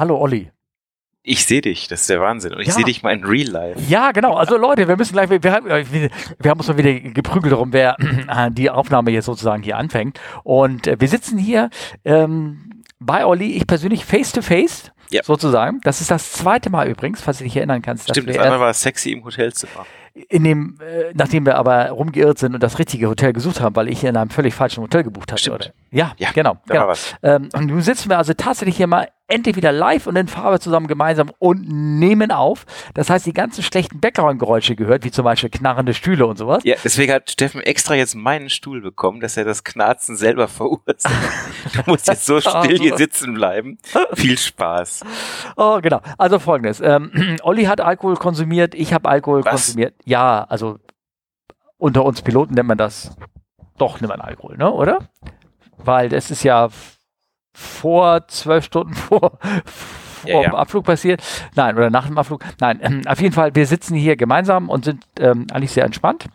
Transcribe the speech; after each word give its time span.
Hallo 0.00 0.16
Olli. 0.18 0.50
Ich 1.22 1.44
sehe 1.44 1.60
dich, 1.60 1.86
das 1.88 2.00
ist 2.00 2.08
der 2.08 2.22
Wahnsinn. 2.22 2.54
Und 2.54 2.60
ich 2.60 2.68
Ja. 2.68 2.72
sehe 2.72 2.84
dich 2.84 3.02
mal 3.02 3.12
in 3.14 3.22
Real 3.22 3.48
Life. 3.48 3.78
Ja, 3.86 4.12
genau. 4.12 4.34
Also 4.36 4.56
Leute, 4.56 4.88
wir 4.88 4.96
müssen 4.96 5.12
gleich, 5.12 5.28
wir, 5.28 5.42
wir, 5.42 5.52
haben- 5.52 5.66
wir, 5.66 6.08
wir 6.38 6.50
haben 6.50 6.58
uns 6.58 6.68
mal 6.68 6.78
wieder 6.78 6.98
geprügelt 7.10 7.52
darum, 7.52 7.74
wer 7.74 7.96
äh, 8.28 8.50
die 8.50 8.70
Aufnahme 8.70 9.10
jetzt 9.10 9.26
sozusagen 9.26 9.62
hier 9.62 9.76
anfängt. 9.76 10.18
Und 10.42 10.86
äh, 10.86 10.96
wir 10.98 11.06
sitzen 11.08 11.36
hier 11.36 11.68
ähm, 12.06 12.82
bei 12.98 13.26
Olli, 13.26 13.52
ich 13.52 13.66
persönlich 13.66 14.06
face 14.06 14.32
to 14.32 14.40
face. 14.40 14.90
Ja. 15.10 15.22
Sozusagen. 15.24 15.80
Das 15.82 16.00
ist 16.00 16.10
das 16.10 16.32
zweite 16.32 16.70
Mal 16.70 16.88
übrigens, 16.88 17.20
falls 17.20 17.38
du 17.38 17.44
dich 17.44 17.56
erinnern 17.56 17.82
kannst. 17.82 18.08
Stimmt, 18.08 18.28
das 18.30 18.38
einmal 18.38 18.60
war 18.60 18.72
sexy 18.74 19.12
im 19.12 19.24
Hotelzimmer. 19.24 19.86
in 20.28 20.42
dem, 20.44 20.76
äh, 20.80 21.12
nachdem 21.14 21.46
wir 21.46 21.56
aber 21.56 21.90
rumgeirrt 21.90 22.38
sind 22.38 22.54
und 22.54 22.62
das 22.62 22.78
richtige 22.78 23.08
Hotel 23.08 23.32
gesucht 23.32 23.60
haben, 23.60 23.76
weil 23.76 23.88
ich 23.88 24.02
in 24.04 24.16
einem 24.16 24.30
völlig 24.30 24.54
falschen 24.54 24.82
Hotel 24.82 25.04
gebucht 25.04 25.30
hatte. 25.32 25.40
Stimmt. 25.40 25.54
Oder? 25.56 25.72
Ja, 25.92 26.12
Ja, 26.18 26.30
genau. 26.32 26.56
genau. 26.66 26.92
Ähm, 27.22 27.48
und 27.52 27.66
nun 27.66 27.80
sitzen 27.80 28.10
wir 28.10 28.18
also 28.18 28.32
tatsächlich 28.34 28.76
hier 28.76 28.86
mal 28.86 29.08
endlich 29.30 29.54
wieder 29.54 29.70
live 29.70 30.08
und 30.08 30.16
in 30.16 30.26
Farbe 30.26 30.58
zusammen 30.58 30.88
gemeinsam 30.88 31.30
und 31.38 31.68
nehmen 31.68 32.32
auf. 32.32 32.66
Das 32.94 33.08
heißt, 33.10 33.26
die 33.26 33.32
ganzen 33.32 33.62
schlechten 33.62 34.00
Background-Geräusche 34.00 34.74
gehört, 34.74 35.04
wie 35.04 35.12
zum 35.12 35.24
Beispiel 35.24 35.50
knarrende 35.50 35.94
Stühle 35.94 36.26
und 36.26 36.36
sowas. 36.36 36.64
Ja, 36.64 36.74
deswegen 36.82 37.12
hat 37.12 37.30
Steffen 37.30 37.60
extra 37.60 37.94
jetzt 37.94 38.16
meinen 38.16 38.50
Stuhl 38.50 38.80
bekommen, 38.80 39.20
dass 39.20 39.36
er 39.36 39.44
das 39.44 39.62
Knarzen 39.62 40.16
selber 40.16 40.48
verursacht. 40.48 41.14
Du 41.74 41.82
musst 41.86 42.08
jetzt 42.08 42.26
so 42.26 42.40
still 42.40 42.78
hier 42.78 42.96
sitzen 42.96 43.34
bleiben. 43.34 43.78
Viel 44.14 44.36
Spaß. 44.38 44.99
Oh, 45.56 45.80
genau. 45.80 46.00
Also 46.18 46.38
folgendes. 46.38 46.80
Ähm, 46.80 47.36
Olli 47.42 47.64
hat 47.64 47.80
Alkohol 47.80 48.16
konsumiert, 48.16 48.74
ich 48.74 48.92
habe 48.92 49.08
Alkohol 49.08 49.44
Was? 49.44 49.50
konsumiert. 49.52 49.94
Ja, 50.04 50.44
also 50.48 50.78
unter 51.78 52.04
uns 52.04 52.22
Piloten 52.22 52.54
nennt 52.54 52.68
man 52.68 52.78
das 52.78 53.16
doch 53.78 54.00
nimmt 54.00 54.10
man 54.10 54.20
Alkohol, 54.20 54.56
ne? 54.58 54.70
Oder? 54.70 54.98
Weil 55.78 56.10
das 56.10 56.30
ist 56.30 56.42
ja 56.42 56.68
vor 57.52 58.26
zwölf 58.28 58.64
Stunden 58.66 58.92
vor, 58.94 59.38
vor 59.64 60.30
Ja, 60.30 60.42
ja. 60.42 60.50
dem 60.50 60.54
Abflug 60.54 60.84
passiert. 60.84 61.22
Nein, 61.54 61.76
oder 61.76 61.88
nach 61.90 62.06
dem 62.06 62.18
Abflug. 62.18 62.44
Nein, 62.60 62.78
ähm, 62.82 63.02
auf 63.06 63.20
jeden 63.20 63.34
Fall, 63.34 63.54
wir 63.54 63.66
sitzen 63.66 63.94
hier 63.94 64.16
gemeinsam 64.16 64.68
und 64.68 64.84
sind 64.84 65.04
ähm, 65.18 65.46
eigentlich 65.50 65.72
sehr 65.72 65.84
entspannt, 65.84 66.26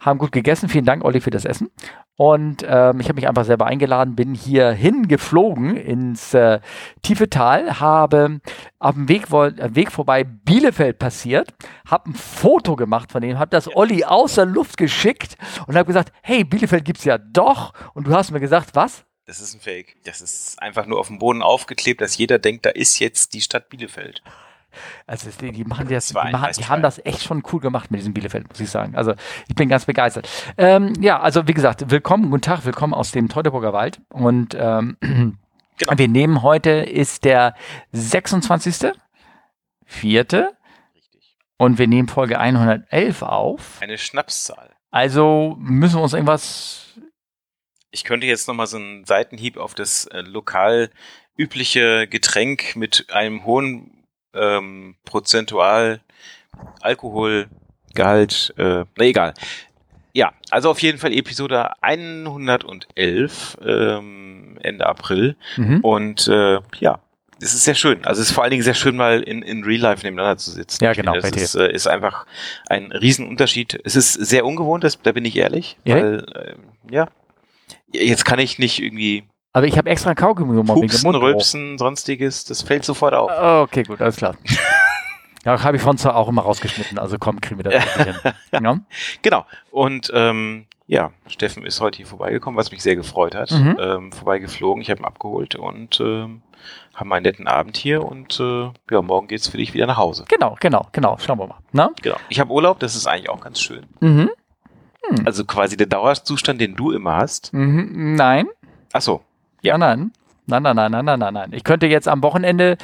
haben 0.00 0.18
gut 0.18 0.32
gegessen. 0.32 0.68
Vielen 0.68 0.84
Dank, 0.84 1.02
Olli, 1.04 1.20
für 1.20 1.30
das 1.30 1.46
Essen. 1.46 1.70
Und 2.16 2.62
ähm, 2.68 3.00
ich 3.00 3.08
habe 3.08 3.14
mich 3.14 3.26
einfach 3.26 3.44
selber 3.44 3.66
eingeladen, 3.66 4.14
bin 4.14 4.34
hier 4.34 4.70
hingeflogen 4.70 5.76
ins 5.76 6.34
äh, 6.34 6.60
tiefe 7.00 7.30
Tal, 7.30 7.80
habe 7.80 8.40
auf 8.78 8.94
dem 8.94 9.08
Weg, 9.08 9.30
äh, 9.32 9.74
Weg 9.74 9.90
vorbei 9.90 10.22
Bielefeld 10.22 10.98
passiert, 10.98 11.54
habe 11.86 12.10
ein 12.10 12.14
Foto 12.14 12.76
gemacht 12.76 13.10
von 13.10 13.22
dem, 13.22 13.38
habe 13.38 13.50
das 13.50 13.74
Olli 13.74 14.04
aus 14.04 14.34
der 14.34 14.44
Luft 14.44 14.76
geschickt 14.76 15.36
und 15.66 15.74
habe 15.74 15.86
gesagt, 15.86 16.12
hey, 16.22 16.44
Bielefeld 16.44 16.84
gibt's 16.84 17.04
ja 17.04 17.16
doch. 17.16 17.72
Und 17.94 18.06
du 18.06 18.14
hast 18.14 18.30
mir 18.30 18.40
gesagt, 18.40 18.74
was? 18.74 19.04
Das 19.24 19.40
ist 19.40 19.54
ein 19.54 19.60
Fake. 19.60 19.96
Das 20.04 20.20
ist 20.20 20.60
einfach 20.60 20.84
nur 20.84 20.98
auf 20.98 21.06
dem 21.06 21.18
Boden 21.18 21.42
aufgeklebt, 21.42 22.00
dass 22.00 22.18
jeder 22.18 22.38
denkt, 22.38 22.66
da 22.66 22.70
ist 22.70 22.98
jetzt 22.98 23.32
die 23.32 23.40
Stadt 23.40 23.68
Bielefeld. 23.70 24.22
Also 25.06 25.30
die, 25.40 25.52
die 25.52 25.64
machen 25.64 25.88
das, 25.90 26.08
die, 26.08 26.14
machen, 26.14 26.52
die 26.56 26.64
haben 26.66 26.82
das 26.82 27.04
echt 27.04 27.22
schon 27.22 27.42
cool 27.52 27.60
gemacht 27.60 27.90
mit 27.90 28.00
diesem 28.00 28.14
Bielefeld, 28.14 28.48
muss 28.48 28.60
ich 28.60 28.70
sagen. 28.70 28.94
Also 28.96 29.14
ich 29.48 29.54
bin 29.54 29.68
ganz 29.68 29.84
begeistert. 29.84 30.28
Ähm, 30.58 30.94
ja, 31.00 31.20
also 31.20 31.46
wie 31.46 31.54
gesagt, 31.54 31.90
willkommen, 31.90 32.30
guten 32.30 32.42
Tag, 32.42 32.64
willkommen 32.64 32.94
aus 32.94 33.12
dem 33.12 33.28
Teutoburger 33.28 33.72
Wald. 33.72 34.00
Und 34.10 34.56
ähm, 34.58 34.96
Genau. 35.78 35.98
wir 35.98 36.08
nehmen 36.08 36.42
heute 36.42 36.70
ist 36.70 37.24
der 37.24 37.54
26. 37.92 38.92
Vierte 39.84 40.52
Richtig. 40.94 41.36
und 41.56 41.78
wir 41.78 41.88
nehmen 41.88 42.08
Folge 42.08 42.38
111 42.38 43.22
auf. 43.22 43.78
Eine 43.80 43.98
Schnapszahl. 43.98 44.70
Also 44.90 45.56
müssen 45.58 45.96
wir 45.96 46.02
uns 46.02 46.12
irgendwas. 46.12 47.00
Ich 47.90 48.04
könnte 48.04 48.26
jetzt 48.26 48.48
nochmal 48.48 48.66
so 48.66 48.76
einen 48.76 49.04
Seitenhieb 49.04 49.56
auf 49.56 49.74
das 49.74 50.06
äh, 50.06 50.20
lokal 50.20 50.90
übliche 51.36 52.06
Getränk 52.06 52.76
mit 52.76 53.06
einem 53.10 53.44
hohen 53.44 54.01
ähm, 54.34 54.96
Prozentual 55.04 56.00
Alkoholgehalt, 56.80 58.54
äh, 58.58 58.84
na 58.96 59.04
egal. 59.04 59.34
Ja, 60.14 60.32
also 60.50 60.70
auf 60.70 60.80
jeden 60.80 60.98
Fall 60.98 61.12
Episode 61.12 61.70
111, 61.80 63.58
ähm, 63.64 64.58
Ende 64.60 64.86
April. 64.86 65.36
Mhm. 65.56 65.80
Und 65.80 66.28
äh, 66.28 66.58
ja, 66.80 67.00
es 67.40 67.54
ist 67.54 67.64
sehr 67.64 67.74
schön. 67.74 68.04
Also 68.04 68.20
es 68.20 68.28
ist 68.28 68.34
vor 68.34 68.44
allen 68.44 68.50
Dingen 68.50 68.62
sehr 68.62 68.74
schön, 68.74 68.96
mal 68.96 69.22
in, 69.22 69.42
in 69.42 69.64
Real 69.64 69.80
Life 69.80 70.04
nebeneinander 70.04 70.36
zu 70.36 70.50
sitzen. 70.50 70.84
Ja, 70.84 70.92
genau, 70.92 71.14
Das 71.14 71.30
ist, 71.30 71.54
äh, 71.54 71.72
ist 71.72 71.86
einfach 71.86 72.26
ein 72.68 72.92
Riesenunterschied. 72.92 73.80
Es 73.84 73.96
ist 73.96 74.12
sehr 74.12 74.44
ungewohnt, 74.44 74.84
das, 74.84 75.00
da 75.02 75.12
bin 75.12 75.24
ich 75.24 75.36
ehrlich. 75.36 75.76
Ja? 75.84 75.96
Weil, 75.96 76.26
äh, 76.34 76.94
ja. 76.94 77.08
Jetzt 77.90 78.24
kann 78.24 78.38
ich 78.38 78.58
nicht 78.58 78.80
irgendwie 78.80 79.24
Aber 79.52 79.66
ich 79.66 79.76
habe 79.76 79.90
extra 79.90 80.14
Kaugummi 80.14 80.54
gemacht 80.56 80.80
pupsen, 80.80 81.14
rülpsen, 81.14 81.78
sonstiges. 81.78 82.44
Das 82.44 82.62
fällt 82.62 82.84
sofort 82.84 83.14
auf. 83.14 83.30
Okay, 83.64 83.82
gut, 83.82 84.00
alles 84.00 84.16
klar. 84.16 84.34
Ja, 85.44 85.60
habe 85.64 85.76
ich 85.76 85.82
von 85.82 85.98
zwar 85.98 86.14
auch 86.14 86.28
immer 86.28 86.42
rausgeschnitten, 86.42 87.00
also 87.00 87.18
komm, 87.18 87.40
kriegen 87.40 87.62
wir 87.64 87.68
das 87.68 87.96
hin. 87.96 88.14
Ja? 88.52 88.78
Genau. 89.22 89.44
Und 89.72 90.08
ähm, 90.14 90.66
ja, 90.86 91.10
Steffen 91.26 91.66
ist 91.66 91.80
heute 91.80 91.96
hier 91.96 92.06
vorbeigekommen, 92.06 92.56
was 92.56 92.70
mich 92.70 92.80
sehr 92.82 92.94
gefreut 92.94 93.34
hat. 93.34 93.50
Mhm. 93.50 93.76
Ähm, 93.80 94.12
vorbeigeflogen, 94.12 94.82
ich 94.82 94.90
habe 94.90 95.00
ihn 95.00 95.04
abgeholt 95.04 95.56
und 95.56 95.98
ähm, 96.00 96.42
haben 96.94 97.12
einen 97.12 97.24
netten 97.24 97.48
Abend 97.48 97.76
hier 97.76 98.04
und 98.04 98.38
äh, 98.38 98.70
ja, 98.90 99.02
morgen 99.02 99.26
geht's 99.26 99.48
für 99.48 99.56
dich 99.56 99.74
wieder 99.74 99.86
nach 99.86 99.96
Hause. 99.96 100.26
Genau, 100.28 100.56
genau, 100.60 100.86
genau. 100.92 101.16
Schauen 101.18 101.38
wir 101.40 101.48
mal. 101.48 101.58
Na? 101.72 101.90
Genau. 102.02 102.16
Ich 102.28 102.38
habe 102.38 102.52
Urlaub, 102.52 102.78
das 102.78 102.94
ist 102.94 103.08
eigentlich 103.08 103.30
auch 103.30 103.40
ganz 103.40 103.60
schön. 103.60 103.84
Mhm. 103.98 104.30
Also 105.24 105.44
quasi 105.44 105.76
der 105.76 105.88
Dauerzustand, 105.88 106.60
den 106.60 106.76
du 106.76 106.92
immer 106.92 107.16
hast. 107.16 107.52
Mhm. 107.52 108.14
Nein. 108.14 108.46
Ach 108.92 109.02
so. 109.02 109.22
Ja. 109.62 109.78
Nein, 109.78 109.98
nein. 109.98 110.12
Nein, 110.44 110.74
nein, 110.74 110.90
nein, 110.90 111.04
nein, 111.04 111.18
nein, 111.20 111.34
nein. 111.34 111.52
Ich 111.52 111.62
könnte 111.62 111.86
jetzt 111.86 112.08
am 112.08 112.20
Wochenende, 112.22 112.76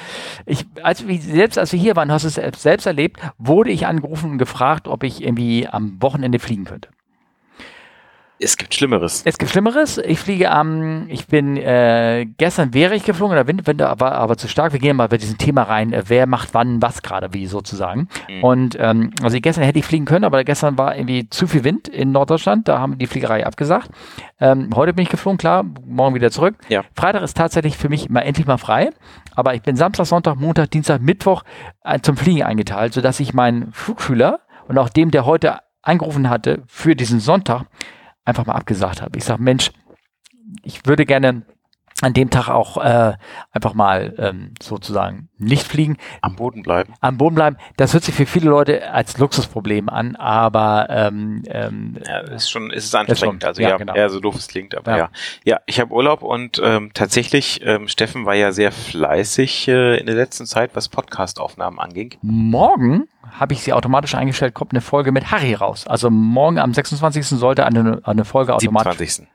ich, 0.47 0.65
als 0.84 1.09
wir, 1.09 1.21
selbst 1.21 1.59
als 1.59 1.72
wir 1.72 1.78
hier 1.81 1.97
waren, 1.97 2.11
hast 2.12 2.22
du 2.22 2.28
es 2.28 2.34
selbst- 2.34 2.62
selbst 2.62 2.87
erlebt, 2.87 3.21
wurde 3.37 3.72
ich 3.72 3.87
angerufen 3.87 4.31
und 4.31 4.39
gefragt, 4.39 4.87
ob 4.87 5.03
ich 5.03 5.22
irgendwie 5.22 5.67
am 5.67 6.00
Wochenende 6.00 6.38
fliegen 6.38 6.65
könnte. 6.65 6.88
Es 8.41 8.56
gibt 8.56 8.75
Schlimmeres. 8.75 9.22
Es 9.25 9.37
gibt 9.37 9.50
Schlimmeres. 9.50 9.99
Ich 9.99 10.21
fliege 10.21 10.50
am, 10.50 11.06
ich 11.09 11.26
bin, 11.26 11.56
äh, 11.56 12.26
gestern 12.37 12.72
wäre 12.72 12.94
ich 12.94 13.04
geflogen, 13.04 13.34
der 13.34 13.49
Wind, 13.49 13.66
Wind 13.66 13.81
war 13.81 14.12
aber 14.12 14.37
zu 14.37 14.47
stark. 14.47 14.72
Wir 14.72 14.78
gehen 14.78 14.97
mal 14.97 15.09
bei 15.09 15.19
diesem 15.19 15.38
Thema 15.38 15.65
rein, 15.65 15.93
äh, 15.93 16.04
wer 16.06 16.26
macht 16.26 16.54
wann 16.54 16.81
was 16.81 17.03
gerade 17.03 17.32
wie 17.34 17.47
sozusagen. 17.47 18.09
Mhm. 18.28 18.44
Und 18.44 18.76
ähm, 18.78 19.10
also 19.22 19.38
gestern 19.41 19.65
hätte 19.65 19.81
ich 19.81 19.84
fliegen 19.84 20.04
können, 20.04 20.25
aber 20.25 20.44
gestern 20.44 20.78
war 20.78 20.97
irgendwie 20.97 21.28
zu 21.28 21.49
viel 21.49 21.65
Wind 21.65 21.88
in 21.88 22.12
Norddeutschland, 22.12 22.69
da 22.69 22.78
haben 22.78 22.99
die 22.99 23.06
Fliegerei 23.06 23.44
abgesagt. 23.44 23.91
Ähm, 24.41 24.70
heute 24.75 24.93
bin 24.93 25.03
ich 25.03 25.09
geflogen, 25.09 25.38
klar, 25.38 25.65
morgen 25.84 26.15
wieder 26.15 26.31
zurück. 26.31 26.55
Ja. 26.69 26.84
Freitag 26.94 27.22
ist 27.22 27.37
tatsächlich 27.37 27.76
für 27.76 27.88
mich 27.88 28.09
mal 28.09 28.20
endlich 28.20 28.47
mal 28.47 28.59
frei, 28.59 28.91
aber 29.34 29.55
ich 29.55 29.62
bin 29.62 29.75
Samstag, 29.75 30.06
Sonntag, 30.06 30.37
Montag, 30.37 30.70
Dienstag, 30.70 31.03
Mittwoch 31.03 31.43
äh, 31.82 31.99
zum 32.00 32.16
Fliegen 32.16 32.44
eingeteilt, 32.44 32.94
sodass 32.94 33.19
ich 33.19 33.34
meinen 33.34 33.72
Flugschüler 33.72 34.41
und 34.69 34.78
auch 34.78 34.88
dem, 34.91 35.10
der 35.10 35.26
heute 35.26 35.59
angerufen 35.82 36.31
hatte 36.31 36.62
für 36.66 36.94
diesen 36.94 37.19
Sonntag, 37.19 37.65
einfach 38.28 38.47
mal 38.47 38.55
abgesagt 38.55 39.03
habe. 39.03 39.19
Ich 39.19 39.25
sage, 39.25 39.43
Mensch, 39.43 39.72
ich 40.62 40.87
würde 40.87 41.05
gerne 41.06 41.43
an 42.00 42.12
dem 42.14 42.31
Tag 42.31 42.48
auch 42.48 42.76
äh, 42.76 43.14
einfach 43.50 43.75
mal 43.75 44.14
ähm, 44.19 44.54
sozusagen 44.62 45.28
nicht 45.36 45.66
fliegen, 45.66 45.97
Am 46.22 46.36
Boden 46.36 46.62
bleiben. 46.62 46.94
am 47.00 47.19
Boden 47.19 47.34
bleiben. 47.34 47.56
Das 47.76 47.92
hört 47.92 48.04
sich 48.04 48.14
für 48.14 48.26
viele 48.26 48.48
Leute 48.50 48.91
als 48.92 49.19
Luxusproblem 49.19 49.88
an, 49.88 50.14
aber 50.16 50.87
ähm, 50.91 51.42
ähm, 51.48 51.98
Ja, 52.06 52.20
ist 52.20 52.50
schon, 52.50 52.70
ist 52.70 52.84
es 52.84 52.94
anstrengend. 52.94 53.44
Also 53.44 53.62
Ja, 53.62 53.70
ja, 53.70 53.76
genau. 53.78 53.94
eher 53.94 54.10
so 54.10 54.20
doof 54.20 54.37
es 54.37 54.47
klingt, 54.47 54.76
aber 54.76 54.91
Ja. 54.92 54.97
ja. 54.97 55.08
Ja, 55.44 55.60
ich 55.66 55.81
habe 55.81 55.92
Urlaub 55.92 56.22
und 56.22 56.60
ähm, 56.64 56.91
tatsächlich, 56.94 57.62
ähm, 57.64 57.88
Steffen 57.88 58.26
war 58.26 58.34
ja 58.34 58.53
sehr 58.53 58.70
fleißig 58.70 59.66
äh, 59.69 59.97
in 59.98 60.06
der 60.06 60.14
letzten 60.14 60.47
Zeit, 60.47 60.70
was 60.75 60.88
Podcast-Aufnahmen 60.88 61.78
anging. 61.81 62.14
morgen 62.22 63.08
habe 63.38 63.53
ich 63.54 63.62
sie 63.62 63.72
automatisch 63.72 64.14
eingestellt, 64.14 64.54
kommt 64.54 64.72
eine 64.72 64.81
Folge 64.81 65.12
mit 65.12 65.31
Harry 65.31 65.53
raus. 65.54 65.87
Also 65.87 66.10
morgen 66.10 66.58
am 66.58 66.72
26. 66.72 67.26
sollte 67.26 67.66
eine, 67.66 68.00
eine 68.04 68.25
Folge 68.25 68.54
automatisch 68.54 68.97
27. 68.98 69.28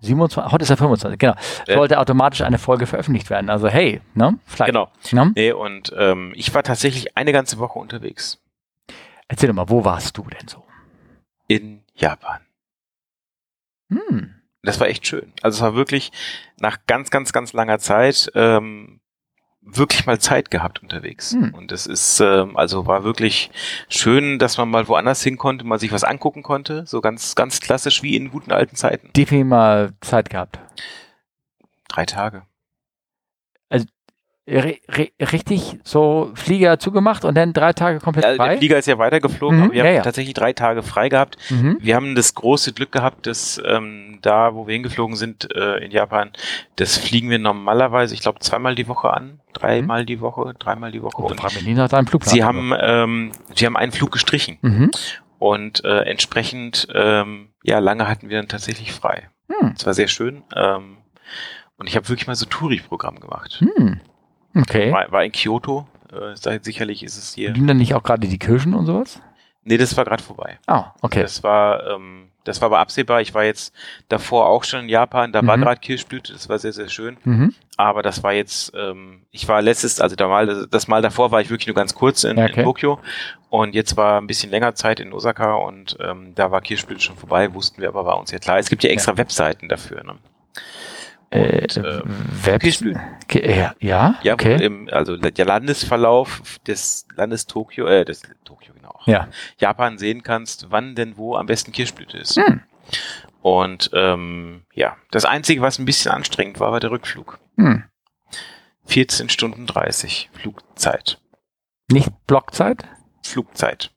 27, 0.00 0.52
heute 0.52 0.62
ist 0.62 0.68
der 0.68 0.76
25, 0.76 1.18
genau. 1.18 1.34
Ja. 1.66 1.74
Sollte 1.74 1.98
automatisch 1.98 2.42
eine 2.42 2.58
Folge 2.58 2.86
veröffentlicht 2.86 3.30
werden. 3.30 3.50
Also 3.50 3.68
hey, 3.68 4.00
ne? 4.14 4.38
Vielleicht. 4.46 4.72
Genau. 4.72 4.90
Ne? 5.12 5.32
Nee, 5.34 5.52
und 5.52 5.92
ähm, 5.96 6.32
ich 6.36 6.54
war 6.54 6.62
tatsächlich 6.62 7.16
eine 7.16 7.32
ganze 7.32 7.58
Woche 7.58 7.78
unterwegs. 7.78 8.38
Erzähl 9.26 9.48
doch 9.48 9.54
mal, 9.54 9.68
wo 9.68 9.84
warst 9.84 10.16
du 10.16 10.22
denn 10.22 10.48
so? 10.48 10.64
In 11.48 11.82
Japan. 11.94 12.40
Hm. 13.90 14.34
Das 14.62 14.80
war 14.80 14.88
echt 14.88 15.06
schön. 15.06 15.32
Also 15.42 15.56
es 15.56 15.62
war 15.62 15.74
wirklich 15.74 16.12
nach 16.58 16.78
ganz, 16.86 17.10
ganz, 17.10 17.32
ganz 17.32 17.52
langer 17.52 17.78
Zeit 17.78 18.30
ähm, 18.34 19.00
wirklich 19.76 20.06
mal 20.06 20.18
Zeit 20.18 20.50
gehabt 20.50 20.82
unterwegs. 20.82 21.32
Hm. 21.32 21.54
Und 21.54 21.72
es 21.72 21.86
ist, 21.86 22.20
ähm, 22.20 22.56
also 22.56 22.86
war 22.86 23.04
wirklich 23.04 23.50
schön, 23.88 24.38
dass 24.38 24.58
man 24.58 24.70
mal 24.70 24.88
woanders 24.88 25.22
hin 25.22 25.36
konnte, 25.36 25.64
mal 25.64 25.78
sich 25.78 25.92
was 25.92 26.04
angucken 26.04 26.42
konnte. 26.42 26.84
So 26.86 27.00
ganz, 27.00 27.34
ganz 27.34 27.60
klassisch 27.60 28.02
wie 28.02 28.16
in 28.16 28.30
guten 28.30 28.52
alten 28.52 28.76
Zeiten. 28.76 29.10
Definitiv 29.14 29.48
mal 29.48 29.92
Zeit 30.00 30.30
gehabt. 30.30 30.58
Drei 31.88 32.06
Tage. 32.06 32.42
Richtig 34.48 35.78
so 35.84 36.30
Flieger 36.34 36.78
zugemacht 36.78 37.24
und 37.24 37.34
dann 37.34 37.52
drei 37.52 37.72
Tage 37.72 37.98
komplett 38.00 38.24
ja, 38.24 38.34
frei? 38.34 38.48
Der 38.50 38.58
Flieger 38.58 38.78
ist 38.78 38.86
ja 38.86 38.98
weitergeflogen, 38.98 39.58
Mhm, 39.58 39.64
aber 39.64 39.72
wir 39.72 39.78
ja, 39.82 39.88
haben 39.88 39.96
ja. 39.96 40.02
tatsächlich 40.02 40.34
drei 40.34 40.52
Tage 40.52 40.82
frei 40.82 41.08
gehabt. 41.08 41.36
Mhm. 41.50 41.78
Wir 41.80 41.94
haben 41.94 42.14
das 42.14 42.34
große 42.34 42.72
Glück 42.72 42.92
gehabt, 42.92 43.26
dass 43.26 43.60
ähm, 43.64 44.18
da, 44.22 44.54
wo 44.54 44.66
wir 44.66 44.72
hingeflogen 44.74 45.16
sind 45.16 45.54
äh, 45.54 45.76
in 45.84 45.90
Japan, 45.90 46.30
das 46.76 46.96
fliegen 46.96 47.30
wir 47.30 47.38
normalerweise, 47.38 48.14
ich 48.14 48.20
glaube, 48.20 48.40
zweimal 48.40 48.74
die 48.74 48.88
Woche 48.88 49.12
an, 49.12 49.40
dreimal 49.52 50.04
die 50.04 50.20
Woche, 50.20 50.54
dreimal 50.58 50.92
die 50.92 51.02
Woche. 51.02 51.22
Oh, 51.22 51.26
Und 51.26 51.64
nie 51.66 51.74
nach 51.74 51.88
deinem 51.88 52.06
Flugplan. 52.06 52.34
sie 52.34 52.44
haben, 52.44 52.72
ähm, 52.80 53.32
sie 53.54 53.66
haben 53.66 53.76
einen 53.76 53.92
Flug 53.92 54.12
gestrichen 54.12 54.58
Mhm. 54.62 54.90
und 55.38 55.84
äh, 55.84 56.00
entsprechend, 56.02 56.88
ähm, 56.94 57.48
ja, 57.62 57.78
lange 57.80 58.08
hatten 58.08 58.28
wir 58.28 58.38
dann 58.38 58.48
tatsächlich 58.48 58.92
frei. 58.92 59.28
Hm. 59.50 59.72
Es 59.76 59.84
war 59.86 59.94
sehr 59.94 60.08
schön. 60.08 60.42
Ähm, 60.54 60.98
und 61.76 61.86
ich 61.88 61.96
habe 61.96 62.08
wirklich 62.08 62.26
mal 62.26 62.34
so 62.34 62.44
Touri-Programm 62.46 63.18
gemacht. 63.20 63.60
Hm. 63.76 64.00
Okay. 64.58 64.92
War, 64.92 65.10
war 65.12 65.24
in 65.24 65.32
Kyoto. 65.32 65.86
Äh, 66.12 66.58
sicherlich 66.62 67.02
ist 67.02 67.16
es 67.18 67.34
hier. 67.34 67.50
Liegen 67.50 67.66
dann 67.66 67.76
nicht 67.76 67.94
auch 67.94 68.02
gerade 68.02 68.26
die 68.26 68.38
Kirschen 68.38 68.74
und 68.74 68.86
sowas? 68.86 69.20
Nee, 69.64 69.76
das 69.76 69.96
war 69.96 70.04
gerade 70.04 70.22
vorbei. 70.22 70.58
Ah, 70.66 70.92
okay. 71.02 71.20
Das 71.22 71.42
war, 71.42 71.86
ähm, 71.88 72.28
das 72.44 72.62
war 72.62 72.66
aber 72.66 72.78
absehbar. 72.78 73.20
Ich 73.20 73.34
war 73.34 73.44
jetzt 73.44 73.74
davor 74.08 74.46
auch 74.48 74.64
schon 74.64 74.80
in 74.84 74.88
Japan. 74.88 75.32
Da 75.32 75.46
war 75.46 75.58
Mhm. 75.58 75.62
gerade 75.62 75.80
Kirschblüte. 75.80 76.32
Das 76.32 76.48
war 76.48 76.58
sehr, 76.58 76.72
sehr 76.72 76.88
schön. 76.88 77.18
Mhm. 77.24 77.54
Aber 77.76 78.02
das 78.02 78.22
war 78.22 78.32
jetzt, 78.32 78.72
ähm, 78.74 79.26
ich 79.30 79.46
war 79.46 79.60
letztes, 79.60 80.00
also 80.00 80.16
da 80.16 80.26
mal, 80.28 80.66
das 80.70 80.88
Mal 80.88 81.02
davor 81.02 81.30
war 81.30 81.42
ich 81.42 81.50
wirklich 81.50 81.66
nur 81.66 81.76
ganz 81.76 81.94
kurz 81.94 82.24
in, 82.24 82.38
Ja, 82.38 82.44
okay. 82.46 82.60
in 82.60 82.64
Tokio. 82.64 82.98
Und 83.50 83.74
jetzt 83.74 83.98
war 83.98 84.18
ein 84.18 84.26
bisschen 84.26 84.50
länger 84.50 84.74
Zeit 84.74 85.00
in 85.00 85.12
Osaka 85.12 85.54
und 85.56 85.98
ähm, 86.00 86.32
da 86.34 86.50
war 86.50 86.62
Kirschblüte 86.62 87.00
schon 87.02 87.16
vorbei, 87.16 87.52
wussten 87.52 87.82
wir 87.82 87.88
aber, 87.88 88.06
war 88.06 88.18
uns 88.18 88.30
ja 88.30 88.38
klar. 88.38 88.58
Es 88.58 88.70
gibt 88.70 88.82
ja 88.84 88.90
extra 88.90 89.18
Webseiten 89.18 89.68
dafür. 89.68 90.02
Ne? 90.04 90.14
Äh, 91.30 91.62
Und, 91.62 92.04
Web 92.46 92.62
Kirschblüten. 92.62 93.00
okay, 93.24 93.58
ja, 93.58 93.74
ja, 93.80 94.18
Ja, 94.22 94.34
okay. 94.34 94.64
im, 94.64 94.88
also 94.90 95.16
der 95.16 95.44
Landesverlauf 95.44 96.58
des 96.66 97.06
Landes 97.16 97.46
Tokio, 97.46 97.86
äh, 97.86 98.04
des 98.04 98.22
Tokio 98.44 98.72
genau, 98.74 98.98
Ja. 99.04 99.28
Japan 99.58 99.98
sehen 99.98 100.22
kannst, 100.22 100.70
wann 100.70 100.94
denn 100.94 101.16
wo 101.18 101.36
am 101.36 101.46
besten 101.46 101.72
Kirschblüte 101.72 102.16
ist. 102.16 102.36
Hm. 102.36 102.62
Und 103.42 103.90
ähm, 103.92 104.62
ja, 104.72 104.96
das 105.10 105.24
Einzige, 105.26 105.60
was 105.60 105.78
ein 105.78 105.84
bisschen 105.84 106.10
anstrengend 106.12 106.60
war, 106.60 106.72
war 106.72 106.80
der 106.80 106.90
Rückflug. 106.90 107.38
Hm. 107.56 107.84
14 108.86 109.28
Stunden 109.28 109.66
30 109.66 110.30
Flugzeit. 110.32 111.20
Nicht 111.90 112.10
Blockzeit? 112.26 112.84
Flugzeit. 113.22 113.90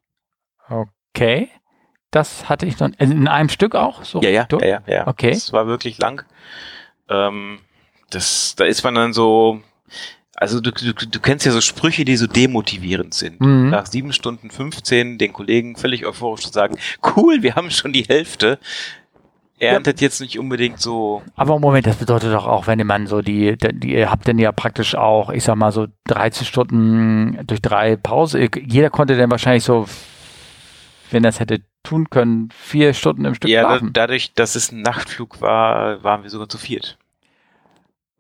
Okay. 0.70 1.50
Das 2.12 2.50
hatte 2.50 2.66
ich 2.66 2.78
noch 2.80 2.90
in 2.98 3.28
einem 3.30 3.48
Stück 3.48 3.74
auch 3.74 4.04
so. 4.04 4.22
Ja, 4.22 4.30
ja, 4.30 4.44
durch? 4.44 4.64
ja, 4.64 4.82
ja, 4.86 4.94
ja. 4.94 5.08
Okay. 5.08 5.32
Das 5.32 5.54
war 5.54 5.66
wirklich 5.68 5.98
lang. 5.98 6.26
Ähm, 7.12 7.60
das, 8.10 8.56
da 8.56 8.66
ist 8.66 8.84
man 8.84 8.96
dann 8.96 9.14
so, 9.14 9.62
also 10.36 10.60
du, 10.60 10.72
du, 10.72 10.94
du 10.94 11.20
kennst 11.20 11.46
ja 11.46 11.52
so 11.52 11.62
Sprüche, 11.62 12.06
die 12.06 12.18
so 12.18 12.28
demotivierend 12.28 13.14
sind. 13.14 13.42
Mhm. 13.42 13.70
Nach 13.70 13.86
sieben 13.86 14.14
Stunden 14.14 14.50
15 14.50 15.18
den 15.18 15.34
Kollegen 15.34 15.76
völlig 15.76 16.06
euphorisch 16.06 16.46
zu 16.46 16.52
sagen, 16.52 16.78
cool, 17.16 17.44
wir 17.44 17.56
haben 17.56 17.72
schon 17.72 17.94
die 17.94 18.04
Hälfte. 18.04 18.60
Erntet 19.60 20.02
jetzt 20.02 20.20
nicht 20.22 20.40
unbedingt 20.40 20.80
so, 20.80 21.22
Aber 21.36 21.60
Moment, 21.60 21.86
das 21.86 21.98
bedeutet 21.98 22.34
doch 22.34 22.48
auch, 22.48 22.66
wenn 22.66 22.86
man 22.88 23.06
so 23.06 23.22
die, 23.22 23.56
die 23.58 23.94
ihr 23.94 24.10
habt 24.10 24.28
dann 24.28 24.40
ja 24.40 24.52
praktisch 24.52 24.96
auch, 24.96 25.30
ich 25.30 25.44
sag 25.44 25.56
mal 25.56 25.72
so 25.72 25.86
13 26.08 26.48
Stunden 26.48 27.38
durch 27.46 27.62
drei 27.62 27.96
Pause. 27.96 28.50
Jeder 28.66 28.90
konnte 28.90 29.16
dann 29.16 29.30
wahrscheinlich 29.30 29.64
so, 29.64 29.86
wenn 31.12 31.22
das 31.22 31.40
hätte 31.40 31.62
tun 31.84 32.10
können, 32.10 32.50
vier 32.52 32.96
Stunden 32.96 33.26
im 33.26 33.36
Stück 33.36 33.52
ja, 33.52 33.62
schlafen. 33.62 33.94
dadurch, 33.94 34.34
dass 34.34 34.56
es 34.56 34.72
ein 34.72 34.82
Nachtflug 34.82 35.42
war, 35.42 36.04
waren 36.04 36.24
wir 36.24 36.32
sogar 36.32 36.50
zu 36.50 36.58
viert. 36.58 36.98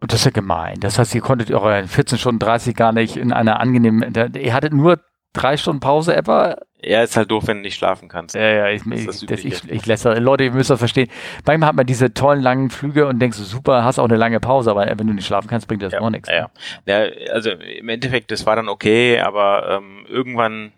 Und 0.02 0.12
das 0.12 0.20
ist 0.22 0.26
ja 0.26 0.32
gemein. 0.32 0.80
Das 0.80 0.98
heißt, 1.00 1.14
ihr 1.16 1.22
konntet 1.22 1.52
eure 1.52 1.88
14 1.88 2.18
Stunden 2.18 2.40
30 2.40 2.76
gar 2.76 2.92
nicht 2.92 3.16
in 3.18 3.32
einer 3.32 3.60
angenehmen, 3.60 4.14
ihr 4.36 4.54
hattet 4.54 4.74
nur 4.74 5.00
drei 5.34 5.56
Stunden 5.58 5.80
Pause 5.80 6.16
etwa. 6.16 6.58
Ja, 6.82 7.04
ist 7.04 7.16
halt 7.16 7.30
doof, 7.30 7.44
wenn 7.46 7.58
du 7.58 7.62
nicht 7.64 7.76
schlafen 7.78 8.10
kannst. 8.10 8.34
Ja, 8.36 8.42
ja, 8.42 8.70
ich, 8.70 8.82
Das 8.84 9.22
ich, 9.22 9.28
das 9.28 9.40
ich, 9.46 9.70
ich 9.70 9.86
lässt 9.86 10.04
das- 10.04 10.20
Leute, 10.20 10.46
ihr 10.46 10.52
müsst 10.52 10.72
das 10.72 10.80
verstehen. 10.80 11.10
Manchmal 11.46 11.70
hat 11.70 11.76
man 11.76 11.86
diese 11.86 12.14
tollen 12.14 12.42
langen 12.42 12.72
Flüge 12.72 13.06
und 13.08 13.20
denkst 13.20 13.38
so, 13.38 13.44
super, 13.44 13.84
hast 13.84 14.00
auch 14.00 14.06
eine 14.06 14.18
lange 14.18 14.40
Pause, 14.40 14.72
aber 14.72 14.88
wenn 14.88 15.06
du 15.08 15.14
nicht 15.14 15.28
schlafen 15.28 15.48
kannst, 15.48 15.68
bringt 15.68 15.84
das 15.84 15.94
auch 15.94 16.10
nichts. 16.10 16.28
Ja, 16.28 16.50
ja. 16.88 17.04
ja, 17.06 17.12
also 17.32 17.52
im 17.52 17.88
Endeffekt, 17.88 18.32
das 18.32 18.46
war 18.48 18.56
dann 18.56 18.68
okay, 18.68 19.20
aber 19.20 19.70
ähm, 19.78 20.06
irgendwann 20.10 20.72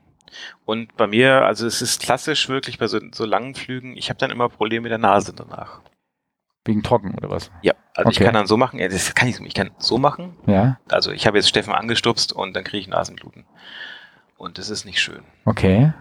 und 0.66 0.98
bei 0.98 1.08
mir, 1.08 1.46
also 1.46 1.66
es 1.66 1.82
ist 1.82 2.02
klassisch 2.02 2.50
wirklich 2.50 2.78
bei 2.80 2.88
so, 2.88 3.00
so 3.14 3.26
langen 3.26 3.56
Flügen, 3.56 3.96
ich 3.96 4.10
habe 4.10 4.18
dann 4.20 4.32
immer 4.32 4.50
Probleme 4.50 4.84
mit 4.84 4.92
der 4.92 4.98
Nase 4.98 5.34
danach. 5.34 5.80
Wegen 6.66 6.82
trocken 6.84 7.14
oder 7.16 7.30
was? 7.30 7.52
Ja, 7.62 7.74
also 7.96 8.10
ich 8.10 8.18
Okay. 8.18 8.26
kann 8.26 8.34
dann 8.34 8.48
so 8.48 8.56
machen, 8.58 8.80
ja, 8.80 8.88
das 8.88 9.14
kann 9.16 9.28
ich, 9.28 9.36
so- 9.36 9.44
ich 9.44 9.54
kann 9.54 9.72
so 9.80 9.98
machen, 9.98 10.38
Ja, 10.46 10.78
also 10.90 11.12
ich 11.12 11.28
habe 11.28 11.38
jetzt 11.38 11.50
Steffen 11.50 11.74
angestupst 11.74 12.32
und 12.34 12.54
dann 12.56 12.64
kriege 12.64 12.80
ich 12.80 12.88
Nasenbluten. 12.88 13.46
Und 14.38 14.58
das 14.58 14.70
ist 14.70 14.86
nicht 14.86 15.00
schön. 15.02 15.24
okay. 15.46 15.94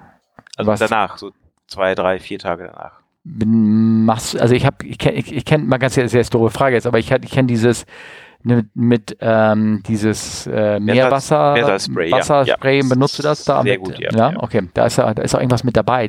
Also 0.56 0.70
Was- 0.70 0.80
danach, 0.80 1.16
so 1.18 1.32
zwei, 1.66 1.94
drei, 1.94 2.18
vier 2.20 2.38
Tage 2.38 2.64
danach. 2.72 3.00
Machst, 3.24 4.38
also 4.40 4.54
ich 4.54 4.66
habe, 4.66 4.84
ich 4.84 4.98
kenne, 4.98 5.16
ich, 5.16 5.32
ich 5.32 5.44
kenn, 5.44 5.66
mal 5.66 5.78
ganz 5.78 5.94
sehr, 5.94 6.08
sehr 6.08 6.22
doofe 6.24 6.50
Frage 6.50 6.74
jetzt, 6.76 6.86
aber 6.86 6.98
ich, 6.98 7.10
ich 7.10 7.30
kenne 7.30 7.46
dieses 7.46 7.86
mit, 8.42 8.66
mit 8.74 9.16
ähm, 9.20 9.82
dieses 9.86 10.46
äh, 10.48 10.80
Meerwasser, 10.80 11.52
Meersalzspray, 11.54 12.10
ja. 12.10 12.16
Wasserspray, 12.16 12.80
Ja. 12.82 12.88
benutzt 12.88 13.18
du 13.18 13.22
das 13.22 13.44
da? 13.44 13.62
Sehr 13.62 13.74
mit, 13.78 13.84
gut, 13.84 13.98
ja, 14.00 14.10
ja. 14.12 14.30
ja. 14.32 14.42
okay, 14.42 14.68
da 14.74 14.86
ist 14.86 14.98
ja, 14.98 15.14
da 15.14 15.22
ist 15.22 15.34
auch 15.34 15.38
irgendwas 15.38 15.62
mit 15.64 15.76
dabei. 15.76 16.08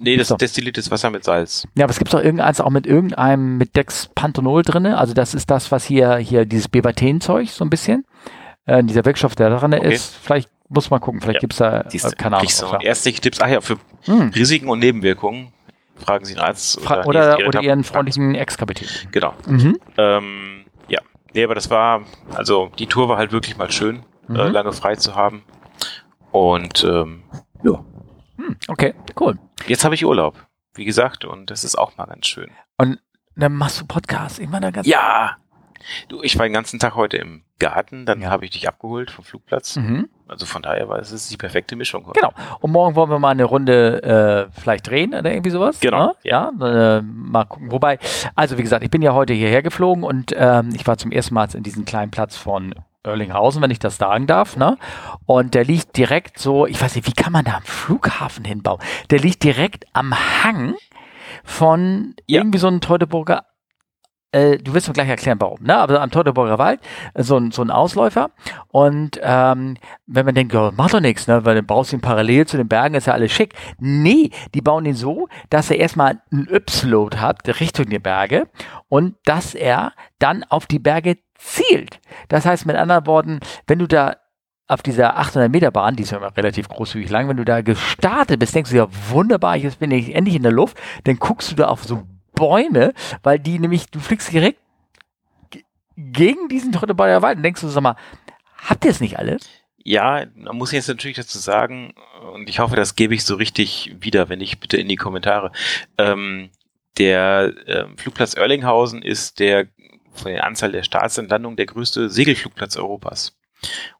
Nee, 0.00 0.16
das 0.16 0.28
So. 0.28 0.34
ist 0.34 0.40
destilliertes 0.42 0.90
Wasser 0.90 1.10
mit 1.10 1.22
Salz. 1.24 1.66
Ja, 1.74 1.84
aber 1.84 1.90
es 1.92 1.98
gibt 1.98 2.12
doch 2.12 2.22
irgendeins 2.22 2.60
auch 2.60 2.70
mit 2.70 2.86
irgendeinem 2.86 3.58
mit 3.58 3.76
Dexpanthenol 3.76 4.62
drinne. 4.62 4.98
Also 4.98 5.12
das 5.14 5.34
ist 5.34 5.50
das, 5.50 5.70
was 5.70 5.84
hier 5.84 6.16
hier 6.16 6.44
dieses 6.46 6.68
Bevaten-Zeug 6.68 7.48
so 7.50 7.64
ein 7.64 7.70
bisschen, 7.70 8.04
äh, 8.66 8.82
dieser 8.82 9.04
Wirkstoff, 9.04 9.34
der 9.34 9.50
da 9.50 9.58
drin 9.58 9.74
Okay. 9.74 9.92
ist. 9.94 10.14
Vielleicht 10.16 10.50
muss 10.68 10.90
man 10.90 11.00
gucken, 11.00 11.20
vielleicht 11.20 11.36
Ja. 11.36 11.40
gibt's 11.40 11.56
da, 11.58 11.80
äh, 11.82 11.84
Siehst 11.90 12.06
du, 12.06 12.16
keine 12.16 12.38
Ahnung. 12.38 12.48
ja. 12.72 12.80
ärztliche 12.80 13.20
Tipps. 13.20 13.40
Ach 13.42 13.48
ja, 13.48 13.60
für 13.60 13.76
Hm. 14.06 14.30
Risiken 14.34 14.68
und 14.68 14.78
Nebenwirkungen 14.78 15.52
fragen 15.96 16.24
Sie 16.24 16.32
einen 16.34 16.42
Arzt 16.44 16.80
Fra 16.80 17.04
oder, 17.04 17.36
oder, 17.36 17.46
oder 17.48 17.62
ihren 17.62 17.84
freundlichen 17.84 18.34
Ex-Kapitän. 18.34 18.88
Genau. 19.12 19.34
Mhm. 19.46 19.78
Ähm, 19.98 20.64
ja. 20.88 21.00
Nee, 21.34 21.44
aber 21.44 21.54
das 21.54 21.68
war, 21.70 22.02
also 22.34 22.70
die 22.78 22.86
Tour 22.86 23.08
war 23.10 23.18
halt 23.18 23.30
wirklich 23.32 23.56
mal 23.58 23.70
schön, 23.70 24.02
Mhm. 24.26 24.36
äh, 24.36 24.48
lange 24.48 24.72
frei 24.72 24.96
zu 24.96 25.14
haben. 25.14 25.44
Und 26.30 26.82
ähm, 26.84 27.22
ja, 27.62 27.84
Hm, 28.46 28.56
okay, 28.68 28.94
cool. 29.20 29.38
jetzt 29.66 29.84
habe 29.84 29.94
ich 29.94 30.04
Urlaub, 30.04 30.36
wie 30.74 30.84
gesagt, 30.84 31.24
und 31.24 31.50
das 31.50 31.64
ist 31.64 31.76
auch 31.78 31.96
mal 31.96 32.06
ganz 32.06 32.26
schön. 32.26 32.50
Dann 33.34 33.54
machst 33.54 33.80
du 33.80 33.86
Podcast. 33.86 34.40
Meine, 34.42 34.66
da 34.66 34.70
ganz 34.70 34.86
Ja! 34.86 35.36
Du, 36.08 36.22
ich 36.22 36.38
war 36.38 36.46
den 36.46 36.52
ganzen 36.52 36.78
Tag 36.78 36.94
heute 36.94 37.16
im 37.16 37.42
Garten, 37.58 38.06
dann 38.06 38.20
Ja. 38.20 38.30
habe 38.30 38.44
ich 38.44 38.52
dich 38.52 38.68
abgeholt 38.68 39.10
vom 39.10 39.24
Flugplatz. 39.24 39.74
Mhm. 39.76 40.08
Also 40.28 40.46
von 40.46 40.62
daher 40.62 40.88
war 40.88 40.98
es 41.00 41.28
die 41.28 41.36
perfekte 41.36 41.74
Mischung. 41.74 42.06
heute. 42.06 42.20
Genau. 42.20 42.32
Und 42.60 42.70
morgen 42.70 42.94
wollen 42.94 43.10
wir 43.10 43.18
mal 43.18 43.30
eine 43.30 43.42
Runde 43.44 44.48
äh, 44.54 44.60
vielleicht 44.60 44.86
drehen 44.88 45.12
oder 45.12 45.32
irgendwie 45.32 45.50
sowas. 45.50 45.80
Genau, 45.80 46.06
Ne? 46.08 46.14
Ja, 46.22 46.50
äh, 46.60 47.02
mal 47.02 47.44
gucken. 47.46 47.72
Wobei, 47.72 47.98
also 48.36 48.58
wie 48.58 48.62
gesagt, 48.62 48.84
ich 48.84 48.90
bin 48.90 49.02
ja 49.02 49.12
heute 49.12 49.32
hierher 49.32 49.62
geflogen 49.62 50.04
und 50.04 50.32
ähm, 50.36 50.70
ich 50.74 50.86
war 50.86 50.98
zum 50.98 51.10
ersten 51.10 51.34
Mal 51.34 51.48
in 51.54 51.64
diesem 51.64 51.84
kleinen 51.84 52.10
Platz 52.12 52.36
von 52.36 52.74
Erlinghausen, 53.04 53.62
wenn 53.62 53.70
ich 53.70 53.78
das 53.78 53.96
sagen 53.96 54.26
darf. 54.26 54.56
Ne? 54.56 54.78
Und 55.26 55.54
der 55.54 55.64
liegt 55.64 55.96
direkt 55.96 56.38
so, 56.38 56.66
ich 56.66 56.80
weiß 56.80 56.94
nicht, 56.96 57.06
wie 57.06 57.12
kann 57.12 57.32
man 57.32 57.44
da 57.44 57.56
am 57.56 57.62
Flughafen 57.62 58.44
hinbauen? 58.44 58.80
Der 59.10 59.18
liegt 59.18 59.42
direkt 59.42 59.84
am 59.92 60.14
Hang 60.44 60.74
von 61.44 62.14
Ja. 62.26 62.40
irgendwie 62.40 62.58
so 62.58 62.68
einem 62.68 62.80
Teutoburger 62.80 63.44
äh, 64.32 64.56
du 64.56 64.72
wirst 64.74 64.88
mir 64.88 64.94
gleich 64.94 65.08
erklären, 65.08 65.38
warum, 65.40 65.62
ne? 65.62 65.76
Aber 65.76 66.00
am 66.00 66.10
Teutoburger 66.10 66.58
Wald, 66.58 66.80
äh, 67.14 67.22
so 67.22 67.36
ein, 67.36 67.50
so 67.50 67.62
ein 67.62 67.70
Ausläufer. 67.70 68.30
Und 68.68 69.20
ähm, 69.22 69.76
wenn 70.06 70.24
man 70.24 70.34
denkt, 70.34 70.54
ja, 70.54 70.70
macht 70.74 70.94
doch 70.94 71.00
nichts, 71.00 71.26
ne? 71.26 71.44
Weil 71.44 71.56
du 71.56 71.62
baust 71.62 71.92
ihn 71.92 72.00
parallel 72.00 72.46
zu 72.46 72.56
den 72.56 72.66
Bergen, 72.68 72.94
ist 72.94 73.06
ja 73.06 73.12
alles 73.12 73.30
schick. 73.30 73.54
Nee, 73.78 74.30
die 74.54 74.62
bauen 74.62 74.86
ihn 74.86 74.94
so, 74.94 75.28
dass 75.50 75.70
er 75.70 75.78
erstmal 75.78 76.22
einen 76.32 76.48
Y-Load 76.48 77.18
hat 77.18 77.46
Richtung 77.60 77.86
die 77.86 77.98
Berge 77.98 78.48
und 78.88 79.16
dass 79.26 79.54
er 79.54 79.92
dann 80.18 80.44
auf 80.44 80.66
die 80.66 80.78
Berge 80.78 81.18
zielt. 81.42 82.00
Das 82.28 82.46
heißt 82.46 82.66
mit 82.66 82.76
anderen 82.76 83.06
Worten, 83.06 83.40
wenn 83.66 83.78
du 83.78 83.86
da 83.88 84.16
auf 84.68 84.82
dieser 84.82 85.18
800 85.18 85.50
Meter 85.50 85.70
Bahn, 85.70 85.96
die 85.96 86.04
ist 86.04 86.12
ja 86.12 86.18
immer 86.18 86.34
relativ 86.36 86.68
großzügig 86.68 87.10
lang, 87.10 87.28
wenn 87.28 87.36
du 87.36 87.44
da 87.44 87.60
gestartet 87.60 88.38
bist, 88.38 88.54
denkst 88.54 88.70
du 88.70 88.76
ja, 88.76 88.88
wunderbar, 89.10 89.56
jetzt 89.56 89.80
bin 89.80 89.90
ich 89.90 90.14
endlich 90.14 90.36
in 90.36 90.42
der 90.44 90.52
Luft, 90.52 90.78
dann 91.04 91.16
guckst 91.18 91.50
du 91.50 91.56
da 91.56 91.66
auf 91.66 91.84
so 91.84 92.06
Bäume, 92.34 92.94
weil 93.22 93.38
die 93.38 93.58
nämlich, 93.58 93.90
du 93.90 94.00
fliegst 94.00 94.32
direkt 94.32 94.58
ge- 95.50 95.64
gegen 95.96 96.48
diesen 96.48 96.72
Teutoburger 96.72 97.20
Wald 97.20 97.36
und 97.36 97.42
denkst 97.42 97.60
du, 97.60 97.68
sag 97.68 97.82
mal, 97.82 97.96
habt 98.56 98.84
ihr 98.84 98.90
es 98.90 99.00
nicht 99.00 99.18
alle? 99.18 99.36
Ja, 99.84 100.24
man 100.36 100.56
muss 100.56 100.72
jetzt 100.72 100.88
natürlich 100.88 101.16
dazu 101.16 101.38
sagen, 101.38 101.92
und 102.32 102.48
ich 102.48 102.60
hoffe, 102.60 102.76
das 102.76 102.94
gebe 102.94 103.14
ich 103.14 103.24
so 103.24 103.34
richtig 103.34 103.94
wieder, 103.98 104.28
wenn 104.28 104.38
nicht, 104.38 104.60
bitte 104.60 104.76
in 104.76 104.88
die 104.88 104.96
Kommentare. 104.96 105.50
Ähm, 105.98 106.50
der 106.98 107.52
ähm, 107.66 107.98
Flugplatz 107.98 108.34
Erlinghausen 108.34 109.02
ist 109.02 109.40
der 109.40 109.66
von 110.12 110.32
der 110.32 110.44
Anzahl 110.44 110.72
der 110.72 110.82
Startlandungen 110.82 111.56
der 111.56 111.66
größte 111.66 112.10
Segelflugplatz 112.10 112.76
Europas. 112.76 113.36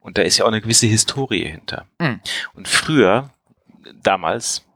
Und 0.01 0.19
da 0.19 0.23
ist 0.23 0.39
ja 0.39 0.45
auch 0.45 0.49
eine 0.49 0.61
gewisse 0.61 0.87
Historie 0.87 1.45
hinter. 1.45 1.87
Mhm. 1.99 2.21
Und 2.55 2.69
früher, 2.69 3.31
damals, 4.03 4.67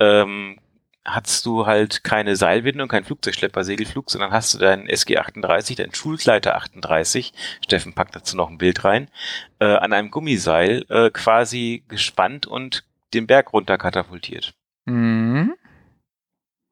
ähm, 0.00 0.58
hast 1.04 1.46
du 1.46 1.66
halt 1.66 2.04
keine 2.04 2.36
Seilwinde 2.36 2.82
und 2.82 2.88
kein 2.88 3.04
Flugzeugschlepper, 3.04 3.64
Segelflug, 3.64 4.10
sondern 4.10 4.30
hast 4.30 4.54
du 4.54 4.58
deinen 4.58 4.86
SG-38, 4.86 5.76
deinen 5.76 5.94
Schulgleiter 5.94 6.54
38, 6.56 7.32
Steffen 7.64 7.92
packt 7.92 8.14
dazu 8.14 8.36
noch 8.36 8.48
ein 8.48 8.58
Bild 8.58 8.84
rein, 8.84 9.08
äh, 9.58 9.64
an 9.64 9.92
einem 9.92 10.10
Gummiseil 10.10 10.86
äh, 10.88 11.10
quasi 11.10 11.84
gespannt 11.88 12.46
und 12.46 12.84
den 13.14 13.26
Berg 13.26 13.52
runter 13.52 13.78
katapultiert. 13.78 14.54
Mhm. 14.86 15.54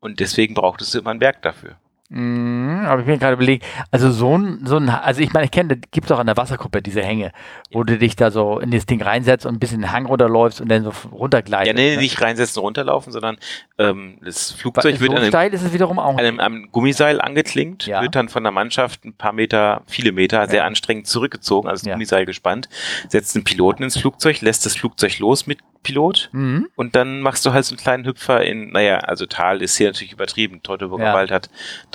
Und 0.00 0.20
deswegen 0.20 0.54
brauchtest 0.54 0.94
du 0.94 1.00
immer 1.00 1.10
einen 1.10 1.20
Berg 1.20 1.42
dafür. 1.42 1.78
Mhm, 2.12 2.86
aber 2.86 3.00
ich 3.02 3.06
bin 3.06 3.20
gerade 3.20 3.34
überlegen, 3.34 3.64
also 3.92 4.10
so 4.10 4.36
ein, 4.36 4.62
so 4.66 4.76
ein, 4.78 4.88
also 4.88 5.20
ich 5.20 5.32
meine, 5.32 5.44
ich 5.44 5.52
kenne, 5.52 5.76
gibt 5.92 6.06
es 6.06 6.12
auch 6.12 6.18
an 6.18 6.26
der 6.26 6.36
Wasserkuppe 6.36 6.82
diese 6.82 7.02
Hänge, 7.02 7.30
wo 7.70 7.84
du 7.84 7.96
dich 7.98 8.16
da 8.16 8.32
so 8.32 8.58
in 8.58 8.72
das 8.72 8.84
Ding 8.84 9.00
reinsetzt 9.00 9.46
und 9.46 9.54
ein 9.54 9.58
bisschen 9.60 9.80
den 9.82 9.92
Hang 9.92 10.06
runterläufst 10.06 10.60
und 10.60 10.68
dann 10.68 10.82
so 10.82 10.92
runtergleitest. 11.12 11.68
Ja, 11.68 11.72
nee, 11.72 11.94
ne? 11.94 12.00
nicht 12.02 12.20
reinsetzen, 12.20 12.60
runterlaufen, 12.60 13.12
sondern 13.12 13.38
ähm, 13.78 14.18
das 14.24 14.50
Flugzeug 14.50 14.96
so 14.96 15.00
wird 15.02 15.12
an 15.12 15.18
einem, 15.18 15.28
steil 15.28 15.54
ist 15.54 15.62
es 15.62 15.72
wiederum 15.72 16.00
auch. 16.00 16.18
einem, 16.18 16.40
einem 16.40 16.68
Gummiseil 16.72 17.20
angeklingt, 17.20 17.86
Ja. 17.86 18.02
wird 18.02 18.16
dann 18.16 18.28
von 18.28 18.42
der 18.42 18.50
Mannschaft 18.52 19.04
ein 19.04 19.12
paar 19.14 19.32
Meter, 19.32 19.82
viele 19.86 20.10
Meter, 20.10 20.48
sehr 20.48 20.64
anstrengend 20.64 21.06
zurückgezogen, 21.06 21.68
also 21.68 21.82
das 21.82 21.86
Ja. 21.86 21.94
Gummiseil 21.94 22.26
gespannt, 22.26 22.68
setzt 23.08 23.36
den 23.36 23.44
Piloten 23.44 23.84
ins 23.84 23.96
Flugzeug, 23.96 24.40
lässt 24.40 24.66
das 24.66 24.74
Flugzeug 24.76 25.16
los 25.20 25.46
mit 25.46 25.58
Pilot 25.82 26.28
Mhm. 26.32 26.66
und 26.76 26.94
dann 26.94 27.22
machst 27.22 27.46
du 27.46 27.54
halt 27.54 27.64
so 27.64 27.72
einen 27.72 27.78
kleinen 27.80 28.04
Hüpfer 28.04 28.42
in, 28.44 28.70
naja, 28.70 28.98
also 28.98 29.24
Tal 29.24 29.62
ist 29.62 29.78
hier 29.78 29.86
natürlich 29.86 30.12
übertrieben, 30.12 30.62
Teutoburger 30.62 31.04
Ja. 31.04 31.14
Wald 31.14 31.30
hat 31.30 31.48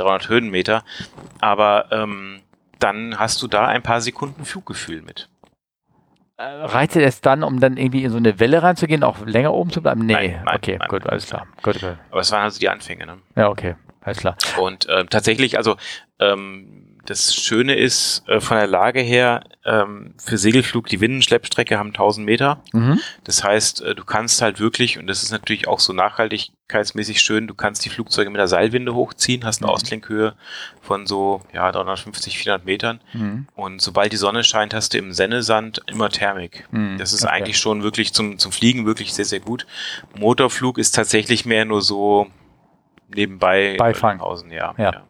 300 0.05 0.29
Höhenmeter, 0.29 0.83
aber 1.41 1.91
ähm, 1.91 2.41
dann 2.79 3.17
hast 3.19 3.41
du 3.41 3.47
da 3.47 3.67
ein 3.67 3.83
paar 3.83 4.01
Sekunden 4.01 4.45
Fluggefühl 4.45 5.01
mit. 5.01 5.29
Äh, 6.37 6.43
Reicht 6.43 6.95
es 6.97 7.21
dann, 7.21 7.43
um 7.43 7.59
dann 7.59 7.77
irgendwie 7.77 8.03
in 8.03 8.11
so 8.11 8.17
eine 8.17 8.39
Welle 8.39 8.61
reinzugehen, 8.61 9.03
auch 9.03 9.25
länger 9.25 9.53
oben 9.53 9.69
zu 9.71 9.81
bleiben? 9.81 10.05
Nee, 10.05 10.13
Nein, 10.13 10.41
nein, 10.45 10.55
okay, 10.55 10.77
nein. 10.77 10.87
gut, 10.89 11.07
alles 11.07 11.27
klar. 11.27 11.47
Gut, 11.63 11.79
gut. 11.79 11.97
Aber 12.11 12.19
es 12.19 12.31
waren 12.31 12.43
also 12.43 12.59
die 12.59 12.67
Anfänge, 12.69 13.05
ne? 13.05 13.17
Ja, 13.35 13.49
okay, 13.49 13.75
alles 14.01 14.17
klar. 14.17 14.35
Und 14.59 14.85
ähm, 14.89 15.09
tatsächlich, 15.09 15.57
also 15.57 15.77
ähm, 16.19 16.97
das 17.05 17.35
Schöne 17.35 17.75
ist 17.75 18.27
äh, 18.27 18.41
von 18.41 18.57
der 18.57 18.67
Lage 18.67 18.99
her, 18.99 19.43
ähm, 19.63 20.15
für 20.17 20.37
Segelflug, 20.37 20.87
die 20.87 20.99
Windenschleppstrecke 20.99 21.77
haben 21.77 21.89
1000 21.89 22.25
Meter. 22.25 22.61
Mhm. 22.73 22.99
Das 23.23 23.43
heißt, 23.43 23.81
äh, 23.81 23.95
du 23.95 24.03
kannst 24.03 24.41
halt 24.41 24.59
wirklich, 24.59 24.99
und 24.99 25.07
das 25.07 25.23
ist 25.23 25.31
natürlich 25.31 25.67
auch 25.67 25.79
so 25.79 25.93
nachhaltigkeitsmäßig 26.75 27.21
schön, 27.21 27.47
du 27.47 27.53
kannst 27.53 27.85
die 27.85 27.89
Flugzeuge 27.89 28.29
mit 28.29 28.39
der 28.39 28.47
Seilwinde 28.47 28.93
hochziehen, 28.95 29.43
hast 29.45 29.61
eine 29.61 29.67
Mhm. 29.67 29.73
Ausklinkhöhe 29.73 30.33
von 30.81 31.05
so 31.07 31.41
ja 31.53 31.71
350, 31.71 32.37
400 32.37 32.65
Metern. 32.65 32.99
Mhm. 33.13 33.47
Und 33.55 33.81
sobald 33.81 34.11
die 34.11 34.17
Sonne 34.17 34.43
scheint, 34.43 34.73
hast 34.73 34.93
du 34.93 34.97
im 34.97 35.13
Sennesand 35.13 35.81
immer 35.87 36.09
Thermik. 36.09 36.67
Mhm. 36.71 36.97
Das 36.97 37.13
ist 37.13 37.23
Okay. 37.23 37.33
eigentlich 37.33 37.57
schon 37.57 37.83
wirklich 37.83 38.13
zum, 38.13 38.37
zum 38.39 38.51
Fliegen 38.51 38.85
wirklich 38.85 39.13
sehr, 39.13 39.25
sehr 39.25 39.39
gut. 39.39 39.65
Motorflug 40.17 40.77
ist 40.77 40.91
tatsächlich 40.95 41.45
mehr 41.45 41.65
nur 41.65 41.81
so 41.81 42.27
nebenbei. 43.15 43.75
Beifang. 43.77 44.19
Pausen, 44.19 44.51
ja. 44.51 44.73
Ja. 44.77 45.03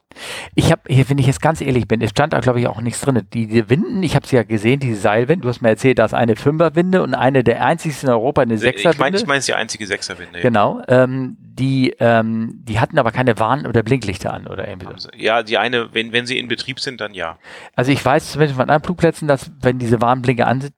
Ich 0.54 0.72
habe, 0.72 0.82
hier, 0.88 1.10
wenn 1.10 1.18
ich 1.18 1.28
jetzt 1.28 1.42
ganz 1.42 1.60
ehrlich 1.60 1.88
bin, 1.88 2.02
es 2.02 2.12
stand 2.12 2.34
da 2.34 2.40
glaube 2.40 2.60
ich 2.62 2.68
auch 2.68 2.80
nichts 2.80 3.02
drin. 3.02 3.22
Die, 3.34 3.48
die 3.48 3.70
Winden, 3.70 4.02
ich 4.02 4.16
habe 4.16 4.26
sie 4.26 4.38
ja 4.38 4.44
gesehen, 4.44 4.80
diese 4.80 4.96
Seilwinde. 4.96 5.44
Du 5.44 5.50
hast 5.50 5.62
mir 5.62 5.70
erzählt, 5.70 6.00
da 6.00 6.06
ist 6.06 6.14
eine 6.14 6.36
Fünferwinde 6.36 7.04
und 7.04 7.14
eine 7.14 7.44
der 7.44 7.66
einzigsten 7.66 8.08
in 8.08 8.14
Europa, 8.14 8.42
eine 8.42 8.54
Ich 8.54 8.62
meine, 8.62 8.72
Sechserwinde. 8.74 9.18
ich 9.18 9.28
meine, 9.28 9.38
es 9.40 9.44
ist 9.44 9.48
die 9.50 9.54
einzige 9.54 9.86
Sechserwinde. 9.88 10.40
Genau. 10.40 10.82
Ähm, 10.88 11.38
die, 11.40 11.96
ähm, 12.00 12.62
die 12.64 12.80
hatten 12.80 12.98
aber 12.98 13.12
keine 13.12 13.38
Warn- 13.40 13.66
oder 13.68 13.84
Blinklichter 13.84 14.34
an 14.34 14.48
oder 14.48 14.68
irgendwie 14.68 14.88
so. 14.98 15.10
Ja, 15.16 15.44
die 15.44 15.58
eine, 15.58 15.94
wenn, 15.94 16.12
wenn 16.12 16.26
sie 16.26 16.38
in 16.38 16.48
Betrieb 16.48 16.80
sind, 16.80 17.02
dann 17.02 17.14
ja. 17.14 17.38
Also 17.76 17.92
ich 17.92 18.04
weiß 18.04 18.32
zumindest 18.32 18.56
von 18.56 18.64
anderen 18.64 18.84
Flugplätzen, 18.84 19.28
dass 19.28 19.52
wenn 19.62 19.80
diese 19.80 20.02
Warnblinke 20.02 20.46
an 20.48 20.62
sind, 20.62 20.74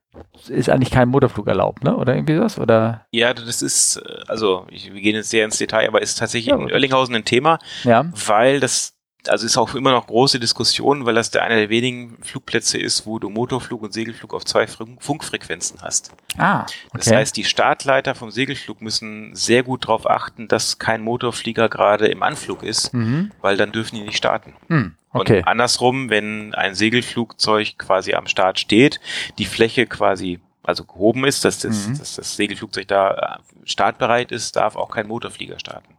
ist 0.48 0.68
eigentlich 0.70 0.90
kein 0.90 1.08
Motorflug 1.08 1.46
erlaubt, 1.46 1.84
ne? 1.84 1.96
Oder 1.96 2.14
irgendwie 2.14 2.38
was? 2.40 2.58
Oder 2.58 3.06
Ja, 3.12 3.34
das 3.34 3.62
ist, 3.62 3.96
äh, 3.96 4.20
also, 4.28 4.66
ich, 4.70 4.92
wir 4.92 5.00
gehen 5.00 5.14
jetzt 5.16 5.30
sehr 5.30 5.44
ins 5.44 5.58
Detail, 5.58 5.88
aber 5.88 6.02
ist 6.02 6.18
tatsächlich 6.18 6.48
Ja, 6.48 6.56
in. 6.56 6.70
Oerlinghausen 6.70 7.14
ein 7.14 7.24
Thema, 7.24 7.58
ja. 7.84 8.04
weil 8.26 8.60
das, 8.60 8.94
also 9.28 9.46
ist 9.46 9.56
auch 9.56 9.74
immer 9.74 9.92
noch 9.92 10.06
große 10.06 10.38
Diskussion, 10.40 11.06
weil 11.06 11.14
das 11.14 11.30
der 11.30 11.42
einer 11.42 11.56
der 11.56 11.68
wenigen 11.68 12.18
Flugplätze 12.22 12.78
ist, 12.78 13.06
wo 13.06 13.18
du 13.18 13.28
Motorflug 13.30 13.82
und 13.82 13.92
Segelflug 13.92 14.34
auf 14.34 14.44
zwei 14.44 14.66
Funk- 14.66 15.02
Funkfrequenzen 15.02 15.80
hast. 15.82 16.12
Ah, 16.36 16.62
okay. 16.62 16.72
Das 16.94 17.10
heißt, 17.12 17.36
die 17.36 17.44
Startleiter 17.44 18.14
vom 18.14 18.30
Segelflug 18.30 18.80
müssen 18.82 19.34
sehr 19.34 19.62
gut 19.62 19.84
darauf 19.84 20.08
achten, 20.08 20.48
dass 20.48 20.78
kein 20.78 21.02
Motorflieger 21.02 21.68
gerade 21.68 22.06
im 22.08 22.22
Anflug 22.22 22.62
ist, 22.62 22.92
mhm. 22.94 23.32
weil 23.40 23.56
dann 23.56 23.72
dürfen 23.72 23.96
die 23.96 24.02
nicht 24.02 24.16
starten. 24.16 24.54
hm, 24.68 24.94
okay. 25.12 25.38
Und 25.38 25.48
andersrum, 25.48 26.10
wenn 26.10 26.54
ein 26.54 26.74
Segelflugzeug 26.74 27.78
quasi 27.78 28.14
am 28.14 28.26
Start 28.26 28.58
steht, 28.58 29.00
die 29.38 29.44
Fläche 29.46 29.86
quasi 29.86 30.40
also 30.62 30.84
gehoben 30.84 31.24
ist, 31.24 31.46
dass 31.46 31.60
das, 31.60 31.88
Mhm. 31.88 31.98
dass 31.98 32.16
das 32.16 32.36
Segelflugzeug 32.36 32.86
da 32.88 33.14
äh, 33.14 33.38
startbereit 33.64 34.32
ist, 34.32 34.54
darf 34.56 34.76
auch 34.76 34.90
kein 34.90 35.06
Motorflieger 35.08 35.58
starten. 35.58 35.94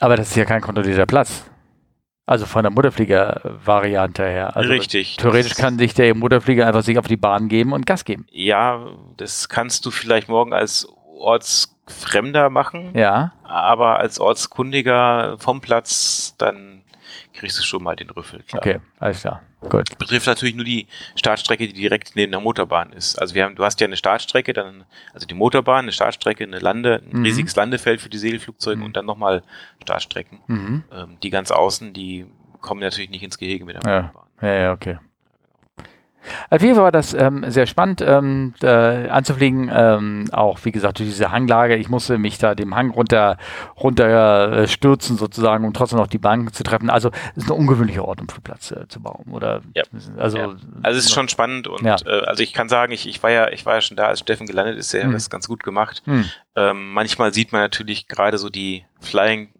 Aber 0.00 0.16
das 0.16 0.28
ist 0.30 0.36
ja 0.36 0.44
kein 0.46 0.62
kontrollierter 0.62 1.04
Platz. 1.06 1.44
Also 2.28 2.44
von 2.44 2.64
der 2.64 2.72
Mutterflieger-Variante 2.72 4.24
her. 4.26 4.56
Also 4.56 4.68
Richtig. 4.70 5.16
Theoretisch 5.16 5.54
kann 5.54 5.78
sich 5.78 5.94
der 5.94 6.12
Mutterflieger 6.14 6.66
einfach 6.66 6.82
sich 6.82 6.98
auf 6.98 7.06
die 7.06 7.16
Bahn 7.16 7.48
geben 7.48 7.72
und 7.72 7.86
Gas 7.86 8.04
geben. 8.04 8.26
Ja, 8.30 8.84
das 9.16 9.48
kannst 9.48 9.86
du 9.86 9.92
vielleicht 9.92 10.28
morgen 10.28 10.52
als 10.52 10.88
Ortsfremder 11.18 12.50
machen, 12.50 12.90
Ja. 12.94 13.32
aber 13.44 13.98
als 14.00 14.18
Ortskundiger 14.18 15.36
vom 15.38 15.60
Platz, 15.60 16.34
dann 16.38 16.82
kriegst 17.32 17.58
du 17.58 17.62
schon 17.62 17.82
mal 17.84 17.94
den 17.96 18.10
Rüffel. 18.10 18.42
Klar. 18.42 18.60
Okay, 18.60 18.80
alles 18.98 19.20
klar. 19.20 19.42
Gut. 19.60 19.98
Betrifft 19.98 20.26
natürlich 20.26 20.54
nur 20.54 20.64
die 20.64 20.86
Startstrecke, 21.16 21.66
die 21.66 21.72
direkt 21.72 22.14
neben 22.14 22.30
der 22.30 22.40
Motorbahn 22.40 22.92
ist. 22.92 23.16
Also 23.18 23.34
wir 23.34 23.44
haben, 23.44 23.56
du 23.56 23.64
hast 23.64 23.80
ja 23.80 23.86
eine 23.86 23.96
Startstrecke, 23.96 24.52
dann, 24.52 24.84
also 25.12 25.26
die 25.26 25.34
Motorbahn, 25.34 25.86
eine 25.86 25.92
Startstrecke, 25.92 26.44
eine 26.44 26.58
Lande, 26.58 27.02
ein 27.10 27.18
Mhm. 27.20 27.24
riesiges 27.24 27.56
Landefeld 27.56 28.00
für 28.00 28.08
die 28.08 28.18
Segelflugzeuge 28.18 28.78
Mhm. 28.78 28.84
und 28.84 28.96
dann 28.96 29.06
nochmal 29.06 29.42
Startstrecken. 29.82 30.40
Mhm. 30.46 30.84
Ähm, 30.92 31.16
die 31.22 31.30
ganz 31.30 31.50
außen, 31.50 31.92
die 31.92 32.26
kommen 32.60 32.80
natürlich 32.80 33.10
nicht 33.10 33.22
ins 33.22 33.38
Gehege 33.38 33.64
mit 33.64 33.76
der 33.76 33.90
Ja. 33.90 34.02
Motorbahn. 34.02 34.28
Ja, 34.42 34.54
ja, 34.54 34.72
okay. 34.72 34.98
Auf 36.50 36.62
jeden 36.62 36.74
Fall 36.74 36.84
war 36.84 36.92
das 36.92 37.14
ähm, 37.14 37.44
sehr 37.48 37.66
spannend 37.66 38.02
ähm, 38.06 38.54
äh, 38.62 39.08
anzufliegen. 39.08 39.70
Ähm, 39.72 40.28
auch 40.32 40.58
wie 40.64 40.72
gesagt 40.72 40.98
durch 40.98 41.08
diese 41.08 41.30
Hanglage. 41.32 41.76
Ich 41.76 41.88
musste 41.88 42.18
mich 42.18 42.38
da 42.38 42.54
dem 42.54 42.74
Hang 42.74 42.90
runter 42.90 43.36
runter 43.82 44.52
äh, 44.52 44.68
stürzen 44.68 45.16
sozusagen, 45.16 45.64
um 45.64 45.72
trotzdem 45.72 45.98
noch 45.98 46.06
die 46.06 46.18
Bank 46.18 46.54
zu 46.54 46.62
treffen. 46.62 46.90
Also 46.90 47.10
es 47.36 47.44
ist 47.44 47.50
ein 47.50 47.56
ungewöhnlicher 47.56 48.04
Ort, 48.04 48.20
um 48.20 48.28
Flugplatz 48.28 48.70
äh, 48.70 48.86
zu 48.88 49.00
bauen. 49.00 49.26
Oder 49.32 49.60
Ja. 49.74 49.82
also 50.18 50.38
Ja. 50.38 50.56
Also 50.82 50.98
es 50.98 51.06
ist 51.06 51.12
schon 51.12 51.28
spannend 51.28 51.68
und 51.68 51.82
Ja. 51.82 51.96
äh, 52.06 52.24
also 52.26 52.42
ich 52.42 52.52
kann 52.52 52.68
sagen, 52.68 52.92
ich, 52.92 53.08
ich 53.08 53.22
war 53.22 53.30
ja, 53.30 53.48
ich 53.50 53.64
war 53.66 53.74
ja 53.74 53.80
schon 53.80 53.96
da, 53.96 54.06
als 54.06 54.20
Steffen 54.20 54.46
gelandet 54.46 54.76
ist, 54.78 54.92
er 54.94 55.02
hat 55.02 55.10
Mhm. 55.10 55.14
das 55.14 55.30
ganz 55.30 55.48
gut 55.48 55.62
gemacht. 55.62 56.02
Hm. 56.06 56.24
Ähm, 56.56 56.92
manchmal 56.92 57.32
sieht 57.34 57.52
man 57.52 57.60
natürlich 57.60 58.08
gerade 58.08 58.38
so 58.38 58.48
die 58.48 58.84
Flying, 59.00 59.50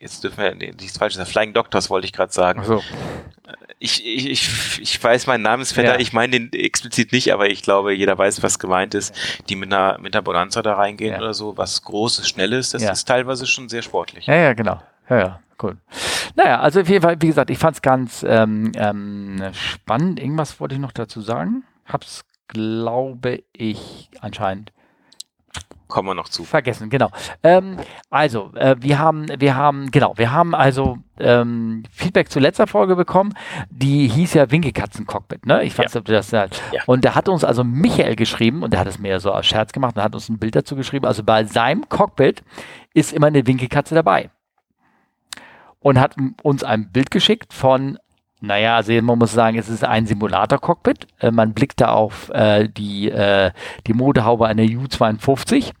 jetzt 0.00 0.22
dürfen 0.24 0.38
wir, 0.42 0.54
nee, 0.54 0.72
nichts 0.78 0.98
falsch 0.98 1.14
sagen, 1.14 1.28
Flying 1.28 1.52
Doctors 1.52 1.90
wollte 1.90 2.06
ich 2.06 2.12
gerade 2.12 2.32
sagen. 2.32 2.60
Ach 2.62 2.66
so. 2.66 2.82
Ich, 3.80 4.04
ich, 4.04 4.28
ich, 4.28 4.80
ich 4.82 5.02
weiß 5.02 5.26
meinen 5.28 5.42
Namensvetter, 5.42 5.94
Ja. 5.94 6.00
ich 6.00 6.12
meine 6.12 6.38
den 6.40 6.52
explizit 6.52 7.12
nicht, 7.12 7.32
aber 7.32 7.48
ich 7.48 7.62
glaube, 7.62 7.94
jeder 7.94 8.18
weiß, 8.18 8.42
was 8.42 8.58
gemeint 8.58 8.94
ist, 8.94 9.14
die 9.48 9.54
mit 9.56 9.72
einer, 9.72 9.98
mit 9.98 10.14
einer 10.14 10.22
Bonanza 10.22 10.62
da 10.62 10.74
reingehen 10.74 11.12
Ja. 11.12 11.18
oder 11.18 11.32
so, 11.32 11.56
was 11.56 11.82
Großes, 11.82 12.28
Schnelles, 12.28 12.70
das 12.70 12.82
Ja. 12.82 12.90
ist 12.92 13.04
teilweise 13.06 13.46
schon 13.46 13.68
sehr 13.68 13.82
sportlich. 13.82 14.26
Ja, 14.26 14.34
ja, 14.34 14.52
genau. 14.52 14.82
Ja, 15.08 15.18
ja, 15.18 15.40
cool. 15.62 15.76
Naja, 16.34 16.60
also 16.60 16.80
auf 16.80 16.88
jeden 16.88 17.02
Fall, 17.02 17.16
wie 17.20 17.28
gesagt, 17.28 17.50
ich 17.50 17.58
fand 17.58 17.76
es 17.76 17.82
ganz 17.82 18.24
ähm, 18.28 18.72
ähm, 18.76 19.42
spannend. 19.52 20.20
Irgendwas 20.20 20.58
wollte 20.60 20.74
ich 20.74 20.80
noch 20.80 20.92
dazu 20.92 21.20
sagen. 21.20 21.62
Hab's, 21.86 22.24
glaube 22.48 23.42
ich, 23.52 24.10
anscheinend 24.20 24.72
Kommen 25.88 26.08
wir 26.08 26.14
noch 26.14 26.28
zu. 26.28 26.44
vergessen, 26.44 26.90
genau. 26.90 27.10
Ähm, 27.42 27.76
also, 28.10 28.52
äh, 28.54 28.76
wir 28.78 28.98
haben, 28.98 29.26
wir 29.38 29.56
haben, 29.56 29.90
genau, 29.90 30.12
wir 30.16 30.30
haben 30.32 30.54
also 30.54 30.98
ähm, 31.18 31.82
Feedback 31.90 32.30
zur 32.30 32.42
letzter 32.42 32.66
Folge 32.66 32.94
bekommen, 32.94 33.34
die 33.70 34.06
hieß 34.06 34.34
ja 34.34 34.50
Winkekatzen-Cockpit, 34.50 35.46
ne? 35.46 35.64
Ich 35.64 35.76
weiß, 35.76 35.94
Ja. 35.94 36.00
ob 36.00 36.04
du 36.04 36.12
das 36.12 36.32
halt. 36.32 36.60
Ja. 36.72 36.82
Und 36.86 37.04
da 37.04 37.14
hat 37.14 37.28
uns 37.28 37.42
also 37.42 37.64
Michael 37.64 38.16
geschrieben, 38.16 38.62
und 38.62 38.72
der 38.72 38.80
hat 38.80 38.86
es 38.86 38.98
mir 38.98 39.18
so 39.18 39.32
als 39.32 39.46
Scherz 39.46 39.72
gemacht 39.72 39.96
und 39.96 40.02
hat 40.02 40.14
uns 40.14 40.28
ein 40.28 40.38
Bild 40.38 40.54
dazu 40.54 40.76
geschrieben. 40.76 41.06
Also 41.06 41.24
bei 41.24 41.44
seinem 41.44 41.88
Cockpit 41.88 42.42
ist 42.94 43.12
immer 43.12 43.28
eine 43.28 43.46
Winkelkatze 43.46 43.94
dabei. 43.94 44.30
Und 45.80 45.98
hat 46.00 46.16
uns 46.42 46.64
ein 46.64 46.90
Bild 46.92 47.10
geschickt 47.10 47.52
von 47.54 47.98
naja, 48.40 48.76
also 48.76 48.92
man 49.02 49.18
muss 49.18 49.32
sagen, 49.32 49.58
es 49.58 49.68
ist 49.68 49.84
ein 49.84 50.06
Simulator-Cockpit. 50.06 51.06
Äh, 51.20 51.30
man 51.30 51.54
blickt 51.54 51.80
da 51.80 51.88
auf 51.92 52.30
äh, 52.30 52.68
die, 52.68 53.10
äh, 53.10 53.50
die 53.86 53.94
Modehaube 53.94 54.46
einer 54.46 54.62
U-52. 54.62 55.72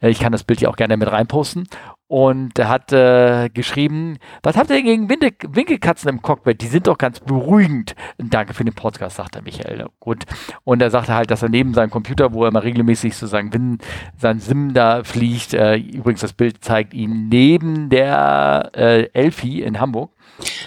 Äh, 0.00 0.10
ich 0.10 0.20
kann 0.20 0.32
das 0.32 0.44
Bild 0.44 0.60
hier 0.60 0.70
auch 0.70 0.76
gerne 0.76 0.96
mit 0.96 1.10
reinposten. 1.10 1.66
Und 2.06 2.58
er 2.58 2.68
hat 2.68 2.92
äh, 2.92 3.48
geschrieben, 3.48 4.18
was 4.42 4.56
habt 4.56 4.70
ihr 4.70 4.76
denn 4.76 4.84
gegen 4.84 5.08
Winde 5.08 5.32
Winkelkatzen 5.48 6.08
im 6.10 6.22
Cockpit? 6.22 6.60
Die 6.60 6.66
sind 6.66 6.86
doch 6.86 6.98
ganz 6.98 7.18
beruhigend. 7.18 7.96
Danke 8.18 8.54
für 8.54 8.64
den 8.64 8.74
Podcast, 8.74 9.16
sagt 9.16 9.34
er 9.34 9.42
Michael. 9.42 9.86
Gut. 9.98 10.24
Und 10.62 10.82
er 10.82 10.90
sagte 10.90 11.14
halt, 11.14 11.30
dass 11.30 11.42
er 11.42 11.48
neben 11.48 11.74
seinem 11.74 11.90
Computer, 11.90 12.32
wo 12.32 12.44
er 12.44 12.52
mal 12.52 12.60
regelmäßig 12.60 13.16
sozusagen 13.16 13.52
Win, 13.52 13.78
sein 14.18 14.38
Sim 14.38 14.74
da 14.74 15.02
fliegt, 15.02 15.54
äh, 15.54 15.76
übrigens 15.76 16.20
das 16.20 16.34
Bild 16.34 16.62
zeigt 16.62 16.94
ihn 16.94 17.28
neben 17.30 17.88
der 17.88 18.70
äh, 18.76 19.08
Elfi 19.14 19.62
in 19.62 19.80
Hamburg. 19.80 20.12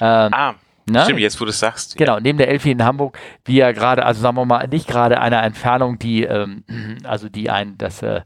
Ähm, 0.02 0.34
Ah, 0.34 0.56
ne? 0.90 1.04
stimmt, 1.04 1.20
jetzt 1.20 1.40
wo 1.40 1.46
du 1.46 1.52
es 1.52 1.60
sagst. 1.60 1.98
Genau, 1.98 2.20
neben 2.20 2.38
der 2.38 2.50
Elfi 2.50 2.72
in 2.72 2.84
Hamburg, 2.84 3.18
wie 3.46 3.60
er 3.60 3.74
gerade, 3.74 4.06
also 4.06 4.22
sagen 4.22 4.36
wir 4.38 4.46
mal, 4.46 4.68
nicht 4.68 4.88
gerade 4.88 5.20
einer 5.20 5.44
Entfernung, 5.44 6.00
die, 6.00 6.24
ähm, 6.24 6.64
also 7.04 7.30
die 7.30 7.50
ein, 7.50 7.78
das, 7.78 8.02
äh, 8.02 8.22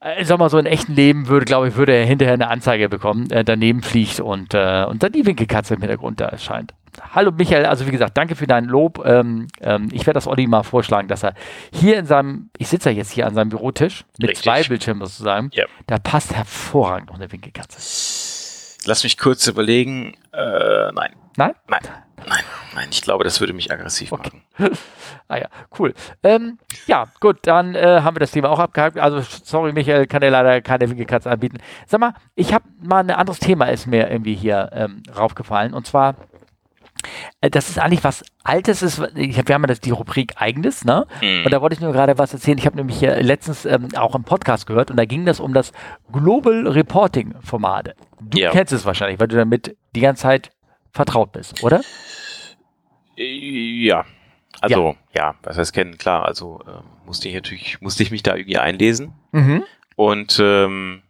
äh, 0.00 0.24
sag 0.24 0.38
mal 0.38 0.48
so, 0.48 0.58
in 0.58 0.66
echten 0.66 0.94
Leben 0.94 1.28
würde, 1.28 1.44
glaube 1.44 1.68
ich, 1.68 1.76
würde 1.76 1.92
er 1.92 2.06
hinterher 2.06 2.34
eine 2.34 2.48
Anzeige 2.48 2.88
bekommen, 2.88 3.30
äh, 3.30 3.44
daneben 3.44 3.82
fliegt 3.82 4.20
und, 4.20 4.54
äh, 4.54 4.84
und 4.88 5.02
dann 5.02 5.12
die 5.12 5.26
Winkelkatze 5.26 5.74
im 5.74 5.80
Hintergrund 5.80 6.20
da 6.20 6.26
erscheint. 6.26 6.74
Hallo 7.14 7.30
Michael, 7.30 7.66
also 7.66 7.86
wie 7.86 7.92
gesagt, 7.92 8.16
danke 8.18 8.34
für 8.34 8.46
dein 8.46 8.64
Lob. 8.64 9.04
Ähm, 9.06 9.46
ähm, 9.60 9.88
ich 9.92 10.06
werde 10.06 10.14
das 10.14 10.26
Olli 10.26 10.46
mal 10.46 10.64
vorschlagen, 10.64 11.06
dass 11.06 11.22
er 11.22 11.34
hier 11.72 11.98
in 11.98 12.06
seinem, 12.06 12.50
ich 12.58 12.68
sitze 12.68 12.90
ja 12.90 12.96
jetzt 12.96 13.12
hier 13.12 13.26
an 13.26 13.34
seinem 13.34 13.50
Bürotisch 13.50 14.04
mit 14.18 14.30
Richtig. 14.30 14.44
zwei 14.44 14.62
Bildschirmen 14.64 15.06
sozusagen, 15.06 15.50
Ja. 15.52 15.66
da 15.86 15.98
passt 15.98 16.34
hervorragend 16.34 17.08
noch 17.10 17.16
eine 17.16 17.30
Winkelkatze. 17.30 17.78
Lass 18.86 19.04
mich 19.04 19.18
kurz 19.18 19.46
überlegen. 19.46 20.14
Äh, 20.32 20.92
nein, 20.92 21.12
Nein? 21.40 21.54
nein, 21.68 21.80
nein, 22.28 22.44
nein. 22.74 22.88
Ich 22.90 23.02
glaube, 23.02 23.24
das 23.24 23.40
würde 23.40 23.52
mich 23.52 23.72
aggressiv 23.72 24.12
Okay. 24.12 24.30
machen. 24.58 24.72
Ah 25.28 25.38
ja, 25.38 25.46
cool. 25.78 25.94
Ähm, 26.24 26.58
ja, 26.88 27.06
gut, 27.20 27.38
dann 27.42 27.76
äh, 27.76 28.00
haben 28.02 28.16
wir 28.16 28.20
das 28.20 28.32
Thema 28.32 28.50
auch 28.50 28.58
abgehakt. 28.58 28.98
Also, 28.98 29.20
sorry, 29.44 29.72
Michael, 29.72 30.08
kann 30.08 30.22
dir 30.22 30.30
leider 30.30 30.60
keine 30.60 30.90
Winkelkatze 30.90 31.30
anbieten. 31.30 31.58
Sag 31.86 32.00
mal, 32.00 32.14
ich 32.34 32.52
habe 32.52 32.64
mal 32.82 32.98
ein 32.98 33.10
anderes 33.12 33.38
Thema, 33.38 33.66
ist 33.66 33.86
mir 33.86 34.10
irgendwie 34.10 34.34
hier 34.34 34.70
ähm, 34.72 35.04
raufgefallen. 35.16 35.72
Und 35.72 35.86
zwar, 35.86 36.16
äh, 37.40 37.48
das 37.48 37.68
ist 37.70 37.78
eigentlich 37.78 38.02
was 38.02 38.24
Altes. 38.42 38.82
Ist, 38.82 39.00
ich 39.14 39.38
hab, 39.38 39.46
wir 39.46 39.54
haben 39.54 39.62
ja 39.62 39.68
das, 39.68 39.80
die 39.80 39.90
Rubrik 39.92 40.32
Eigenes, 40.36 40.84
ne? 40.84 41.06
Hm. 41.20 41.44
Und 41.44 41.52
da 41.52 41.60
wollte 41.60 41.74
ich 41.74 41.80
nur 41.80 41.92
gerade 41.92 42.18
was 42.18 42.32
erzählen. 42.34 42.58
Ich 42.58 42.66
habe 42.66 42.76
nämlich 42.76 42.98
hier 42.98 43.22
letztens 43.22 43.64
ähm, 43.66 43.88
auch 43.96 44.16
im 44.16 44.24
Podcast 44.24 44.66
gehört 44.66 44.90
und 44.90 44.96
da 44.96 45.04
ging 45.04 45.26
das 45.26 45.38
um 45.38 45.54
das 45.54 45.72
Global 46.12 46.66
Reporting 46.66 47.34
Formate. 47.40 47.94
Du 48.20 48.36
Ja. 48.38 48.50
kennst 48.50 48.72
es 48.72 48.84
wahrscheinlich, 48.84 49.20
weil 49.20 49.28
du 49.28 49.36
damit 49.36 49.76
die 49.94 50.00
ganze 50.00 50.22
Zeit 50.22 50.50
vertraut 50.92 51.32
bist, 51.32 51.62
oder? 51.62 51.80
Äh, 53.16 53.84
Ja. 53.84 54.04
Also, 54.62 54.96
ja, 55.14 55.36
was 55.42 55.56
heißt 55.56 55.72
kennen, 55.72 55.96
klar, 55.96 56.26
also 56.26 56.60
ähm, 56.66 56.82
musste 57.06 57.28
ich 57.28 57.34
natürlich, 57.34 57.80
musste 57.80 58.02
ich 58.02 58.10
mich 58.10 58.22
da 58.22 58.34
irgendwie 58.34 58.58
einlesen. 58.58 59.14
Mhm. 59.32 59.64
Und 59.96 60.38
ähm, 60.42 61.02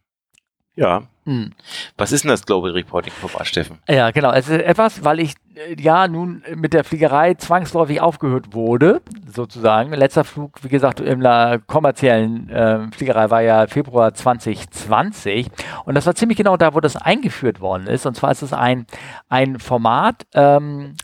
ja, 0.76 1.02
Mhm. 1.30 1.52
was 1.96 2.10
ist 2.10 2.24
denn 2.24 2.30
das 2.30 2.44
Global 2.44 2.72
Reporting 2.72 3.12
Format, 3.12 3.46
Steffen? 3.46 3.78
Ja, 3.88 4.10
genau. 4.10 4.32
Es 4.32 4.48
ist 4.48 4.60
etwas, 4.60 5.04
weil 5.04 5.20
ich 5.20 5.34
äh, 5.54 5.80
ja 5.80 6.08
nun 6.08 6.42
mit 6.56 6.72
der 6.72 6.82
Fliegerei 6.82 7.34
zwangsläufig 7.34 8.00
aufgehört 8.00 8.52
wurde, 8.52 9.00
sozusagen. 9.32 9.92
Letzter 9.92 10.24
Flug, 10.24 10.58
wie 10.62 10.68
gesagt, 10.68 10.98
in 10.98 11.20
der 11.20 11.60
kommerziellen 11.64 12.50
äh, 12.50 12.90
Fliegerei 12.90 13.30
war 13.30 13.42
ja 13.42 13.68
Februar 13.68 14.12
2020. 14.12 15.48
Und 15.84 15.94
das 15.94 16.06
war 16.06 16.16
ziemlich 16.16 16.36
genau 16.36 16.56
da, 16.56 16.74
wo 16.74 16.80
das 16.80 16.96
eingeführt 16.96 17.60
worden 17.60 17.86
ist. 17.86 18.06
Und 18.06 18.16
zwar 18.16 18.32
ist 18.32 18.42
es 18.42 18.52
ein, 18.52 18.86
ein 19.28 19.60
Format, 19.60 20.26
ähm, 20.34 20.96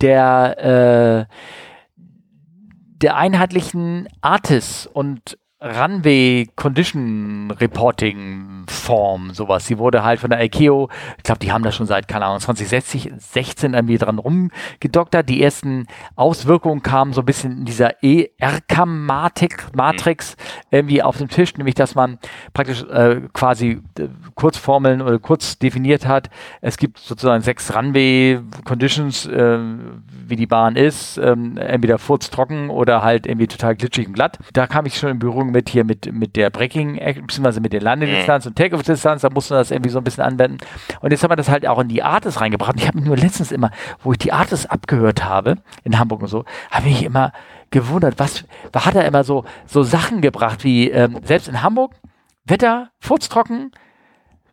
der, 0.00 1.26
äh, 1.28 1.34
der 3.02 3.16
einheitlichen 3.16 4.08
Artis 4.20 4.86
und 4.86 5.36
Runway 5.60 6.46
Condition 6.54 7.50
Reporting 7.50 8.64
Form, 8.68 9.34
sowas. 9.34 9.66
Sie 9.66 9.78
wurde 9.78 10.04
halt 10.04 10.20
von 10.20 10.30
der 10.30 10.42
ICAO, 10.44 10.88
ich 11.16 11.24
glaube, 11.24 11.40
die 11.40 11.50
haben 11.50 11.64
da 11.64 11.72
schon 11.72 11.86
seit, 11.86 12.06
keine 12.06 12.26
Ahnung, 12.26 12.40
2016 12.40 13.18
16 13.18 13.74
irgendwie 13.74 13.98
dran 13.98 14.18
rumgedoktert. 14.18 15.28
Die 15.28 15.42
ersten 15.42 15.86
Auswirkungen 16.14 16.82
kamen 16.82 17.12
so 17.12 17.22
ein 17.22 17.24
bisschen 17.24 17.58
in 17.58 17.64
dieser 17.64 18.02
ERCAM-Matrix 18.02 19.72
Matrix 19.74 20.36
irgendwie 20.70 21.02
auf 21.02 21.18
den 21.18 21.28
Tisch, 21.28 21.56
nämlich, 21.56 21.74
dass 21.74 21.94
man 21.94 22.18
praktisch 22.54 22.84
äh, 22.84 23.22
quasi 23.32 23.82
äh, 23.98 24.08
Kurzformeln 24.34 25.02
oder 25.02 25.18
kurz 25.18 25.58
definiert 25.58 26.06
hat. 26.06 26.30
Es 26.60 26.76
gibt 26.76 26.98
sozusagen 26.98 27.42
sechs 27.42 27.74
Runway 27.74 28.40
Conditions, 28.64 29.26
äh, 29.26 29.58
wie 30.26 30.36
die 30.36 30.46
Bahn 30.46 30.76
ist, 30.76 31.18
ähm, 31.18 31.56
entweder 31.56 31.98
furztrocken 31.98 32.70
oder 32.70 33.02
halt 33.02 33.26
irgendwie 33.26 33.48
total 33.48 33.74
glitschig 33.74 34.06
und 34.06 34.12
glatt. 34.12 34.38
Da 34.52 34.66
kam 34.66 34.86
ich 34.86 34.98
schon 34.98 35.10
in 35.10 35.18
Berührung 35.18 35.47
mit 35.50 35.68
hier 35.68 35.84
mit, 35.84 36.12
mit 36.12 36.36
der 36.36 36.50
Breaking, 36.50 36.94
beziehungsweise 36.94 37.60
mit 37.60 37.72
der 37.72 37.80
Landedistanz 37.80 38.46
und 38.46 38.56
Takeoff-Distanz, 38.56 39.22
da 39.22 39.30
mussten 39.30 39.54
wir 39.54 39.58
das 39.58 39.70
irgendwie 39.70 39.90
so 39.90 39.98
ein 39.98 40.04
bisschen 40.04 40.24
anwenden. 40.24 40.58
Und 41.00 41.10
jetzt 41.10 41.22
haben 41.22 41.30
wir 41.30 41.36
das 41.36 41.48
halt 41.48 41.66
auch 41.66 41.78
in 41.78 41.88
die 41.88 42.02
Artis 42.02 42.40
reingebracht. 42.40 42.74
Und 42.74 42.80
ich 42.80 42.86
habe 42.86 42.98
mich 42.98 43.06
nur 43.06 43.16
letztens 43.16 43.52
immer, 43.52 43.70
wo 44.02 44.12
ich 44.12 44.18
die 44.18 44.32
Artis 44.32 44.66
abgehört 44.66 45.24
habe, 45.24 45.56
in 45.84 45.98
Hamburg 45.98 46.22
und 46.22 46.28
so, 46.28 46.44
habe 46.70 46.88
ich 46.88 47.04
immer 47.04 47.32
gewundert, 47.70 48.18
was, 48.18 48.44
was 48.72 48.86
hat 48.86 48.94
er 48.94 49.06
immer 49.06 49.24
so, 49.24 49.44
so 49.66 49.82
Sachen 49.82 50.20
gebracht, 50.20 50.64
wie 50.64 50.90
ähm, 50.90 51.18
selbst 51.24 51.48
in 51.48 51.62
Hamburg, 51.62 51.94
Wetter, 52.44 52.90
furztrocken, 52.98 53.72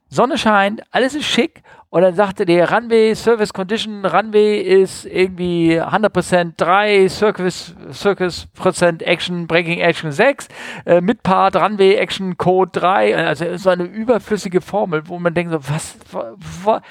Sonne 0.10 0.38
scheint, 0.38 0.84
alles 0.92 1.16
ist 1.16 1.26
schick. 1.26 1.62
Und 1.96 2.02
dann 2.02 2.14
sagte 2.14 2.46
der 2.46 2.70
Runway 2.74 3.16
Service 3.16 3.54
Condition, 3.54 4.06
Runway 4.06 4.60
ist 4.60 5.06
irgendwie 5.06 5.82
100% 5.82 6.56
3, 6.58 7.08
Circus, 7.08 7.74
Circus 7.94 8.48
Prozent 8.48 9.02
Action, 9.02 9.48
Breaking 9.48 9.80
Action 9.80 10.12
6, 10.12 10.50
äh, 10.86 11.00
mit 11.00 11.24
Part 11.24 11.56
Runway 11.56 11.94
Action 11.96 12.38
Code 12.38 12.72
3. 12.78 13.16
Also 13.16 13.56
so 13.56 13.70
eine 13.70 13.86
überflüssige 13.86 14.60
Formel, 14.60 15.08
wo 15.08 15.20
man 15.20 15.34
denkt 15.34 15.54
so, 15.54 15.74
was, 15.74 15.96
wa, 16.12 16.34
wa, 16.66 16.82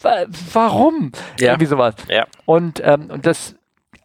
wa, 0.00 0.26
warum? 0.52 1.10
Ja. 1.40 1.54
Irgendwie 1.54 1.66
sowas. 1.66 1.96
Ja. 2.08 2.28
Und, 2.46 2.80
ähm, 2.84 3.10
und 3.10 3.26
das, 3.26 3.56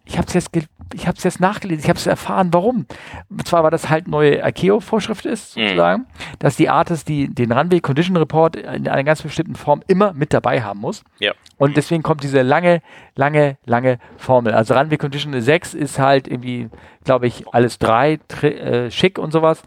ich 0.08 0.17
habe 0.17 0.28
es 0.28 0.34
jetzt, 0.34 0.50
ich 0.93 1.06
habe 1.08 1.17
es 1.17 1.24
jetzt 1.24 1.39
nachgelesen, 1.39 1.84
ich 1.84 1.89
habe 1.89 2.00
es 2.00 2.08
erfahren, 2.08 2.50
warum. 2.54 2.86
Und 3.30 3.48
zwar, 3.48 3.63
weil 3.63 3.72
das 3.72 3.89
halt 3.89 4.08
neue 4.08 4.38
ICAO-Vorschrift 4.48 5.26
ist, 5.26 5.56
Mhm. 5.58 5.62
sozusagen, 5.63 6.06
dass 6.39 6.56
die 6.56 6.70
Artist 6.70 7.08
die, 7.10 7.28
den 7.28 7.52
Runway 7.52 7.80
Condition 7.82 8.15
Report 8.17 8.56
in 8.56 8.88
einer 8.88 9.04
ganz 9.04 9.22
bestimmten 9.22 9.56
Form 9.56 9.82
immer 9.88 10.13
mit 10.13 10.34
dabei 10.34 10.62
haben 10.62 10.80
muss. 10.80 11.04
Ja. 11.20 11.34
Und 11.58 11.76
deswegen 11.78 12.04
kommt 12.04 12.24
diese 12.24 12.41
lange, 12.41 12.82
lange, 13.15 13.58
lange 13.65 14.00
Formel. 14.17 14.54
Also 14.54 14.74
Runway 14.76 14.98
Condition 14.98 15.39
6 15.39 15.74
ist 15.74 16.00
halt 16.00 16.28
irgendwie, 16.28 16.70
glaube 17.04 17.28
ich, 17.28 17.46
alles 17.54 17.80
drei, 17.80 18.20
äh, 18.41 18.89
schick 18.91 19.20
und 19.20 19.32
sowas. 19.32 19.63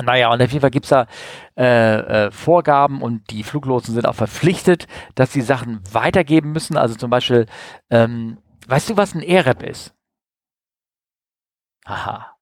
Naja, 0.00 0.30
und 0.32 0.40
auf 0.40 0.48
jeden 0.50 0.60
Fall 0.60 0.70
gibt's 0.70 0.90
da 0.90 1.06
äh, 1.56 2.26
äh, 2.26 2.30
Vorgaben 2.30 3.02
und 3.02 3.30
die 3.30 3.42
Fluglotsen 3.42 3.94
sind 3.94 4.06
auch 4.06 4.14
verpflichtet, 4.14 4.86
dass 5.16 5.32
sie 5.32 5.40
Sachen 5.40 5.80
weitergeben 5.90 6.52
müssen. 6.52 6.76
Also 6.76 6.94
zum 6.94 7.10
Beispiel, 7.10 7.46
ähm, 7.90 8.36
weißt 8.68 8.90
du, 8.90 8.96
was 8.96 9.14
ein 9.14 9.22
AirRap 9.22 9.62
ist? 9.62 9.94
Aha. 11.84 12.34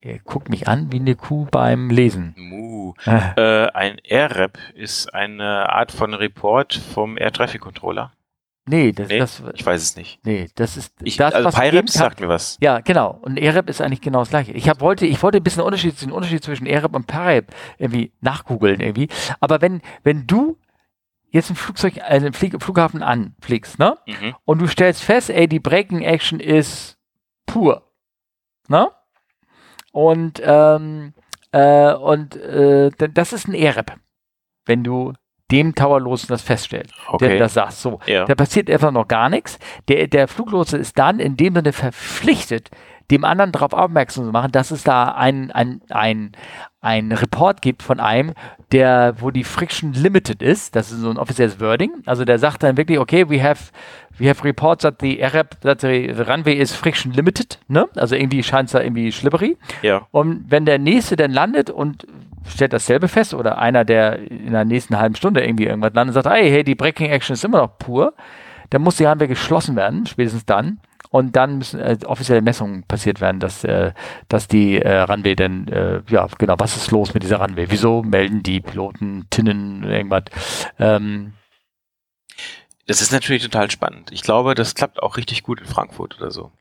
Ihr 0.00 0.18
guckt 0.20 0.48
mich 0.48 0.66
an 0.68 0.90
wie 0.92 0.96
eine 0.98 1.14
Kuh 1.14 1.46
beim 1.50 1.88
Lesen. 1.90 2.34
Mu. 2.36 2.94
Äh, 3.06 3.66
Äh, 3.66 3.70
ein 3.72 3.98
AirRap 4.02 4.58
ist 4.74 5.14
eine 5.14 5.68
Art 5.72 5.92
von 5.92 6.14
Report 6.14 6.74
vom 6.74 7.16
Air 7.16 7.32
Traffic 7.32 7.60
Controller. 7.60 8.12
nee, 8.66 8.92
das, 8.92 9.08
Nee, 9.08 9.18
das, 9.18 9.42
ich 9.54 9.64
weiß 9.64 9.80
es 9.80 9.96
nicht. 9.96 10.18
nee, 10.26 10.48
das 10.56 10.76
ist 10.76 10.92
Ich, 11.02 11.16
das, 11.16 11.32
also 11.32 11.46
was 11.46 11.54
kann- 11.54 11.86
sagt 11.86 12.20
mir 12.20 12.28
was. 12.28 12.58
Ja, 12.60 12.80
genau. 12.80 13.18
Und 13.22 13.38
AirRap 13.38 13.70
ist 13.70 13.80
eigentlich 13.80 14.00
genau 14.02 14.18
das 14.18 14.30
gleiche. 14.30 14.52
Ich 14.52 14.68
hab, 14.68 14.80
wollte, 14.80 15.06
ich 15.06 15.22
wollte 15.22 15.38
ein 15.38 15.42
bisschen 15.44 15.62
Unterschied, 15.62 15.98
den 16.02 16.12
Unterschied 16.12 16.42
zwischen 16.44 16.66
AirRap 16.66 16.94
und 16.94 17.06
PyRap 17.06 17.46
irgendwie 17.78 18.12
nachgoogeln 18.20 18.80
irgendwie. 18.80 19.08
Aber 19.40 19.62
wenn, 19.62 19.80
wenn 20.02 20.26
du 20.26 20.58
jetzt 21.30 21.50
ein 21.50 21.56
Flugzeug, 21.56 21.96
äh, 21.98 22.00
einen 22.02 22.32
Flieg, 22.32 22.62
Flughafen 22.62 23.02
anfliegst, 23.02 23.78
ne? 23.78 23.96
Mhm. 24.06 24.34
Und 24.44 24.60
du 24.60 24.66
stellst 24.66 25.02
fest, 25.02 25.30
ey, 25.30 25.48
die 25.48 25.60
Braking 25.60 26.02
Action 26.02 26.40
ist 26.40 26.98
pur, 27.46 27.90
ne? 28.68 28.88
Und, 29.92 30.40
ähm, 30.44 31.14
äh, 31.52 31.92
und, 31.92 32.36
äh, 32.36 32.90
das 33.12 33.32
ist 33.32 33.48
ein 33.48 33.54
AirRap. 33.54 33.96
Wenn 34.66 34.84
du 34.84 35.14
dem 35.50 35.74
Towerlosen 35.74 36.28
das 36.28 36.42
feststellst, 36.42 36.92
der 36.94 37.14
Okay. 37.14 37.38
das 37.38 37.54
sagt, 37.54 37.72
so. 37.72 38.00
Ja. 38.06 38.26
Da 38.26 38.34
passiert 38.34 38.70
einfach 38.70 38.90
noch 38.90 39.08
gar 39.08 39.30
nichts. 39.30 39.58
Der, 39.88 40.06
der 40.06 40.28
Fluglotse 40.28 40.76
ist 40.76 40.98
dann 40.98 41.20
in 41.20 41.36
dem 41.38 41.54
Sinne 41.54 41.72
verpflichtet, 41.72 42.70
dem 43.10 43.24
anderen 43.24 43.52
darauf 43.52 43.72
aufmerksam 43.72 44.24
zu 44.24 44.32
machen, 44.32 44.52
dass 44.52 44.70
es 44.70 44.84
da 44.84 45.04
ein, 45.12 45.50
ein, 45.50 45.80
ein, 45.88 46.32
ein 46.80 47.10
Report 47.10 47.62
gibt 47.62 47.82
von 47.82 48.00
einem, 48.00 48.34
der, 48.70 49.14
wo 49.18 49.30
die 49.30 49.44
Friction 49.44 49.94
limited 49.94 50.42
ist. 50.42 50.76
Das 50.76 50.92
ist 50.92 51.00
so 51.00 51.10
ein 51.10 51.16
offizielles 51.16 51.58
Wording. 51.58 51.90
Also 52.06 52.24
der 52.24 52.38
sagt 52.38 52.62
dann 52.62 52.76
wirklich, 52.76 52.98
okay, 52.98 53.28
we 53.28 53.42
have, 53.42 53.72
we 54.18 54.28
have 54.28 54.44
reports 54.44 54.82
that 54.82 54.96
the 55.00 55.18
AirRap, 55.18 55.60
that 55.62 55.80
the 55.80 56.10
runway 56.28 56.54
is 56.54 56.74
friction 56.74 57.12
limited, 57.12 57.58
ne? 57.68 57.88
Also 57.96 58.14
irgendwie 58.14 58.42
scheint 58.42 58.66
es 58.66 58.72
da 58.72 58.80
irgendwie 58.80 59.10
schlippery. 59.10 59.56
Ja. 59.82 60.06
Und 60.10 60.44
wenn 60.50 60.66
der 60.66 60.78
nächste 60.78 61.16
dann 61.16 61.32
landet 61.32 61.70
und 61.70 62.06
stellt 62.46 62.72
dasselbe 62.72 63.08
fest 63.08 63.34
oder 63.34 63.58
einer, 63.58 63.84
der 63.84 64.18
in 64.30 64.52
der 64.52 64.64
nächsten 64.64 64.98
halben 64.98 65.14
Stunde 65.14 65.42
irgendwie 65.44 65.64
irgendwas 65.64 65.94
landet, 65.94 66.14
sagt, 66.14 66.28
hey, 66.28 66.50
hey, 66.50 66.62
die 66.62 66.74
Breaking 66.74 67.10
Action 67.10 67.34
ist 67.34 67.44
immer 67.44 67.58
noch 67.58 67.78
pur, 67.78 68.12
dann 68.70 68.82
muss 68.82 68.96
die 68.96 69.04
Runway 69.04 69.28
geschlossen 69.28 69.76
werden, 69.76 70.06
spätestens 70.06 70.44
dann. 70.44 70.78
Und 71.10 71.36
dann 71.36 71.58
müssen 71.58 71.80
äh, 71.80 71.96
offizielle 72.04 72.42
Messungen 72.42 72.82
passiert 72.84 73.20
werden, 73.20 73.40
dass, 73.40 73.64
äh, 73.64 73.92
dass 74.28 74.46
die 74.48 74.76
äh, 74.80 74.98
Runway 75.00 75.34
denn, 75.34 75.66
äh, 75.68 76.02
ja, 76.10 76.26
genau, 76.38 76.54
was 76.58 76.76
ist 76.76 76.90
los 76.90 77.14
mit 77.14 77.22
dieser 77.22 77.38
Runway? 77.40 77.66
Wieso 77.70 78.02
melden 78.02 78.42
die 78.42 78.60
Piloten 78.60 79.26
Tinnen 79.30 79.84
irgendwas? 79.84 80.24
Ähm, 80.78 81.32
Das 82.86 83.00
ist 83.02 83.12
natürlich 83.12 83.42
total 83.42 83.70
spannend. 83.70 84.10
Ich 84.12 84.22
glaube, 84.22 84.54
das 84.54 84.74
klappt 84.74 85.02
auch 85.02 85.16
richtig 85.16 85.42
gut 85.42 85.60
in 85.60 85.66
Frankfurt 85.66 86.18
oder 86.20 86.30
so. 86.30 86.52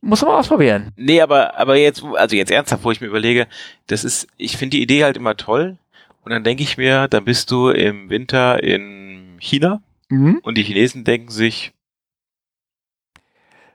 muss 0.00 0.22
man 0.22 0.32
mal 0.32 0.38
ausprobieren. 0.40 0.92
Nee, 0.96 1.20
aber, 1.20 1.56
aber 1.58 1.76
jetzt, 1.76 2.02
also 2.16 2.34
jetzt 2.34 2.50
ernsthaft, 2.50 2.82
wo 2.84 2.90
ich 2.90 3.00
mir 3.00 3.06
überlege, 3.06 3.46
das 3.86 4.02
ist, 4.04 4.26
ich 4.36 4.56
finde 4.56 4.76
die 4.76 4.82
Idee 4.82 5.04
halt 5.04 5.16
immer 5.16 5.36
toll. 5.36 5.78
Und 6.24 6.30
dann 6.30 6.44
denke 6.44 6.62
ich 6.62 6.76
mir, 6.76 7.08
dann 7.08 7.24
bist 7.24 7.50
du 7.50 7.68
im 7.70 8.10
Winter 8.10 8.62
in 8.62 9.36
China 9.40 9.80
Mhm. 10.08 10.40
und 10.42 10.58
die 10.58 10.62
Chinesen 10.62 11.04
denken 11.04 11.30
sich, 11.30 11.72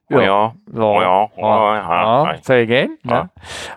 Ja. 0.09 0.21
Ja. 0.21 0.53
Ja. 0.73 1.01
Ja. 1.01 1.29
Ja. 1.37 2.33
Ja. 2.33 2.37
Say 2.41 2.63
again. 2.63 2.97
Ja. 3.03 3.23
Ne? 3.23 3.29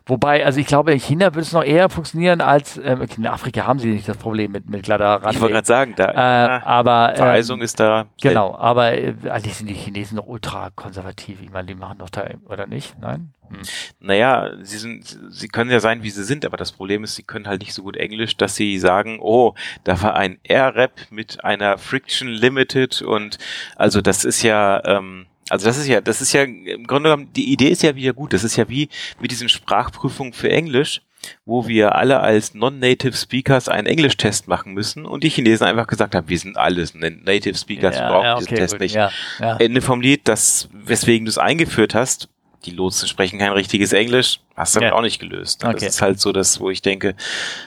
Wobei, 0.06 0.44
also 0.44 0.60
ich 0.60 0.66
glaube, 0.66 0.92
in 0.92 1.00
China 1.00 1.26
würde 1.26 1.40
es 1.40 1.52
noch 1.52 1.64
eher 1.64 1.88
funktionieren 1.90 2.40
als 2.40 2.76
ähm, 2.78 3.06
in 3.16 3.26
Afrika 3.26 3.66
haben 3.66 3.78
sie 3.78 3.88
nicht 3.88 4.08
das 4.08 4.16
Problem 4.16 4.52
mit, 4.52 4.68
mit 4.68 4.84
glatter 4.84 5.22
Rand. 5.22 5.34
Ich 5.34 5.40
wollte 5.40 5.54
gerade 5.54 5.66
sagen, 5.66 5.94
da 5.96 6.10
äh, 6.10 6.60
aber 6.64 7.10
ähm, 7.10 7.16
Vereisung 7.16 7.60
ist 7.60 7.80
da. 7.80 8.06
Genau, 8.20 8.54
aber 8.54 8.92
äh, 8.92 9.14
eigentlich 9.28 9.56
sind 9.56 9.68
die 9.68 9.74
Chinesen 9.74 10.16
noch 10.16 10.26
ultra 10.26 10.70
konservativ. 10.74 11.42
Ich 11.42 11.50
meine, 11.50 11.66
die 11.66 11.74
machen 11.74 11.98
doch 11.98 12.10
da, 12.10 12.24
oder 12.48 12.66
nicht? 12.66 12.96
Nein? 13.00 13.32
Hm. 13.48 13.62
Naja, 13.98 14.50
sie 14.62 14.78
sind, 14.78 15.18
sie 15.30 15.48
können 15.48 15.70
ja 15.70 15.80
sein, 15.80 16.04
wie 16.04 16.10
sie 16.10 16.22
sind, 16.22 16.44
aber 16.44 16.56
das 16.56 16.70
Problem 16.70 17.02
ist, 17.02 17.16
sie 17.16 17.24
können 17.24 17.48
halt 17.48 17.60
nicht 17.60 17.74
so 17.74 17.82
gut 17.82 17.96
Englisch, 17.96 18.36
dass 18.36 18.54
sie 18.54 18.78
sagen, 18.78 19.18
oh, 19.20 19.54
da 19.82 20.00
war 20.02 20.14
ein 20.14 20.38
R-Rap 20.44 20.92
mit 21.10 21.44
einer 21.44 21.76
Friction 21.78 22.28
Limited 22.28 23.02
und 23.02 23.38
also 23.74 24.00
das 24.00 24.24
ist 24.24 24.42
ja, 24.42 24.80
ähm, 24.84 25.26
also 25.50 25.66
das 25.66 25.76
ist 25.76 25.86
ja, 25.88 26.00
das 26.00 26.20
ist 26.20 26.32
ja 26.32 26.42
im 26.42 26.86
Grunde 26.86 27.10
genommen, 27.10 27.32
die 27.34 27.52
Idee 27.52 27.68
ist 27.68 27.82
ja 27.82 27.94
wieder 27.94 28.12
gut. 28.12 28.32
Das 28.32 28.44
ist 28.44 28.56
ja 28.56 28.68
wie 28.68 28.88
mit 29.20 29.30
diesen 29.30 29.48
Sprachprüfungen 29.48 30.32
für 30.32 30.50
Englisch, 30.50 31.02
wo 31.44 31.68
wir 31.68 31.96
alle 31.96 32.20
als 32.20 32.54
Non-Native 32.54 33.14
Speakers 33.16 33.68
einen 33.68 33.86
Englisch-Test 33.86 34.48
machen 34.48 34.72
müssen 34.72 35.04
und 35.04 35.22
die 35.22 35.28
Chinesen 35.28 35.66
einfach 35.66 35.86
gesagt 35.86 36.14
haben, 36.14 36.28
wir 36.28 36.38
sind 36.38 36.56
alles 36.56 36.94
Native 36.94 37.58
Speakers, 37.58 37.96
wir 37.96 38.08
brauchen 38.08 38.38
diesen 38.40 38.56
Test 38.56 38.74
gut, 38.74 38.80
nicht. 38.80 38.94
Ja, 38.94 39.10
ja. 39.38 39.56
Ende 39.58 39.82
vom 39.82 40.00
Lied, 40.00 40.22
das, 40.24 40.68
weswegen 40.72 41.26
du 41.26 41.30
es 41.30 41.38
eingeführt 41.38 41.94
hast, 41.94 42.28
die 42.64 42.70
Lotsen 42.70 43.08
sprechen 43.08 43.38
kein 43.38 43.52
richtiges 43.52 43.92
Englisch, 43.92 44.40
hast 44.54 44.74
du 44.76 44.80
damit 44.80 44.92
Ja. 44.92 44.98
auch 44.98 45.02
nicht 45.02 45.18
gelöst. 45.18 45.62
Ne? 45.62 45.70
Okay. 45.70 45.86
Das 45.86 45.94
ist 45.96 46.02
halt 46.02 46.20
so 46.20 46.32
das, 46.32 46.60
wo 46.60 46.70
ich 46.70 46.82
denke, 46.82 47.14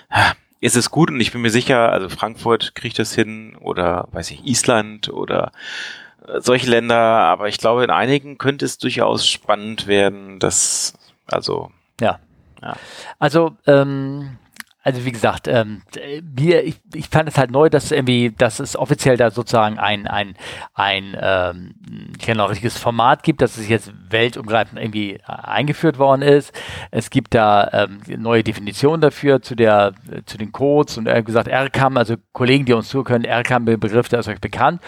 ah, 0.10 0.34
ist 0.60 0.78
es 0.78 0.90
gut 0.92 1.10
und 1.12 1.20
ich 1.20 1.32
bin 1.32 1.42
mir 1.42 1.50
sicher, 1.50 1.92
also 1.92 2.10
Frankfurt 2.10 2.74
kriegt 2.76 2.98
das 2.98 3.14
hin 3.14 3.56
oder 3.60 4.08
weiß 4.14 4.32
ich, 4.32 4.46
Island 4.46 5.10
oder 5.10 5.52
äh, 5.52 6.03
solche 6.40 6.70
Länder, 6.70 6.98
aber 6.98 7.48
ich 7.48 7.58
glaube, 7.58 7.84
in 7.84 7.90
einigen 7.90 8.38
könnte 8.38 8.66
es 8.66 8.78
durchaus 8.78 9.28
spannend 9.28 9.88
werden, 9.88 10.40
dass, 10.40 10.94
also, 11.28 11.72
Ja. 12.00 12.20
Ja. 12.62 12.76
Also, 13.20 13.56
ähm, 13.68 14.38
also 14.84 15.06
wie 15.06 15.14
gesagt, 15.14 15.48
ähm, 15.48 15.82
wir, 16.22 16.66
ich, 16.66 16.76
ich 16.94 17.08
fand 17.08 17.30
es 17.30 17.38
halt 17.38 17.52
neu, 17.52 17.70
dass 17.70 17.92
irgendwie, 17.92 18.34
dass 18.38 18.60
es 18.60 18.76
offiziell 18.76 19.16
da 19.16 19.32
sozusagen 19.32 19.80
ein, 19.80 20.08
ein, 20.08 20.36
ein 20.74 21.18
ähm, 21.20 21.76
genau, 22.24 22.48
richtiges 22.48 22.78
Format 22.78 23.24
gibt, 23.24 23.42
dass 23.42 23.58
es 23.58 23.70
jetzt 23.70 23.94
weltumgreifend 24.10 24.80
irgendwie 24.82 25.14
äh, 25.14 25.20
eingeführt 25.26 26.00
worden 26.00 26.22
ist. 26.22 26.52
Es 26.92 27.10
gibt 27.10 27.34
da 27.34 27.70
ähm, 27.72 28.02
neue 28.22 28.44
Definitionen 28.44 29.00
dafür 29.00 29.42
zu 29.42 29.56
der, 29.56 29.94
zu 30.26 30.38
den 30.38 30.52
Codes 30.52 30.98
und 30.98 31.08
hat 31.08 31.26
gesagt, 31.26 31.48
RCAM, 31.48 31.96
also 31.96 32.16
Kollegen, 32.34 32.66
die 32.66 32.74
uns 32.74 32.90
zuhören, 32.90 33.24
RCAM-Begriff, 33.26 34.10
der 34.10 34.20
ist 34.20 34.28
euch 34.28 34.42
bekannt. 34.42 34.82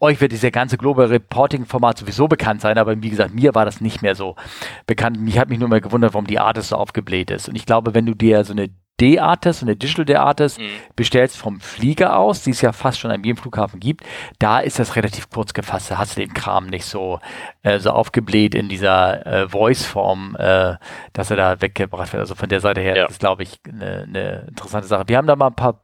Euch 0.00 0.22
wird 0.22 0.32
dieser 0.32 0.52
ganze 0.52 0.78
Global 0.78 1.06
Reporting-Format 1.06 1.98
sowieso 1.98 2.28
bekannt 2.28 2.62
sein, 2.62 2.78
aber 2.78 3.02
wie 3.02 3.10
gesagt, 3.10 3.34
mir 3.34 3.54
war 3.54 3.66
das 3.66 3.82
nicht 3.82 4.00
mehr 4.00 4.14
so 4.14 4.36
bekannt. 4.86 5.20
Mich 5.20 5.38
hat 5.38 5.50
mich 5.50 5.58
nur 5.58 5.68
mal 5.68 5.82
gewundert, 5.82 6.14
warum 6.14 6.26
die 6.26 6.38
Artist 6.38 6.70
so 6.70 6.76
aufgebläht 6.76 7.30
ist. 7.30 7.50
Und 7.50 7.56
ich 7.56 7.66
glaube, 7.66 7.92
wenn 7.92 8.06
du 8.06 8.14
dir 8.14 8.42
so 8.44 8.54
eine 8.54 8.70
D-Artist, 9.00 9.62
eine 9.62 9.74
Digital 9.76 10.04
D-Artist 10.04 10.58
Mhm. 10.60 10.68
bestellst 10.94 11.36
vom 11.36 11.60
Flieger 11.60 12.16
aus, 12.18 12.42
die 12.42 12.50
es 12.50 12.60
ja 12.60 12.72
fast 12.72 13.00
schon 13.00 13.10
an 13.10 13.24
jedem 13.24 13.36
Flughafen 13.36 13.80
gibt, 13.80 14.04
da 14.38 14.60
ist 14.60 14.78
das 14.78 14.94
relativ 14.96 15.30
kurz 15.30 15.52
gefasst. 15.52 15.90
Da 15.90 15.98
hast 15.98 16.16
du 16.16 16.20
den 16.20 16.32
Kram 16.32 16.66
nicht 16.66 16.84
so, 16.84 17.18
äh, 17.62 17.78
so 17.80 17.90
aufgebläht 17.90 18.54
in 18.54 18.68
dieser 18.68 19.26
äh, 19.26 19.48
Voice-Form, 19.48 20.36
äh, 20.38 20.76
dass 21.12 21.30
er 21.30 21.36
da 21.36 21.60
weggebracht 21.60 22.12
wird. 22.12 22.20
Also 22.20 22.34
von 22.36 22.48
der 22.48 22.60
Seite 22.60 22.80
her 22.80 22.96
Ja. 22.96 23.06
ist, 23.06 23.18
glaube 23.20 23.42
ich, 23.42 23.58
eine 23.68 24.04
eine 24.08 24.46
interessante 24.48 24.86
Sache. 24.86 25.04
Wir 25.08 25.16
haben 25.16 25.26
da 25.26 25.34
mal 25.36 25.48
ein 25.48 25.54
paar 25.54 25.80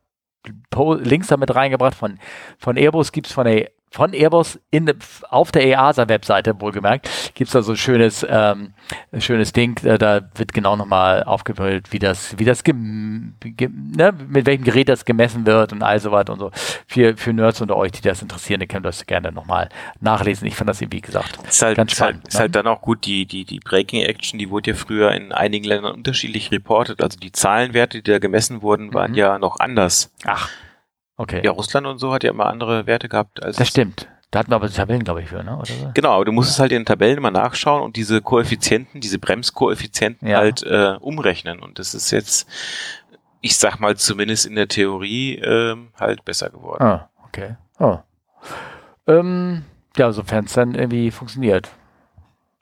Links 1.03 1.27
damit 1.27 1.55
reingebracht. 1.55 1.94
Von, 1.94 2.18
von 2.59 2.77
Airbus 2.77 3.12
gibt 3.12 3.27
es 3.27 3.33
von 3.33 3.44
der 3.44 3.70
von 3.92 4.12
Airbus 4.12 4.61
in, 4.70 4.88
auf 5.31 5.50
der 5.50 5.64
EASA-Webseite, 5.66 6.61
wohlgemerkt, 6.61 7.09
gibt 7.35 7.48
es 7.48 7.53
da 7.53 7.62
so 7.62 7.72
ein 7.72 7.76
schönes, 7.76 8.24
ähm, 8.29 8.72
schönes 9.18 9.53
Ding, 9.53 9.76
äh, 9.85 9.98
da 9.98 10.20
wird 10.37 10.53
genau 10.53 10.76
nochmal 10.76 11.24
aufgebildet, 11.24 11.90
wie 11.90 11.98
das, 11.98 12.38
wie 12.38 12.44
das 12.44 12.62
gem, 12.62 13.35
gem, 13.40 13.90
ne, 13.96 14.14
mit 14.29 14.46
welchem 14.46 14.62
Gerät 14.62 14.88
das 14.88 15.05
gemessen 15.05 15.44
wird 15.44 15.72
und 15.72 15.83
all 15.83 15.98
so 15.98 16.12
weiter 16.12 16.33
und 16.35 16.38
so. 16.38 16.50
Für, 16.87 17.16
für 17.16 17.33
Nerds 17.33 17.61
unter 17.61 17.76
euch, 17.76 17.90
die 17.90 18.00
das 18.03 18.22
interessieren, 18.22 18.61
die 18.61 18.68
können 18.68 18.85
das 18.85 19.07
gerne 19.07 19.33
nochmal 19.33 19.68
nachlesen. 20.00 20.46
Ich 20.46 20.55
fand 20.55 20.70
das 20.70 20.81
eben, 20.81 20.92
wie 20.92 21.00
gesagt, 21.00 21.38
Ist 21.48 21.61
halt, 21.61 21.76
ganz 21.76 21.92
ist 21.92 22.00
halt, 22.00 22.11
spannend. 22.14 22.29
ist 22.29 22.38
halt 22.38 22.55
dann 22.55 22.68
auch 22.68 22.83
gut, 22.83 23.05
die, 23.07 23.26
die, 23.26 23.44
die 23.44 23.59
Breaking 23.59 24.03
Action, 24.03 24.38
die 24.38 24.50
wurde 24.50 24.70
ja 24.70 24.76
früher 24.76 25.11
in 25.12 25.33
einigen 25.33 25.64
Ländern 25.64 25.94
unterschiedlich 25.94 26.53
reportet. 26.53 27.03
Also 27.03 27.18
die 27.18 27.33
Zahlenwerte, 27.33 28.03
die 28.03 28.11
da 28.12 28.20
gemessen 28.20 28.62
wurden, 28.62 28.94
waren 28.94 29.11
Mhm. 29.11 29.16
ja 29.16 29.38
noch 29.40 29.59
anders. 29.59 30.12
Ach, 30.24 30.48
okay. 31.20 31.40
Ja, 31.44 31.50
Russland 31.52 31.87
und 31.87 31.98
so 31.98 32.12
hat 32.12 32.24
ja 32.24 32.30
immer 32.30 32.46
andere 32.46 32.87
Werte 32.87 33.09
gehabt 33.09 33.42
als. 33.42 33.56
das 33.56 33.68
stimmt. 33.68 34.09
Da 34.33 34.38
hatten 34.38 34.52
wir 34.52 34.56
aber 34.56 34.68
die 34.68 34.74
Tabellen, 34.74 35.02
glaube 35.02 35.22
ich, 35.22 35.28
für, 35.28 35.42
ne? 35.42 35.56
Oder 35.56 35.66
so? 35.66 35.90
Genau, 35.92 36.11
aber 36.12 36.24
du 36.24 36.30
musst 36.30 36.50
es 36.50 36.61
halt 36.61 36.70
in 36.70 36.80
den 36.83 36.87
Tabellen 36.87 37.18
immer 37.18 37.33
nachschauen 37.33 37.83
und 37.83 37.96
diese 37.96 38.20
Koeffizienten, 38.22 39.00
diese 39.00 39.18
Bremskoeffizienten 39.18 40.28
Ja. 40.28 40.38
halt 40.38 40.62
äh, 40.62 40.94
umrechnen. 41.00 41.59
Und 41.59 41.80
das 41.80 41.94
ist 41.94 42.12
jetzt, 42.12 42.48
ich 43.40 43.56
sag 43.59 43.80
mal, 43.80 43.96
zumindest 43.96 44.46
in 44.46 44.54
der 44.54 44.68
Theorie 44.68 45.35
ähm, 45.37 45.88
halt 45.98 46.24
besser 46.24 46.48
geworden. 46.48 46.80
Ah, 46.83 47.09
okay. 47.26 47.56
Oh. 47.80 47.98
Ähm, 49.09 49.64
ja, 49.96 50.12
sofern 50.12 50.44
es 50.44 50.52
dann 50.52 50.76
irgendwie 50.76 51.11
funktioniert. 51.11 51.68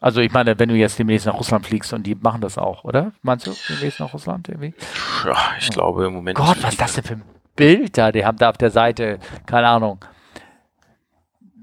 Also 0.00 0.20
ich 0.20 0.32
meine, 0.32 0.58
wenn 0.58 0.68
du 0.68 0.74
jetzt 0.74 0.98
demnächst 0.98 1.26
nach 1.26 1.34
Russland 1.34 1.66
fliegst 1.66 1.92
und 1.92 2.04
die 2.04 2.14
machen 2.14 2.40
das 2.40 2.56
auch, 2.56 2.84
oder? 2.84 3.12
Meinst 3.22 3.46
du 3.46 3.52
demnächst 3.68 4.00
nach 4.00 4.12
Russland 4.14 4.48
irgendwie? 4.48 4.72
Ja, 5.26 5.36
ich 5.58 5.68
glaube 5.70 6.06
im 6.06 6.14
Moment. 6.14 6.38
Gott, 6.38 6.56
was 6.62 6.70
ist 6.72 6.80
das 6.80 6.94
denn 6.94 7.04
für 7.04 7.12
ein 7.14 7.22
Bild 7.58 7.98
da? 7.98 8.12
Die 8.12 8.24
haben 8.24 8.38
da 8.38 8.48
auf 8.50 8.56
der 8.56 8.70
Seite, 8.70 9.18
keine 9.46 9.68
Ahnung. 9.68 9.98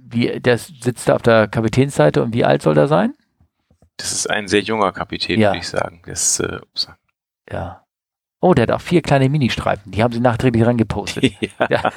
Wie, 0.08 0.40
der 0.40 0.58
sitzt 0.60 1.10
da 1.10 1.16
auf 1.16 1.24
der 1.24 1.48
Kapitänsseite 1.48 2.22
und 2.22 2.34
wie 2.34 2.46
alt 2.46 2.62
soll 2.62 2.76
der 2.76 2.88
sein? 2.88 3.16
Das 3.98 4.12
ist 4.12 4.30
ein 4.30 4.48
sehr 4.48 4.62
junger 4.62 4.92
Kapitän, 4.92 5.40
Ja. 5.40 5.50
würde 5.50 5.60
ich 5.60 5.68
sagen. 5.68 6.02
Das, 6.06 6.40
äh. 6.40 6.60
Ja. 7.52 7.82
Oh, 8.42 8.54
der 8.54 8.64
hat 8.64 8.72
auch 8.72 8.82
vier 8.82 9.02
kleine 9.02 9.28
Ministreifen. 9.30 9.92
Die 9.92 10.04
haben 10.04 10.12
sie 10.14 10.20
nachträglich 10.20 10.64
rangepostet. 10.66 11.24
ja. 11.60 11.68
Ja. 11.70 11.92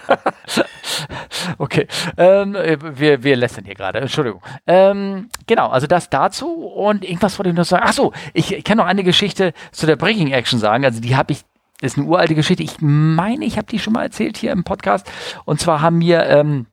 okay. 1.59 1.87
Ähm, 2.17 2.55
äh, 2.55 2.79
wir, 2.99 3.23
wir 3.23 3.37
lästern 3.37 3.65
hier 3.67 3.75
gerade. 3.75 3.99
Entschuldigung. 4.01 4.41
Ähm, 4.67 5.29
genau, 5.47 5.69
also 5.69 5.87
das 5.87 6.09
dazu. 6.09 6.49
Und 6.49 7.05
irgendwas 7.05 7.39
wollte 7.39 7.51
ich 7.51 7.57
noch 7.57 7.65
sagen. 7.65 7.85
Achso, 7.85 8.13
ich, 8.33 8.53
ich 8.55 8.65
kann 8.65 8.79
noch 8.79 8.87
eine 8.87 9.05
Geschichte 9.05 9.53
zu 9.73 9.85
der 9.87 9.97
Breaking 9.97 10.29
Action 10.33 10.59
sagen. 10.59 10.85
Also 10.85 11.01
die 11.03 11.17
habe 11.17 11.33
ich, 11.33 11.43
ist 11.81 11.97
eine 11.99 12.07
uralte 12.07 12.35
Geschichte. 12.35 12.63
Ich 12.63 12.77
meine, 12.81 13.45
ich 13.45 13.57
habe 13.57 13.67
die 13.67 13.79
schon 13.79 13.93
mal 13.93 14.03
erzählt 14.03 14.37
hier 14.37 14.53
im 14.53 14.65
Podcast. 14.65 15.11
Und 15.45 15.61
zwar 15.61 15.81
haben 15.81 16.01
wir, 16.01 16.25
ähm, 16.27 16.67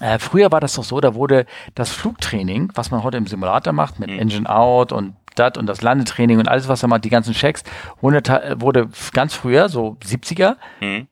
äh, 0.00 0.18
früher 0.18 0.50
war 0.50 0.60
das 0.60 0.74
doch 0.74 0.84
so, 0.84 1.00
da 1.00 1.14
wurde 1.14 1.46
das 1.74 1.90
Flugtraining, 1.90 2.70
was 2.74 2.90
man 2.90 3.02
heute 3.02 3.18
im 3.18 3.26
Simulator 3.26 3.72
macht, 3.72 4.00
mit 4.00 4.10
Mhm. 4.10 4.18
Engine 4.18 4.48
Out 4.50 4.92
und 4.92 5.14
das 5.34 5.56
und 5.56 5.66
das 5.66 5.80
Landetraining 5.82 6.38
und 6.38 6.48
alles, 6.48 6.68
was 6.68 6.82
man 6.82 6.90
macht, 6.90 7.04
die 7.04 7.10
ganzen 7.10 7.32
Checks, 7.34 7.62
wurde, 8.00 8.22
wurde 8.58 8.88
ganz 9.12 9.34
früher, 9.34 9.68
so 9.68 9.96
70er, 10.04 10.56
Hm. 10.80 11.06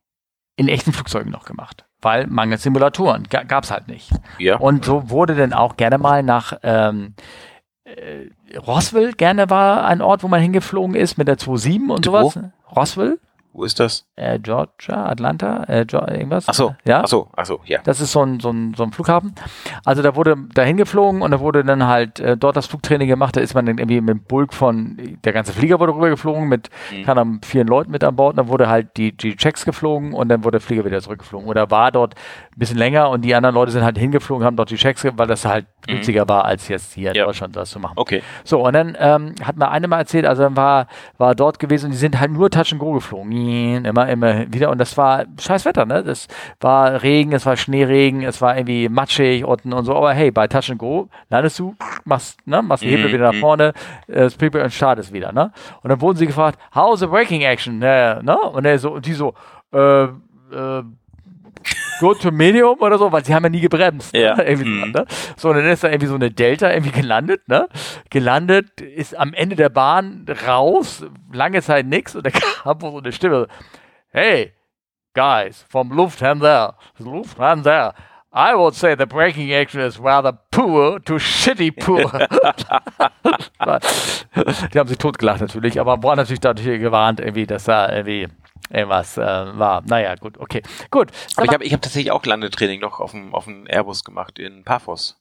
in 0.56 0.68
echten 0.68 0.92
Flugzeugen 0.92 1.30
noch 1.32 1.44
gemacht. 1.46 1.86
Weil 2.02 2.26
mangels 2.26 2.62
Simulatoren 2.62 3.24
ga, 3.30 3.42
gab's 3.44 3.70
halt 3.70 3.88
nicht. 3.88 4.10
ja. 4.38 4.56
Und 4.56 4.84
so 4.86 5.08
wurde 5.10 5.34
dann 5.34 5.52
auch 5.52 5.76
gerne 5.76 5.98
mal 5.98 6.22
nach 6.22 6.54
ähm, 6.62 7.14
äh, 7.84 8.26
Roswell, 8.56 9.12
gerne 9.12 9.50
war 9.50 9.84
ein 9.84 10.02
Ort, 10.02 10.22
wo 10.22 10.28
man 10.28 10.40
hingeflogen 10.40 10.94
ist 10.94 11.18
mit 11.18 11.28
der 11.28 11.38
27 11.38 11.90
und 11.90 12.06
Wo? 12.06 12.30
sowas. 12.30 12.38
Roswell, 12.74 13.18
Wo 13.52 13.64
ist 13.64 13.80
das? 13.80 14.06
äh, 14.16 14.38
Georgia, 14.38 15.06
Atlanta, 15.06 15.64
äh, 15.64 15.84
irgendwas. 15.90 16.46
Ach 16.48 16.54
so. 16.54 16.74
Ja. 16.84 17.00
Ach 17.02 17.08
so, 17.08 17.28
ach 17.36 17.46
so, 17.46 17.60
ja. 17.64 17.80
Das 17.84 18.00
ist 18.00 18.12
so 18.12 18.22
ein, 18.22 18.38
so, 18.38 18.50
ein, 18.50 18.74
so 18.76 18.82
ein 18.84 18.92
Flughafen. 18.92 19.34
Also 19.84 20.02
da 20.02 20.14
wurde 20.14 20.36
dahin 20.54 20.76
geflogen 20.76 21.22
und 21.22 21.30
da 21.30 21.40
wurde 21.40 21.64
dann 21.64 21.86
halt 21.86 22.20
äh, 22.20 22.36
dort 22.36 22.56
das 22.56 22.66
Flugtraining 22.66 23.08
gemacht. 23.08 23.36
Da 23.36 23.40
ist 23.40 23.54
man 23.54 23.66
dann 23.66 23.78
irgendwie 23.78 24.00
mit 24.00 24.28
Bulk 24.28 24.52
von, 24.54 24.98
der 25.24 25.32
ganze 25.32 25.52
Flieger 25.52 25.80
wurde 25.80 25.94
rüber 25.94 26.10
geflogen 26.10 26.48
mit, 26.48 26.68
Mhm. 26.92 27.02
keine 27.04 27.20
Ahnung, 27.22 27.40
vielen 27.44 27.66
Leuten 27.66 27.90
mit 27.90 28.04
an 28.04 28.14
Bord. 28.16 28.32
Und 28.34 28.36
dann 28.36 28.48
wurde 28.48 28.68
halt 28.68 28.96
die, 28.96 29.16
die 29.16 29.34
Checks 29.36 29.64
geflogen 29.64 30.12
und 30.12 30.28
dann 30.28 30.44
wurde 30.44 30.58
der 30.58 30.60
Flieger 30.60 30.84
wieder 30.84 31.00
zurückgeflogen. 31.00 31.48
Oder 31.48 31.70
war 31.70 31.90
dort 31.90 32.14
ein 32.54 32.58
bisschen 32.58 32.78
länger 32.78 33.08
und 33.10 33.22
die 33.22 33.34
anderen 33.34 33.54
Leute 33.54 33.72
sind 33.72 33.82
halt 33.84 33.98
hingeflogen, 33.98 34.44
haben 34.46 34.56
dort 34.56 34.70
die 34.70 34.76
Checks, 34.76 35.04
weil 35.16 35.26
das 35.26 35.44
halt 35.44 35.66
Mhm. 35.88 35.92
günstiger 35.92 36.28
war, 36.28 36.44
als 36.44 36.68
jetzt 36.68 36.92
hier 36.92 37.10
in 37.10 37.16
Ja. 37.16 37.24
Deutschland 37.24 37.56
das 37.56 37.70
zu 37.70 37.80
machen. 37.80 37.94
Okay. 37.96 38.22
So, 38.44 38.64
und 38.66 38.74
dann 38.74 38.96
ähm, 39.00 39.34
hat 39.42 39.56
mir 39.56 39.70
eine 39.70 39.88
mal 39.88 39.98
erzählt, 39.98 40.26
also 40.26 40.42
dann 40.42 40.56
war, 40.56 40.86
war 41.18 41.34
dort 41.34 41.58
gewesen 41.58 41.86
und 41.86 41.92
die 41.92 41.96
sind 41.98 42.20
halt 42.20 42.30
nur 42.32 42.50
Touch 42.50 42.72
and 42.72 42.78
Go 42.78 42.92
geflogen. 42.92 43.30
Immer, 43.48 44.08
immer 44.08 44.52
wieder. 44.52 44.70
Und 44.70 44.78
das 44.78 44.96
war 44.96 45.24
scheiß 45.38 45.64
Wetter, 45.64 45.84
ne? 45.84 46.02
Das 46.02 46.26
war 46.60 47.02
Regen, 47.02 47.32
es 47.32 47.46
war 47.46 47.56
Schneeregen, 47.56 48.22
es 48.22 48.40
war 48.40 48.56
irgendwie 48.56 48.88
matschig 48.88 49.44
unten 49.44 49.72
und 49.72 49.84
so. 49.84 49.94
Aber 49.94 50.12
hey, 50.12 50.30
bei 50.30 50.46
Touch 50.48 50.70
and 50.70 50.78
Go 50.78 51.08
landest 51.28 51.58
du, 51.58 51.74
machst, 52.04 52.46
ne, 52.46 52.62
machst 52.62 52.82
die 52.84 52.88
Hebel 52.88 53.08
Mhm, 53.08 53.12
wieder 53.12 53.24
nach 53.26 53.34
mhm. 53.34 53.40
vorne, 53.40 53.72
äh, 54.06 54.30
Speedbreak 54.30 54.64
und 54.64 54.72
startest 54.72 55.12
wieder, 55.12 55.32
ne? 55.32 55.52
Und 55.82 55.90
dann 55.90 56.00
wurden 56.00 56.16
sie 56.16 56.26
gefragt, 56.26 56.58
how's 56.74 57.00
the 57.00 57.06
braking 57.06 57.42
action? 57.42 57.78
Ne, 57.78 58.20
ne? 58.22 58.38
Und 58.38 58.64
er 58.64 58.78
so, 58.78 58.92
und 58.92 59.06
die 59.06 59.12
so, 59.12 59.34
äh, 59.72 60.04
äh, 60.04 60.82
Go 62.00 62.14
to 62.14 62.30
Medium 62.32 62.78
oder 62.80 62.98
so, 62.98 63.12
weil 63.12 63.24
sie 63.24 63.34
haben 63.34 63.44
ja 63.44 63.50
nie 63.50 63.60
gebremst. 63.60 64.14
Ja. 64.16 64.34
Ne? 64.36 64.42
Irgendwie 64.48 64.68
Mhm. 64.70 64.80
so, 64.80 64.86
ne? 65.00 65.06
so, 65.36 65.48
und 65.50 65.56
dann 65.56 65.66
ist 65.66 65.84
da 65.84 65.88
irgendwie 65.88 66.06
so 66.06 66.14
eine 66.16 66.30
Delta 66.30 66.70
irgendwie 66.70 66.90
gelandet, 66.92 67.46
ne? 67.48 67.68
Gelandet, 68.10 68.80
ist 68.80 69.16
am 69.16 69.32
Ende 69.34 69.54
der 69.56 69.68
Bahn 69.68 70.26
raus, 70.46 71.04
lange 71.32 71.60
Zeit 71.62 71.86
nix 71.86 72.16
und 72.16 72.26
da 72.26 72.30
kam 72.62 72.80
wohl 72.82 72.90
so 72.92 72.98
eine 72.98 73.12
Stimme, 73.12 73.46
hey, 74.08 74.52
guys, 75.14 75.64
vom 75.68 75.92
Lufthansa, 75.92 76.76
Lufthansa, 76.98 77.94
I 78.32 78.54
would 78.54 78.74
say 78.74 78.94
the 78.96 79.06
breaking 79.06 79.50
action 79.50 79.80
is 79.80 79.98
rather 80.00 80.32
poor 80.52 81.00
to 81.04 81.18
shitty 81.18 81.72
poor. 81.72 82.00
die 84.72 84.78
haben 84.78 84.88
sich 84.88 84.98
totgelacht 84.98 85.40
natürlich, 85.40 85.80
aber 85.80 86.00
waren 86.02 86.16
natürlich 86.16 86.38
dadurch 86.40 86.78
gewarnt, 86.80 87.18
irgendwie, 87.20 87.46
dass 87.46 87.64
da 87.64 87.90
irgendwie 87.92 88.28
irgendwas 88.70 89.16
äh, 89.18 89.20
war. 89.22 89.82
Naja, 89.86 90.14
gut, 90.14 90.38
okay. 90.38 90.62
Gut. 90.90 91.10
Aber 91.36 91.44
ich 91.46 91.52
habe 91.52 91.64
ich 91.64 91.72
hab 91.72 91.82
tatsächlich 91.82 92.12
auch 92.12 92.24
Landetraining 92.24 92.80
noch 92.80 93.00
auf 93.00 93.10
dem, 93.12 93.34
auf 93.34 93.44
dem 93.44 93.66
Airbus 93.68 94.04
gemacht 94.04 94.38
in 94.38 94.64
Paphos. 94.64 95.16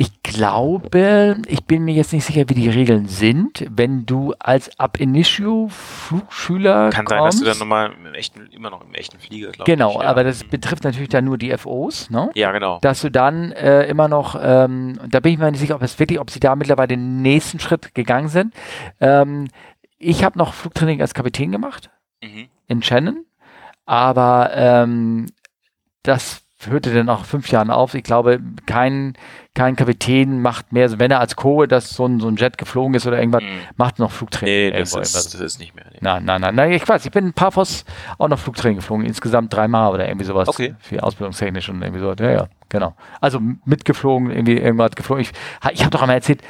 Ich 0.00 0.22
glaube, 0.22 1.38
ich 1.48 1.64
bin 1.64 1.84
mir 1.84 1.92
jetzt 1.92 2.12
nicht 2.12 2.24
sicher, 2.24 2.48
wie 2.48 2.54
die 2.54 2.68
Regeln 2.68 3.08
sind. 3.08 3.66
Wenn 3.68 4.06
du 4.06 4.32
als 4.38 4.78
Ab 4.78 5.00
Initio 5.00 5.66
Flugschüler 5.70 6.90
Kann 6.90 7.04
sein, 7.08 7.24
dass 7.24 7.38
du 7.40 7.44
dann 7.44 7.58
nochmal 7.58 7.90
im 7.92 8.14
echten, 8.14 8.46
immer 8.52 8.70
noch 8.70 8.84
im 8.84 8.94
echten 8.94 9.18
Flieger, 9.18 9.50
glaube 9.50 9.68
Genau, 9.68 9.96
ich. 9.96 10.02
ja. 10.02 10.08
aber 10.08 10.22
das 10.22 10.44
betrifft 10.44 10.84
natürlich 10.84 11.08
dann 11.08 11.24
nur 11.24 11.36
die 11.36 11.50
FOs, 11.58 12.10
ne? 12.10 12.30
Ja, 12.36 12.52
genau. 12.52 12.78
Dass 12.80 13.00
du 13.00 13.10
dann 13.10 13.50
äh, 13.50 13.86
immer 13.88 14.06
noch, 14.06 14.38
ähm, 14.40 15.00
da 15.08 15.18
bin 15.18 15.32
ich 15.32 15.38
mir 15.40 15.50
nicht 15.50 15.58
sicher, 15.58 15.74
ob 15.74 15.82
es 15.82 15.98
wirklich, 15.98 16.20
ob 16.20 16.30
sie 16.30 16.38
da 16.38 16.54
mittlerweile 16.54 16.86
den 16.88 17.20
nächsten 17.20 17.58
Schritt 17.58 17.92
gegangen 17.96 18.28
sind. 18.28 18.54
Ähm, 19.00 19.48
ich 19.98 20.24
habe 20.24 20.38
noch 20.38 20.54
Flugtraining 20.54 21.00
als 21.00 21.14
Kapitän 21.14 21.52
gemacht 21.52 21.90
Mhm. 22.22 22.48
in 22.66 22.82
Shannon, 22.82 23.24
aber 23.86 24.50
ähm, 24.54 25.26
das 26.02 26.42
hörte 26.68 26.92
dann 26.92 27.06
nach 27.06 27.24
fünf 27.24 27.48
Jahren 27.52 27.70
auf. 27.70 27.94
Ich 27.94 28.02
glaube, 28.02 28.40
kein, 28.66 29.12
kein 29.54 29.76
Kapitän 29.76 30.42
macht 30.42 30.72
mehr, 30.72 30.98
wenn 30.98 31.12
er 31.12 31.20
als 31.20 31.36
Co. 31.36 31.64
das 31.66 31.90
so 31.90 32.04
ein, 32.06 32.18
so 32.18 32.26
ein 32.26 32.34
Jet 32.34 32.58
geflogen 32.58 32.94
ist 32.94 33.06
oder 33.06 33.18
irgendwas, 33.18 33.44
Mhm. 33.44 33.60
macht 33.76 34.00
noch 34.00 34.10
Flugtraining. 34.10 34.72
Nee, 34.72 34.78
das 34.80 34.92
ist, 34.96 35.14
das 35.14 35.34
ist 35.34 35.60
nicht 35.60 35.76
mehr. 35.76 35.84
Nee. 35.92 35.98
Nein, 36.00 36.24
nein, 36.24 36.40
nein, 36.40 36.54
nein, 36.56 36.72
ich 36.72 36.88
weiß, 36.88 37.04
ich 37.06 37.12
bin 37.12 37.26
in 37.26 37.32
Paphos 37.32 37.84
auch 38.18 38.26
noch 38.26 38.40
Flugtraining 38.40 38.78
geflogen, 38.78 39.06
insgesamt 39.06 39.54
dreimal 39.54 39.92
oder 39.92 40.08
irgendwie 40.08 40.24
sowas. 40.26 40.48
Okay. 40.48 40.74
Für 40.80 41.00
ausbildungstechnisch 41.04 41.68
und 41.68 41.80
irgendwie 41.82 42.00
so. 42.00 42.12
Ja, 42.14 42.30
ja, 42.32 42.48
genau. 42.68 42.96
Also 43.20 43.38
mitgeflogen, 43.64 44.30
irgendwie 44.32 44.56
irgendwas 44.58 44.90
geflogen. 44.96 45.22
Ich, 45.22 45.30
ich 45.72 45.80
habe 45.82 45.90
doch 45.90 46.02
einmal 46.02 46.16
erzählt, 46.16 46.42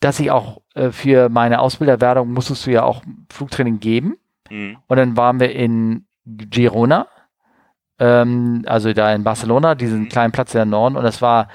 dass 0.00 0.20
ich 0.20 0.30
auch 0.30 0.60
äh, 0.74 0.90
für 0.90 1.28
meine 1.28 1.60
Ausbilderwerdung 1.60 2.32
musstest 2.32 2.66
du 2.66 2.70
ja 2.70 2.82
auch 2.82 3.02
Flugtraining 3.30 3.80
geben. 3.80 4.16
Mhm. 4.50 4.76
Und 4.86 4.96
dann 4.96 5.16
waren 5.16 5.40
wir 5.40 5.52
in 5.52 6.06
Girona, 6.26 7.06
ähm, 7.98 8.62
also 8.66 8.92
da 8.92 9.12
in 9.14 9.24
Barcelona, 9.24 9.74
diesen 9.74 10.02
Mhm. 10.02 10.08
kleinen 10.08 10.32
Platz 10.32 10.54
in 10.54 10.58
der 10.58 10.66
Norden. 10.66 10.96
Und 10.96 11.04
es 11.04 11.22
war 11.22 11.48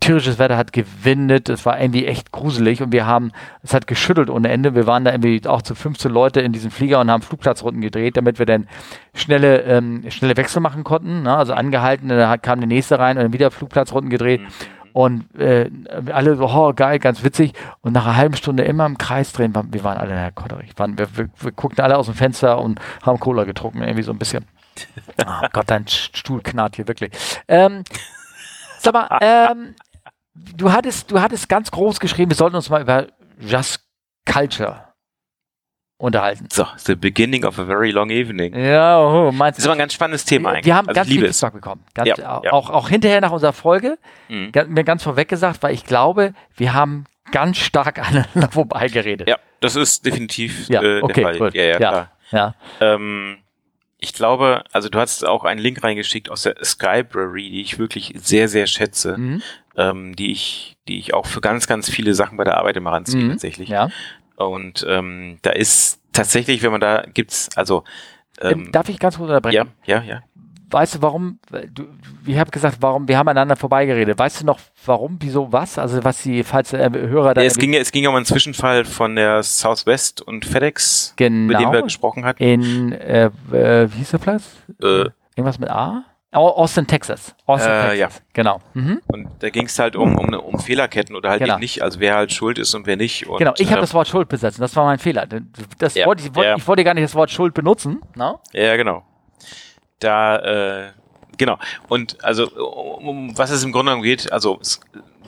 tierisches 0.00 0.38
Wetter, 0.38 0.56
hat 0.56 0.72
gewindet, 0.72 1.48
es 1.48 1.66
war 1.66 1.80
irgendwie 1.80 2.06
echt 2.06 2.30
gruselig. 2.30 2.80
Und 2.82 2.92
wir 2.92 3.04
haben, 3.06 3.32
es 3.62 3.74
hat 3.74 3.86
geschüttelt 3.88 4.30
ohne 4.30 4.48
Ende. 4.48 4.74
Wir 4.76 4.86
waren 4.86 5.04
da 5.04 5.10
irgendwie 5.10 5.44
auch 5.46 5.60
zu 5.62 5.74
15 5.74 6.10
Leute 6.10 6.40
in 6.40 6.52
diesem 6.52 6.70
Flieger 6.70 7.00
und 7.00 7.10
haben 7.10 7.22
Flugplatzrunden 7.22 7.80
gedreht, 7.80 8.16
damit 8.16 8.38
wir 8.38 8.46
dann 8.46 8.68
schnelle, 9.12 9.62
ähm, 9.62 10.04
schnelle 10.10 10.36
Wechsel 10.36 10.60
machen 10.60 10.84
konnten. 10.84 11.22
Ne? 11.22 11.36
Also 11.36 11.52
angehalten, 11.52 12.08
dann 12.08 12.40
kam 12.42 12.60
der 12.60 12.68
nächste 12.68 12.98
rein 12.98 13.16
und 13.16 13.24
dann 13.24 13.32
wieder 13.32 13.50
Flugplatzrunden 13.50 14.08
gedreht. 14.08 14.40
Mhm. 14.42 14.46
Und 14.98 15.32
äh, 15.38 15.70
alle 16.12 16.34
so, 16.34 16.48
oh, 16.48 16.72
geil, 16.74 16.98
ganz 16.98 17.22
witzig. 17.22 17.52
Und 17.82 17.92
nach 17.92 18.04
einer 18.04 18.16
halben 18.16 18.34
Stunde 18.34 18.64
immer 18.64 18.84
im 18.84 18.98
Kreis 18.98 19.32
drehen, 19.32 19.54
wir 19.54 19.84
waren 19.84 19.96
alle 19.96 20.10
in 20.10 20.16
der 20.16 20.32
Kotterich. 20.32 20.76
Waren, 20.76 20.98
wir, 20.98 21.16
wir, 21.16 21.28
wir 21.38 21.52
guckten 21.52 21.84
alle 21.84 21.96
aus 21.96 22.06
dem 22.06 22.16
Fenster 22.16 22.60
und 22.60 22.80
haben 23.02 23.20
Cola 23.20 23.44
getrunken, 23.44 23.82
irgendwie 23.82 24.02
so 24.02 24.10
ein 24.10 24.18
bisschen. 24.18 24.44
Oh 25.24 25.46
Gott, 25.52 25.70
dein 25.70 25.86
Stuhl 25.86 26.40
knarrt 26.40 26.74
hier 26.74 26.88
wirklich. 26.88 27.12
Ähm, 27.46 27.84
sag 28.80 28.92
mal, 28.92 29.18
ähm, 29.20 29.76
du 30.34 30.72
hattest, 30.72 31.12
du 31.12 31.20
hattest 31.20 31.48
ganz 31.48 31.70
groß 31.70 32.00
geschrieben, 32.00 32.32
wir 32.32 32.36
sollten 32.36 32.56
uns 32.56 32.68
mal 32.68 32.82
über 32.82 33.06
Just 33.38 33.80
Culture 34.26 34.87
unterhalten. 35.98 36.46
So, 36.50 36.64
the 36.78 36.94
beginning 36.94 37.44
of 37.44 37.58
a 37.58 37.64
very 37.64 37.90
long 37.90 38.10
evening. 38.10 38.54
Ja, 38.56 39.00
oh, 39.00 39.32
meinst 39.32 39.58
Das 39.58 39.64
ist 39.64 39.66
aber 39.68 39.74
ein 39.74 39.78
ganz 39.80 39.92
spannendes 39.92 40.24
Thema 40.24 40.50
eigentlich. 40.50 40.64
wir 40.66 40.76
haben 40.76 40.88
also 40.88 40.96
ganz 40.98 41.08
viel. 41.08 41.28
Feedback 41.28 41.52
bekommen. 41.52 41.84
Ganz, 41.94 42.08
Ja, 42.08 42.40
ja. 42.44 42.52
Auch, 42.52 42.70
auch 42.70 42.88
hinterher 42.88 43.20
nach 43.20 43.32
unserer 43.32 43.52
Folge, 43.52 43.98
Mhm. 44.28 44.52
mir 44.68 44.84
ganz 44.84 45.02
vorweg 45.02 45.28
gesagt, 45.28 45.62
weil 45.62 45.74
ich 45.74 45.84
glaube, 45.84 46.34
wir 46.56 46.72
haben 46.72 47.04
ganz 47.32 47.58
stark 47.58 47.98
aneinander 48.08 48.48
vorbeigeredet. 48.50 49.28
Ja, 49.28 49.36
das 49.60 49.74
ist 49.76 50.06
definitiv 50.06 50.68
Ja, 50.68 50.82
äh, 50.82 51.02
okay, 51.02 51.14
der 51.14 51.22
Fall. 51.24 51.38
gut. 51.38 51.54
Ja, 51.54 51.62
ja, 51.64 51.70
Ja. 51.72 51.76
klar. 51.78 52.12
Ja. 52.30 52.54
Ähm, 52.80 53.38
ich 53.98 54.12
glaube, 54.14 54.62
also 54.70 54.88
du 54.88 54.98
hast 55.00 55.26
auch 55.26 55.42
einen 55.44 55.60
Link 55.60 55.82
reingeschickt 55.82 56.30
aus 56.30 56.42
der 56.44 56.54
Skybrary, 56.62 57.50
die 57.50 57.60
ich 57.62 57.78
wirklich 57.80 58.14
sehr, 58.16 58.46
sehr 58.48 58.66
schätze, 58.68 59.18
Mhm. 59.18 59.42
ähm, 59.76 60.14
die 60.14 60.30
ich, 60.30 60.76
die 60.86 60.98
ich 61.00 61.14
auch 61.14 61.26
für 61.26 61.40
ganz, 61.40 61.66
ganz 61.66 61.90
viele 61.90 62.14
Sachen 62.14 62.36
bei 62.36 62.44
der 62.44 62.56
Arbeit 62.58 62.76
immer 62.76 62.92
ranziehe 62.92 63.24
Mhm. 63.24 63.30
tatsächlich. 63.30 63.68
ja. 63.70 63.88
Und 64.38 64.86
ähm, 64.88 65.38
da 65.42 65.50
ist 65.50 66.00
tatsächlich, 66.12 66.62
wenn 66.62 66.70
man 66.72 66.80
da 66.80 67.04
gibt's, 67.12 67.48
also 67.56 67.84
ähm, 68.40 68.66
Ähm, 68.66 68.72
Darf 68.72 68.88
ich 68.88 68.98
ganz 68.98 69.16
kurz 69.16 69.28
unterbrechen? 69.28 69.68
ja, 69.84 69.96
ja, 69.98 70.02
ja. 70.02 70.22
Weißt 70.70 70.96
du, 70.96 71.02
warum, 71.02 71.38
du, 71.72 71.86
ich 72.26 72.36
habe 72.36 72.50
gesagt, 72.50 72.76
warum, 72.80 73.08
wir 73.08 73.16
haben 73.16 73.26
aneinander 73.26 73.56
vorbeigeredet. 73.56 74.18
Weißt 74.18 74.42
du 74.42 74.44
noch, 74.44 74.58
warum, 74.84 75.16
wieso, 75.20 75.50
was? 75.50 75.78
Also, 75.78 76.04
was 76.04 76.22
die, 76.22 76.44
falls 76.44 76.70
der 76.70 76.92
Hörer 76.92 77.32
da 77.32 77.40
ja 77.40 77.46
es, 77.46 77.56
ging, 77.56 77.72
es 77.72 77.90
ging 77.90 78.04
ja 78.04 78.10
um 78.10 78.16
einen 78.16 78.26
Zwischenfall 78.26 78.84
von 78.84 79.16
der 79.16 79.42
Southwest 79.42 80.20
und 80.20 80.44
FedEx, 80.44 81.14
mit 81.18 81.20
dem 81.20 81.48
wir 81.48 81.56
genau 81.56 81.82
gesprochen 81.82 82.26
hatten. 82.26 82.42
in, 82.42 82.92
äh, 82.92 83.30
äh, 83.50 83.88
wie 83.90 83.96
hieß 83.96 84.10
der 84.10 84.18
Platz? 84.18 84.42
Äh, 84.82 85.06
Irgendwas 85.36 85.58
mit 85.58 85.70
A? 85.70 86.04
Au- 86.30 86.50
Austin, 86.56 86.86
Texas. 86.86 87.34
Austin, 87.46 87.70
Äh, 87.72 87.96
Texas. 87.96 88.22
Genau. 88.34 88.60
Mhm. 88.74 89.00
Und 89.06 89.28
da 89.38 89.48
ging 89.48 89.64
es 89.64 89.78
halt 89.78 89.96
um, 89.96 90.16
um, 90.18 90.34
um 90.34 90.58
Fehlerketten 90.58 91.16
oder 91.16 91.30
halt 91.30 91.40
Genau. 91.40 91.54
eben 91.54 91.60
nicht, 91.60 91.80
also 91.82 92.00
wer 92.00 92.16
halt 92.16 92.32
schuld 92.32 92.58
ist 92.58 92.74
und 92.74 92.86
wer 92.86 92.96
nicht. 92.96 93.26
Und, 93.26 93.38
Genau, 93.38 93.54
ich 93.56 93.68
habe 93.68 93.78
äh, 93.78 93.80
das 93.80 93.94
Wort 93.94 94.08
Schuld 94.08 94.28
besetzt. 94.28 94.60
Das 94.60 94.76
war 94.76 94.84
mein 94.84 94.98
Fehler. 94.98 95.26
Das 95.78 95.94
Ja, 95.94 96.04
wollte, 96.06 96.22
ich, 96.24 96.34
wollte, 96.34 96.50
ja. 96.50 96.56
ich 96.56 96.66
wollte 96.66 96.84
gar 96.84 96.92
nicht 96.94 97.04
das 97.04 97.14
Wort 97.14 97.30
Schuld 97.30 97.54
benutzen. 97.54 98.02
No? 98.14 98.40
Ja, 98.52 98.76
genau. 98.76 99.04
Da, 100.00 100.36
äh, 100.86 100.92
genau. 101.38 101.58
Und 101.88 102.22
also, 102.22 102.46
um, 102.50 103.08
um 103.08 103.38
was 103.38 103.50
es 103.50 103.64
im 103.64 103.72
Grunde 103.72 103.92
genommen 103.92 104.02
geht, 104.04 104.30
also 104.30 104.60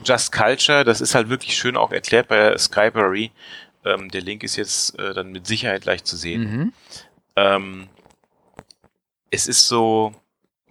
Just 0.05 0.31
Culture, 0.31 0.83
das 0.83 1.01
ist 1.01 1.15
halt 1.15 1.29
wirklich 1.29 1.55
schön 1.57 1.77
auch 1.77 1.91
erklärt 1.91 2.27
bei 2.27 2.55
Skybrary. 2.57 3.31
Ähm, 3.85 4.09
der 4.09 4.21
Link 4.21 4.43
ist 4.43 4.55
jetzt 4.55 4.97
äh, 4.99 5.13
dann 5.15 5.31
mit 5.31 5.47
Sicherheit 5.47 5.85
leicht 5.85 6.05
zu 6.05 6.15
sehen. 6.15 6.41
Mhm. 6.43 6.73
Ähm, 7.35 7.87
es 9.31 9.47
ist 9.47 9.67
so 9.67 10.13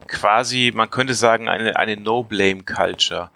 quasi, 0.07 0.73
man 0.75 0.91
könnte 0.91 1.15
sagen, 1.15 1.49
eine, 1.49 1.77
eine 1.77 1.97
No-Blame-Culture. 1.97 3.31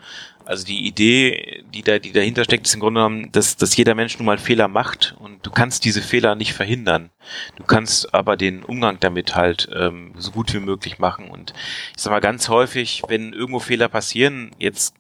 Also 0.45 0.67
die 0.67 0.87
Idee, 0.87 1.65
die 1.73 1.83
da, 1.83 1.99
die 1.99 2.13
dahinter 2.13 2.45
steckt, 2.45 2.67
ist 2.67 2.75
im 2.75 2.81
Grunde 2.81 2.99
genommen, 2.99 3.33
dass, 3.33 3.57
dass 3.57 3.77
jeder 3.77 3.95
Mensch 3.95 4.19
nun 4.19 4.27
mal 4.27 4.37
Fehler 4.37 4.69
macht 4.69 5.17
und 5.19 5.47
du 5.47 5.51
kannst 5.51 5.87
diese 5.87 6.03
Fehler 6.03 6.35
nicht 6.35 6.53
verhindern. 6.53 7.11
Du 7.57 7.65
kannst 7.65 8.13
aber 8.13 8.37
den 8.37 8.63
Umgang 8.63 9.01
damit 9.01 9.35
halt 9.35 9.69
ähm, 9.75 10.13
so 10.19 10.33
gut 10.33 10.53
wie 10.53 10.61
möglich 10.61 10.99
machen. 10.99 11.31
Und 11.31 11.55
ich 11.97 12.03
sag 12.03 12.11
mal 12.11 12.21
ganz 12.21 12.51
häufig, 12.51 13.03
wenn 13.09 13.33
irgendwo 13.33 13.59
Fehler 13.59 13.89
passieren, 13.89 14.51
jetzt 14.59 14.95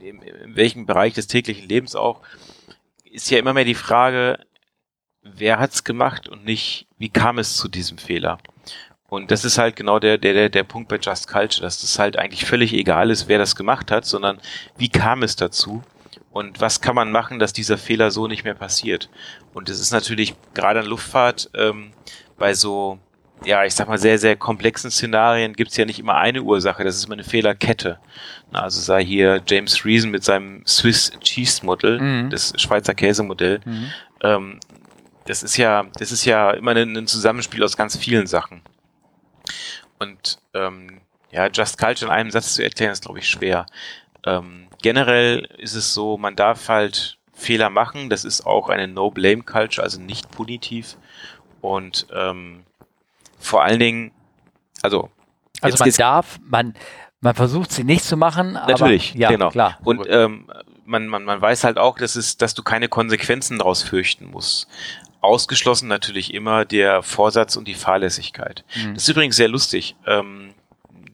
in, 0.00 0.20
in 0.22 0.56
welchem 0.56 0.86
Bereich 0.86 1.14
des 1.14 1.28
täglichen 1.28 1.68
Lebens 1.68 1.94
auch, 1.94 2.22
ist 3.04 3.30
ja 3.30 3.38
immer 3.38 3.54
mehr 3.54 3.64
die 3.64 3.76
Frage, 3.76 4.40
wer 5.22 5.60
hat's 5.60 5.84
gemacht 5.84 6.28
und 6.28 6.44
nicht, 6.44 6.88
wie 6.98 7.08
kam 7.10 7.38
es 7.38 7.56
zu 7.56 7.68
diesem 7.68 7.98
Fehler? 7.98 8.38
Und 9.14 9.30
das 9.30 9.44
ist 9.44 9.58
halt 9.58 9.76
genau 9.76 9.98
der, 9.98 10.18
der, 10.18 10.32
der, 10.34 10.48
der 10.48 10.64
Punkt 10.64 10.88
bei 10.88 10.98
Just 10.98 11.28
Culture, 11.28 11.62
dass 11.62 11.80
das 11.80 11.98
halt 11.98 12.18
eigentlich 12.18 12.44
völlig 12.44 12.72
egal 12.72 13.10
ist, 13.10 13.28
wer 13.28 13.38
das 13.38 13.54
gemacht 13.56 13.90
hat, 13.90 14.04
sondern 14.04 14.38
wie 14.76 14.88
kam 14.88 15.22
es 15.22 15.36
dazu? 15.36 15.82
Und 16.32 16.60
was 16.60 16.80
kann 16.80 16.96
man 16.96 17.12
machen, 17.12 17.38
dass 17.38 17.52
dieser 17.52 17.78
Fehler 17.78 18.10
so 18.10 18.26
nicht 18.26 18.42
mehr 18.44 18.54
passiert? 18.54 19.08
Und 19.52 19.68
es 19.68 19.78
ist 19.80 19.92
natürlich 19.92 20.34
gerade 20.52 20.80
in 20.80 20.86
Luftfahrt 20.86 21.48
ähm, 21.54 21.92
bei 22.38 22.54
so, 22.54 22.98
ja, 23.44 23.64
ich 23.64 23.74
sag 23.74 23.86
mal, 23.88 23.98
sehr, 23.98 24.18
sehr 24.18 24.34
komplexen 24.34 24.90
Szenarien 24.90 25.52
gibt's 25.52 25.76
ja 25.76 25.84
nicht 25.84 26.00
immer 26.00 26.16
eine 26.16 26.42
Ursache, 26.42 26.82
das 26.82 26.96
ist 26.96 27.04
immer 27.04 27.14
eine 27.14 27.22
Fehlerkette. 27.24 27.98
Na, 28.50 28.62
also 28.62 28.80
sei 28.80 29.04
hier 29.04 29.40
James 29.46 29.84
Reason 29.84 30.10
mit 30.10 30.24
seinem 30.24 30.66
Swiss 30.66 31.12
Cheese 31.20 31.64
Model, 31.64 32.00
Mhm. 32.00 32.30
das 32.30 32.52
Schweizer 32.56 32.94
Käsemodell, 32.94 33.60
Mhm. 33.64 33.90
ähm, 34.22 34.60
das 35.26 35.42
ist 35.44 35.56
ja, 35.56 35.86
das 35.98 36.10
ist 36.10 36.24
ja 36.24 36.50
immer 36.50 36.72
ein 36.72 37.06
Zusammenspiel 37.06 37.62
aus 37.62 37.76
ganz 37.76 37.96
vielen 37.96 38.26
Sachen. 38.26 38.60
Und 39.98 40.38
ähm, 40.54 41.00
ja, 41.30 41.48
Just 41.48 41.78
Culture 41.78 42.10
in 42.10 42.16
einem 42.16 42.30
Satz 42.30 42.54
zu 42.54 42.62
erklären, 42.62 42.92
ist, 42.92 43.04
glaube 43.04 43.18
ich, 43.18 43.28
schwer. 43.28 43.66
Ähm, 44.24 44.68
generell 44.82 45.48
ist 45.58 45.74
es 45.74 45.94
so, 45.94 46.16
man 46.16 46.36
darf 46.36 46.68
halt 46.68 47.18
Fehler 47.32 47.70
machen. 47.70 48.10
Das 48.10 48.24
ist 48.24 48.46
auch 48.46 48.68
eine 48.68 48.88
No-Blame-Culture, 48.88 49.82
also 49.82 50.00
nicht 50.00 50.30
punitiv. 50.30 50.96
Und 51.60 52.06
ähm, 52.14 52.64
vor 53.38 53.62
allen 53.64 53.80
Dingen, 53.80 54.12
also, 54.82 55.10
Also 55.60 55.82
man 55.82 55.92
darf, 55.92 56.38
man, 56.42 56.74
man 57.20 57.34
versucht 57.34 57.72
sie 57.72 57.84
nicht 57.84 58.04
zu 58.04 58.16
machen, 58.16 58.52
Natürlich, 58.52 59.12
aber 59.12 59.20
ja, 59.20 59.28
genau. 59.30 59.50
klar. 59.50 59.78
Und 59.82 60.04
ähm, 60.08 60.46
man, 60.84 61.08
man, 61.08 61.24
man 61.24 61.40
weiß 61.40 61.64
halt 61.64 61.78
auch, 61.78 61.96
dass, 61.96 62.16
es, 62.16 62.36
dass 62.36 62.54
du 62.54 62.62
keine 62.62 62.88
Konsequenzen 62.88 63.58
daraus 63.58 63.82
fürchten 63.82 64.26
musst. 64.26 64.68
Ausgeschlossen 65.24 65.88
natürlich 65.88 66.32
immer 66.32 66.64
der 66.64 67.02
Vorsatz 67.02 67.56
und 67.56 67.66
die 67.66 67.74
Fahrlässigkeit. 67.74 68.64
Mhm. 68.76 68.94
Das 68.94 69.04
ist 69.04 69.08
übrigens 69.08 69.36
sehr 69.36 69.48
lustig. 69.48 69.96
Ähm, 70.06 70.54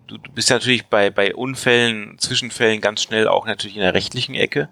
du, 0.06 0.18
du 0.18 0.30
bist 0.32 0.50
ja 0.50 0.56
natürlich 0.56 0.86
bei, 0.86 1.10
bei 1.10 1.34
Unfällen, 1.34 2.18
Zwischenfällen 2.18 2.80
ganz 2.80 3.02
schnell 3.02 3.28
auch 3.28 3.46
natürlich 3.46 3.76
in 3.76 3.82
der 3.82 3.94
rechtlichen 3.94 4.34
Ecke. 4.34 4.68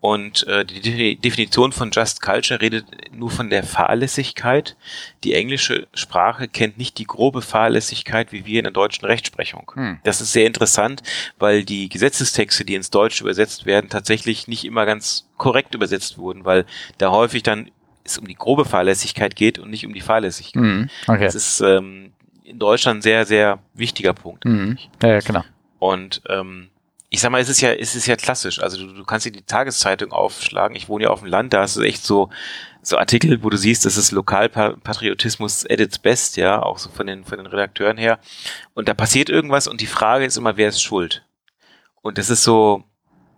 Und 0.00 0.46
äh, 0.46 0.64
die 0.64 1.16
Definition 1.16 1.72
von 1.72 1.90
Just 1.90 2.22
Culture 2.22 2.60
redet 2.60 2.84
nur 3.12 3.30
von 3.30 3.50
der 3.50 3.64
Fahrlässigkeit. 3.64 4.76
Die 5.24 5.34
englische 5.34 5.88
Sprache 5.94 6.46
kennt 6.46 6.78
nicht 6.78 6.98
die 6.98 7.06
grobe 7.06 7.42
Fahrlässigkeit 7.42 8.30
wie 8.30 8.44
wir 8.44 8.60
in 8.60 8.64
der 8.64 8.72
deutschen 8.72 9.06
Rechtsprechung. 9.06 9.72
Hm. 9.74 9.98
Das 10.04 10.20
ist 10.20 10.32
sehr 10.32 10.46
interessant, 10.46 11.02
weil 11.38 11.64
die 11.64 11.88
Gesetzestexte, 11.88 12.64
die 12.64 12.74
ins 12.74 12.90
Deutsche 12.90 13.24
übersetzt 13.24 13.66
werden, 13.66 13.90
tatsächlich 13.90 14.46
nicht 14.46 14.64
immer 14.64 14.86
ganz 14.86 15.28
korrekt 15.38 15.74
übersetzt 15.74 16.18
wurden, 16.18 16.44
weil 16.44 16.66
da 16.98 17.10
häufig 17.10 17.42
dann 17.42 17.70
es 18.10 18.18
um 18.18 18.26
die 18.26 18.34
grobe 18.34 18.64
Fahrlässigkeit 18.64 19.36
geht 19.36 19.58
und 19.58 19.70
nicht 19.70 19.86
um 19.86 19.94
die 19.94 20.00
Fahrlässigkeit. 20.00 20.62
Hm. 20.62 20.90
Okay. 21.06 21.24
Das 21.24 21.34
ist 21.34 21.60
ähm, 21.60 22.12
in 22.44 22.58
Deutschland 22.58 22.98
ein 22.98 23.02
sehr, 23.02 23.26
sehr 23.26 23.58
wichtiger 23.74 24.14
Punkt. 24.14 24.44
Hm. 24.44 24.78
Ja, 25.02 25.08
ja, 25.08 25.20
genau. 25.20 25.42
Und 25.78 26.22
ähm, 26.28 26.70
ich 27.08 27.20
sag 27.20 27.30
mal, 27.30 27.40
es 27.40 27.48
ist 27.48 27.60
ja, 27.60 27.72
es 27.72 27.94
ist 27.94 28.06
ja 28.06 28.16
klassisch. 28.16 28.60
Also 28.60 28.78
du, 28.78 28.92
du 28.92 29.04
kannst 29.04 29.26
dir 29.26 29.32
die 29.32 29.42
Tageszeitung 29.42 30.12
aufschlagen. 30.12 30.76
Ich 30.76 30.88
wohne 30.88 31.04
ja 31.04 31.10
auf 31.10 31.20
dem 31.20 31.28
Land, 31.28 31.52
da 31.52 31.62
hast 31.62 31.76
du 31.76 31.82
echt 31.82 32.04
so, 32.04 32.30
so 32.82 32.98
Artikel, 32.98 33.42
wo 33.42 33.50
du 33.50 33.56
siehst, 33.56 33.84
das 33.84 33.96
ist 33.96 34.12
Lokalpatriotismus 34.12 35.64
at 35.68 35.80
its 35.80 35.98
best, 35.98 36.36
ja, 36.36 36.62
auch 36.62 36.78
so 36.78 36.90
von 36.90 37.06
den, 37.06 37.24
von 37.24 37.38
den 37.38 37.46
Redakteuren 37.46 37.96
her. 37.96 38.18
Und 38.74 38.88
da 38.88 38.94
passiert 38.94 39.28
irgendwas 39.28 39.68
und 39.68 39.80
die 39.80 39.86
Frage 39.86 40.24
ist 40.24 40.36
immer, 40.36 40.56
wer 40.56 40.68
ist 40.68 40.82
schuld? 40.82 41.24
Und 42.02 42.18
das 42.18 42.30
ist 42.30 42.42
so, 42.42 42.84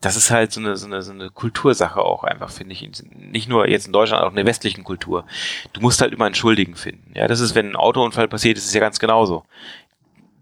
das 0.01 0.17
ist 0.17 0.31
halt 0.31 0.53
so 0.53 0.61
eine, 0.61 0.77
so 0.77 0.87
eine, 0.87 1.03
so 1.03 1.13
eine 1.13 1.31
Kultursache 1.31 2.01
auch 2.01 2.25
einfach, 2.25 2.51
finde 2.51 2.73
ich. 2.73 2.89
Nicht 3.15 3.49
nur 3.49 3.69
jetzt 3.69 3.87
in 3.87 3.93
Deutschland, 3.93 4.23
auch 4.23 4.31
in 4.31 4.37
der 4.37 4.47
westlichen 4.47 4.85
Kultur. 4.85 5.25
Du 5.73 5.81
musst 5.81 6.01
halt 6.01 6.13
immer 6.13 6.27
einen 6.27 6.35
Schuldigen 6.35 6.77
finden. 6.77 7.13
Ja, 7.15 7.27
das 7.27 7.41
ist, 7.41 7.55
wenn 7.55 7.71
ein 7.71 7.77
Autounfall 7.77 8.29
passiert, 8.29 8.59
ist 8.59 8.67
es 8.67 8.75
ja 8.75 8.81
ganz 8.81 8.99
genauso. 8.99 9.45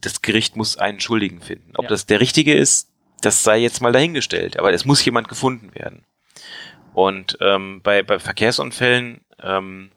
Das 0.02 0.20
Gericht 0.20 0.56
muss 0.56 0.76
einen 0.76 1.00
Schuldigen 1.00 1.40
finden. 1.40 1.72
Ob 1.76 1.84
ja. 1.84 1.88
das 1.88 2.06
der 2.06 2.20
Richtige 2.20 2.54
ist, 2.54 2.90
das 3.22 3.42
sei 3.42 3.58
jetzt 3.58 3.80
mal 3.80 3.92
dahingestellt, 3.92 4.58
aber 4.58 4.72
es 4.72 4.84
muss 4.84 5.04
jemand 5.04 5.28
gefunden 5.28 5.74
werden. 5.74 6.04
Und 6.92 7.38
ähm, 7.40 7.80
bei, 7.82 8.02
bei 8.02 8.18
Verkehrsunfällen, 8.18 9.22
ähm, 9.42 9.90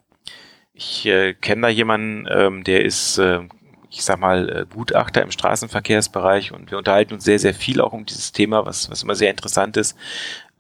ich 0.73 1.05
äh, 1.05 1.33
kenne 1.33 1.63
da 1.63 1.69
jemanden, 1.69 2.27
ähm, 2.31 2.63
der 2.63 2.85
ist, 2.85 3.17
äh, 3.17 3.41
ich 3.89 4.03
sag 4.03 4.19
mal, 4.19 4.49
äh, 4.49 4.65
Gutachter 4.71 5.21
im 5.21 5.31
Straßenverkehrsbereich 5.31 6.51
und 6.51 6.71
wir 6.71 6.77
unterhalten 6.77 7.13
uns 7.13 7.23
sehr, 7.23 7.39
sehr 7.39 7.53
viel 7.53 7.81
auch 7.81 7.93
um 7.93 8.05
dieses 8.05 8.31
Thema, 8.31 8.65
was, 8.65 8.89
was 8.89 9.03
immer 9.03 9.15
sehr 9.15 9.31
interessant 9.31 9.77
ist. 9.77 9.97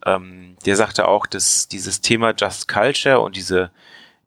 Ähm, 0.05 0.55
der 0.65 0.75
sagte 0.75 1.07
auch, 1.07 1.27
dass 1.27 1.67
dieses 1.67 2.01
Thema 2.01 2.33
Just 2.35 2.67
Culture 2.67 3.19
und 3.19 3.35
diese, 3.35 3.71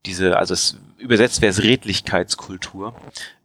diese, 0.06 0.36
also 0.36 0.54
es 0.54 0.78
übersetzt 0.98 1.40
wäre 1.40 1.50
es 1.50 1.62
Redlichkeitskultur, 1.62 2.94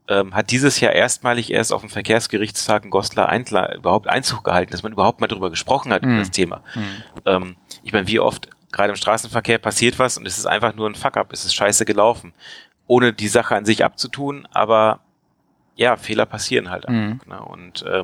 ähm, 0.09 0.35
hat 0.35 0.51
dieses 0.51 0.79
Jahr 0.79 0.93
erstmalig 0.93 1.51
erst 1.51 1.73
auf 1.73 1.81
dem 1.81 1.89
Verkehrsgerichtstag 1.89 2.85
in 2.85 2.91
Goslar 2.91 3.29
Eintler 3.29 3.75
überhaupt 3.75 4.07
Einzug 4.07 4.43
gehalten, 4.43 4.71
dass 4.71 4.83
man 4.83 4.93
überhaupt 4.93 5.21
mal 5.21 5.27
darüber 5.27 5.49
gesprochen 5.49 5.91
hat, 5.91 6.03
mhm. 6.03 6.11
über 6.11 6.19
das 6.19 6.31
Thema. 6.31 6.63
Mhm. 6.75 7.03
Ähm, 7.25 7.55
ich 7.83 7.93
meine, 7.93 8.07
wie 8.07 8.19
oft 8.19 8.49
gerade 8.71 8.89
im 8.91 8.95
Straßenverkehr 8.95 9.57
passiert 9.57 9.97
was 9.97 10.17
und 10.17 10.27
es 10.27 10.37
ist 10.37 10.45
einfach 10.45 10.75
nur 10.75 10.89
ein 10.89 10.95
Fuck-up, 10.95 11.33
es 11.33 11.45
ist 11.45 11.55
scheiße 11.55 11.85
gelaufen, 11.85 12.33
ohne 12.85 13.11
die 13.13 13.27
Sache 13.27 13.55
an 13.55 13.65
sich 13.65 13.83
abzutun, 13.83 14.47
aber 14.51 15.01
ja, 15.77 15.95
Fehler 15.95 16.25
passieren 16.25 16.69
halt 16.69 16.87
einfach. 16.87 17.25
Mhm. 17.25 17.31
Ne? 17.31 17.39
Und 17.39 17.83
äh, 17.83 18.03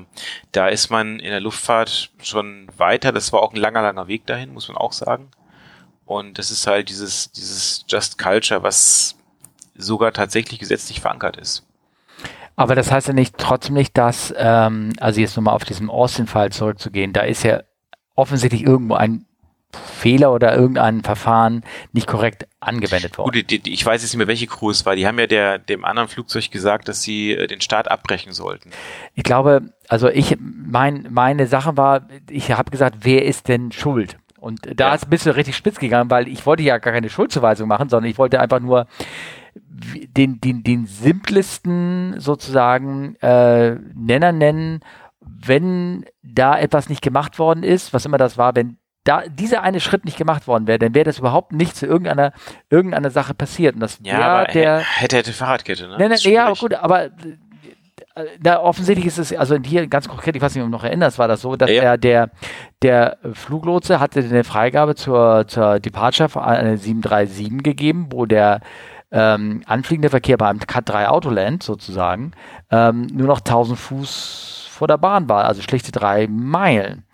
da 0.52 0.68
ist 0.68 0.90
man 0.90 1.20
in 1.20 1.32
der 1.32 1.42
Luftfahrt 1.42 2.12
schon 2.22 2.68
weiter. 2.78 3.12
Das 3.12 3.34
war 3.34 3.42
auch 3.42 3.52
ein 3.54 3.60
langer, 3.60 3.82
langer 3.82 4.08
Weg 4.08 4.26
dahin, 4.28 4.54
muss 4.54 4.68
man 4.68 4.78
auch 4.78 4.94
sagen. 4.94 5.30
Und 6.06 6.38
das 6.38 6.52
ist 6.52 6.68
halt 6.68 6.90
dieses, 6.90 7.32
dieses 7.32 7.86
Just 7.88 8.18
Culture, 8.20 8.62
was 8.62 9.16
sogar 9.76 10.14
tatsächlich 10.14 10.60
gesetzlich 10.60 11.02
verankert 11.02 11.36
ist. 11.38 11.66
Aber 12.56 12.76
das 12.76 12.92
heißt 12.92 13.08
ja 13.08 13.14
nicht, 13.14 13.38
trotzdem 13.40 13.74
nicht, 13.74 13.98
dass, 13.98 14.32
ähm, 14.38 14.94
also 15.00 15.20
jetzt 15.20 15.36
nochmal 15.36 15.56
auf 15.56 15.66
diesen 15.66 15.90
Austin-Fall 15.90 16.52
zurückzugehen, 16.52 17.12
da 17.12 17.22
ist 17.22 17.42
ja 17.42 17.64
offensichtlich 18.14 18.64
irgendwo 18.64 18.94
ein 18.94 19.26
Fehler 19.76 20.34
oder 20.34 20.56
irgendein 20.56 21.02
Verfahren 21.02 21.64
nicht 21.92 22.08
korrekt 22.08 22.48
angewendet 22.60 23.18
worden. 23.18 23.32
Gut, 23.32 23.50
die, 23.50 23.60
die, 23.60 23.74
ich 23.74 23.86
weiß 23.86 24.02
jetzt 24.02 24.12
nicht 24.12 24.18
mehr, 24.18 24.28
welche 24.28 24.48
Crew 24.48 24.70
es 24.70 24.86
war. 24.86 24.96
Die 24.96 25.08
haben 25.08 25.20
ja 25.20 25.28
der, 25.28 25.60
dem 25.60 25.86
anderen 25.86 26.08
Flugzeug 26.10 26.52
gesagt, 26.52 26.88
dass 26.88 27.02
sie 27.02 27.32
äh, 27.32 27.48
den 27.48 27.62
Start 27.62 27.90
abbrechen 27.90 28.34
sollten. 28.34 28.72
Ich 29.16 29.24
glaube, 29.24 29.74
also 29.88 30.10
ich, 30.10 30.38
mein, 30.40 31.08
meine 31.10 31.48
Sache 31.48 31.78
war, 31.78 32.08
ich 32.30 32.52
habe 32.52 32.72
gesagt, 32.72 33.00
wer 33.02 33.26
ist 33.26 33.48
denn 33.48 33.72
schuld? 33.72 34.18
Und 34.40 34.60
da 34.76 34.90
ja. 34.90 34.96
ist 34.96 35.06
ein 35.06 35.10
bisschen 35.10 35.32
richtig 35.32 35.56
spitz 35.56 35.80
gegangen, 35.80 36.10
weil 36.10 36.28
ich 36.28 36.46
wollte 36.46 36.64
ja 36.64 36.78
gar 36.78 36.94
keine 36.94 37.10
Schuldzuweisung 37.10 37.68
machen, 37.68 37.88
sondern 37.88 38.12
ich 38.12 38.18
wollte 38.18 38.42
einfach 38.42 38.60
nur 38.60 38.88
den, 39.56 40.42
den, 40.42 40.64
den 40.64 40.86
simplesten 40.86 42.20
sozusagen 42.20 43.16
äh, 43.22 43.76
Nenner 43.94 44.32
nennen, 44.32 44.82
wenn 45.22 46.06
da 46.22 46.60
etwas 46.60 46.90
nicht 46.90 47.02
gemacht 47.02 47.40
worden 47.40 47.64
ist, 47.64 47.94
was 47.94 48.06
immer 48.06 48.18
das 48.18 48.38
war, 48.38 48.56
wenn 48.56 48.78
da 49.04 49.24
dieser 49.28 49.62
eine 49.64 49.80
Schritt 49.80 50.06
nicht 50.06 50.18
gemacht 50.18 50.48
worden 50.48 50.68
wäre, 50.68 50.80
dann 50.80 50.96
wäre 50.96 51.06
das 51.06 51.20
überhaupt 51.20 51.52
nicht 51.52 51.76
zu 51.76 51.86
irgendeiner, 51.86 52.32
irgendeiner 52.70 53.10
Sache 53.10 53.34
passiert. 53.34 53.76
Und 53.76 53.82
das 53.82 54.00
ja, 54.02 54.20
aber 54.20 54.52
der. 54.52 54.80
Hätte, 54.80 55.18
hätte 55.18 55.34
Fahrradkette, 55.34 55.88
ne? 55.88 55.98
ne, 55.98 56.10
ne 56.10 56.16
ja, 56.22 56.52
gut, 56.54 56.74
aber 56.74 57.10
da 58.40 58.60
offensichtlich 58.60 59.08
ist 59.08 59.18
es, 59.18 59.34
also 59.34 59.58
hier 59.58 59.88
ganz 59.88 60.08
konkret, 60.08 60.36
ich 60.36 60.42
weiß 60.42 60.54
nicht, 60.54 60.64
ob 60.64 60.68
du 60.68 60.72
noch 60.72 60.84
erinnerst, 60.84 61.18
war 61.18 61.28
das 61.28 61.42
so, 61.42 61.56
dass 61.56 61.70
ja. 61.70 61.98
der, 61.98 62.30
der, 62.82 63.18
Fluglotse 63.34 64.00
hatte 64.00 64.20
eine 64.20 64.44
Freigabe 64.44 64.96
zur, 64.96 65.48
zur 65.48 65.80
Departure 65.80 66.30
von 66.30 66.44
einer 66.44 66.78
737 66.78 67.64
gegeben, 67.64 68.08
wo 68.12 68.26
der 68.26 68.62
ähm, 69.12 69.64
anfliegende 69.66 70.10
Verkehr 70.10 70.38
beim 70.38 70.60
Cut 70.60 70.90
3 70.90 71.10
Autoland 71.10 71.64
sozusagen 71.64 72.34
ähm, 72.72 73.08
nur 73.08 73.28
noch 73.28 73.40
1000 73.40 73.80
Fuß 73.80 74.68
vor 74.70 74.88
der 74.88 74.98
Bahn 74.98 75.30
war, 75.30 75.46
also 75.46 75.62
schlichte 75.62 75.92
drei 75.92 76.28
Meilen. 76.28 77.06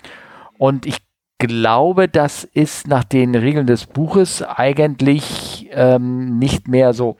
Und 0.57 0.85
ich 0.85 0.97
glaube, 1.39 2.07
das 2.07 2.43
ist 2.43 2.87
nach 2.87 3.03
den 3.03 3.33
Regeln 3.33 3.65
des 3.65 3.87
Buches 3.87 4.43
eigentlich 4.43 5.69
ähm, 5.71 6.37
nicht 6.37 6.67
mehr 6.67 6.93
so, 6.93 7.17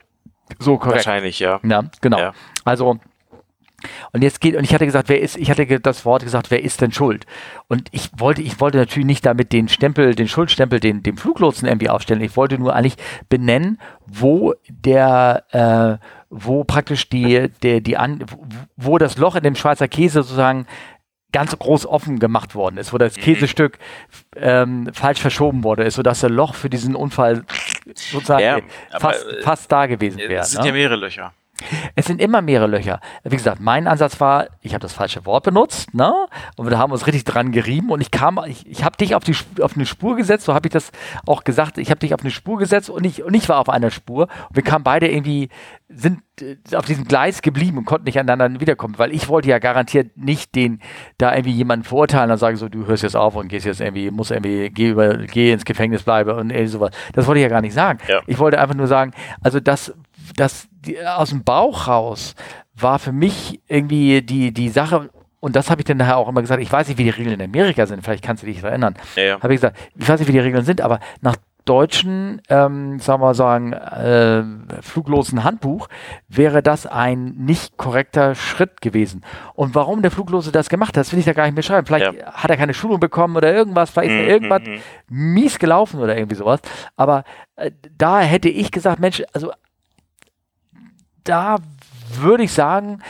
so 0.60 0.78
korrekt. 0.78 1.06
Wahrscheinlich, 1.06 1.40
ja. 1.40 1.60
Ja, 1.64 1.86
genau. 2.02 2.20
Ja. 2.20 2.34
Also 2.66 3.00
und 4.12 4.24
jetzt 4.24 4.42
geht, 4.42 4.56
und 4.56 4.64
ich 4.64 4.74
hatte 4.74 4.86
gesagt, 4.86 5.10
wer 5.10 5.22
ist, 5.22 5.38
ich 5.38 5.50
hatte 5.50 5.80
das 5.80 6.06
Wort 6.06 6.24
gesagt, 6.24 6.52
wer 6.52 6.64
ist 6.64 6.82
denn 6.82 6.92
schuld? 6.92 7.26
Und 7.68 7.88
ich 7.92 8.10
wollte, 8.18 8.42
ich 8.42 8.60
wollte 8.60 8.78
natürlich 8.78 9.06
nicht 9.06 9.26
damit 9.26 9.54
den 9.54 9.68
Stempel, 9.68 10.16
den 10.16 10.28
Schuldstempel, 10.28 10.80
den, 10.80 11.04
dem 11.04 11.18
Fluglotsen 11.18 11.68
irgendwie 11.68 11.90
aufstellen. 11.90 12.22
Ich 12.22 12.36
wollte 12.36 12.58
nur 12.58 12.76
eigentlich 12.76 12.98
benennen, 13.30 13.80
wo 14.06 14.54
der, 14.70 15.44
äh, 15.52 16.06
wo 16.30 16.64
praktisch 16.64 17.10
die, 17.10 17.50
der, 17.64 17.82
die 17.82 17.98
an, 17.98 18.26
wo 18.76 18.98
das 18.98 19.18
Loch 19.18 19.36
in 19.36 19.44
dem 19.44 19.56
Schweizer 19.56 19.88
Käse 19.88 20.24
sozusagen 20.24 20.66
ganz 21.32 21.58
groß 21.58 21.86
offen 21.86 22.20
gemacht 22.20 22.56
worden 22.56 22.78
ist, 22.78 22.94
wo 22.94 22.98
das 22.98 23.16
mhm. 23.16 23.22
Käsestück 23.22 23.78
ähm, 24.36 24.90
falsch 24.94 25.20
verschoben 25.20 25.64
wurde 25.64 25.84
ist, 25.84 25.96
sodass 25.96 26.22
das 26.22 26.32
Loch 26.32 26.56
für 26.56 26.70
diesen 26.70 26.96
Unfall 26.96 27.44
sozusagen 27.96 28.44
ja, 28.44 28.60
fast, 29.00 29.26
aber, 29.26 29.42
fast 29.42 29.72
da 29.72 29.86
gewesen 29.86 30.18
wäre. 30.20 30.42
Es 30.42 30.52
sind 30.52 30.62
ne? 30.62 30.68
ja 30.68 30.74
mehrere 30.74 30.96
Löcher. 30.96 31.34
Es 31.96 32.06
sind 32.06 32.22
immer 32.22 32.42
mehrere 32.42 32.68
Löcher. 32.68 33.00
Wie 33.24 33.36
gesagt, 33.36 33.60
mein 33.62 33.88
Ansatz 33.88 34.20
war, 34.20 34.48
ich 34.62 34.74
habe 34.74 34.82
das 34.82 34.94
falsche 34.94 35.26
Wort 35.26 35.44
benutzt, 35.44 35.94
ne? 35.94 36.14
Und 36.56 36.70
wir 36.70 36.78
haben 36.78 36.92
uns 36.92 37.08
richtig 37.08 37.26
dran 37.26 37.52
gerieben 37.52 37.90
und 37.90 38.02
ich 38.02 38.12
kam, 38.12 38.40
ich, 38.48 38.66
ich 38.68 38.84
habe 38.84 38.98
dich 38.98 39.16
auf 39.16 39.24
die 39.24 39.36
auf 39.62 39.76
eine 39.76 39.86
Spur 39.86 40.16
gesetzt, 40.16 40.46
so 40.46 40.54
habe 40.54 40.68
ich 40.68 40.74
das 40.74 40.92
auch 41.26 41.44
gesagt. 41.44 41.78
Ich 41.78 41.90
habe 41.92 42.00
dich 42.00 42.14
auf 42.14 42.22
eine 42.22 42.32
Spur 42.32 42.58
gesetzt 42.58 42.90
und 42.90 43.06
ich 43.06 43.24
und 43.24 43.34
ich 43.34 43.50
war 43.50 43.60
auf 43.60 43.70
einer 43.70 43.92
Spur. 43.92 44.28
Und 44.50 44.56
wir 44.56 44.64
kamen 44.64 44.84
beide 44.84 45.08
irgendwie 45.08 45.50
sind 45.90 46.22
äh, 46.42 46.58
auf 46.76 46.86
diesem 46.86 47.06
Gleis 47.06 47.42
geblieben 47.42 47.80
und 47.80 47.86
konnten 47.86 48.06
nicht 48.06 48.20
aneinander 48.20 48.60
wiederkommen, 48.60 48.98
weil 48.98 49.12
ich 49.12 49.28
wollte 49.28 49.50
ja 49.50 49.60
garantiert 49.60 50.16
nicht 50.16 50.56
den 50.56 50.80
da 51.18 51.34
irgendwie 51.34 51.52
jemanden 51.52 51.84
verurteilen 51.84 52.32
und 52.32 52.38
sagen 52.38 52.58
so, 52.58 52.70
du 52.70 52.86
hörst 52.86 53.04
jetzt 53.04 53.16
auf 53.16 53.36
und 53.36 53.48
gehst 53.48 53.66
jetzt 53.66 53.82
irgendwie, 53.82 54.12
muss 54.12 54.32
irgendwie, 54.32 54.70
geh 54.70 54.90
über, 54.90 55.18
geh 55.18 55.52
ins 55.52 55.66
Gefängnis 55.66 56.04
bleiben 56.04 56.32
und 56.32 56.52
irgendwie 56.52 56.68
sowas. 56.68 56.92
Das 57.14 57.26
wollte 57.26 57.40
ich 57.40 57.44
ja 57.44 57.50
gar 57.50 57.62
nicht 57.62 57.74
sagen. 57.74 58.00
Ja. 58.08 58.22
Ich 58.28 58.38
wollte 58.38 58.60
einfach 58.60 58.76
nur 58.76 58.88
sagen, 58.88 59.14
also 59.42 59.60
das, 59.60 59.94
das 60.36 60.69
die, 60.86 61.02
aus 61.06 61.30
dem 61.30 61.44
Bauch 61.44 61.88
raus 61.88 62.36
war 62.76 63.00
für 63.00 63.12
mich 63.12 63.62
irgendwie 63.68 64.22
die, 64.22 64.54
die 64.54 64.70
Sache, 64.70 65.10
und 65.40 65.56
das 65.56 65.70
habe 65.70 65.82
ich 65.82 65.86
dann 65.86 65.98
nachher 65.98 66.18
auch 66.18 66.28
immer 66.28 66.42
gesagt, 66.42 66.62
ich 66.62 66.72
weiß 66.72 66.88
nicht, 66.88 66.98
wie 66.98 67.04
die 67.04 67.10
Regeln 67.10 67.40
in 67.40 67.50
Amerika 67.50 67.86
sind, 67.86 68.04
vielleicht 68.04 68.24
kannst 68.24 68.44
du 68.44 68.48
dich 68.48 68.64
erinnern. 68.64 68.96
Ja, 69.16 69.24
ja. 69.24 69.42
Habe 69.42 69.54
ich 69.54 69.62
gesagt, 69.62 69.78
ich 69.96 70.08
weiß 70.08 70.20
nicht, 70.20 70.28
wie 70.28 70.34
die 70.34 70.40
Regeln 70.40 70.66
sind, 70.66 70.82
aber 70.82 71.00
nach 71.22 71.36
deutschen, 71.70 72.42
ähm, 72.50 73.00
sagen 73.00 73.22
wir 73.22 73.36
sagen, 73.36 73.74
äh, 73.74 74.82
fluglosen 74.82 75.44
Handbuch 75.44 75.88
wäre 76.28 76.64
das 76.64 76.88
ein 76.88 77.36
nicht 77.38 77.78
korrekter 77.78 78.34
Schritt 78.34 78.82
gewesen. 78.82 79.24
Und 79.54 79.76
warum 79.76 80.02
der 80.02 80.10
Fluglose 80.10 80.52
das 80.52 80.70
gemacht 80.70 80.90
hat, 80.90 81.02
das 81.02 81.12
will 81.12 81.20
ich 81.20 81.26
da 81.26 81.34
gar 81.34 81.46
nicht 81.46 81.54
mehr 81.54 81.64
schreiben. 81.64 81.86
Vielleicht 81.86 82.12
ja. 82.12 82.34
hat 82.34 82.50
er 82.50 82.58
keine 82.58 82.74
Schulung 82.74 83.00
bekommen 83.00 83.38
oder 83.38 83.54
irgendwas, 83.54 83.92
vielleicht 83.92 84.12
ist 84.12 84.26
mm, 84.26 84.30
irgendwas 84.30 84.62
mm, 84.64 84.80
mies 85.10 85.60
gelaufen 85.60 86.00
oder 86.00 86.18
irgendwie 86.18 86.38
sowas. 86.38 86.60
Aber 86.96 87.24
äh, 87.56 87.70
da 87.96 88.20
hätte 88.22 88.50
ich 88.50 88.72
gesagt, 88.72 89.00
Mensch, 89.00 89.22
also 89.34 89.52
da 91.24 91.58
würde 92.14 92.44
ich 92.44 92.52
sagen, 92.52 93.02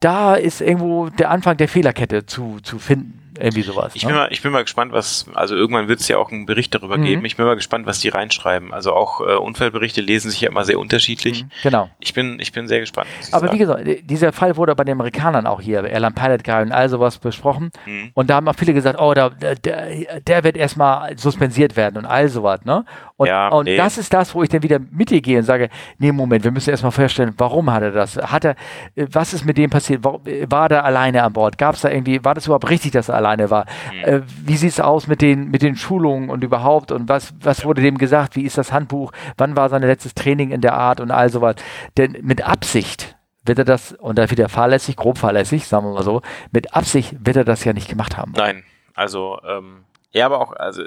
da 0.00 0.34
ist 0.34 0.60
irgendwo 0.60 1.08
der 1.08 1.30
Anfang 1.30 1.56
der 1.56 1.68
Fehlerkette 1.68 2.26
zu, 2.26 2.60
zu 2.62 2.78
finden. 2.78 3.27
Irgendwie 3.40 3.62
sowas. 3.62 3.92
Ich, 3.94 4.02
ne? 4.02 4.08
bin 4.08 4.16
mal, 4.16 4.28
ich 4.30 4.42
bin 4.42 4.52
mal 4.52 4.62
gespannt, 4.62 4.92
was, 4.92 5.26
also 5.34 5.54
irgendwann 5.54 5.88
wird 5.88 6.00
es 6.00 6.08
ja 6.08 6.18
auch 6.18 6.32
einen 6.32 6.46
Bericht 6.46 6.74
darüber 6.74 6.98
mhm. 6.98 7.04
geben. 7.04 7.24
Ich 7.24 7.36
bin 7.36 7.46
mal 7.46 7.54
gespannt, 7.54 7.86
was 7.86 8.00
die 8.00 8.08
reinschreiben. 8.08 8.72
Also 8.72 8.92
auch 8.92 9.20
äh, 9.20 9.34
Unfallberichte 9.36 10.00
lesen 10.00 10.30
sich 10.30 10.40
ja 10.40 10.50
immer 10.50 10.64
sehr 10.64 10.78
unterschiedlich. 10.78 11.44
Mhm. 11.44 11.50
Genau. 11.62 11.90
Ich 12.00 12.14
bin, 12.14 12.38
ich 12.40 12.52
bin 12.52 12.66
sehr 12.66 12.80
gespannt. 12.80 13.08
Aber 13.30 13.46
sagen. 13.46 13.54
wie 13.54 13.58
gesagt, 13.58 13.84
dieser 14.02 14.32
Fall 14.32 14.56
wurde 14.56 14.74
bei 14.74 14.84
den 14.84 14.92
Amerikanern 14.92 15.46
auch 15.46 15.60
hier, 15.60 15.84
Airline 15.84 16.14
Pilot 16.14 16.44
Guy 16.44 16.62
und 16.62 16.72
all 16.72 16.88
sowas 16.88 17.18
besprochen. 17.18 17.70
Mhm. 17.86 18.10
Und 18.14 18.30
da 18.30 18.36
haben 18.36 18.48
auch 18.48 18.56
viele 18.56 18.74
gesagt, 18.74 19.00
oh, 19.00 19.14
da, 19.14 19.30
der, 19.30 20.20
der 20.20 20.44
wird 20.44 20.56
erstmal 20.56 21.16
suspensiert 21.16 21.76
werden 21.76 21.96
und 21.98 22.06
all 22.06 22.28
sowas. 22.28 22.64
Ne? 22.64 22.84
Und, 23.16 23.28
ja, 23.28 23.48
und 23.48 23.64
nee. 23.64 23.76
das 23.76 23.98
ist 23.98 24.12
das, 24.12 24.34
wo 24.34 24.42
ich 24.42 24.48
dann 24.48 24.62
wieder 24.62 24.78
mit 24.90 25.10
dir 25.10 25.20
gehe 25.20 25.38
und 25.38 25.44
sage, 25.44 25.68
nee, 25.98 26.12
Moment, 26.12 26.44
wir 26.44 26.50
müssen 26.50 26.70
erstmal 26.70 26.92
feststellen, 26.92 27.34
warum 27.36 27.70
hat 27.72 27.82
er 27.82 27.92
das? 27.92 28.16
Hat 28.16 28.44
er, 28.44 28.54
äh, 28.94 29.06
was 29.10 29.32
ist 29.32 29.44
mit 29.44 29.58
dem 29.58 29.70
passiert? 29.70 30.04
War 30.04 30.68
der 30.68 30.84
alleine 30.84 31.22
an 31.22 31.32
Bord? 31.32 31.58
Gab 31.58 31.74
es 31.74 31.82
da 31.82 31.90
irgendwie, 31.90 32.24
war 32.24 32.34
das 32.34 32.46
überhaupt 32.46 32.68
richtig, 32.70 32.92
dass 32.92 33.08
er 33.08 33.16
alleine 33.16 33.27
war? 33.50 33.66
Mhm. 34.06 34.22
Wie 34.44 34.56
sieht 34.56 34.70
es 34.70 34.80
aus 34.80 35.06
mit 35.06 35.20
den, 35.20 35.50
mit 35.50 35.62
den 35.62 35.76
Schulungen 35.76 36.30
und 36.30 36.44
überhaupt? 36.44 36.92
Und 36.92 37.08
was, 37.08 37.34
was 37.40 37.64
wurde 37.64 37.82
dem 37.82 37.98
gesagt? 37.98 38.36
Wie 38.36 38.44
ist 38.44 38.58
das 38.58 38.72
Handbuch? 38.72 39.12
Wann 39.36 39.56
war 39.56 39.68
sein 39.68 39.82
letztes 39.82 40.14
Training 40.14 40.50
in 40.50 40.60
der 40.60 40.74
Art 40.74 41.00
und 41.00 41.10
all 41.10 41.30
sowas? 41.30 41.56
Denn 41.96 42.16
mit 42.22 42.42
Absicht 42.42 43.16
wird 43.44 43.58
er 43.58 43.64
das, 43.64 43.92
und 43.92 44.18
da 44.18 44.30
wieder 44.30 44.48
fahrlässig, 44.48 44.96
grob 44.96 45.18
fahrlässig, 45.18 45.66
sagen 45.66 45.86
wir 45.86 45.94
mal 45.94 46.02
so, 46.02 46.22
mit 46.52 46.74
Absicht 46.74 47.14
wird 47.24 47.36
er 47.36 47.44
das 47.44 47.64
ja 47.64 47.72
nicht 47.72 47.88
gemacht 47.88 48.16
haben. 48.16 48.32
Nein, 48.36 48.62
also 48.94 49.40
ähm, 49.46 49.84
ja, 50.10 50.26
aber 50.26 50.40
auch, 50.40 50.52
also, 50.52 50.82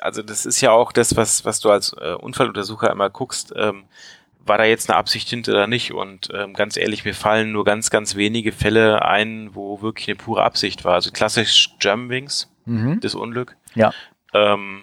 also 0.00 0.22
das 0.22 0.44
ist 0.44 0.60
ja 0.60 0.70
auch 0.70 0.92
das, 0.92 1.16
was, 1.16 1.44
was 1.44 1.60
du 1.60 1.70
als 1.70 1.94
äh, 1.98 2.12
Unfalluntersucher 2.12 2.90
immer 2.90 3.10
guckst, 3.10 3.54
ähm, 3.56 3.84
war 4.46 4.58
da 4.58 4.64
jetzt 4.64 4.90
eine 4.90 4.98
Absicht 4.98 5.28
hinter 5.28 5.52
oder 5.52 5.66
nicht? 5.66 5.92
Und 5.92 6.28
ähm, 6.34 6.54
ganz 6.54 6.76
ehrlich, 6.76 7.04
mir 7.04 7.14
fallen 7.14 7.52
nur 7.52 7.64
ganz, 7.64 7.90
ganz 7.90 8.16
wenige 8.16 8.52
Fälle 8.52 9.04
ein, 9.04 9.54
wo 9.54 9.82
wirklich 9.82 10.08
eine 10.08 10.16
pure 10.16 10.42
Absicht 10.42 10.84
war. 10.84 10.94
Also 10.94 11.10
klassisch 11.10 11.70
Germanwings, 11.78 12.50
mhm. 12.64 13.00
das 13.00 13.14
Unglück. 13.14 13.56
Ja. 13.74 13.92
Ähm, 14.34 14.82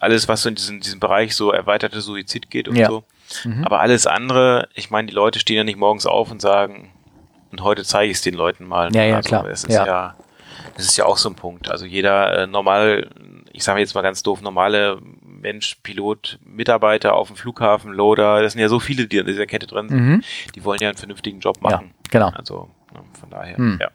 alles, 0.00 0.28
was 0.28 0.42
so 0.42 0.48
in 0.48 0.54
diesem, 0.54 0.80
diesem 0.80 1.00
Bereich 1.00 1.36
so 1.36 1.52
erweiterte 1.52 2.00
Suizid 2.00 2.50
geht 2.50 2.68
und 2.68 2.76
ja. 2.76 2.88
so. 2.88 3.04
Mhm. 3.44 3.64
Aber 3.64 3.80
alles 3.80 4.06
andere, 4.06 4.68
ich 4.74 4.90
meine, 4.90 5.08
die 5.08 5.14
Leute 5.14 5.38
stehen 5.38 5.56
ja 5.56 5.64
nicht 5.64 5.78
morgens 5.78 6.06
auf 6.06 6.30
und 6.30 6.40
sagen, 6.40 6.92
und 7.50 7.62
heute 7.62 7.84
zeige 7.84 8.10
ich 8.10 8.16
es 8.16 8.22
den 8.22 8.34
Leuten 8.34 8.66
mal. 8.66 8.94
Ja, 8.94 9.04
ja, 9.04 9.16
also, 9.16 9.28
klar. 9.28 9.46
Es 9.46 9.64
ist 9.64 9.74
ja. 9.74 9.86
ja 9.86 10.14
das 10.74 10.86
ist 10.86 10.96
ja 10.96 11.04
auch 11.04 11.16
so 11.16 11.28
ein 11.28 11.34
Punkt. 11.34 11.70
Also 11.70 11.84
jeder 11.84 12.42
äh, 12.42 12.46
normal, 12.46 13.10
ich 13.52 13.64
sage 13.64 13.80
jetzt 13.80 13.94
mal 13.94 14.02
ganz 14.02 14.22
doof, 14.22 14.40
normale 14.40 14.98
Mensch, 15.42 15.76
Pilot, 15.82 16.38
Mitarbeiter 16.44 17.14
auf 17.14 17.28
dem 17.28 17.36
Flughafen, 17.36 17.92
Loader, 17.92 18.42
das 18.42 18.52
sind 18.52 18.62
ja 18.62 18.68
so 18.68 18.80
viele, 18.80 19.06
die 19.06 19.18
in 19.18 19.26
dieser 19.26 19.46
Kette 19.46 19.66
drin 19.66 19.88
sind, 19.88 20.00
mhm. 20.00 20.22
die 20.54 20.64
wollen 20.64 20.78
ja 20.80 20.88
einen 20.88 20.96
vernünftigen 20.96 21.40
Job 21.40 21.60
machen. 21.60 21.92
Ja, 21.92 22.10
genau. 22.10 22.28
Also 22.28 22.70
ne, 22.92 23.00
von 23.18 23.30
daher, 23.30 23.60
mhm. 23.60 23.78
ja. 23.80 23.88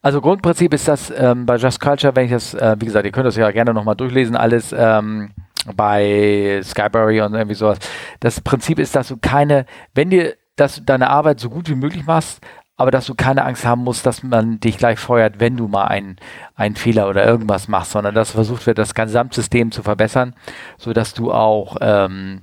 Also 0.00 0.20
Grundprinzip 0.20 0.72
ist 0.72 0.86
das 0.86 1.10
ähm, 1.10 1.44
bei 1.44 1.56
Just 1.56 1.80
Culture, 1.80 2.14
wenn 2.14 2.26
ich 2.26 2.30
das, 2.30 2.54
äh, 2.54 2.76
wie 2.78 2.84
gesagt, 2.84 3.04
ihr 3.04 3.12
könnt 3.12 3.26
das 3.26 3.36
ja 3.36 3.50
gerne 3.50 3.74
nochmal 3.74 3.96
durchlesen, 3.96 4.36
alles 4.36 4.72
ähm, 4.76 5.32
bei 5.74 6.60
Skyberry 6.62 7.20
und 7.20 7.34
irgendwie 7.34 7.56
sowas. 7.56 7.78
Das 8.20 8.40
Prinzip 8.40 8.78
ist, 8.78 8.94
dass 8.94 9.08
du 9.08 9.16
keine, 9.16 9.66
wenn 9.94 10.10
dir 10.10 10.36
dass 10.58 10.74
du 10.76 10.82
deine 10.82 11.08
Arbeit 11.08 11.40
so 11.40 11.50
gut 11.50 11.68
wie 11.68 11.74
möglich 11.74 12.04
machst, 12.04 12.40
aber 12.78 12.92
dass 12.92 13.06
du 13.06 13.14
keine 13.14 13.44
Angst 13.44 13.66
haben 13.66 13.82
musst, 13.82 14.06
dass 14.06 14.22
man 14.22 14.60
dich 14.60 14.78
gleich 14.78 15.00
feuert, 15.00 15.40
wenn 15.40 15.56
du 15.56 15.66
mal 15.66 15.88
einen, 15.88 16.16
einen 16.54 16.76
Fehler 16.76 17.08
oder 17.08 17.26
irgendwas 17.26 17.66
machst, 17.68 17.90
sondern 17.90 18.14
dass 18.14 18.30
versucht 18.30 18.66
wird, 18.66 18.78
das 18.78 18.94
Gesamtsystem 18.94 19.72
zu 19.72 19.82
verbessern, 19.82 20.34
so 20.78 20.92
dass 20.92 21.12
du 21.12 21.32
auch 21.32 21.76
ähm, 21.80 22.42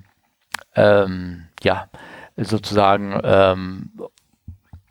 ähm, 0.76 1.48
ja 1.64 1.88
sozusagen 2.36 3.18
ähm, 3.24 3.92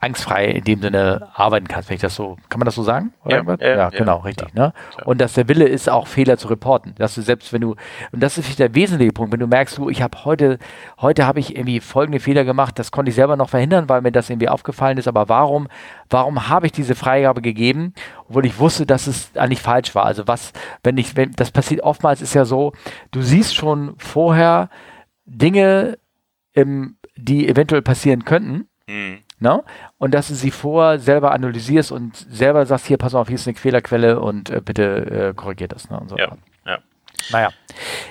angstfrei 0.04 0.46
in 0.46 0.64
dem 0.64 0.82
Sinne 0.82 1.28
arbeiten 1.34 1.66
kannst, 1.66 1.88
wenn 1.88 1.94
ich 1.96 2.02
das 2.02 2.14
so, 2.14 2.36
kann 2.48 2.58
man 2.58 2.66
das 2.66 2.74
so 2.74 2.82
sagen? 2.82 3.12
Ja, 3.26 3.42
ja, 3.42 3.76
ja, 3.76 3.88
genau, 3.88 4.18
richtig. 4.18 4.48
Ja, 4.54 4.66
ne? 4.66 4.72
Und 5.04 5.20
dass 5.20 5.32
der 5.32 5.48
Wille 5.48 5.66
ist, 5.66 5.88
auch 5.88 6.06
Fehler 6.06 6.36
zu 6.36 6.48
reporten. 6.48 6.94
Dass 6.96 7.14
du 7.14 7.22
selbst, 7.22 7.52
wenn 7.52 7.62
du, 7.62 7.74
und 8.12 8.22
das 8.22 8.36
ist 8.36 8.58
der 8.58 8.74
wesentliche 8.74 9.12
Punkt, 9.12 9.32
wenn 9.32 9.40
du 9.40 9.46
merkst, 9.46 9.78
du, 9.78 9.88
ich 9.88 10.02
habe 10.02 10.24
heute, 10.24 10.58
heute 11.00 11.26
habe 11.26 11.40
ich 11.40 11.56
irgendwie 11.56 11.80
folgende 11.80 12.20
Fehler 12.20 12.44
gemacht, 12.44 12.78
das 12.78 12.90
konnte 12.90 13.08
ich 13.08 13.14
selber 13.14 13.36
noch 13.36 13.48
verhindern, 13.48 13.88
weil 13.88 14.02
mir 14.02 14.12
das 14.12 14.28
irgendwie 14.28 14.48
aufgefallen 14.48 14.98
ist, 14.98 15.08
aber 15.08 15.28
warum, 15.28 15.68
warum 16.10 16.48
habe 16.48 16.66
ich 16.66 16.72
diese 16.72 16.94
Freigabe 16.94 17.40
gegeben, 17.40 17.94
obwohl 18.28 18.44
ich 18.44 18.58
wusste, 18.58 18.84
dass 18.84 19.06
es 19.06 19.30
eigentlich 19.36 19.62
falsch 19.62 19.94
war? 19.94 20.04
Also 20.04 20.28
was, 20.28 20.52
wenn 20.82 20.98
ich, 20.98 21.16
wenn, 21.16 21.32
das 21.32 21.50
passiert 21.50 21.82
oftmals 21.82 22.20
ist 22.20 22.34
ja 22.34 22.44
so, 22.44 22.72
du 23.10 23.22
siehst 23.22 23.54
schon 23.54 23.94
vorher 23.96 24.68
Dinge, 25.24 25.98
im, 26.52 26.98
die 27.16 27.48
eventuell 27.48 27.82
passieren 27.82 28.24
könnten. 28.24 28.68
Mhm 28.86 29.23
Ne? 29.44 29.62
Und 29.98 30.14
dass 30.14 30.28
du 30.28 30.34
sie 30.34 30.50
vorher 30.50 30.98
selber 30.98 31.32
analysierst 31.32 31.92
und 31.92 32.16
selber 32.16 32.64
sagst, 32.64 32.86
hier, 32.86 32.96
pass 32.96 33.14
auf, 33.14 33.28
hier 33.28 33.34
ist 33.34 33.46
eine 33.46 33.54
Fehlerquelle 33.54 34.18
und 34.18 34.48
äh, 34.48 34.62
bitte 34.64 35.32
äh, 35.32 35.34
korrigiert 35.34 35.72
das. 35.72 35.90
Ne? 35.90 36.00
Und 36.00 36.08
so. 36.08 36.16
Ja, 36.16 36.34
ja. 36.64 36.78
Naja. 37.30 37.50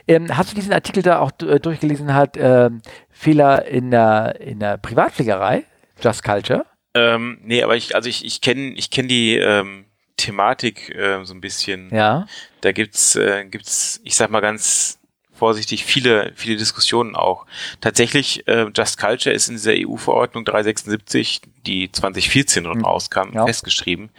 Ähm, 0.07 0.37
hast 0.37 0.51
du 0.51 0.55
diesen 0.55 0.71
Artikel 0.71 1.01
da 1.01 1.17
auch 1.17 1.31
äh, 1.41 1.59
durchgelesen, 1.59 2.13
hat 2.13 2.37
äh, 2.37 2.69
Fehler 3.09 3.65
in 3.65 3.89
der, 3.89 4.39
in 4.41 4.59
der 4.59 4.77
Privatfliegerei, 4.77 5.63
Just 6.03 6.23
Culture? 6.23 6.67
Ähm, 6.93 7.39
nee, 7.41 7.63
aber 7.63 7.75
ich, 7.75 7.95
also 7.95 8.07
ich, 8.07 8.23
ich 8.23 8.41
kenne 8.41 8.73
ich 8.73 8.91
kenn 8.91 9.07
die 9.07 9.35
ähm, 9.37 9.85
Thematik 10.17 10.93
äh, 10.95 11.25
so 11.25 11.33
ein 11.33 11.41
bisschen. 11.41 11.89
Ja. 11.91 12.27
Da 12.61 12.73
gibt's, 12.73 13.15
äh, 13.15 13.45
gibt's, 13.45 13.99
ich 14.03 14.15
sag 14.15 14.29
mal 14.29 14.41
ganz 14.41 14.99
vorsichtig 15.43 15.83
viele, 15.83 16.31
viele 16.35 16.55
Diskussionen 16.55 17.17
auch. 17.17 17.45
Tatsächlich, 17.81 18.47
äh, 18.47 18.67
Just 18.73 18.97
Culture 18.97 19.35
ist 19.35 19.49
in 19.49 19.55
dieser 19.55 19.73
EU-Verordnung 19.73 20.45
376, 20.45 21.41
die 21.67 21.91
2014 21.91 22.63
mhm. 22.63 22.85
rauskam, 22.85 23.33
ja. 23.33 23.45
festgeschrieben. 23.45 24.09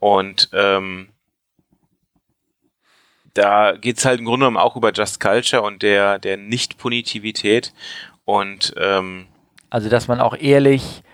Und 0.00 0.48
ähm, 0.52 1.10
da 3.34 3.76
geht's 3.76 4.04
halt 4.04 4.18
im 4.18 4.24
Grunde 4.24 4.46
genommen 4.46 4.56
auch 4.56 4.74
über 4.74 4.92
Just 4.92 5.20
Culture 5.20 5.62
und 5.62 5.84
der, 5.84 6.18
der 6.18 6.36
Nicht-Punitivität. 6.36 7.72
Und 8.24 8.74
ähm, 8.78 9.28
also, 9.70 9.88
dass 9.88 10.08
man 10.08 10.20
auch 10.20 10.36
ehrlich 10.36 11.04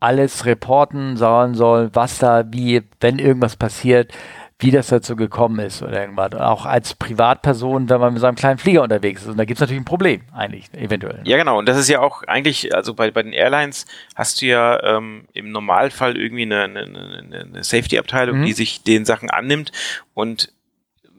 alles 0.00 0.44
reporten 0.44 1.16
sollen 1.16 1.54
soll, 1.54 1.90
was 1.92 2.18
da, 2.18 2.42
wie, 2.52 2.82
wenn 2.98 3.20
irgendwas 3.20 3.54
passiert, 3.54 4.12
wie 4.60 4.72
das 4.72 4.88
dazu 4.88 5.14
gekommen 5.14 5.60
ist 5.60 5.82
oder 5.82 6.00
irgendwas. 6.00 6.34
Auch 6.34 6.66
als 6.66 6.94
Privatperson, 6.94 7.88
wenn 7.88 8.00
man 8.00 8.12
mit 8.12 8.20
so 8.20 8.26
einem 8.26 8.36
kleinen 8.36 8.58
Flieger 8.58 8.82
unterwegs 8.82 9.22
ist. 9.22 9.28
Und 9.28 9.36
da 9.36 9.44
gibt 9.44 9.58
es 9.58 9.60
natürlich 9.60 9.80
ein 9.80 9.84
Problem, 9.84 10.22
eigentlich, 10.34 10.72
eventuell. 10.74 11.20
Ja, 11.24 11.36
genau. 11.36 11.58
Und 11.58 11.68
das 11.68 11.78
ist 11.78 11.88
ja 11.88 12.00
auch 12.00 12.24
eigentlich, 12.24 12.74
also 12.74 12.92
bei, 12.94 13.12
bei 13.12 13.22
den 13.22 13.32
Airlines 13.32 13.86
hast 14.16 14.42
du 14.42 14.46
ja 14.46 14.82
ähm, 14.82 15.26
im 15.32 15.52
Normalfall 15.52 16.16
irgendwie 16.16 16.42
eine, 16.42 16.64
eine, 16.64 17.44
eine 17.52 17.62
Safety-Abteilung, 17.62 18.40
mhm. 18.40 18.46
die 18.46 18.52
sich 18.52 18.82
den 18.82 19.04
Sachen 19.04 19.30
annimmt. 19.30 19.70
Und 20.12 20.52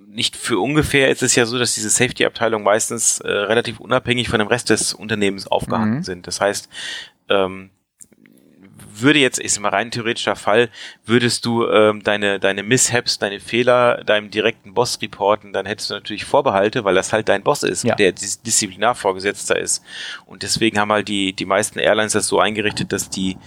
nicht 0.09 0.35
für 0.35 0.59
ungefähr 0.59 1.09
ist 1.09 1.23
es 1.23 1.35
ja 1.35 1.45
so, 1.45 1.57
dass 1.57 1.75
diese 1.75 1.89
Safety-Abteilungen 1.89 2.65
meistens 2.65 3.21
äh, 3.21 3.29
relativ 3.29 3.79
unabhängig 3.79 4.27
von 4.27 4.39
dem 4.39 4.49
Rest 4.49 4.69
des 4.69 4.93
Unternehmens 4.93 5.47
aufgehangen 5.47 5.99
mhm. 5.99 6.03
sind. 6.03 6.27
Das 6.27 6.41
heißt, 6.41 6.67
ähm, 7.29 7.69
würde 9.01 9.19
jetzt, 9.19 9.39
ist 9.39 9.59
mal 9.59 9.69
rein 9.69 9.91
theoretischer 9.91 10.35
Fall, 10.35 10.69
würdest 11.05 11.45
du 11.45 11.67
ähm, 11.67 12.03
deine, 12.03 12.39
deine 12.39 12.63
Mishaps, 12.63 13.19
deine 13.19 13.39
Fehler 13.39 14.03
deinem 14.03 14.31
direkten 14.31 14.73
Boss 14.73 14.99
reporten, 15.01 15.53
dann 15.53 15.65
hättest 15.65 15.89
du 15.89 15.95
natürlich 15.95 16.25
Vorbehalte, 16.25 16.83
weil 16.83 16.95
das 16.95 17.13
halt 17.13 17.29
dein 17.29 17.43
Boss 17.43 17.63
ist, 17.63 17.83
ja. 17.83 17.95
der 17.95 18.11
Dis 18.11 18.41
Disziplinarvorgesetzter 18.41 19.59
ist. 19.59 19.83
Und 20.25 20.43
deswegen 20.43 20.79
haben 20.79 20.91
halt 20.91 21.07
die, 21.07 21.33
die 21.33 21.45
meisten 21.45 21.79
Airlines 21.79 22.13
das 22.13 22.27
so 22.27 22.39
eingerichtet, 22.39 22.91
dass 22.91 23.09
die, 23.09 23.37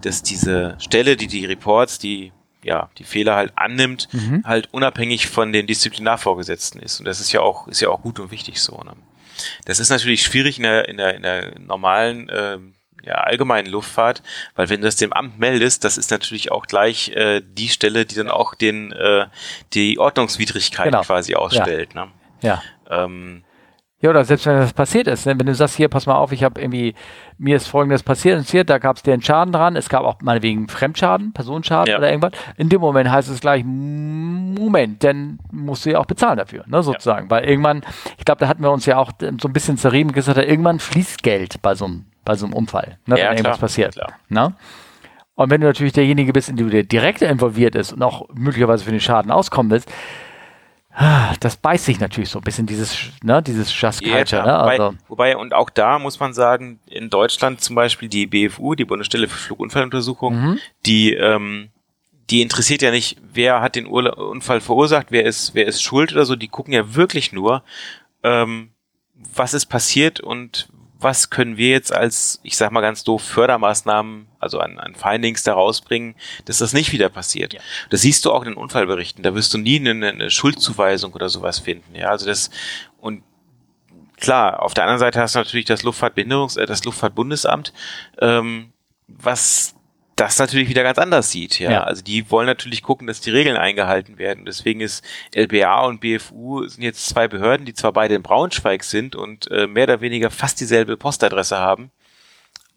dass 0.00 0.22
diese 0.22 0.76
Stelle, 0.78 1.16
die 1.16 1.26
die 1.26 1.44
Reports, 1.44 1.98
die 1.98 2.32
ja, 2.62 2.90
die 2.98 3.04
Fehler 3.04 3.36
halt 3.36 3.52
annimmt, 3.54 4.08
mhm. 4.12 4.42
halt 4.44 4.68
unabhängig 4.72 5.28
von 5.28 5.52
den 5.52 5.68
Disziplinarvorgesetzten 5.68 6.82
ist. 6.82 6.98
Und 6.98 7.06
das 7.06 7.20
ist 7.20 7.30
ja 7.30 7.40
auch, 7.40 7.68
ist 7.68 7.80
ja 7.80 7.90
auch 7.90 8.02
gut 8.02 8.18
und 8.18 8.32
wichtig 8.32 8.60
so. 8.60 8.76
Ne? 8.78 8.92
Das 9.64 9.78
ist 9.78 9.90
natürlich 9.90 10.22
schwierig 10.22 10.56
in 10.56 10.64
der, 10.64 10.88
in 10.88 10.96
der, 10.96 11.14
in 11.14 11.22
der 11.22 11.58
normalen 11.60 12.28
ähm, 12.32 12.74
ja, 13.06 13.14
allgemeinen 13.14 13.68
Luftfahrt, 13.68 14.22
weil 14.54 14.68
wenn 14.68 14.80
du 14.80 14.86
das 14.86 14.96
dem 14.96 15.12
Amt 15.12 15.38
meldest, 15.38 15.84
das 15.84 15.96
ist 15.96 16.10
natürlich 16.10 16.50
auch 16.50 16.66
gleich 16.66 17.10
äh, 17.10 17.40
die 17.44 17.68
Stelle, 17.68 18.04
die 18.04 18.16
dann 18.16 18.30
auch 18.30 18.54
den 18.54 18.92
äh, 18.92 19.26
die 19.72 19.98
Ordnungswidrigkeit 19.98 20.86
genau. 20.86 21.02
quasi 21.02 21.34
ausstellt. 21.34 21.94
Ja. 21.94 22.04
Ne? 22.04 22.10
Ja. 22.42 22.62
Ähm, 22.90 23.44
ja, 24.02 24.10
oder 24.10 24.26
selbst 24.26 24.44
wenn 24.44 24.58
das 24.58 24.74
passiert 24.74 25.06
ist, 25.06 25.24
ne? 25.24 25.38
wenn 25.38 25.46
du 25.46 25.54
sagst, 25.54 25.76
hier, 25.76 25.88
pass 25.88 26.04
mal 26.04 26.16
auf, 26.16 26.30
ich 26.30 26.44
habe 26.44 26.60
irgendwie, 26.60 26.94
mir 27.38 27.56
ist 27.56 27.66
folgendes 27.66 28.02
passiert, 28.02 28.68
da 28.68 28.76
gab 28.76 28.96
es 28.96 29.02
den 29.02 29.22
Schaden 29.22 29.52
dran, 29.52 29.74
es 29.74 29.88
gab 29.88 30.04
auch 30.04 30.16
meinetwegen 30.20 30.68
Fremdschaden, 30.68 31.32
Personenschaden 31.32 31.90
ja. 31.90 31.96
oder 31.96 32.10
irgendwas. 32.10 32.32
In 32.58 32.68
dem 32.68 32.82
Moment 32.82 33.10
heißt 33.10 33.30
es 33.30 33.40
gleich, 33.40 33.64
Moment, 33.64 35.02
dann 35.02 35.38
musst 35.50 35.86
du 35.86 35.92
ja 35.92 35.98
auch 35.98 36.04
bezahlen 36.04 36.36
dafür, 36.36 36.64
ne, 36.66 36.82
sozusagen. 36.82 37.26
Ja. 37.26 37.30
Weil 37.30 37.44
irgendwann, 37.46 37.82
ich 38.18 38.26
glaube, 38.26 38.40
da 38.40 38.48
hatten 38.48 38.62
wir 38.62 38.70
uns 38.70 38.84
ja 38.84 38.98
auch 38.98 39.12
so 39.18 39.48
ein 39.48 39.52
bisschen 39.54 39.78
zerrieben 39.78 40.12
gesagt, 40.12 40.36
irgendwann 40.36 40.78
fließt 40.78 41.22
Geld 41.22 41.62
bei 41.62 41.74
so 41.74 41.86
einem 41.86 42.04
bei 42.26 42.34
so 42.34 42.44
einem 42.44 42.52
Unfall, 42.52 42.98
ne, 43.06 43.18
ja, 43.18 43.30
wenn 43.30 43.38
irgendwas 43.38 43.58
passiert. 43.58 43.94
Klar. 43.94 44.12
Ne? 44.28 44.54
Und 45.36 45.50
wenn 45.50 45.60
du 45.60 45.66
natürlich 45.66 45.94
derjenige 45.94 46.32
bist, 46.32 46.50
in 46.50 46.56
dem 46.56 46.68
du 46.68 46.84
direkt 46.84 47.22
involviert 47.22 47.74
ist 47.74 47.92
und 47.92 48.02
auch 48.02 48.28
möglicherweise 48.34 48.84
für 48.84 48.90
den 48.90 49.00
Schaden 49.00 49.30
auskommen 49.30 49.70
willst, 49.70 49.90
ah, 50.92 51.34
das 51.40 51.56
beißt 51.56 51.84
sich 51.84 52.00
natürlich 52.00 52.30
so 52.30 52.38
ein 52.38 52.42
bisschen 52.42 52.66
dieses, 52.66 52.96
ne, 53.22 53.42
dieses 53.42 53.80
Just 53.80 54.02
Culture. 54.02 54.44
Ja, 54.44 54.46
ne? 54.46 54.58
wobei, 54.58 54.70
also. 54.70 54.94
wobei, 55.08 55.36
und 55.36 55.54
auch 55.54 55.70
da 55.70 55.98
muss 55.98 56.18
man 56.18 56.32
sagen, 56.32 56.80
in 56.86 57.10
Deutschland 57.10 57.60
zum 57.60 57.76
Beispiel 57.76 58.08
die 58.08 58.26
BFU, 58.26 58.74
die 58.74 58.84
Bundesstelle 58.84 59.28
für 59.28 59.38
Flugunfalluntersuchung, 59.38 60.34
mhm. 60.34 60.58
die, 60.86 61.12
ähm, 61.12 61.68
die 62.30 62.42
interessiert 62.42 62.82
ja 62.82 62.90
nicht, 62.90 63.18
wer 63.32 63.60
hat 63.60 63.76
den 63.76 63.86
Urla 63.86 64.14
Unfall 64.14 64.60
verursacht, 64.60 65.08
wer 65.10 65.24
ist, 65.24 65.54
wer 65.54 65.66
ist 65.66 65.82
schuld 65.82 66.12
oder 66.12 66.24
so. 66.24 66.34
Die 66.34 66.48
gucken 66.48 66.72
ja 66.72 66.94
wirklich 66.94 67.32
nur, 67.32 67.62
ähm, 68.24 68.70
was 69.14 69.54
ist 69.54 69.66
passiert 69.66 70.20
und 70.20 70.68
was 70.98 71.30
können 71.30 71.56
wir 71.56 71.70
jetzt 71.70 71.92
als, 71.92 72.40
ich 72.42 72.56
sag 72.56 72.72
mal 72.72 72.80
ganz 72.80 73.04
doof, 73.04 73.22
Fördermaßnahmen, 73.22 74.28
also 74.38 74.60
an, 74.60 74.78
an 74.78 74.94
Findings 74.94 75.42
da 75.42 75.52
rausbringen, 75.52 76.14
dass 76.46 76.58
das 76.58 76.72
nicht 76.72 76.92
wieder 76.92 77.08
passiert. 77.08 77.52
Ja. 77.52 77.60
Das 77.90 78.02
siehst 78.02 78.24
du 78.24 78.32
auch 78.32 78.42
in 78.42 78.50
den 78.50 78.56
Unfallberichten. 78.56 79.22
Da 79.22 79.34
wirst 79.34 79.52
du 79.52 79.58
nie 79.58 79.78
eine, 79.78 80.08
eine 80.08 80.30
Schuldzuweisung 80.30 81.12
oder 81.12 81.28
sowas 81.28 81.58
finden. 81.58 81.94
Ja, 81.94 82.08
also 82.08 82.26
das, 82.26 82.50
und 82.98 83.22
klar, 84.16 84.62
auf 84.62 84.74
der 84.74 84.84
anderen 84.84 85.00
Seite 85.00 85.20
hast 85.20 85.34
du 85.34 85.38
natürlich 85.38 85.66
das 85.66 85.82
Luftfahrtbehinderungs-, 85.82 86.58
äh, 86.58 86.66
das 86.66 86.84
Luftfahrtbundesamt, 86.84 87.72
ähm, 88.20 88.72
was 89.06 89.74
das 90.16 90.38
natürlich 90.38 90.68
wieder 90.70 90.82
ganz 90.82 90.98
anders 90.98 91.30
sieht. 91.30 91.58
Ja? 91.58 91.70
ja? 91.70 91.84
also 91.84 92.02
die 92.02 92.30
wollen 92.30 92.46
natürlich 92.46 92.82
gucken, 92.82 93.06
dass 93.06 93.20
die 93.20 93.30
Regeln 93.30 93.56
eingehalten 93.56 94.18
werden. 94.18 94.46
Deswegen 94.46 94.80
ist 94.80 95.04
LBA 95.34 95.84
und 95.84 96.00
BFU 96.00 96.66
sind 96.66 96.82
jetzt 96.82 97.06
zwei 97.06 97.28
Behörden, 97.28 97.66
die 97.66 97.74
zwar 97.74 97.92
beide 97.92 98.14
in 98.14 98.22
Braunschweig 98.22 98.82
sind 98.82 99.14
und 99.14 99.50
äh, 99.50 99.66
mehr 99.66 99.84
oder 99.84 100.00
weniger 100.00 100.30
fast 100.30 100.58
dieselbe 100.60 100.96
Postadresse 100.96 101.58
haben, 101.58 101.90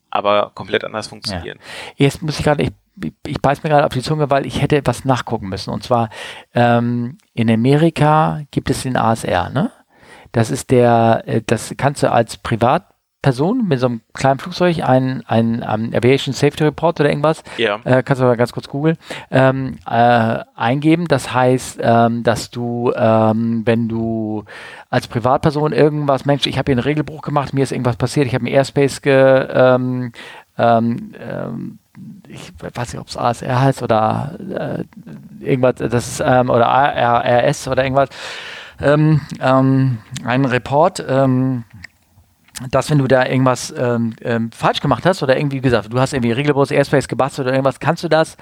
aber 0.10 0.52
komplett 0.54 0.84
anders 0.84 1.08
funktionieren. 1.08 1.60
Ja. 1.98 2.06
Jetzt 2.06 2.22
muss 2.22 2.38
ich 2.38 2.44
gerade, 2.44 2.64
ich, 2.64 3.14
ich 3.26 3.42
beiß 3.42 3.64
mir 3.64 3.70
gerade 3.70 3.86
auf 3.86 3.94
die 3.94 4.02
Zunge, 4.02 4.30
weil 4.30 4.46
ich 4.46 4.62
hätte 4.62 4.76
etwas 4.76 5.06
nachgucken 5.06 5.48
müssen. 5.48 5.72
Und 5.72 5.84
zwar 5.84 6.10
ähm, 6.54 7.18
in 7.34 7.50
Amerika 7.50 8.42
gibt 8.52 8.70
es 8.70 8.84
den 8.84 8.98
ASR, 8.98 9.50
ne? 9.50 9.72
Das 10.32 10.52
ist 10.52 10.70
der, 10.70 11.24
äh, 11.26 11.42
das 11.44 11.74
kannst 11.78 12.04
du 12.04 12.12
als 12.12 12.38
Privat 12.38 12.86
Person 13.22 13.68
mit 13.68 13.80
so 13.82 13.88
einem 13.88 14.02
kleinen 14.14 14.40
Flugzeug 14.40 14.82
ein, 14.82 15.24
ein, 15.28 15.62
ein 15.62 15.88
um, 15.88 15.94
Aviation 15.94 16.34
Safety 16.34 16.64
Report 16.64 17.00
oder 17.02 17.10
irgendwas, 17.10 17.44
ja. 17.58 17.80
äh, 17.84 18.02
kannst 18.02 18.22
du 18.22 18.26
mal 18.26 18.38
ganz 18.38 18.54
kurz 18.54 18.70
googeln, 18.70 18.98
ähm, 19.30 19.78
äh, 19.86 20.40
eingeben. 20.56 21.06
Das 21.06 21.34
heißt, 21.34 21.80
ähm, 21.82 22.24
dass 22.24 22.50
du, 22.50 22.94
ähm, 22.96 23.64
wenn 23.66 23.90
du 23.90 24.46
als 24.90 25.08
Privatperson 25.08 25.74
irgendwas, 25.74 26.26
Mensch, 26.26 26.46
ich 26.46 26.58
habe 26.58 26.72
hier 26.72 26.78
einen 26.78 26.84
Regelbruch 26.84 27.22
gemacht, 27.22 27.54
mir 27.54 27.64
ist 27.64 27.74
irgendwas 27.74 27.98
passiert, 27.98 28.26
ich 28.26 28.34
habe 28.34 28.46
einen 28.46 28.56
Airspace 28.56 29.02
ge, 29.02 29.48
ähm, 29.52 30.14
ähm, 30.58 31.14
ähm, 31.20 31.80
ich 32.30 32.54
weiß 32.62 32.94
nicht, 32.94 33.02
ob 33.02 33.08
es 33.08 33.18
ASR 33.18 33.62
heißt 33.62 33.84
oder 33.84 34.38
äh, 34.50 35.46
irgendwas, 35.46 35.76
das 35.76 36.08
ist, 36.08 36.24
ähm, 36.26 36.50
oder 36.50 36.68
ARS 36.68 37.68
oder 37.68 37.84
irgendwas, 37.84 38.10
ähm, 38.82 39.20
ähm, 39.42 39.98
ein 40.24 40.46
Report, 40.46 41.04
ähm, 41.08 41.66
dass 42.72 42.89
wenn 42.89 42.97
du 42.97 43.07
da 43.07 43.26
irgendwas 43.26 43.74
ähm, 43.78 44.16
ähm, 44.22 44.51
falsch 44.51 44.82
gemacht 44.82 45.05
hast 45.05 45.24
oder 45.24 45.38
irgendwie 45.38 45.62
gesagt, 45.62 45.91
du 45.91 45.99
hast 45.99 46.14
irgendwie 46.14 46.32
regelbus 46.32 46.72
Airspace 46.72 47.07
gebastelt 47.07 47.47
oder 47.47 47.55
irgendwas, 47.55 47.80
kannst 47.80 48.03
du 48.03 48.07
das 48.07 48.38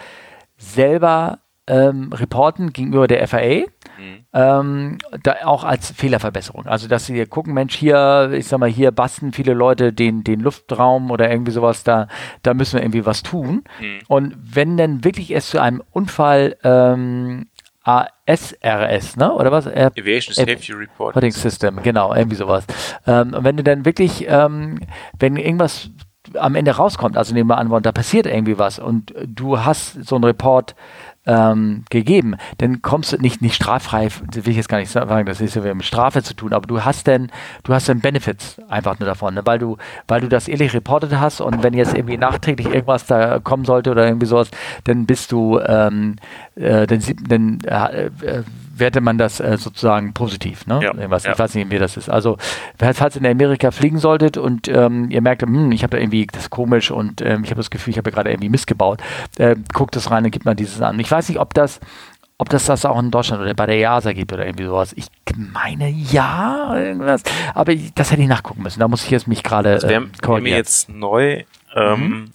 selber 0.58 1.40
ähm, 1.68 2.14
reporten 2.14 2.72
gegenüber 2.72 3.08
der 3.08 3.28
FAA, 3.28 3.66
mhm. 3.98 4.26
ähm, 4.34 4.98
da 5.24 5.36
auch 5.44 5.66
als 5.66 5.92
Fehlerverbesserung. 5.92 6.66
Also 6.66 6.88
dass 6.88 7.06
sie 7.06 7.26
gucken, 7.26 7.54
Mensch, 7.54 7.76
hier, 7.76 8.32
ich 8.34 8.48
sag 8.48 8.60
mal, 8.60 8.70
hier 8.70 8.92
basten 8.92 9.34
viele 9.34 9.54
Leute 9.54 9.92
den, 9.92 10.24
den 10.24 10.40
Luftraum 10.40 11.12
oder 11.12 11.30
irgendwie 11.30 11.52
sowas, 11.52 11.84
da, 11.84 12.08
da 12.42 12.54
müssen 12.54 12.78
wir 12.78 12.84
irgendwie 12.84 13.06
was 13.06 13.22
tun. 13.22 13.64
Mhm. 13.82 14.00
Und 14.08 14.38
wenn 14.42 14.78
dann 14.78 15.04
wirklich 15.04 15.36
es 15.36 15.50
zu 15.50 15.62
einem 15.62 15.84
Unfall 15.92 16.56
ähm, 16.64 17.48
ASRS, 17.88 19.16
ne? 19.16 19.34
Oder 19.34 19.52
was? 19.52 19.66
Air 19.66 19.92
Aviation 19.98 20.34
Safety 20.34 20.74
Reporting 20.74 21.32
System, 21.32 21.82
genau, 21.82 22.14
irgendwie 22.14 22.36
sowas. 22.36 22.66
Ähm, 23.06 23.36
wenn 23.40 23.56
du 23.56 23.64
dann 23.64 23.86
wirklich, 23.86 24.26
ähm, 24.28 24.80
wenn 25.18 25.38
irgendwas 25.38 25.90
am 26.34 26.56
Ende 26.56 26.72
rauskommt, 26.72 27.18
also 27.18 27.34
nehmen 27.34 27.50
wir 27.50 27.58
an, 27.58 27.82
da 27.82 27.92
passiert 27.94 28.26
irgendwie 28.26 28.58
was 28.58 28.80
und 28.80 29.14
du 29.26 29.60
hast 29.60 30.06
so 30.06 30.16
einen 30.16 30.26
Report 30.26 30.76
ähm, 31.28 31.84
gegeben, 31.90 32.36
dann 32.58 32.82
kommst 32.82 33.12
du 33.12 33.18
nicht, 33.18 33.42
nicht 33.42 33.56
straffrei, 33.56 34.10
will 34.32 34.50
ich 34.50 34.58
jetzt 34.58 34.70
gar 34.70 34.80
nicht 34.80 34.90
sagen, 34.90 35.26
das 35.26 35.42
ist 35.42 35.56
ja 35.56 35.74
mit 35.74 35.86
Strafe 35.86 36.24
zu 36.24 36.34
tun, 36.34 36.54
aber 36.54 36.66
du 36.66 36.84
hast 36.84 37.06
denn, 37.06 37.30
du 37.64 37.74
hast 37.74 37.90
dann 37.90 38.00
Benefits 38.00 38.60
einfach 38.70 38.98
nur 39.00 39.08
davon, 39.08 39.36
ne? 39.36 39.42
weil 39.46 39.60
du, 39.60 39.78
weil 40.08 40.22
du 40.22 40.30
das 40.30 40.48
ehrlich 40.48 40.74
reportet 40.74 41.12
hast 41.20 41.42
und 41.42 41.64
wenn 41.64 41.74
jetzt 41.74 41.96
irgendwie 41.96 42.18
nachträglich 42.18 42.68
irgendwas 42.68 43.06
da 43.06 43.40
kommen 43.40 43.66
sollte 43.66 43.92
oder 43.92 44.08
irgendwie 44.08 44.26
sowas, 44.26 44.50
dann 44.86 45.06
bist 45.06 45.32
du, 45.32 45.60
ähm, 45.60 46.16
äh, 46.56 46.88
dann, 46.88 47.04
dann 47.28 47.60
äh, 47.66 48.06
äh, 48.06 48.44
werte 48.80 49.02
man 49.02 49.18
das 49.18 49.40
äh, 49.40 49.58
sozusagen 49.58 50.14
positiv. 50.14 50.66
Ne? 50.68 50.80
Ja, 50.84 50.94
ja. 50.94 51.16
Ich 51.18 51.40
weiß 51.40 51.56
nicht, 51.56 51.72
wie 51.72 51.80
das 51.80 51.98
ist. 51.98 52.10
Also, 52.10 52.38
falls 52.78 53.16
ihr 53.16 53.22
in 53.22 53.26
Amerika 53.26 53.72
fliegen 53.72 54.00
solltet 54.00 54.38
und 54.38 54.68
ähm, 54.68 55.10
ihr 55.10 55.22
merkt, 55.22 55.44
hm, 55.44 55.72
ich 55.72 55.84
habe 55.84 55.92
da 55.92 56.02
irgendwie, 56.02 56.28
das 56.28 56.44
ist 56.44 56.50
komisch 56.50 56.92
und 56.92 57.22
ähm, 57.22 57.44
ich 57.44 57.50
habe 57.50 57.60
das 57.60 57.70
Gefühl, 57.70 57.92
ich 57.92 57.98
habe 57.98 58.12
gerade 58.12 58.30
irgendwie 58.30 58.50
missgebaut, 58.50 59.02
äh, 59.38 59.56
guckt 59.74 59.96
das 59.96 60.12
rein 60.12 60.26
und 60.26 60.32
gibt 60.32 60.46
mal 60.46 60.56
dieses 60.56 60.82
an. 60.82 61.00
Ich 61.00 61.10
weiß 61.10 61.30
nicht, 61.30 61.40
ob 61.40 61.54
das 61.54 61.80
ob 62.40 62.50
das 62.50 62.66
das 62.66 62.86
auch 62.86 63.00
in 63.00 63.10
Deutschland 63.10 63.42
oder 63.42 63.54
bei 63.56 63.66
der 63.66 63.78
JASA 63.78 64.14
gibt 64.14 64.32
oder 64.32 64.46
irgendwie 64.46 64.66
sowas. 64.66 64.94
Ich 64.96 65.08
meine 65.36 65.90
ja, 65.90 66.78
irgendwas. 66.78 67.24
Aber 67.56 67.72
ich, 67.72 67.94
das 67.96 68.12
hätte 68.12 68.22
ich 68.22 68.28
nachgucken 68.28 68.62
müssen. 68.62 68.80
Da 68.80 68.88
muss 68.88 69.04
ich 69.04 69.10
jetzt 69.10 69.28
mich 69.28 69.42
gerade. 69.42 69.72
Also 69.72 69.90
wir, 69.90 69.98
äh, 69.98 70.02
wir 70.22 70.36
haben 70.36 70.46
jetzt 70.46 70.90
neu 70.90 71.44
ähm, 71.76 72.00
mhm. 72.00 72.32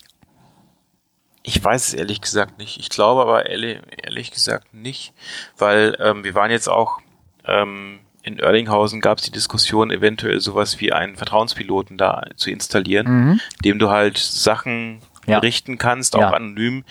Ich 1.43 1.63
weiß 1.63 1.89
es 1.89 1.95
ehrlich 1.95 2.21
gesagt 2.21 2.59
nicht. 2.59 2.79
Ich 2.79 2.89
glaube 2.89 3.23
aber 3.23 3.47
ehrlich, 3.47 3.81
ehrlich 4.03 4.31
gesagt 4.31 4.73
nicht, 4.75 5.13
weil 5.59 5.97
ähm, 6.01 6.25
wir 6.25 6.35
waren 6.35 6.51
jetzt 6.51 6.69
auch 6.69 7.01
ähm, 7.45 8.01
in 8.23 8.39
Erlinghausen 8.39 9.01
gab 9.01 9.19
es 9.19 9.25
die 9.25 9.33
Diskussion, 9.33 9.91
eventuell 9.91 10.41
sowas 10.41 10.81
wie 10.81 10.93
einen 10.93 11.17
Vertrauenspiloten 11.17 11.99
da 11.99 12.23
zu 12.37 12.51
installieren, 12.51 13.07
mhm. 13.09 13.41
dem 13.65 13.79
du 13.79 13.91
halt 13.91 14.17
Sachen 14.17 15.01
ja. 15.27 15.41
berichten 15.41 15.77
kannst, 15.77 16.15
auch 16.15 16.21
ja. 16.21 16.31
anonym. 16.31 16.85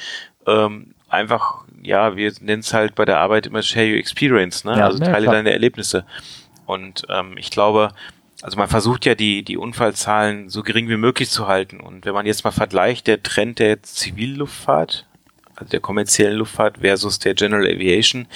Ähm, 0.46 0.94
einfach, 1.08 1.64
ja, 1.82 2.18
wir 2.18 2.34
nennen 2.42 2.60
es 2.60 2.74
halt 2.74 2.96
bei 2.96 3.06
der 3.06 3.20
Arbeit 3.20 3.48
immer 3.48 3.62
Share 3.62 3.90
Your 3.90 3.98
Experience, 3.98 4.66
ne? 4.66 4.78
Ja, 4.78 4.86
also 4.86 5.00
teile 5.00 5.28
deine 5.28 5.52
Erlebnisse. 5.52 6.06
Und 6.66 7.04
ähm, 7.10 7.38
ich 7.38 7.50
glaube, 7.50 7.94
also 8.42 8.58
man 8.58 8.68
versucht 8.68 9.06
ja 9.06 9.16
die, 9.16 9.44
die 9.44 9.58
Unfallzahlen 9.58 10.50
so 10.50 10.64
gering 10.64 10.90
wie 10.90 10.98
möglich 10.98 11.30
zu 11.30 11.48
halten. 11.48 11.80
Und 11.80 12.06
wenn 12.06 12.14
man 12.14 12.26
jetzt 12.26 12.44
mal 12.44 12.52
vergleicht, 12.52 13.08
der 13.08 13.22
Trend 13.22 13.60
der 13.60 13.84
Zivilluftfahrt, 13.84 15.06
also 15.56 15.70
der 15.70 15.80
kommerziellen 15.80 16.38
Luftfahrt 16.38 16.80
versus 16.80 17.20
der 17.20 17.36
General 17.36 17.66
Aviation, 17.66 18.28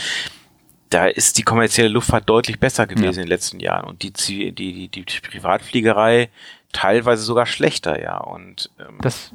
da 0.90 1.08
ist 1.08 1.38
die 1.38 1.44
kommerzielle 1.44 1.90
Luftfahrt 1.90 2.30
deutlich 2.30 2.60
besser 2.60 2.86
gewesen 2.86 3.04
ja. 3.04 3.10
in 3.10 3.26
den 3.26 3.28
letzten 3.28 3.60
Jahren 3.60 3.86
und 3.86 4.04
die, 4.04 4.12
die, 4.12 4.52
die, 4.52 4.88
die 4.88 5.04
Privatfliegerei 5.04 6.30
teilweise 6.72 7.24
sogar 7.24 7.46
schlechter, 7.46 8.02
ja. 8.02 8.18
Und 8.18 8.70
ähm, 8.80 8.98
das 9.02 9.32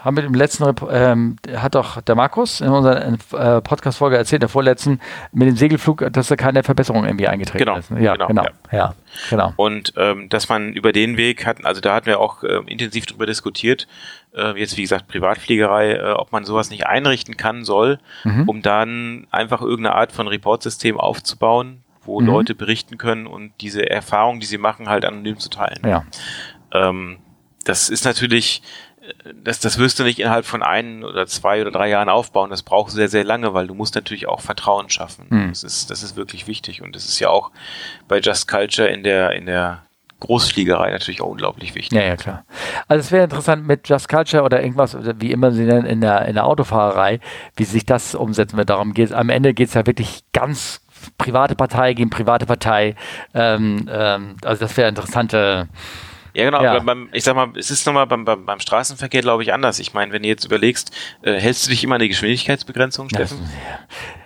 haben 0.00 0.16
wir 0.16 0.24
im 0.24 0.34
letzten, 0.34 0.74
ähm, 0.90 1.36
hat 1.56 1.74
doch 1.74 2.00
der 2.00 2.14
Markus 2.14 2.60
in 2.60 2.68
unserer 2.68 3.04
äh, 3.06 3.60
Podcast-Folge 3.60 4.16
erzählt, 4.16 4.42
der 4.42 4.48
vorletzten, 4.48 5.00
mit 5.32 5.48
dem 5.48 5.56
Segelflug, 5.56 6.06
dass 6.12 6.28
da 6.28 6.36
keine 6.36 6.62
Verbesserung 6.62 7.04
irgendwie 7.04 7.28
eingetreten 7.28 7.64
genau, 7.64 7.78
ist. 7.78 7.90
Ja, 7.90 8.14
genau. 8.14 8.26
genau 8.28 8.44
ja. 8.70 8.78
ja. 8.78 8.94
genau. 9.30 9.52
Und 9.56 9.92
ähm, 9.96 10.28
dass 10.28 10.48
man 10.48 10.72
über 10.72 10.92
den 10.92 11.16
Weg 11.16 11.46
hatten, 11.46 11.66
also 11.66 11.80
da 11.80 11.94
hatten 11.94 12.06
wir 12.06 12.20
auch 12.20 12.42
äh, 12.42 12.60
intensiv 12.66 13.06
drüber 13.06 13.26
diskutiert, 13.26 13.88
äh, 14.34 14.58
jetzt 14.58 14.76
wie 14.76 14.82
gesagt 14.82 15.08
Privatfliegerei, 15.08 15.92
äh, 15.92 16.12
ob 16.12 16.32
man 16.32 16.44
sowas 16.44 16.70
nicht 16.70 16.86
einrichten 16.86 17.36
kann, 17.36 17.64
soll, 17.64 17.98
mhm. 18.24 18.48
um 18.48 18.62
dann 18.62 19.26
einfach 19.30 19.60
irgendeine 19.60 19.94
Art 19.94 20.12
von 20.12 20.28
Reportsystem 20.28 20.98
aufzubauen, 20.98 21.82
wo 22.02 22.20
mhm. 22.20 22.26
Leute 22.26 22.54
berichten 22.54 22.98
können 22.98 23.26
und 23.26 23.52
diese 23.60 23.88
Erfahrung, 23.88 24.40
die 24.40 24.46
sie 24.46 24.58
machen, 24.58 24.88
halt 24.88 25.04
anonym 25.04 25.38
zu 25.38 25.50
teilen. 25.50 25.80
Ja. 25.84 26.04
Ähm, 26.72 27.18
das 27.64 27.90
ist 27.90 28.04
natürlich 28.04 28.62
das, 29.44 29.60
das 29.60 29.78
wirst 29.78 29.98
du 29.98 30.04
nicht 30.04 30.18
innerhalb 30.18 30.44
von 30.44 30.62
ein 30.62 31.04
oder 31.04 31.26
zwei 31.26 31.60
oder 31.60 31.70
drei 31.70 31.88
Jahren 31.88 32.08
aufbauen. 32.08 32.50
Das 32.50 32.62
braucht 32.62 32.92
sehr, 32.92 33.08
sehr 33.08 33.24
lange, 33.24 33.54
weil 33.54 33.66
du 33.66 33.74
musst 33.74 33.94
natürlich 33.94 34.28
auch 34.28 34.40
Vertrauen 34.40 34.90
schaffen. 34.90 35.26
Mhm. 35.28 35.48
Das 35.50 35.62
ist, 35.62 35.90
das 35.90 36.02
ist 36.02 36.16
wirklich 36.16 36.46
wichtig. 36.46 36.82
Und 36.82 36.94
das 36.94 37.04
ist 37.06 37.18
ja 37.18 37.30
auch 37.30 37.50
bei 38.06 38.20
Just 38.20 38.48
Culture 38.48 38.88
in 38.88 39.02
der, 39.02 39.32
in 39.32 39.46
der 39.46 39.82
Großfliegerei 40.20 40.90
natürlich 40.90 41.20
auch 41.20 41.28
unglaublich 41.28 41.74
wichtig. 41.74 41.96
Ja, 41.96 42.04
ja, 42.04 42.16
klar. 42.16 42.44
Also 42.88 43.00
es 43.00 43.12
wäre 43.12 43.24
interessant 43.24 43.66
mit 43.66 43.88
Just 43.88 44.08
Culture 44.08 44.42
oder 44.42 44.60
irgendwas, 44.60 44.96
wie 45.20 45.30
immer 45.30 45.52
sie 45.52 45.64
nennen, 45.64 45.86
in 45.86 46.00
der, 46.00 46.26
in 46.26 46.34
der 46.34 46.44
Autofahrerei, 46.44 47.20
wie 47.56 47.64
sich 47.64 47.86
das 47.86 48.16
umsetzen 48.16 48.56
wird. 48.56 48.70
Darum 48.70 48.94
geht 48.94 49.12
Am 49.12 49.28
Ende 49.28 49.54
geht 49.54 49.68
es 49.68 49.74
ja 49.74 49.86
wirklich 49.86 50.24
ganz 50.32 50.80
private 51.18 51.54
Partei 51.54 51.94
gegen 51.94 52.10
private 52.10 52.46
Partei. 52.46 52.96
Ähm, 53.32 53.88
ähm, 53.88 54.36
also 54.44 54.60
das 54.60 54.76
wäre 54.76 54.88
interessante 54.88 55.68
ja, 56.38 56.44
genau. 56.44 56.62
Ja. 56.62 56.78
Beim, 56.78 57.08
ich 57.12 57.24
sag 57.24 57.34
mal, 57.34 57.48
es 57.56 57.70
ist 57.70 57.84
nochmal 57.86 58.06
beim, 58.06 58.24
beim, 58.24 58.46
beim 58.46 58.60
Straßenverkehr, 58.60 59.22
glaube 59.22 59.42
ich, 59.42 59.52
anders. 59.52 59.78
Ich 59.80 59.92
meine, 59.92 60.12
wenn 60.12 60.22
du 60.22 60.28
jetzt 60.28 60.44
überlegst, 60.44 60.94
äh, 61.22 61.34
hältst 61.34 61.66
du 61.66 61.70
dich 61.70 61.82
immer 61.82 61.96
an 61.96 62.00
die 62.00 62.08
Geschwindigkeitsbegrenzung, 62.08 63.08
Steffen? 63.08 63.38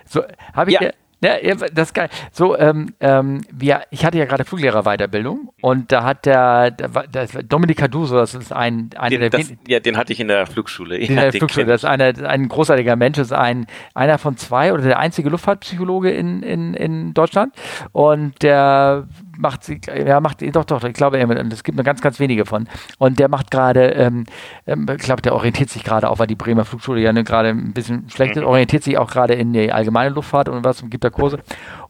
So, 0.05 0.21
habe 0.53 0.71
ich 0.71 0.79
ja. 0.79 0.91
Ja, 1.23 1.55
das 1.55 1.87
ist 1.87 1.93
geil. 1.93 2.09
So, 2.33 2.57
ähm, 2.57 2.95
ähm, 2.99 3.41
wir, 3.49 3.83
ich 3.91 4.03
hatte 4.03 4.17
ja 4.17 4.25
gerade 4.25 4.43
Fluglehrerweiterbildung 4.43 5.53
und 5.61 5.91
da 5.93 6.03
hat 6.03 6.25
der, 6.25 6.69
der, 6.69 7.27
Dominik 7.43 7.77
Caduso, 7.77 8.17
das 8.17 8.35
ist 8.35 8.51
ein, 8.51 8.89
einer 8.97 9.09
den, 9.09 9.19
der 9.21 9.29
das, 9.29 9.53
Ja, 9.65 9.79
den 9.79 9.95
hatte 9.95 10.11
ich 10.11 10.19
in 10.19 10.27
der 10.27 10.45
Flugschule. 10.45 10.97
In 10.97 11.15
der 11.15 11.31
Flugschule, 11.31 11.65
das 11.65 11.83
ist 11.83 11.89
eine, 11.89 12.13
ein 12.27 12.49
großartiger 12.49 12.97
Mensch, 12.97 13.17
das 13.17 13.27
ist 13.27 13.33
ein, 13.33 13.67
einer 13.93 14.17
von 14.17 14.35
zwei 14.35 14.73
oder 14.73 14.83
der 14.83 14.99
einzige 14.99 15.29
Luftfahrtpsychologe 15.29 16.11
in, 16.11 16.43
in, 16.43 16.73
in 16.73 17.13
Deutschland 17.13 17.53
und 17.93 18.43
der 18.43 19.07
macht 19.37 19.63
sie, 19.63 19.79
ja, 19.87 20.19
macht, 20.19 20.41
doch, 20.55 20.65
doch, 20.65 20.83
ich 20.83 20.93
glaube, 20.93 21.19
es 21.19 21.63
gibt 21.63 21.77
nur 21.77 21.83
ganz, 21.83 22.01
ganz 22.01 22.19
wenige 22.19 22.45
von. 22.45 22.67
Und 22.97 23.19
der 23.19 23.29
macht 23.29 23.51
gerade, 23.51 23.89
ähm, 23.91 24.25
ähm, 24.67 24.87
ich 24.89 25.03
glaube, 25.03 25.21
der 25.21 25.33
orientiert 25.33 25.69
sich 25.69 25.83
gerade 25.83 26.09
auch, 26.09 26.19
weil 26.19 26.27
die 26.27 26.35
Bremer 26.35 26.65
Flugschule 26.65 27.01
ja 27.01 27.13
ne, 27.13 27.23
gerade 27.23 27.49
ein 27.49 27.73
bisschen 27.73 28.09
schlecht 28.09 28.35
ist, 28.35 28.41
mhm. 28.41 28.47
orientiert 28.47 28.83
sich 28.83 28.97
auch 28.97 29.09
gerade 29.09 29.33
in 29.33 29.53
die 29.53 29.71
allgemeine 29.71 30.13
Luftfahrt 30.13 30.49
und 30.49 30.63
was, 30.63 30.83
gibt 30.89 31.03
da 31.03 31.09
Kurse. 31.09 31.39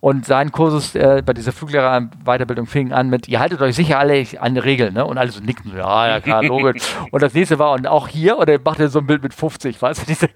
Und 0.04 0.26
sein 0.26 0.52
Kurs 0.52 0.96
äh, 0.96 1.24
bei 1.26 1.32
dieser 1.32 1.54
Fluglehrerweiterbildung 1.54 2.66
fing 2.66 2.92
an 2.92 3.10
mit, 3.10 3.30
ihr 3.30 3.40
haltet 3.40 3.62
euch 3.62 3.74
sicher 3.74 4.00
alle 4.00 4.28
an 4.38 4.54
die 4.54 4.60
Regeln, 4.60 4.96
ne? 4.96 5.06
Und 5.06 5.18
alle 5.18 5.32
so 5.32 5.40
nicken, 5.40 5.72
ja, 5.78 6.08
ja, 6.10 6.20
klar, 6.20 6.44
logisch. 6.44 6.84
und 7.12 7.24
das 7.24 7.34
nächste 7.34 7.58
war, 7.58 7.72
und 7.72 7.88
auch 7.88 8.10
hier, 8.10 8.38
und 8.38 8.50
er 8.50 8.60
macht 8.60 8.82
er 8.82 8.90
so 8.90 9.00
ein 9.00 9.08
Bild 9.08 9.24
mit 9.24 9.34
50, 9.34 9.82
weißt 9.82 10.02
du, 10.02 10.06
diese 10.06 10.28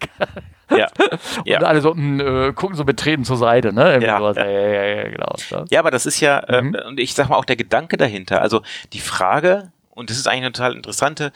ja. 0.69 0.87
und 1.39 1.47
ja. 1.47 1.59
alle 1.59 1.81
so 1.81 1.93
mh, 1.93 1.97
hm, 1.97 2.19
äh, 2.21 2.53
gucken 2.53 2.77
so 2.77 2.85
betreten 2.85 3.25
zur 3.25 3.35
Seite, 3.35 3.73
ne? 3.73 4.01
Ja, 4.01 4.21
ja. 4.21 4.31
Ja, 4.31 4.45
ja, 4.45 5.09
genau. 5.09 5.65
ja, 5.69 5.79
aber 5.81 5.91
das 5.91 6.05
ist 6.05 6.21
ja, 6.21 6.47
ähm, 6.47 6.67
mhm. 6.67 6.75
äh, 6.75 6.83
und 6.85 6.97
ich 6.97 7.13
sag 7.13 7.27
mal 7.27 7.35
auch 7.35 7.43
der 7.43 7.57
Gedanke 7.57 7.97
dahinter. 7.97 8.41
Also 8.41 8.61
die 8.93 9.01
Frage, 9.01 9.73
und 9.89 10.09
das 10.09 10.15
ist 10.15 10.29
eigentlich 10.29 10.43
eine 10.43 10.53
total 10.53 10.77
interessante, 10.77 11.33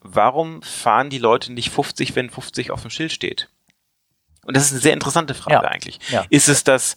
warum 0.00 0.62
fahren 0.62 1.10
die 1.10 1.18
Leute 1.18 1.52
nicht 1.52 1.68
50, 1.68 2.16
wenn 2.16 2.30
50 2.30 2.70
auf 2.70 2.80
dem 2.80 2.90
Schild 2.90 3.12
steht? 3.12 3.50
Und 4.48 4.56
das 4.56 4.64
ist 4.64 4.72
eine 4.72 4.80
sehr 4.80 4.94
interessante 4.94 5.34
Frage 5.34 5.70
eigentlich. 5.70 6.00
Ist 6.30 6.48
es 6.48 6.64
das, 6.64 6.96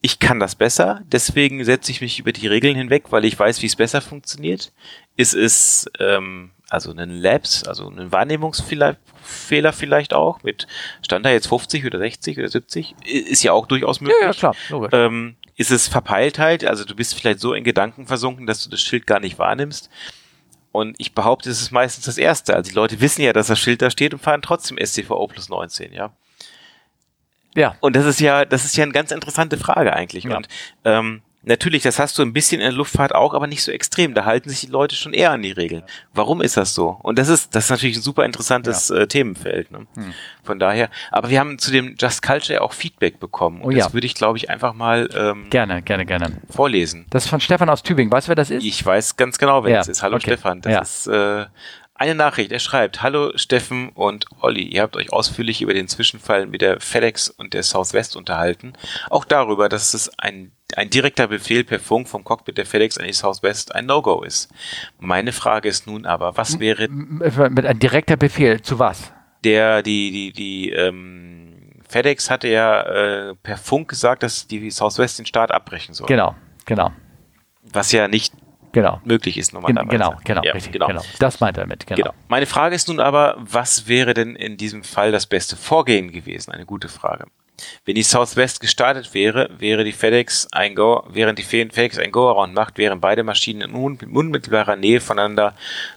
ich 0.00 0.18
kann 0.20 0.38
das 0.38 0.54
besser, 0.54 1.02
deswegen 1.06 1.64
setze 1.64 1.90
ich 1.90 2.00
mich 2.00 2.18
über 2.18 2.32
die 2.32 2.46
Regeln 2.46 2.76
hinweg, 2.76 3.10
weil 3.10 3.24
ich 3.24 3.38
weiß, 3.38 3.62
wie 3.62 3.66
es 3.66 3.76
besser 3.76 4.00
funktioniert? 4.00 4.72
Ist 5.16 5.34
es 5.34 5.90
ähm, 5.98 6.50
also 6.70 6.90
einen 6.90 7.10
Labs, 7.10 7.64
also 7.64 7.88
einen 7.88 8.12
Wahrnehmungsfehler 8.12 8.96
vielleicht 9.72 10.14
auch 10.14 10.42
mit 10.42 10.66
stand 11.02 11.24
da 11.26 11.30
jetzt 11.30 11.48
50 11.48 11.84
oder 11.86 11.98
60 11.98 12.38
oder 12.38 12.48
70 12.48 12.94
ist 13.04 13.42
ja 13.42 13.52
auch 13.52 13.66
durchaus 13.66 14.00
möglich. 14.00 14.18
Ja, 14.20 14.28
ja 14.28 14.32
klar. 14.32 14.54
Logisch. 14.68 14.90
Ähm, 14.92 15.36
ist 15.56 15.70
es 15.70 15.88
Verpeiltheit, 15.88 16.64
also 16.64 16.84
du 16.84 16.94
bist 16.94 17.14
vielleicht 17.14 17.40
so 17.40 17.52
in 17.52 17.64
Gedanken 17.64 18.06
versunken, 18.06 18.46
dass 18.46 18.62
du 18.62 18.70
das 18.70 18.80
Schild 18.80 19.06
gar 19.06 19.18
nicht 19.18 19.38
wahrnimmst. 19.38 19.90
Und 20.70 20.94
ich 20.98 21.14
behaupte, 21.14 21.50
es 21.50 21.60
ist 21.60 21.72
meistens 21.72 22.04
das 22.04 22.18
Erste. 22.18 22.54
Also 22.54 22.70
die 22.70 22.76
Leute 22.76 23.00
wissen 23.00 23.22
ja, 23.22 23.32
dass 23.32 23.48
das 23.48 23.58
Schild 23.58 23.82
da 23.82 23.90
steht 23.90 24.12
und 24.12 24.20
fahren 24.20 24.42
trotzdem 24.42 24.78
SCVO 24.78 25.26
plus 25.26 25.48
19, 25.48 25.92
ja. 25.92 26.12
Ja. 27.58 27.74
Und 27.80 27.96
das 27.96 28.06
ist 28.06 28.20
ja, 28.20 28.44
das 28.44 28.64
ist 28.64 28.76
ja 28.76 28.84
eine 28.84 28.92
ganz 28.92 29.10
interessante 29.10 29.58
Frage 29.58 29.92
eigentlich. 29.92 30.24
Ja. 30.24 30.36
Und 30.36 30.48
ähm, 30.84 31.22
Natürlich, 31.48 31.82
das 31.82 31.98
hast 31.98 32.18
du 32.18 32.22
ein 32.22 32.32
bisschen 32.32 32.60
in 32.60 32.66
der 32.66 32.72
Luftfahrt 32.72 33.14
auch, 33.14 33.32
aber 33.32 33.46
nicht 33.46 33.62
so 33.62 33.70
extrem. 33.70 34.12
Da 34.12 34.24
halten 34.24 34.50
sich 34.50 34.60
die 34.60 34.66
Leute 34.66 34.96
schon 34.96 35.14
eher 35.14 35.30
an 35.30 35.40
die 35.40 35.52
Regeln. 35.52 35.82
Warum 36.12 36.42
ist 36.42 36.56
das 36.56 36.74
so? 36.74 36.98
Und 37.02 37.18
das 37.18 37.28
ist, 37.28 37.54
das 37.54 37.64
ist 37.64 37.70
natürlich 37.70 37.96
ein 37.96 38.02
super 38.02 38.24
interessantes 38.24 38.88
ja. 38.88 38.96
äh, 38.96 39.06
Themenfeld. 39.06 39.70
Ne? 39.70 39.86
Hm. 39.94 40.14
Von 40.42 40.58
daher, 40.58 40.90
aber 41.10 41.30
wir 41.30 41.40
haben 41.40 41.58
zu 41.58 41.70
dem 41.70 41.94
Just 41.98 42.22
Culture 42.22 42.60
auch 42.60 42.74
Feedback 42.74 43.18
bekommen. 43.18 43.62
Und 43.62 43.72
oh, 43.72 43.76
das 43.76 43.86
ja. 43.86 43.92
würde 43.94 44.06
ich, 44.06 44.14
glaube 44.14 44.36
ich, 44.36 44.50
einfach 44.50 44.74
mal 44.74 45.08
ähm, 45.14 45.48
gerne, 45.48 45.80
gerne, 45.80 46.04
gerne 46.04 46.42
vorlesen. 46.50 47.06
Das 47.08 47.24
ist 47.24 47.30
von 47.30 47.40
Stefan 47.40 47.70
aus 47.70 47.82
Tübingen. 47.82 48.12
Weißt 48.12 48.26
du, 48.26 48.30
wer 48.30 48.36
das 48.36 48.50
ist? 48.50 48.64
Ich 48.64 48.84
weiß 48.84 49.16
ganz 49.16 49.38
genau, 49.38 49.64
wer 49.64 49.70
ja. 49.70 49.78
das 49.78 49.88
ist. 49.88 50.02
Hallo 50.02 50.16
okay. 50.16 50.32
Stefan. 50.32 50.60
Das 50.60 51.06
ist 51.06 51.06
äh, 51.06 51.46
eine 51.98 52.14
Nachricht. 52.14 52.52
Er 52.52 52.60
schreibt, 52.60 53.02
Hallo 53.02 53.32
Steffen 53.36 53.90
und 53.90 54.26
Olli, 54.40 54.62
ihr 54.62 54.82
habt 54.82 54.96
euch 54.96 55.12
ausführlich 55.12 55.60
über 55.60 55.74
den 55.74 55.88
Zwischenfall 55.88 56.46
mit 56.46 56.62
der 56.62 56.80
FedEx 56.80 57.28
und 57.28 57.54
der 57.54 57.62
Southwest 57.62 58.16
unterhalten. 58.16 58.72
Auch 59.10 59.24
darüber, 59.24 59.68
dass 59.68 59.94
es 59.94 60.10
ein, 60.18 60.52
ein 60.76 60.90
direkter 60.90 61.26
Befehl 61.26 61.64
per 61.64 61.80
Funk 61.80 62.08
vom 62.08 62.24
Cockpit 62.24 62.56
der 62.56 62.66
FedEx 62.66 62.98
an 62.98 63.06
die 63.06 63.12
Southwest 63.12 63.74
ein 63.74 63.86
No-Go 63.86 64.22
ist. 64.22 64.50
Meine 64.98 65.32
Frage 65.32 65.68
ist 65.68 65.86
nun 65.86 66.06
aber, 66.06 66.36
was 66.36 66.58
wäre... 66.60 66.88
Mit 66.88 67.66
ein 67.66 67.78
direkter 67.78 68.16
Befehl 68.16 68.62
zu 68.62 68.78
was? 68.78 69.12
Der, 69.44 69.82
die, 69.82 70.10
die, 70.10 70.32
die, 70.32 70.70
ähm, 70.70 71.38
FedEx 71.88 72.30
hatte 72.30 72.48
ja 72.48 72.82
äh, 72.82 73.34
per 73.34 73.56
Funk 73.56 73.88
gesagt, 73.88 74.22
dass 74.22 74.46
die 74.46 74.70
Southwest 74.70 75.18
den 75.18 75.26
Start 75.26 75.50
abbrechen 75.50 75.94
soll. 75.94 76.06
Genau, 76.06 76.34
genau. 76.64 76.92
Was 77.62 77.92
ja 77.92 78.08
nicht 78.08 78.34
genau. 78.72 79.00
möglich 79.04 79.38
ist 79.38 79.52
normalerweise. 79.52 79.88
Genau, 79.88 80.16
genau, 80.24 80.42
ja, 80.42 80.52
richtig, 80.52 80.72
genau. 80.72 80.86
genau. 80.86 81.02
Das 81.18 81.40
meint 81.40 81.58
er 81.58 81.66
mit, 81.66 81.86
genau. 81.86 81.96
genau. 81.96 82.14
Meine 82.28 82.46
Frage 82.46 82.74
ist 82.74 82.88
nun 82.88 83.00
aber, 83.00 83.36
was 83.38 83.88
wäre 83.88 84.14
denn 84.14 84.36
in 84.36 84.56
diesem 84.56 84.84
Fall 84.84 85.12
das 85.12 85.26
beste 85.26 85.56
Vorgehen 85.56 86.12
gewesen? 86.12 86.52
Eine 86.52 86.66
gute 86.66 86.88
Frage. 86.88 87.26
Wenn 87.84 87.94
die 87.94 88.02
Southwest 88.02 88.60
gestartet 88.60 89.14
wäre, 89.14 89.50
wäre 89.58 89.84
die 89.84 89.92
FedEx 89.92 90.48
ein 90.52 90.74
Go, 90.74 91.04
während 91.08 91.38
die 91.38 91.42
FedEx 91.42 91.98
ein 91.98 92.12
Go-Around 92.12 92.54
macht, 92.54 92.78
wären 92.78 93.00
beide 93.00 93.24
Maschinen 93.24 93.70
in 93.70 94.14
unmittelbarer 94.14 94.76
Nähe 94.76 95.00
voneinander 95.00 95.54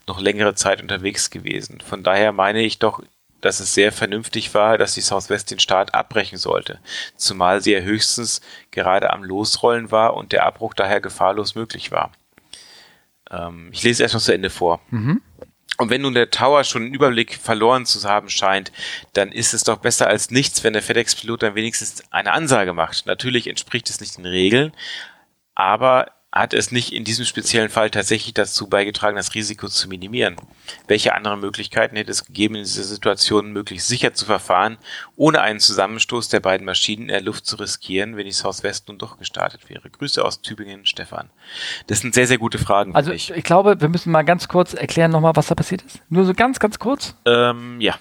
noch 0.07 0.19
längere 0.19 0.55
Zeit 0.55 0.81
unterwegs 0.81 1.29
gewesen. 1.29 1.79
Von 1.81 2.03
daher 2.03 2.31
meine 2.31 2.61
ich 2.61 2.79
doch, 2.79 3.01
dass 3.41 3.59
es 3.59 3.73
sehr 3.73 3.91
vernünftig 3.91 4.53
war, 4.53 4.77
dass 4.77 4.93
die 4.93 5.01
Southwest 5.01 5.51
den 5.51 5.59
Start 5.59 5.93
abbrechen 5.93 6.37
sollte, 6.37 6.79
zumal 7.15 7.61
sie 7.61 7.73
ja 7.73 7.79
höchstens 7.79 8.41
gerade 8.69 9.11
am 9.11 9.23
Losrollen 9.23 9.91
war 9.91 10.15
und 10.15 10.31
der 10.31 10.45
Abbruch 10.45 10.73
daher 10.73 11.01
gefahrlos 11.01 11.55
möglich 11.55 11.91
war. 11.91 12.11
Ähm, 13.31 13.69
ich 13.71 13.83
lese 13.83 14.03
erstmal 14.03 14.21
zu 14.21 14.33
Ende 14.33 14.49
vor. 14.49 14.81
Mhm. 14.89 15.21
Und 15.77 15.89
wenn 15.89 16.01
nun 16.01 16.13
der 16.13 16.29
Tower 16.29 16.63
schon 16.63 16.83
einen 16.83 16.93
Überblick 16.93 17.33
verloren 17.35 17.85
zu 17.85 18.07
haben 18.07 18.29
scheint, 18.29 18.71
dann 19.13 19.31
ist 19.31 19.53
es 19.53 19.63
doch 19.63 19.77
besser 19.77 20.07
als 20.07 20.29
nichts, 20.29 20.63
wenn 20.63 20.73
der 20.73 20.83
FedEx-Pilot 20.83 21.41
dann 21.41 21.55
wenigstens 21.55 22.03
eine 22.11 22.33
Ansage 22.33 22.73
macht. 22.73 23.07
Natürlich 23.07 23.47
entspricht 23.47 23.89
es 23.89 23.99
nicht 23.99 24.17
den 24.17 24.27
Regeln, 24.27 24.73
aber 25.55 26.11
hat 26.31 26.53
es 26.53 26.71
nicht 26.71 26.93
in 26.93 27.03
diesem 27.03 27.25
speziellen 27.25 27.69
Fall 27.69 27.89
tatsächlich 27.89 28.33
dazu 28.33 28.67
beigetragen, 28.67 29.17
das 29.17 29.35
Risiko 29.35 29.67
zu 29.67 29.89
minimieren? 29.89 30.37
Welche 30.87 31.13
anderen 31.13 31.41
Möglichkeiten 31.41 31.97
hätte 31.97 32.11
es 32.11 32.25
gegeben, 32.25 32.55
in 32.55 32.63
dieser 32.63 32.83
Situation 32.83 33.51
möglichst 33.51 33.89
sicher 33.89 34.13
zu 34.13 34.25
verfahren, 34.25 34.77
ohne 35.17 35.41
einen 35.41 35.59
Zusammenstoß 35.59 36.29
der 36.29 36.39
beiden 36.39 36.65
Maschinen 36.65 37.03
in 37.03 37.07
der 37.09 37.21
Luft 37.21 37.45
zu 37.45 37.57
riskieren, 37.57 38.15
wenn 38.15 38.25
die 38.25 38.31
Southwest 38.31 38.87
nun 38.87 38.97
doch 38.97 39.17
gestartet 39.17 39.69
wäre? 39.69 39.89
Grüße 39.89 40.23
aus 40.23 40.41
Tübingen, 40.41 40.85
Stefan. 40.85 41.29
Das 41.87 41.99
sind 41.99 42.13
sehr, 42.13 42.27
sehr 42.27 42.37
gute 42.37 42.59
Fragen. 42.59 42.95
Also 42.95 43.11
ich, 43.11 43.31
ich 43.31 43.43
glaube, 43.43 43.81
wir 43.81 43.89
müssen 43.89 44.11
mal 44.11 44.23
ganz 44.23 44.47
kurz 44.47 44.73
erklären 44.73 45.11
nochmal, 45.11 45.35
was 45.35 45.47
da 45.47 45.55
passiert 45.55 45.81
ist. 45.81 46.01
Nur 46.09 46.23
so 46.23 46.33
ganz, 46.33 46.59
ganz 46.59 46.79
kurz. 46.79 47.15
Ähm, 47.25 47.81
ja. 47.81 47.95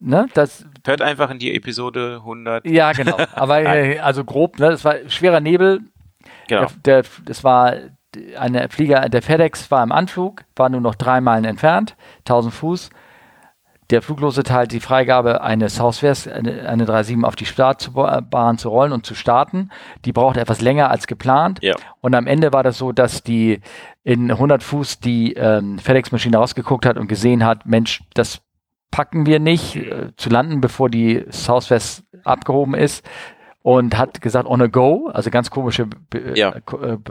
Ne, 0.00 0.28
das 0.34 0.64
Hört 0.86 1.02
einfach 1.02 1.28
in 1.30 1.40
die 1.40 1.52
Episode 1.54 2.18
100. 2.20 2.64
Ja, 2.66 2.92
genau. 2.92 3.18
Aber 3.32 3.60
äh, 3.62 3.98
also 3.98 4.22
grob, 4.22 4.60
ne, 4.60 4.70
das 4.70 4.84
war 4.84 4.96
schwerer 5.08 5.40
Nebel, 5.40 5.80
Genau. 6.48 6.66
Der, 6.84 7.02
der, 7.02 7.10
das 7.24 7.44
war 7.44 7.74
eine 8.38 8.68
Flieger, 8.68 9.08
der 9.08 9.22
FedEx 9.22 9.70
war 9.70 9.82
im 9.82 9.92
Anflug, 9.92 10.44
war 10.56 10.68
nur 10.68 10.80
noch 10.80 10.94
drei 10.94 11.20
Meilen 11.20 11.44
entfernt, 11.44 11.96
1000 12.20 12.54
Fuß. 12.54 12.90
Der 13.90 14.02
Fluglose 14.02 14.42
teilt 14.42 14.72
die 14.72 14.80
Freigabe, 14.80 15.40
eine 15.40 15.70
Southwest, 15.70 16.28
eine, 16.28 16.68
eine 16.68 16.84
37 16.84 17.24
auf 17.24 17.36
die 17.36 17.46
Startbahn 17.46 18.58
zu 18.58 18.68
rollen 18.68 18.92
und 18.92 19.06
zu 19.06 19.14
starten. 19.14 19.70
Die 20.04 20.12
braucht 20.12 20.36
etwas 20.36 20.60
länger 20.60 20.90
als 20.90 21.06
geplant. 21.06 21.60
Ja. 21.62 21.74
Und 22.02 22.14
am 22.14 22.26
Ende 22.26 22.52
war 22.52 22.62
das 22.62 22.76
so, 22.76 22.92
dass 22.92 23.22
die 23.22 23.60
in 24.04 24.30
100 24.30 24.62
Fuß 24.62 25.00
die 25.00 25.32
ähm, 25.34 25.78
FedEx-Maschine 25.78 26.36
rausgeguckt 26.36 26.84
hat 26.84 26.98
und 26.98 27.08
gesehen 27.08 27.46
hat, 27.46 27.64
Mensch, 27.64 28.02
das 28.12 28.42
packen 28.90 29.24
wir 29.24 29.40
nicht 29.40 29.76
äh, 29.76 30.10
zu 30.18 30.28
landen, 30.28 30.60
bevor 30.60 30.90
die 30.90 31.24
Southwest 31.30 32.04
abgehoben 32.24 32.74
ist 32.74 33.06
und 33.68 33.98
hat 33.98 34.22
gesagt 34.22 34.48
on 34.48 34.62
a 34.62 34.66
go, 34.66 35.10
also 35.12 35.28
ganz 35.28 35.50
komische 35.50 35.88
ja. 36.34 36.54
äh, 36.54 36.62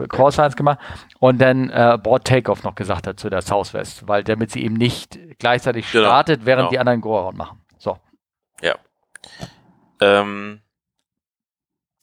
Call 0.08 0.32
Signs 0.32 0.56
gemacht 0.56 0.80
und 1.20 1.40
dann 1.40 1.70
äh, 1.70 1.96
Board 2.02 2.26
Takeoff 2.26 2.64
noch 2.64 2.74
gesagt 2.74 3.06
hat 3.06 3.20
zu 3.20 3.30
der 3.30 3.42
Southwest, 3.42 4.08
weil 4.08 4.24
damit 4.24 4.50
sie 4.50 4.64
eben 4.64 4.74
nicht 4.74 5.20
gleichzeitig 5.38 5.88
genau. 5.92 6.06
startet, 6.06 6.46
während 6.46 6.62
genau. 6.62 6.70
die 6.70 6.78
anderen 6.80 7.00
Go-Around 7.00 7.38
machen. 7.38 7.60
So. 7.78 7.96
Ja. 8.60 8.74
Ähm, 10.00 10.60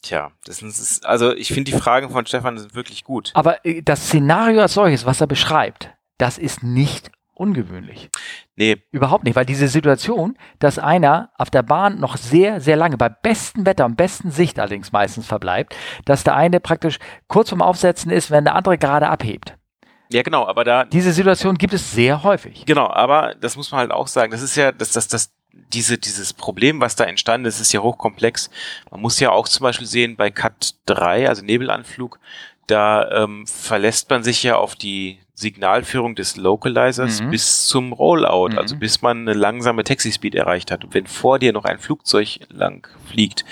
Tja, 0.01 0.32
das 0.45 0.62
ist, 0.62 1.06
also 1.06 1.34
ich 1.34 1.49
finde 1.49 1.72
die 1.72 1.78
Fragen 1.78 2.10
von 2.10 2.26
Stefan 2.26 2.58
sind 2.58 2.76
wirklich 2.76 3.03
gut. 3.03 3.32
Aber 3.34 3.66
äh, 3.66 3.82
das 3.82 4.06
Szenario 4.06 4.62
als 4.62 4.76
solches, 4.76 5.06
was 5.06 5.20
er 5.20 5.28
beschreibt, 5.28 5.89
das 6.18 6.38
ist 6.38 6.64
nicht 6.64 7.12
ungewöhnlich. 7.36 8.10
Nee. 8.56 8.78
Überhaupt 8.92 9.26
nicht, 9.26 9.36
weil 9.36 9.46
diese 9.46 9.68
Situation, 9.68 10.38
dass 10.60 10.80
einer 10.80 11.30
auf 11.38 11.50
der 11.50 11.64
Bahn 11.64 12.00
noch 12.00 12.18
sehr, 12.18 12.62
sehr 12.62 12.76
lange, 12.76 12.98
bei 12.98 13.10
bestem 13.10 13.66
Wetter 13.66 13.86
und 13.86 13.98
besten 13.98 14.32
Sicht 14.32 14.60
allerdings 14.60 14.92
meistens 14.92 15.28
verbleibt, 15.28 15.76
dass 16.06 16.24
der 16.24 16.36
eine 16.36 16.60
praktisch 16.60 17.00
kurz 17.28 17.50
vorm 17.50 17.62
Aufsetzen 17.62 18.12
ist, 18.12 18.32
wenn 18.32 18.46
der 18.46 18.56
andere 18.56 18.78
gerade 18.78 19.08
abhebt. 19.08 19.56
Ja, 20.12 20.22
genau, 20.22 20.46
aber 20.46 20.64
da. 20.64 20.86
Diese 20.86 21.12
Situation 21.12 21.58
gibt 21.58 21.74
es 21.74 21.92
sehr 21.92 22.24
häufig. 22.24 22.66
Genau, 22.66 22.88
aber 22.90 23.36
das 23.36 23.58
muss 23.58 23.72
man 23.72 23.80
halt 23.80 23.92
auch 23.92 24.08
sagen. 24.08 24.32
Das 24.32 24.42
ist 24.42 24.56
ja, 24.56 24.72
das, 24.72 24.92
das, 24.92 25.08
das, 25.08 25.34
diese, 25.52 25.98
dieses 25.98 26.34
Problem, 26.34 26.80
was 26.80 26.96
da 26.96 27.06
entstanden 27.06 27.48
ist, 27.48 27.60
ist 27.60 27.74
ja 27.74 27.82
hochkomplex. 27.82 28.50
Man 28.92 29.02
muss 29.02 29.20
ja 29.20 29.32
auch 29.32 29.48
zum 29.48 29.64
Beispiel 29.64 29.88
sehen, 29.88 30.16
bei 30.16 30.30
Cut 30.30 30.76
3, 30.86 31.28
also 31.28 31.44
Nebelanflug, 31.44 32.20
da 32.68 33.10
ähm, 33.24 33.46
verlässt 33.48 34.10
man 34.10 34.24
sich 34.24 34.44
ja 34.44 34.58
auf 34.58 34.76
die 34.76 35.20
Signalführung 35.36 36.16
des 36.16 36.38
Localizers 36.38 37.22
mhm. 37.22 37.30
bis 37.30 37.68
zum 37.68 37.94
Rollout, 37.94 38.54
mhm. 38.54 38.58
also 38.58 38.78
bis 38.78 39.02
man 39.02 39.20
eine 39.20 39.34
langsame 39.34 39.84
Taxi-Speed 39.84 40.34
erreicht 40.34 40.72
hat. 40.72 40.84
Und 40.86 40.94
wenn 40.94 41.06
vor 41.06 41.40
dir 41.40 41.54
noch 41.54 41.66
ein 41.66 41.78
Flugzeug 41.78 42.40
lang 42.50 42.88
fliegt, 43.06 43.46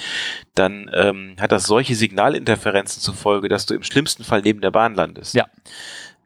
dann 0.56 0.90
ähm, 0.94 1.36
hat 1.40 1.52
das 1.52 1.66
solche 1.66 1.94
Signalinterferenzen 1.94 3.02
zur 3.02 3.14
Folge, 3.14 3.50
dass 3.50 3.66
du 3.66 3.76
im 3.76 3.84
schlimmsten 3.84 4.24
Fall 4.24 4.42
neben 4.42 4.62
der 4.62 4.72
Bahn 4.72 4.96
landest. 4.96 5.36
Ja. 5.36 5.46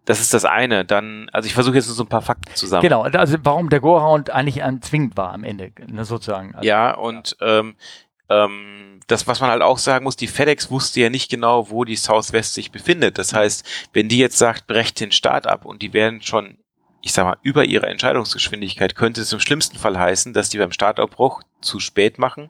Das 0.05 0.21
ist 0.21 0.33
das 0.33 0.45
eine. 0.45 0.85
Dann, 0.85 1.27
also 1.33 1.47
ich 1.47 1.53
versuche 1.53 1.75
jetzt 1.75 1.87
so 1.87 2.03
ein 2.03 2.07
paar 2.07 2.21
Fakten 2.21 2.55
zusammen. 2.55 2.83
Genau, 2.83 3.01
also 3.01 3.37
warum 3.43 3.69
der 3.69 3.81
Go-Round 3.81 4.29
eigentlich 4.29 4.63
zwingend 4.81 5.17
war 5.17 5.33
am 5.33 5.43
Ende, 5.43 5.71
ne, 5.87 6.05
sozusagen. 6.05 6.55
Also, 6.55 6.65
ja, 6.65 6.95
und 6.95 7.35
ja. 7.41 7.59
Ähm, 7.59 7.75
Ähm, 8.29 8.86
das, 9.07 9.25
was 9.25 9.39
man 9.39 9.49
halt 9.49 9.61
auch 9.61 9.77
sagen 9.77 10.03
muss, 10.03 10.17
die 10.17 10.27
FedEx 10.27 10.69
wusste 10.69 10.99
ja 10.99 11.09
nicht 11.09 11.31
genau, 11.31 11.69
wo 11.69 11.85
die 11.85 11.95
Southwest 11.95 12.53
sich 12.53 12.71
befindet. 12.71 13.17
Das 13.17 13.33
heißt, 13.33 13.65
wenn 13.93 14.09
die 14.09 14.17
jetzt 14.17 14.37
sagt, 14.37 14.67
brecht 14.67 14.99
den 14.99 15.11
Start 15.11 15.47
ab 15.47 15.65
und 15.65 15.81
die 15.81 15.93
werden 15.93 16.21
schon, 16.21 16.57
ich 17.01 17.13
sag 17.13 17.25
mal, 17.25 17.37
über 17.41 17.63
ihre 17.63 17.87
Entscheidungsgeschwindigkeit, 17.87 18.95
könnte 18.95 19.21
es 19.21 19.31
im 19.31 19.39
schlimmsten 19.39 19.77
Fall 19.77 19.97
heißen, 19.97 20.33
dass 20.33 20.49
die 20.49 20.57
beim 20.57 20.73
Startabbruch 20.73 21.41
zu 21.61 21.79
spät 21.79 22.19
machen, 22.19 22.49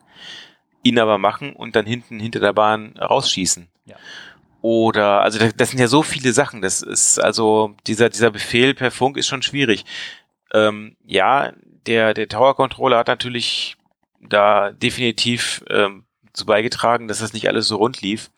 ihn 0.81 0.97
aber 0.97 1.19
machen 1.19 1.53
und 1.53 1.75
dann 1.75 1.85
hinten 1.85 2.19
hinter 2.19 2.39
der 2.39 2.53
Bahn 2.53 2.97
rausschießen. 2.97 3.67
Ja. 3.85 3.95
Oder, 4.61 5.21
also 5.21 5.37
das, 5.37 5.55
das 5.55 5.69
sind 5.69 5.79
ja 5.79 5.87
so 5.87 6.01
viele 6.01 6.33
Sachen. 6.33 6.63
Das 6.63 6.81
ist 6.81 7.19
also 7.19 7.75
dieser 7.85 8.09
dieser 8.09 8.31
Befehl 8.31 8.73
per 8.73 8.89
Funk 8.89 9.17
ist 9.17 9.27
schon 9.27 9.43
schwierig. 9.43 9.85
Ähm, 10.53 10.97
ja, 11.05 11.53
der 11.85 12.15
der 12.15 12.27
Tower 12.27 12.55
Controller 12.55 12.97
hat 12.97 13.07
natürlich 13.07 13.77
da 14.19 14.71
definitiv 14.71 15.63
ähm, 15.69 16.06
zu 16.37 16.45
beigetragen, 16.45 17.07
dass 17.07 17.19
das 17.19 17.33
nicht 17.33 17.47
alles 17.47 17.67
so 17.67 17.77
rund 17.77 18.01
lief. 18.01 18.31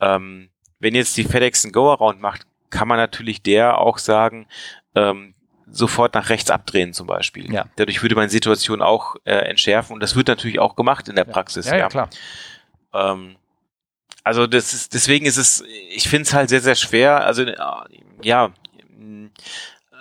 Ähm, 0.00 0.50
wenn 0.78 0.94
jetzt 0.94 1.16
die 1.16 1.24
FedEx 1.24 1.64
ein 1.64 1.72
Go-Around 1.72 2.20
macht, 2.20 2.46
kann 2.70 2.88
man 2.88 2.98
natürlich 2.98 3.42
der 3.42 3.78
auch 3.78 3.98
sagen, 3.98 4.46
ähm, 4.94 5.34
sofort 5.70 6.14
nach 6.14 6.30
rechts 6.30 6.50
abdrehen 6.50 6.92
zum 6.92 7.06
Beispiel. 7.06 7.52
Ja. 7.52 7.66
Dadurch 7.76 8.02
würde 8.02 8.16
man 8.16 8.26
die 8.26 8.32
Situation 8.32 8.82
auch 8.82 9.16
äh, 9.24 9.32
entschärfen 9.32 9.94
und 9.94 10.00
das 10.00 10.16
wird 10.16 10.28
natürlich 10.28 10.58
auch 10.58 10.74
gemacht 10.74 11.08
in 11.08 11.16
der 11.16 11.24
Praxis. 11.24 11.66
Ja, 11.66 11.72
ja, 11.72 11.78
ja. 11.78 11.88
klar. 11.88 12.10
Ähm, 12.92 13.36
also 14.24 14.46
das 14.46 14.74
ist, 14.74 14.94
deswegen 14.94 15.26
ist 15.26 15.36
es, 15.36 15.64
ich 15.90 16.08
finde 16.08 16.24
es 16.24 16.34
halt 16.34 16.48
sehr, 16.48 16.60
sehr 16.60 16.74
schwer. 16.74 17.24
Also 17.24 17.44
ja, 18.22 18.52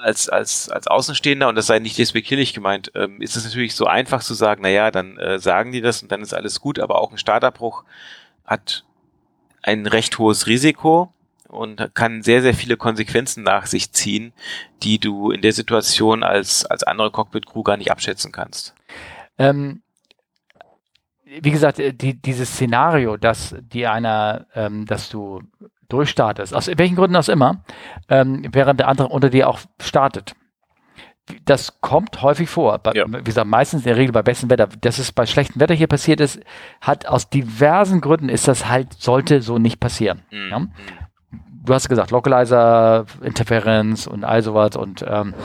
als, 0.01 0.29
als, 0.29 0.69
als 0.69 0.87
Außenstehender, 0.87 1.47
und 1.47 1.55
das 1.55 1.67
sei 1.67 1.79
nicht 1.79 1.97
despektierlich 1.97 2.53
gemeint, 2.53 2.91
ähm, 2.95 3.21
ist 3.21 3.35
es 3.35 3.43
natürlich 3.45 3.75
so 3.75 3.85
einfach 3.85 4.21
zu 4.21 4.33
sagen, 4.33 4.61
naja, 4.61 4.91
dann 4.91 5.17
äh, 5.17 5.39
sagen 5.39 5.71
die 5.71 5.81
das 5.81 6.01
und 6.01 6.11
dann 6.11 6.21
ist 6.21 6.33
alles 6.33 6.59
gut, 6.59 6.79
aber 6.79 6.99
auch 6.99 7.11
ein 7.11 7.17
Startabbruch 7.17 7.83
hat 8.45 8.85
ein 9.61 9.85
recht 9.85 10.17
hohes 10.17 10.47
Risiko 10.47 11.13
und 11.47 11.93
kann 11.95 12.21
sehr, 12.21 12.41
sehr 12.41 12.53
viele 12.53 12.77
Konsequenzen 12.77 13.43
nach 13.43 13.65
sich 13.65 13.91
ziehen, 13.91 14.33
die 14.83 14.99
du 14.99 15.31
in 15.31 15.41
der 15.41 15.51
Situation 15.51 16.23
als, 16.23 16.65
als 16.65 16.83
andere 16.83 17.11
Cockpit-Crew 17.11 17.63
gar 17.63 17.77
nicht 17.77 17.91
abschätzen 17.91 18.31
kannst. 18.31 18.75
Ähm, 19.37 19.81
wie 21.25 21.51
gesagt, 21.51 21.79
äh, 21.79 21.93
die, 21.93 22.15
dieses 22.15 22.53
Szenario, 22.53 23.17
dass 23.17 23.55
die 23.59 23.87
einer, 23.87 24.45
ähm, 24.55 24.85
dass 24.85 25.09
du 25.09 25.41
durchstartest, 25.89 26.53
aus 26.53 26.67
welchen 26.75 26.95
Gründen 26.95 27.15
auch 27.15 27.27
immer, 27.27 27.63
ähm, 28.07 28.47
während 28.51 28.79
der 28.79 28.87
andere 28.87 29.09
unter 29.09 29.29
dir 29.29 29.49
auch 29.49 29.59
startet. 29.81 30.35
Das 31.45 31.79
kommt 31.81 32.21
häufig 32.23 32.49
vor. 32.49 32.79
Bei, 32.79 32.93
ja. 32.93 33.05
Wie 33.07 33.23
gesagt, 33.23 33.47
meistens 33.47 33.81
in 33.81 33.89
der 33.89 33.97
Regel 33.97 34.13
bei 34.13 34.23
bestem 34.23 34.49
Wetter. 34.49 34.67
Dass 34.81 34.97
es 34.97 35.11
bei 35.11 35.27
schlechtem 35.27 35.61
Wetter 35.61 35.75
hier 35.75 35.87
passiert 35.87 36.21
ist, 36.21 36.39
hat 36.81 37.07
aus 37.07 37.29
diversen 37.29 38.01
Gründen 38.01 38.29
ist 38.29 38.47
das 38.47 38.67
halt, 38.67 38.93
sollte 38.93 39.41
so 39.41 39.59
nicht 39.59 39.79
passieren. 39.79 40.23
Mhm. 40.31 40.49
Ja? 40.49 40.67
Du 41.63 41.73
hast 41.73 41.87
gesagt, 41.87 42.09
Localizer, 42.09 43.05
Interferenz 43.21 44.07
und 44.07 44.23
all 44.23 44.41
sowas 44.41 44.75
und 44.75 45.05
ähm, 45.07 45.35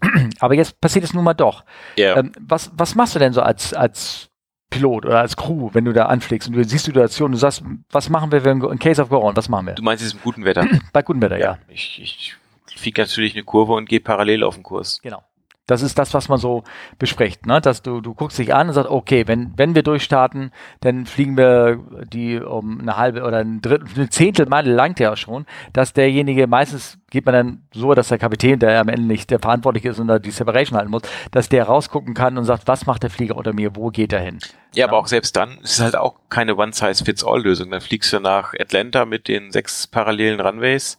aber 0.40 0.54
jetzt 0.54 0.80
passiert 0.80 1.04
es 1.04 1.14
nun 1.14 1.24
mal 1.24 1.34
doch. 1.34 1.64
Yeah. 1.96 2.18
Ähm, 2.18 2.32
was, 2.40 2.70
was 2.74 2.94
machst 2.94 3.14
du 3.14 3.18
denn 3.18 3.32
so 3.32 3.42
als, 3.42 3.74
als 3.74 4.27
Pilot 4.70 5.06
oder 5.06 5.20
als 5.20 5.36
Crew, 5.36 5.70
wenn 5.72 5.84
du 5.84 5.92
da 5.92 6.06
anfliegst 6.06 6.48
und 6.48 6.54
du 6.54 6.62
siehst 6.62 6.86
die 6.86 6.90
Situation, 6.90 7.32
du 7.32 7.38
sagst, 7.38 7.62
was 7.90 8.08
machen 8.10 8.32
wir, 8.32 8.44
wenn 8.44 8.62
in 8.62 8.78
Case 8.78 9.00
of 9.00 9.08
Go 9.08 9.18
on, 9.18 9.36
was 9.36 9.48
machen 9.48 9.66
wir? 9.66 9.74
Du 9.74 9.82
meinst 9.82 10.04
es 10.04 10.12
im 10.12 10.20
guten 10.20 10.44
Wetter? 10.44 10.66
Bei 10.92 11.02
gutem 11.02 11.22
Wetter, 11.22 11.38
ja. 11.38 11.52
ja. 11.52 11.58
Ich, 11.68 12.00
ich 12.00 12.36
fliege 12.78 13.00
natürlich 13.00 13.34
eine 13.34 13.44
Kurve 13.44 13.72
und 13.74 13.88
gehe 13.88 14.00
parallel 14.00 14.44
auf 14.44 14.54
den 14.54 14.62
Kurs. 14.62 15.00
Genau. 15.02 15.22
Das 15.68 15.82
ist 15.82 15.98
das, 15.98 16.14
was 16.14 16.30
man 16.30 16.38
so 16.38 16.64
bespricht, 16.98 17.44
ne? 17.44 17.60
Dass 17.60 17.82
du, 17.82 18.00
du 18.00 18.14
guckst 18.14 18.38
dich 18.38 18.54
an 18.54 18.68
und 18.68 18.74
sagst, 18.74 18.90
okay, 18.90 19.28
wenn, 19.28 19.52
wenn 19.58 19.74
wir 19.74 19.82
durchstarten, 19.82 20.50
dann 20.80 21.04
fliegen 21.04 21.36
wir 21.36 21.78
die 22.10 22.40
um 22.40 22.80
eine 22.80 22.96
halbe 22.96 23.22
oder 23.22 23.38
ein 23.38 23.60
Drittel, 23.60 23.86
eine 23.94 24.08
Zehntelmeile 24.08 24.72
langt 24.72 24.98
ja 24.98 25.14
schon, 25.14 25.44
dass 25.74 25.92
derjenige, 25.92 26.46
meistens 26.46 26.98
geht 27.10 27.24
man 27.24 27.34
dann 27.34 27.62
so, 27.72 27.94
dass 27.94 28.08
der 28.08 28.18
Kapitän, 28.18 28.58
der 28.58 28.80
am 28.80 28.88
Ende 28.88 29.06
nicht 29.06 29.30
der 29.30 29.38
verantwortlich 29.38 29.84
ist 29.84 29.98
und 29.98 30.08
da 30.08 30.18
die 30.18 30.30
Separation 30.30 30.78
halten 30.78 30.90
muss, 30.90 31.02
dass 31.30 31.48
der 31.48 31.64
rausgucken 31.64 32.14
kann 32.14 32.36
und 32.36 32.44
sagt, 32.44 32.68
was 32.68 32.86
macht 32.86 33.02
der 33.02 33.10
Flieger 33.10 33.36
unter 33.36 33.52
mir, 33.52 33.74
wo 33.76 33.88
geht 33.88 34.12
er 34.12 34.20
hin? 34.20 34.38
Ja, 34.74 34.86
aber 34.86 34.98
auch 34.98 35.06
selbst 35.06 35.34
dann 35.34 35.58
ist 35.62 35.78
es 35.78 35.80
halt 35.80 35.96
auch 35.96 36.16
keine 36.28 36.54
One-Size-Fits-All-Lösung. 36.56 37.70
Dann 37.70 37.80
fliegst 37.80 38.12
du 38.12 38.20
nach 38.20 38.52
Atlanta 38.58 39.06
mit 39.06 39.26
den 39.26 39.50
sechs 39.50 39.86
parallelen 39.86 40.40
Runways 40.40 40.98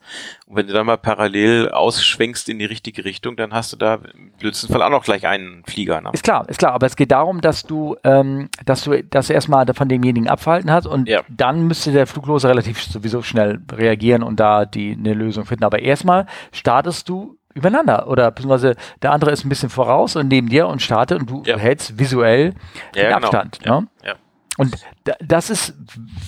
und 0.49 0.55
wenn 0.55 0.65
du 0.65 0.73
dann 0.73 0.87
mal 0.87 0.97
parallel 0.97 1.69
ausschwenkst 1.69 2.49
in 2.49 2.57
die 2.57 2.65
richtige 2.65 3.05
Richtung, 3.05 3.35
dann 3.35 3.53
hast 3.53 3.71
du 3.71 3.77
da 3.77 3.99
im 4.15 4.31
blödsten 4.39 4.67
Fall 4.73 4.81
auch 4.81 4.89
noch 4.89 5.03
gleich 5.03 5.27
einen 5.27 5.63
Flieger. 5.65 6.01
Ne? 6.01 6.09
Ist 6.11 6.23
klar, 6.23 6.49
ist 6.49 6.57
klar. 6.57 6.73
Aber 6.73 6.87
es 6.87 6.95
geht 6.95 7.11
darum, 7.11 7.39
dass 7.39 7.61
du, 7.61 7.95
ähm, 8.03 8.49
dass 8.65 8.83
du 8.83 9.03
das 9.03 9.29
erstmal 9.29 9.67
von 9.75 9.87
demjenigen 9.87 10.27
abverhalten 10.27 10.71
hast 10.71 10.87
und 10.87 11.07
ja. 11.07 11.21
dann 11.29 11.67
müsste 11.67 11.91
der 11.91 12.07
Fluglose 12.07 12.49
relativ 12.49 12.81
sowieso 12.81 13.21
schnell 13.21 13.59
reagieren 13.71 14.23
und 14.23 14.39
da 14.39 14.65
die 14.65 14.97
eine 14.97 15.13
Lösung 15.13 15.45
finden. 15.45 15.65
Aber 15.65 15.77
erstmal 15.99 16.25
startest 16.51 17.09
du 17.09 17.37
übereinander 17.53 18.07
oder 18.07 18.31
beziehungsweise 18.31 18.75
der 19.01 19.11
andere 19.11 19.31
ist 19.31 19.43
ein 19.43 19.49
bisschen 19.49 19.69
voraus 19.69 20.15
und 20.15 20.27
neben 20.29 20.47
dir 20.47 20.67
und 20.67 20.81
startet 20.81 21.19
und 21.19 21.29
du 21.29 21.43
ja. 21.45 21.57
hältst 21.57 21.99
visuell 21.99 22.53
ja, 22.95 23.01
den 23.01 23.03
genau. 23.03 23.17
Abstand. 23.17 23.65
Ne? 23.65 23.87
Ja. 24.05 24.15
Und 24.57 24.75
das 25.19 25.49
ist, 25.49 25.73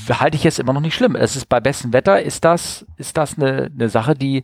halte 0.09 0.37
ich 0.37 0.43
jetzt 0.43 0.59
immer 0.59 0.71
noch 0.73 0.81
nicht 0.81 0.95
schlimm. 0.95 1.15
Es 1.15 1.35
ist 1.35 1.47
bei 1.47 1.59
bestem 1.59 1.91
Wetter 1.91 2.21
ist 2.21 2.45
das, 2.45 2.85
ist 2.95 3.17
das 3.17 3.37
eine, 3.37 3.69
eine 3.73 3.89
Sache, 3.89 4.13
die, 4.13 4.43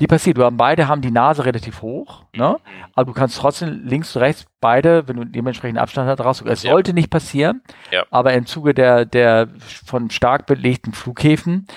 die 0.00 0.08
passiert. 0.08 0.38
Wir 0.38 0.44
haben 0.44 0.56
beide 0.56 0.88
haben 0.88 1.02
die 1.02 1.12
Nase 1.12 1.44
relativ 1.44 1.82
hoch, 1.82 2.24
ne? 2.34 2.56
Mhm. 2.58 2.84
Aber 2.94 3.04
du 3.06 3.12
kannst 3.12 3.38
trotzdem 3.38 3.84
links 3.84 4.16
und 4.16 4.22
rechts 4.22 4.46
beide, 4.60 5.06
wenn 5.06 5.16
du 5.16 5.24
dementsprechend 5.24 5.78
Abstand 5.78 6.08
hast, 6.08 6.24
raus. 6.24 6.42
Es 6.44 6.64
ja. 6.64 6.72
sollte 6.72 6.94
nicht 6.94 7.10
passieren, 7.10 7.62
ja. 7.92 8.04
aber 8.10 8.32
im 8.34 8.44
Zuge 8.46 8.74
der, 8.74 9.04
der 9.04 9.48
von 9.86 10.10
stark 10.10 10.46
belegten 10.46 10.92
Flughäfen 10.92 11.68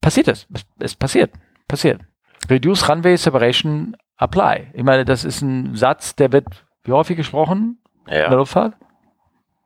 passiert 0.00 0.26
es. 0.26 0.48
Es, 0.52 0.66
es 0.80 0.94
passiert. 0.96 1.30
Passiert. 1.68 2.00
Reduce 2.48 2.88
Runway 2.88 3.16
Separation 3.16 3.96
Apply. 4.16 4.68
Ich 4.72 4.82
meine, 4.82 5.04
das 5.04 5.24
ist 5.24 5.42
ein 5.42 5.76
Satz, 5.76 6.14
der 6.16 6.32
wird 6.32 6.46
wie 6.84 6.92
häufig 6.92 7.16
gesprochen 7.16 7.78
ja. 8.06 8.24
in 8.24 8.30
der 8.30 8.38
Luftfahrt? 8.38 8.74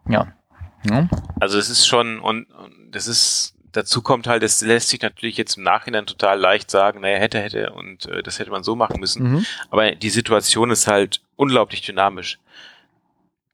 Ja. 0.09 0.33
ja. 0.91 1.09
Also 1.41 1.59
es 1.59 1.71
ist 1.71 1.87
schon, 1.87 2.21
und, 2.21 2.51
und 2.51 2.91
das 2.91 3.07
ist, 3.07 3.55
dazu 3.73 4.03
kommt 4.03 4.27
halt, 4.27 4.43
es 4.43 4.61
lässt 4.61 4.89
sich 4.89 5.01
natürlich 5.01 5.37
jetzt 5.37 5.57
im 5.57 5.63
Nachhinein 5.63 6.07
total 6.07 6.39
leicht 6.39 6.71
sagen, 6.71 7.01
naja, 7.01 7.19
hätte, 7.19 7.41
hätte 7.41 7.73
und 7.73 8.07
äh, 8.07 8.23
das 8.23 8.39
hätte 8.39 8.51
man 8.51 8.63
so 8.63 8.77
machen 8.77 9.01
müssen. 9.01 9.33
Mhm. 9.33 9.47
Aber 9.71 9.93
die 9.93 10.11
Situation 10.11 10.71
ist 10.71 10.87
halt 10.87 11.23
unglaublich 11.37 11.83
dynamisch. 11.83 12.39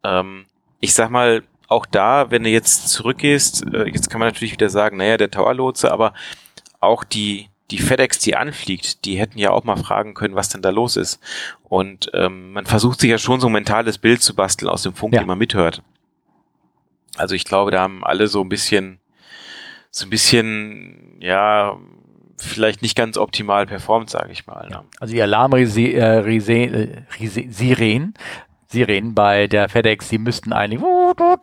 Ähm, 0.03 0.47
ich 0.81 0.95
sag 0.95 1.11
mal, 1.11 1.43
auch 1.69 1.85
da, 1.85 2.31
wenn 2.31 2.45
du 2.45 2.51
jetzt 2.51 2.89
zurückgehst, 2.89 3.67
äh, 3.75 3.85
jetzt 3.85 4.11
kann 4.11 4.21
man 4.21 4.29
natürlich 4.29 4.53
wieder 4.53 4.71
sagen, 4.71 4.97
naja, 4.97 5.17
der 5.17 5.31
Towerlotse, 5.31 5.93
aber 5.93 6.15
auch 6.81 7.05
die, 7.05 7.51
die 7.71 7.79
FedEx, 7.79 8.19
die 8.21 8.35
anfliegt, 8.37 9.05
die 9.05 9.19
hätten 9.19 9.39
ja 9.39 9.51
auch 9.51 9.65
mal 9.65 9.77
fragen 9.77 10.15
können, 10.15 10.35
was 10.35 10.49
denn 10.49 10.63
da 10.63 10.71
los 10.71 10.97
ist. 10.97 11.21
Und 11.65 12.11
ähm, 12.15 12.53
man 12.53 12.65
versucht 12.67 13.01
sich 13.01 13.11
ja 13.11 13.19
schon 13.19 13.41
so 13.41 13.49
ein 13.49 13.53
mentales 13.53 13.99
Bild 13.99 14.23
zu 14.23 14.35
basteln 14.35 14.71
aus 14.71 14.83
dem 14.83 14.95
Funk, 14.95 15.13
ja. 15.15 15.21
den 15.21 15.27
man 15.27 15.39
mithört. 15.39 15.83
Also 17.17 17.35
ich 17.35 17.45
glaube, 17.45 17.71
da 17.71 17.81
haben 17.83 18.05
alle 18.05 18.29
so 18.29 18.41
ein 18.41 18.49
bisschen, 18.49 19.01
so 19.91 20.07
ein 20.07 20.11
bisschen, 20.11 21.19
ja, 21.21 21.77
vielleicht 22.39 22.83
nicht 22.83 22.97
ganz 22.97 23.19
optimal 23.19 23.67
performt, 23.67 24.09
sage 24.11 24.33
ich 24.33 24.47
mal. 24.47 24.69
Ne? 24.69 24.85
Also 25.01 25.13
die 25.13 25.23
Alarmsirenen 25.23 27.05
Sirenen 28.71 29.15
bei 29.15 29.47
der 29.47 29.69
FedEx, 29.71 30.09
die 30.09 30.19
müssten 30.19 30.53
eigentlich, 30.53 30.83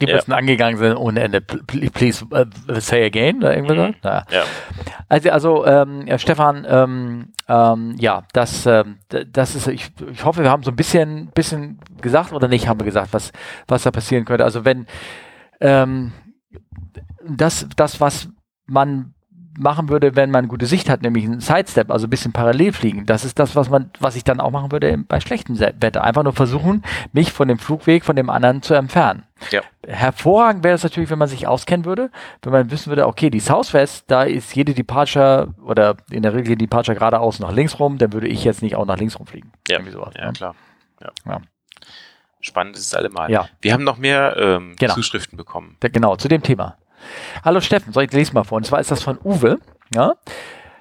die 0.02 0.08
ja. 0.08 0.16
müssten 0.16 0.34
angegangen 0.34 0.78
sein 0.78 0.96
ohne 0.96 1.22
Ende. 1.22 1.42
Please 1.42 2.26
uh, 2.26 2.46
say 2.80 3.06
again 3.06 3.38
oder 3.38 3.56
irgendwas. 3.56 3.78
Mhm. 3.78 3.96
Ja. 4.04 4.24
ja. 4.32 4.44
Also, 5.08 5.30
also 5.30 5.66
ähm, 5.66 6.06
Stefan, 6.18 6.66
ähm, 6.68 7.34
ähm, 7.48 7.96
ja, 8.00 8.24
das, 8.34 8.66
ähm, 8.66 9.00
das 9.10 9.56
ist, 9.56 9.68
ich, 9.68 9.92
ich 10.12 10.26
hoffe, 10.26 10.44
wir 10.44 10.50
haben 10.50 10.64
so 10.64 10.72
ein 10.72 10.76
bisschen, 10.76 11.28
bisschen 11.34 11.80
gesagt 12.02 12.34
oder 12.34 12.48
nicht, 12.48 12.68
haben 12.68 12.80
wir 12.80 12.86
gesagt, 12.86 13.14
was, 13.14 13.32
was 13.68 13.84
da 13.84 13.92
passieren 13.92 14.26
könnte. 14.26 14.44
Also 14.44 14.66
wenn 14.66 14.88
ähm, 15.62 16.12
das, 17.28 17.68
das, 17.76 18.00
was 18.02 18.30
man 18.66 19.14
machen 19.58 19.90
würde, 19.90 20.16
wenn 20.16 20.32
man 20.32 20.48
gute 20.48 20.66
Sicht 20.66 20.90
hat, 20.90 21.02
nämlich 21.02 21.26
ein 21.26 21.40
Sidestep, 21.40 21.92
also 21.92 22.08
ein 22.08 22.10
bisschen 22.10 22.34
parallel 22.34 22.74
fliegen. 22.74 23.06
Das 23.06 23.24
ist 23.26 23.40
das, 23.40 23.56
was 23.56 23.70
man, 23.70 23.92
was 24.00 24.16
ich 24.16 24.24
dann 24.24 24.40
auch 24.40 24.52
machen 24.52 24.72
würde 24.72 24.98
bei 24.98 25.20
schlechtem 25.20 25.60
Wetter. 25.60 26.04
Einfach 26.04 26.24
nur 26.24 26.34
versuchen, 26.34 26.84
mich 27.14 27.32
von 27.32 27.48
dem 27.48 27.58
Flugweg 27.58 28.04
von 28.04 28.16
dem 28.16 28.30
anderen 28.30 28.62
zu 28.62 28.74
entfernen. 28.74 29.24
Ja. 29.52 29.62
Hervorragend 29.86 30.64
wäre 30.64 30.76
es 30.76 30.84
natürlich, 30.84 31.10
wenn 31.10 31.20
man 31.20 31.28
sich 31.28 31.46
auskennen 31.46 31.86
würde, 31.86 32.10
wenn 32.42 32.54
man 32.54 32.72
wissen 32.72 32.90
würde, 32.90 33.06
okay, 33.06 33.30
die 33.30 33.42
Southwest, 33.42 34.06
da 34.08 34.24
ist 34.24 34.56
jede 34.56 34.74
Departure 34.74 35.54
oder 35.64 35.98
in 36.10 36.24
der 36.24 36.34
Regel 36.34 36.56
die 36.56 36.66
Departure 36.66 36.96
geradeaus 36.96 37.40
nach 37.40 37.52
links 37.52 37.80
rum, 37.80 37.98
dann 37.98 38.14
würde 38.14 38.28
ich 38.28 38.44
jetzt 38.44 38.62
nicht 38.62 38.76
auch 38.76 38.86
nach 38.86 38.98
links 38.98 39.20
rumfliegen. 39.20 39.52
Ja, 39.68 39.80
sowas, 39.92 40.14
ja, 40.18 40.26
ja, 40.26 40.32
klar. 40.32 40.56
Ja. 41.02 41.12
ja. 41.26 41.42
Spannend 42.40 42.78
ist 42.78 42.86
es 42.88 42.94
allemal. 42.94 43.30
Ja. 43.30 43.50
Wir 43.62 43.74
haben 43.74 43.84
noch 43.84 43.98
mehr 43.98 44.36
ähm, 44.38 44.76
genau. 44.80 44.94
Zuschriften 44.94 45.38
bekommen. 45.38 45.78
genau, 45.80 46.16
zu 46.16 46.28
dem 46.28 46.42
Thema. 46.42 46.78
Hallo 47.44 47.60
Steffen, 47.60 47.92
soll 47.92 48.04
ich 48.04 48.14
lese 48.14 48.34
mal 48.34 48.44
vor? 48.44 48.58
Und 48.58 48.66
zwar 48.66 48.80
ist 48.80 48.92
das 48.92 49.04
von 49.04 49.20
Uwe. 49.24 49.60
Ja? 49.94 50.16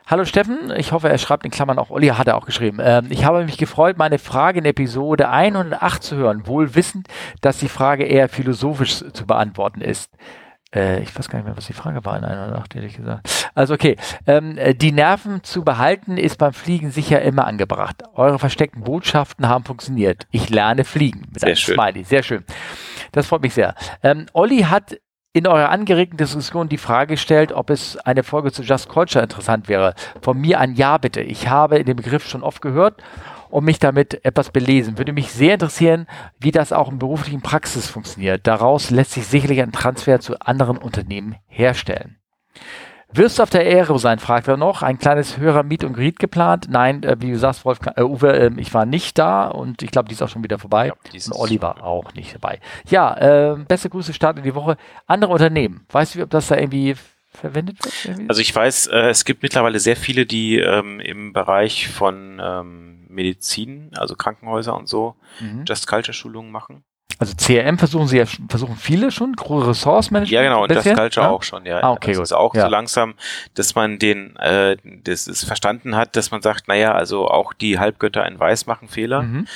Hallo 0.06 0.26
Steffen, 0.26 0.70
ich 0.76 0.92
hoffe, 0.92 1.08
er 1.08 1.16
schreibt 1.16 1.46
in 1.46 1.50
Klammern 1.50 1.78
auch, 1.78 1.88
Olli 1.88 2.08
hat 2.08 2.26
er 2.26 2.36
auch 2.36 2.44
geschrieben. 2.44 2.78
Ähm, 2.82 3.06
ich 3.08 3.24
habe 3.24 3.42
mich 3.42 3.56
gefreut, 3.56 3.96
meine 3.96 4.18
Frage 4.18 4.58
in 4.58 4.66
Episode 4.66 5.30
108 5.30 6.02
zu 6.02 6.16
hören, 6.16 6.46
wohl 6.46 6.74
wissend, 6.74 7.08
dass 7.40 7.56
die 7.56 7.70
Frage 7.70 8.04
eher 8.04 8.28
philosophisch 8.28 9.02
zu 9.14 9.26
beantworten 9.26 9.80
ist. 9.80 10.12
Äh, 10.74 11.02
ich 11.02 11.18
weiß 11.18 11.30
gar 11.30 11.38
nicht 11.38 11.46
mehr, 11.46 11.56
was 11.56 11.68
die 11.68 11.72
Frage 11.72 12.04
war 12.04 12.18
in 12.18 12.24
108, 12.24 12.76
ehrlich 12.76 12.96
gesagt. 12.98 13.50
Also 13.54 13.72
okay, 13.72 13.96
ähm, 14.26 14.58
die 14.76 14.92
Nerven 14.92 15.42
zu 15.42 15.64
behalten 15.64 16.18
ist 16.18 16.36
beim 16.36 16.52
Fliegen 16.52 16.90
sicher 16.90 17.22
immer 17.22 17.46
angebracht. 17.46 18.02
Eure 18.12 18.38
versteckten 18.38 18.82
Botschaften 18.82 19.48
haben 19.48 19.64
funktioniert. 19.64 20.26
Ich 20.30 20.50
lerne 20.50 20.84
fliegen. 20.84 21.20
Mit 21.30 21.40
sehr 21.40 21.46
einem 21.46 21.56
schön. 21.56 21.74
Smiley. 21.76 22.04
Sehr 22.04 22.22
schön. 22.22 22.44
Das 23.12 23.26
freut 23.26 23.40
mich 23.40 23.54
sehr. 23.54 23.74
Ähm, 24.02 24.26
Olli 24.34 24.64
hat 24.64 24.98
in 25.34 25.48
eurer 25.48 25.70
angeregten 25.70 26.16
Diskussion 26.16 26.68
die 26.68 26.78
Frage 26.78 27.14
gestellt, 27.14 27.52
ob 27.52 27.68
es 27.68 27.96
eine 27.98 28.22
Folge 28.22 28.52
zu 28.52 28.62
Just 28.62 28.88
Culture 28.88 29.22
interessant 29.22 29.68
wäre. 29.68 29.94
Von 30.22 30.40
mir 30.40 30.60
ein 30.60 30.74
Ja 30.74 30.96
bitte. 30.96 31.20
Ich 31.20 31.48
habe 31.48 31.84
den 31.84 31.96
Begriff 31.96 32.26
schon 32.26 32.44
oft 32.44 32.62
gehört 32.62 33.02
und 33.50 33.64
mich 33.64 33.80
damit 33.80 34.24
etwas 34.24 34.50
belesen. 34.50 34.96
Würde 34.96 35.12
mich 35.12 35.32
sehr 35.32 35.54
interessieren, 35.54 36.06
wie 36.38 36.52
das 36.52 36.72
auch 36.72 36.88
in 36.90 37.00
beruflichen 37.00 37.42
Praxis 37.42 37.90
funktioniert. 37.90 38.46
Daraus 38.46 38.90
lässt 38.90 39.10
sich 39.10 39.26
sicherlich 39.26 39.60
ein 39.60 39.72
Transfer 39.72 40.20
zu 40.20 40.38
anderen 40.38 40.78
Unternehmen 40.78 41.34
herstellen. 41.46 42.16
Wirst 43.16 43.38
du 43.38 43.44
auf 43.44 43.50
der 43.50 43.60
Aero 43.60 43.96
sein, 43.96 44.18
fragt 44.18 44.48
er 44.48 44.56
noch. 44.56 44.82
Ein 44.82 44.98
kleines 44.98 45.38
höherer 45.38 45.62
Meet 45.62 45.84
und 45.84 45.92
Greet 45.92 46.18
geplant. 46.18 46.66
Nein, 46.68 47.04
äh, 47.04 47.14
wie 47.20 47.30
du 47.30 47.38
sagst, 47.38 47.64
Wolf, 47.64 47.78
äh, 47.94 48.02
Uwe, 48.02 48.32
äh, 48.32 48.50
ich 48.56 48.74
war 48.74 48.86
nicht 48.86 49.18
da 49.18 49.46
und 49.46 49.82
ich 49.82 49.92
glaube, 49.92 50.08
die 50.08 50.14
ist 50.14 50.22
auch 50.22 50.28
schon 50.28 50.42
wieder 50.42 50.58
vorbei. 50.58 50.88
Ja, 50.88 50.94
und 51.12 51.32
Oliver 51.36 51.84
auch 51.84 52.12
nicht 52.14 52.34
dabei. 52.34 52.58
Ja, 52.88 53.52
äh, 53.52 53.56
beste 53.56 53.88
Grüße, 53.88 54.12
Start 54.12 54.38
in 54.38 54.42
die 54.42 54.56
Woche. 54.56 54.76
Andere 55.06 55.32
Unternehmen. 55.32 55.86
Weißt 55.92 56.16
du, 56.16 56.24
ob 56.24 56.30
das 56.30 56.48
da 56.48 56.56
irgendwie 56.56 56.96
verwendet 57.30 57.84
wird? 57.84 57.94
Irgendwie? 58.04 58.28
Also 58.28 58.40
ich 58.40 58.52
weiß, 58.52 58.88
äh, 58.88 59.10
es 59.10 59.24
gibt 59.24 59.44
mittlerweile 59.44 59.78
sehr 59.78 59.96
viele, 59.96 60.26
die 60.26 60.58
ähm, 60.58 60.98
im 60.98 61.32
Bereich 61.32 61.88
von 61.88 62.40
ähm, 62.42 63.06
Medizin, 63.08 63.90
also 63.94 64.16
Krankenhäuser 64.16 64.76
und 64.76 64.88
so, 64.88 65.14
mhm. 65.38 65.64
Just 65.68 65.86
Culture 65.86 66.14
Schulungen 66.14 66.50
machen. 66.50 66.82
Also 67.18 67.34
CRM 67.36 67.78
versuchen 67.78 68.08
sie 68.08 68.18
ja 68.18 68.24
versuchen 68.48 68.76
viele 68.76 69.10
schon, 69.10 69.34
Ressource 69.38 70.10
Management. 70.10 70.30
Ja, 70.30 70.42
genau, 70.42 70.62
und 70.62 70.70
das 70.70 70.84
Culture 70.84 71.26
ja? 71.26 71.30
auch 71.30 71.42
schon, 71.42 71.64
ja. 71.64 71.82
Ah, 71.82 71.92
okay, 71.92 72.10
das 72.10 72.16
gut. 72.18 72.24
ist 72.24 72.32
auch 72.32 72.54
ja. 72.54 72.62
so 72.62 72.68
langsam, 72.68 73.14
dass 73.54 73.74
man 73.74 73.98
den, 73.98 74.36
äh, 74.36 74.76
das 75.04 75.26
ist 75.26 75.44
verstanden 75.44 75.96
hat, 75.96 76.16
dass 76.16 76.30
man 76.30 76.42
sagt, 76.42 76.66
naja, 76.66 76.92
also 76.92 77.28
auch 77.28 77.52
die 77.52 77.78
Halbgötter 77.78 78.26
in 78.26 78.38
Weiß 78.38 78.66
machen 78.66 78.88
Fehler. 78.88 79.22
Mhm. 79.22 79.46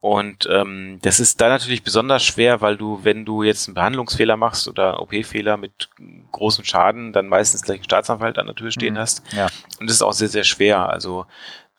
Und 0.00 0.46
ähm, 0.52 0.98
das 1.00 1.18
ist 1.18 1.40
da 1.40 1.48
natürlich 1.48 1.82
besonders 1.82 2.22
schwer, 2.22 2.60
weil 2.60 2.76
du, 2.76 3.00
wenn 3.04 3.24
du 3.24 3.42
jetzt 3.42 3.68
einen 3.68 3.74
Behandlungsfehler 3.74 4.36
machst 4.36 4.68
oder 4.68 5.00
OP-Fehler 5.00 5.56
mit 5.56 5.88
großem 6.30 6.62
Schaden, 6.64 7.14
dann 7.14 7.26
meistens 7.26 7.62
gleich 7.62 7.78
einen 7.78 7.84
Staatsanwalt 7.84 8.38
an 8.38 8.44
der 8.44 8.54
Tür 8.54 8.70
stehen 8.70 8.94
mhm. 8.94 8.98
hast. 8.98 9.22
Ja. 9.32 9.48
Und 9.80 9.88
das 9.88 9.96
ist 9.96 10.02
auch 10.02 10.12
sehr, 10.12 10.28
sehr 10.28 10.44
schwer. 10.44 10.90
Also 10.90 11.24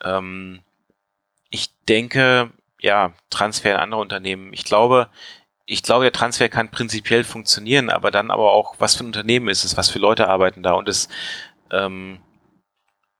ähm, 0.02 0.58
ich 1.50 1.70
denke, 1.88 2.50
ja, 2.80 3.12
Transfer 3.30 3.74
in 3.74 3.80
andere 3.80 4.00
Unternehmen. 4.00 4.52
Ich 4.52 4.64
glaube, 4.64 5.08
ich 5.66 5.82
glaube, 5.82 6.04
der 6.04 6.12
Transfer 6.12 6.48
kann 6.48 6.70
prinzipiell 6.70 7.24
funktionieren, 7.24 7.90
aber 7.90 8.10
dann 8.10 8.30
aber 8.30 8.52
auch, 8.52 8.76
was 8.78 8.94
für 8.94 9.04
ein 9.04 9.08
Unternehmen 9.08 9.48
ist 9.48 9.64
es, 9.64 9.76
was 9.76 9.90
für 9.90 9.98
Leute 9.98 10.28
arbeiten 10.28 10.62
da 10.62 10.72
und 10.72 10.88
es, 10.88 11.08
ähm, 11.72 12.20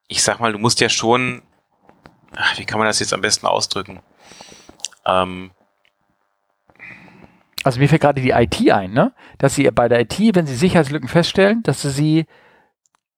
ich 0.08 0.22
sag 0.22 0.38
mal, 0.38 0.52
du 0.52 0.58
musst 0.58 0.80
ja 0.80 0.88
schon, 0.88 1.42
wie 2.56 2.64
kann 2.64 2.78
man 2.78 2.86
das 2.86 3.00
jetzt 3.00 3.12
am 3.12 3.20
besten 3.20 3.46
ausdrücken? 3.46 4.00
Ähm, 5.04 5.50
also 7.64 7.80
mir 7.80 7.88
fällt 7.88 8.02
gerade 8.02 8.22
die 8.22 8.30
IT 8.30 8.70
ein, 8.70 8.92
ne? 8.92 9.12
Dass 9.38 9.56
sie 9.56 9.68
bei 9.72 9.88
der 9.88 10.00
IT, 10.00 10.16
wenn 10.36 10.46
sie 10.46 10.54
Sicherheitslücken 10.54 11.08
feststellen, 11.08 11.64
dass 11.64 11.82
sie 11.82 11.90
sie 11.90 12.26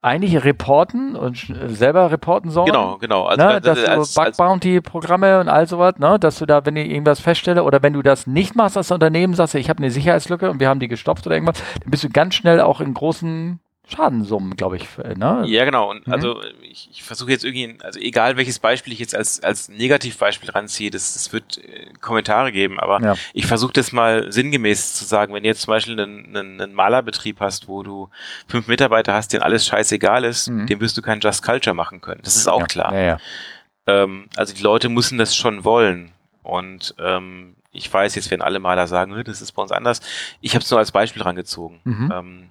eigentlich 0.01 0.45
reporten 0.45 1.17
und 1.17 1.53
selber 1.67 2.11
reporten 2.11 2.51
sollen. 2.51 2.67
Genau, 2.67 2.99
genau. 2.99 3.25
Also, 3.25 3.45
ne, 3.45 3.61
dass 3.61 3.85
als, 3.85 4.15
du 4.15 4.23
Bug 4.23 4.37
Bounty 4.37 4.81
Programme 4.81 5.41
und 5.41 5.49
all 5.49 5.67
sowas, 5.67 5.95
ne, 5.99 6.19
dass 6.19 6.39
du 6.39 6.47
da, 6.47 6.65
wenn 6.65 6.77
ich 6.77 6.91
irgendwas 6.91 7.21
feststelle 7.21 7.65
oder 7.65 7.83
wenn 7.83 7.95
du 7.95 8.03
das 8.03 8.27
nicht 8.27 8.55
machst 8.55 8.77
als 8.77 8.91
Unternehmen, 8.93 9.35
sagst 9.35 9.55
du, 9.55 9.59
ich 9.59 9.69
habe 9.69 9.79
eine 9.79 9.91
Sicherheitslücke 9.91 10.51
und 10.51 10.61
wir 10.61 10.69
haben 10.69 10.81
die 10.81 10.89
gestopft 10.89 11.27
oder 11.27 11.35
irgendwas, 11.35 11.63
dann 11.83 11.91
bist 11.91 12.05
du 12.05 12.11
ganz 12.11 12.35
schnell 12.35 12.61
auch 12.61 12.81
in 12.81 12.95
großen 12.95 13.59
Schadensummen, 13.89 14.55
glaube 14.57 14.77
ich. 14.77 14.87
Ne? 15.17 15.45
Ja, 15.47 15.65
genau. 15.65 15.91
Und 15.91 16.07
mhm. 16.07 16.13
also 16.13 16.41
ich, 16.63 16.89
ich 16.93 17.03
versuche 17.03 17.31
jetzt 17.31 17.45
irgendwie, 17.45 17.83
also 17.83 17.99
egal 17.99 18.37
welches 18.37 18.59
Beispiel 18.59 18.93
ich 18.93 18.99
jetzt 18.99 19.15
als, 19.15 19.43
als 19.43 19.69
Negativbeispiel 19.69 20.51
ranziehe, 20.51 20.91
das, 20.91 21.15
das 21.15 21.33
wird 21.33 21.59
äh, 21.59 21.87
Kommentare 22.01 22.53
geben, 22.53 22.79
aber 22.79 23.01
ja. 23.01 23.15
ich 23.33 23.47
versuche 23.47 23.73
das 23.73 23.93
mal 23.93 24.31
sinngemäß 24.31 24.95
zu 24.95 25.05
sagen, 25.05 25.33
wenn 25.35 25.43
du 25.43 25.49
jetzt 25.49 25.63
zum 25.63 25.73
Beispiel 25.73 25.99
einen, 25.99 26.37
einen, 26.37 26.61
einen 26.61 26.75
Malerbetrieb 26.75 27.41
hast, 27.41 27.69
wo 27.69 27.83
du 27.83 28.11
fünf 28.47 28.69
Mitarbeiter 28.69 29.15
hast, 29.15 29.33
denen 29.33 29.43
alles 29.43 29.67
scheißegal 29.67 30.25
ist, 30.25 30.49
mhm. 30.49 30.67
dem 30.67 30.81
wirst 30.81 30.97
du 30.97 31.03
kein 31.03 31.21
Just 31.21 31.43
Culture 31.43 31.75
machen 31.75 32.01
können. 32.01 32.21
Das 32.23 32.37
ist 32.37 32.47
auch 32.47 32.61
ja. 32.61 32.67
klar. 32.67 32.95
Ja. 32.95 33.19
Ähm, 33.87 34.29
also 34.37 34.55
die 34.55 34.63
Leute 34.63 34.89
müssen 34.89 35.19
das 35.19 35.35
schon 35.35 35.65
wollen. 35.65 36.13
Und 36.43 36.95
ähm, 36.99 37.57
ich 37.73 37.93
weiß, 37.93 38.15
jetzt 38.15 38.31
werden 38.31 38.43
alle 38.43 38.59
Maler 38.59 38.87
sagen, 38.87 39.15
das 39.25 39.43
ist 39.43 39.53
bei 39.53 39.63
uns 39.63 39.73
anders. 39.73 40.01
Ich 40.41 40.55
habe 40.55 40.63
es 40.63 40.71
nur 40.71 40.79
als 40.79 40.93
Beispiel 40.93 41.23
rangezogen. 41.23 41.81
Mhm. 41.85 42.13
Ähm, 42.15 42.51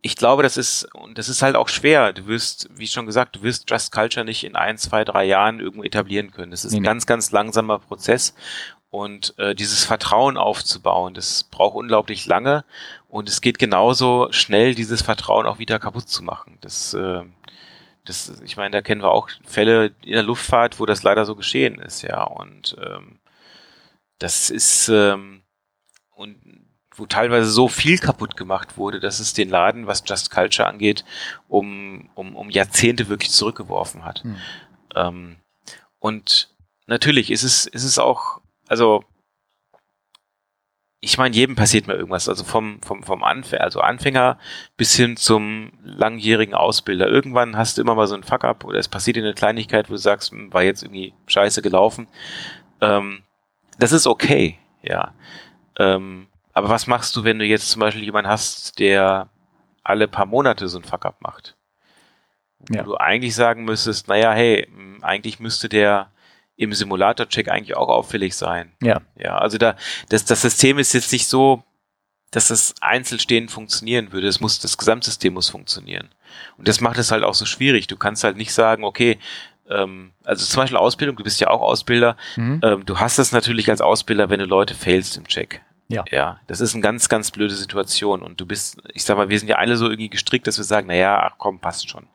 ich 0.00 0.16
glaube, 0.16 0.42
das 0.42 0.56
ist, 0.56 0.84
und 0.94 1.18
das 1.18 1.28
ist 1.28 1.42
halt 1.42 1.56
auch 1.56 1.68
schwer. 1.68 2.12
Du 2.12 2.26
wirst, 2.26 2.68
wie 2.76 2.86
schon 2.86 3.06
gesagt, 3.06 3.36
du 3.36 3.42
wirst 3.42 3.68
Just 3.68 3.90
Culture 3.92 4.24
nicht 4.24 4.44
in 4.44 4.54
ein, 4.54 4.78
zwei, 4.78 5.04
drei 5.04 5.24
Jahren 5.24 5.58
irgendwo 5.58 5.82
etablieren 5.82 6.30
können. 6.30 6.50
Das 6.52 6.64
ist 6.64 6.72
nee, 6.72 6.78
ein 6.78 6.84
ganz, 6.84 7.06
ganz 7.06 7.32
langsamer 7.32 7.78
Prozess. 7.80 8.34
Und 8.90 9.34
äh, 9.38 9.54
dieses 9.54 9.84
Vertrauen 9.84 10.36
aufzubauen, 10.36 11.14
das 11.14 11.44
braucht 11.44 11.76
unglaublich 11.76 12.26
lange. 12.26 12.64
Und 13.08 13.28
es 13.28 13.40
geht 13.40 13.58
genauso 13.58 14.28
schnell, 14.30 14.74
dieses 14.74 15.02
Vertrauen 15.02 15.46
auch 15.46 15.58
wieder 15.58 15.78
kaputt 15.78 16.08
zu 16.08 16.22
machen. 16.22 16.58
Das, 16.60 16.94
äh, 16.94 17.22
das, 18.04 18.40
ich 18.44 18.56
meine, 18.56 18.70
da 18.70 18.82
kennen 18.82 19.02
wir 19.02 19.10
auch 19.10 19.28
Fälle 19.44 19.92
in 20.02 20.12
der 20.12 20.22
Luftfahrt, 20.22 20.78
wo 20.80 20.86
das 20.86 21.02
leider 21.02 21.26
so 21.26 21.34
geschehen 21.34 21.80
ist, 21.80 22.02
ja. 22.02 22.22
Und 22.22 22.76
ähm, 22.82 23.18
das 24.18 24.48
ist 24.48 24.88
ähm, 24.88 25.42
und 26.14 26.36
wo 26.98 27.06
teilweise 27.06 27.50
so 27.50 27.68
viel 27.68 27.98
kaputt 27.98 28.36
gemacht 28.36 28.76
wurde, 28.76 29.00
dass 29.00 29.20
es 29.20 29.34
den 29.34 29.48
Laden, 29.48 29.86
was 29.86 30.02
Just 30.06 30.30
Culture 30.30 30.68
angeht, 30.68 31.04
um, 31.48 32.10
um, 32.14 32.36
um 32.36 32.50
Jahrzehnte 32.50 33.08
wirklich 33.08 33.30
zurückgeworfen 33.30 34.04
hat. 34.04 34.24
Mhm. 34.24 34.36
Ähm, 34.94 35.36
und 35.98 36.54
natürlich 36.86 37.30
ist 37.30 37.42
es, 37.42 37.66
ist 37.66 37.84
es 37.84 37.98
auch, 37.98 38.40
also 38.68 39.04
ich 41.00 41.16
meine, 41.16 41.34
jedem 41.34 41.54
passiert 41.54 41.86
mal 41.86 41.96
irgendwas, 41.96 42.28
also 42.28 42.42
vom, 42.42 42.82
vom, 42.82 43.04
vom 43.04 43.22
Anfänger, 43.22 43.62
also 43.62 43.80
Anfänger 43.80 44.36
bis 44.76 44.96
hin 44.96 45.16
zum 45.16 45.70
langjährigen 45.84 46.54
Ausbilder. 46.54 47.06
Irgendwann 47.06 47.56
hast 47.56 47.78
du 47.78 47.82
immer 47.82 47.94
mal 47.94 48.08
so 48.08 48.16
ein 48.16 48.24
Fuck-up 48.24 48.64
oder 48.64 48.80
es 48.80 48.88
passiert 48.88 49.16
dir 49.16 49.22
eine 49.22 49.34
Kleinigkeit, 49.34 49.88
wo 49.88 49.92
du 49.92 49.98
sagst, 49.98 50.32
hm, 50.32 50.52
war 50.52 50.64
jetzt 50.64 50.82
irgendwie 50.82 51.14
scheiße 51.28 51.62
gelaufen. 51.62 52.08
Ähm, 52.80 53.22
das 53.78 53.92
ist 53.92 54.08
okay, 54.08 54.58
ja. 54.82 55.14
Ähm, 55.78 56.26
aber 56.58 56.68
was 56.68 56.86
machst 56.86 57.14
du, 57.16 57.24
wenn 57.24 57.38
du 57.38 57.44
jetzt 57.44 57.70
zum 57.70 57.80
Beispiel 57.80 58.04
jemanden 58.04 58.30
hast, 58.30 58.78
der 58.78 59.28
alle 59.82 60.08
paar 60.08 60.26
Monate 60.26 60.68
so 60.68 60.78
ein 60.78 60.84
Fuck-up 60.84 61.22
macht? 61.22 61.56
Ja. 62.70 62.84
Wo 62.84 62.90
du 62.90 62.96
eigentlich 62.96 63.34
sagen 63.34 63.64
müsstest, 63.64 64.08
naja, 64.08 64.32
hey, 64.32 64.68
eigentlich 65.00 65.38
müsste 65.38 65.68
der 65.68 66.10
im 66.56 66.72
Simulator-Check 66.72 67.48
eigentlich 67.48 67.76
auch 67.76 67.88
auffällig 67.88 68.34
sein. 68.34 68.72
Ja. 68.82 69.00
Ja, 69.16 69.38
also 69.38 69.58
da, 69.58 69.76
das, 70.08 70.24
das 70.24 70.42
System 70.42 70.78
ist 70.78 70.92
jetzt 70.92 71.12
nicht 71.12 71.28
so, 71.28 71.62
dass 72.32 72.50
es 72.50 72.74
einzelstehend 72.80 73.50
funktionieren 73.50 74.12
würde. 74.12 74.26
Es 74.26 74.40
muss, 74.40 74.58
das 74.58 74.76
Gesamtsystem 74.76 75.34
muss 75.34 75.48
funktionieren. 75.48 76.08
Und 76.58 76.66
das 76.68 76.80
macht 76.80 76.98
es 76.98 77.12
halt 77.12 77.22
auch 77.22 77.34
so 77.34 77.46
schwierig. 77.46 77.86
Du 77.86 77.96
kannst 77.96 78.24
halt 78.24 78.36
nicht 78.36 78.52
sagen, 78.52 78.84
okay, 78.84 79.18
ähm, 79.70 80.12
also 80.24 80.44
zum 80.44 80.62
Beispiel 80.62 80.76
Ausbildung, 80.76 81.16
du 81.16 81.24
bist 81.24 81.40
ja 81.40 81.48
auch 81.48 81.62
Ausbilder, 81.62 82.16
mhm. 82.36 82.60
ähm, 82.64 82.84
du 82.84 82.98
hast 82.98 83.18
das 83.18 83.32
natürlich 83.32 83.70
als 83.70 83.80
Ausbilder, 83.80 84.28
wenn 84.28 84.40
du 84.40 84.46
Leute 84.46 84.74
failst 84.74 85.16
im 85.16 85.28
Check. 85.28 85.62
Ja. 85.88 86.04
Ja, 86.10 86.40
das 86.46 86.60
ist 86.60 86.74
eine 86.74 86.82
ganz, 86.82 87.08
ganz 87.08 87.30
blöde 87.30 87.54
Situation. 87.54 88.22
Und 88.22 88.40
du 88.40 88.46
bist, 88.46 88.78
ich 88.92 89.04
sag 89.04 89.16
mal, 89.16 89.30
wir 89.30 89.38
sind 89.38 89.48
ja 89.48 89.56
alle 89.56 89.76
so 89.76 89.86
irgendwie 89.86 90.10
gestrickt, 90.10 90.46
dass 90.46 90.58
wir 90.58 90.64
sagen, 90.64 90.86
na 90.88 90.94
ja, 90.94 91.22
ach 91.22 91.36
komm, 91.38 91.58
passt 91.58 91.88
schon. 91.88 92.06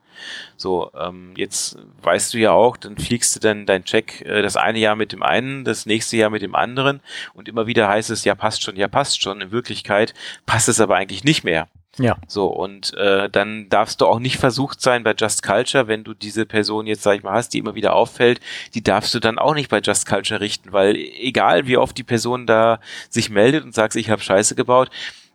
So, 0.57 0.91
ähm, 0.97 1.33
jetzt 1.35 1.77
weißt 2.01 2.33
du 2.33 2.37
ja 2.37 2.51
auch, 2.51 2.77
dann 2.77 2.97
fliegst 2.97 3.35
du 3.35 3.39
dann 3.39 3.65
dein 3.65 3.83
Check 3.83 4.21
äh, 4.21 4.41
das 4.41 4.55
eine 4.55 4.79
Jahr 4.79 4.95
mit 4.95 5.11
dem 5.11 5.23
einen, 5.23 5.63
das 5.65 5.85
nächste 5.85 6.17
Jahr 6.17 6.29
mit 6.29 6.41
dem 6.41 6.55
anderen 6.55 7.01
und 7.33 7.49
immer 7.49 7.67
wieder 7.67 7.87
heißt 7.87 8.09
es, 8.11 8.23
ja 8.23 8.35
passt 8.35 8.63
schon, 8.63 8.75
ja 8.75 8.87
passt 8.87 9.21
schon. 9.21 9.41
In 9.41 9.51
Wirklichkeit 9.51 10.13
passt 10.45 10.69
es 10.69 10.79
aber 10.79 10.95
eigentlich 10.95 11.23
nicht 11.23 11.43
mehr. 11.43 11.67
Ja. 11.99 12.17
So, 12.27 12.47
und 12.47 12.93
äh, 12.95 13.29
dann 13.29 13.69
darfst 13.69 14.01
du 14.01 14.07
auch 14.07 14.19
nicht 14.19 14.37
versucht 14.37 14.81
sein 14.81 15.03
bei 15.03 15.13
Just 15.15 15.43
Culture, 15.43 15.87
wenn 15.87 16.03
du 16.03 16.13
diese 16.15 16.45
Person 16.45 16.87
jetzt, 16.87 17.03
sag 17.03 17.17
ich 17.17 17.23
mal, 17.23 17.33
hast, 17.33 17.49
die 17.49 17.59
immer 17.59 17.75
wieder 17.75 17.93
auffällt, 17.93 18.39
die 18.73 18.81
darfst 18.81 19.13
du 19.13 19.19
dann 19.19 19.37
auch 19.37 19.53
nicht 19.53 19.69
bei 19.69 19.79
Just 19.79 20.07
Culture 20.07 20.39
richten, 20.39 20.73
weil 20.73 20.95
egal 20.95 21.67
wie 21.67 21.77
oft 21.77 21.97
die 21.97 22.03
Person 22.03 22.47
da 22.47 22.79
sich 23.09 23.29
meldet 23.29 23.63
und 23.63 23.75
sagt, 23.75 23.95
ich 23.95 24.09
habe 24.09 24.21
Scheiße 24.21 24.55
gebaut, 24.55 24.89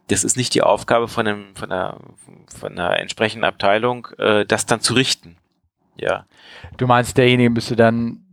das 0.08 0.24
ist 0.24 0.36
nicht 0.36 0.54
die 0.54 0.62
Aufgabe 0.62 1.06
von 1.06 1.28
einem, 1.28 1.54
von 1.54 1.70
einer, 1.70 1.98
von 2.58 2.72
einer 2.72 2.98
entsprechenden 2.98 3.44
Abteilung, 3.44 4.08
äh, 4.18 4.44
das 4.44 4.66
dann 4.66 4.80
zu 4.80 4.94
richten. 4.94 5.36
Ja. 5.96 6.26
Du 6.76 6.86
meinst, 6.86 7.18
derjenige 7.18 7.50
müsste 7.50 7.76
dann 7.76 8.24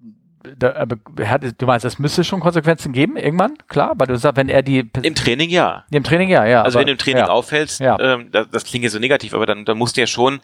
da, 0.58 0.86
du 0.86 1.66
meinst, 1.66 1.86
es 1.86 2.00
müsste 2.00 2.24
schon 2.24 2.40
Konsequenzen 2.40 2.94
geben, 2.94 3.18
irgendwann, 3.18 3.58
klar, 3.68 3.94
weil 3.98 4.08
du 4.08 4.18
sagst, 4.18 4.38
wenn 4.38 4.50
er 4.50 4.62
die. 4.62 4.90
Im 5.02 5.16
Training 5.16 5.50
ja. 5.50 5.86
Im 5.92 6.04
Training 6.04 6.30
ja, 6.30 6.46
ja. 6.46 6.64
Also 6.64 6.78
aber, 6.78 6.82
wenn 6.82 6.88
du 6.88 6.92
im 6.94 6.98
Training 6.98 7.26
ja. 7.26 7.30
auffällst, 7.30 7.80
ja. 7.80 8.00
Ähm, 8.00 8.30
das, 8.32 8.50
das, 8.50 8.64
klingt 8.66 8.84
ja 8.84 8.90
so 8.90 9.00
negativ, 9.00 9.34
aber 9.34 9.46
dann, 9.46 9.66
dann 9.66 9.78
musst 9.78 9.98
du 9.98 10.02
ja 10.02 10.08
schon 10.08 10.42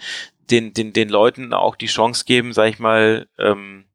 den, 0.49 0.74
den, 0.74 0.93
den 0.93 1.10
Leuten 1.10 1.54
auch 1.54 1.76
die 1.76 1.88
Chance 1.88 2.26
geben, 2.26 2.54
sag 2.54 2.70
ich 2.70 2.80
mal, 2.80 3.28
ähm, 3.39 3.86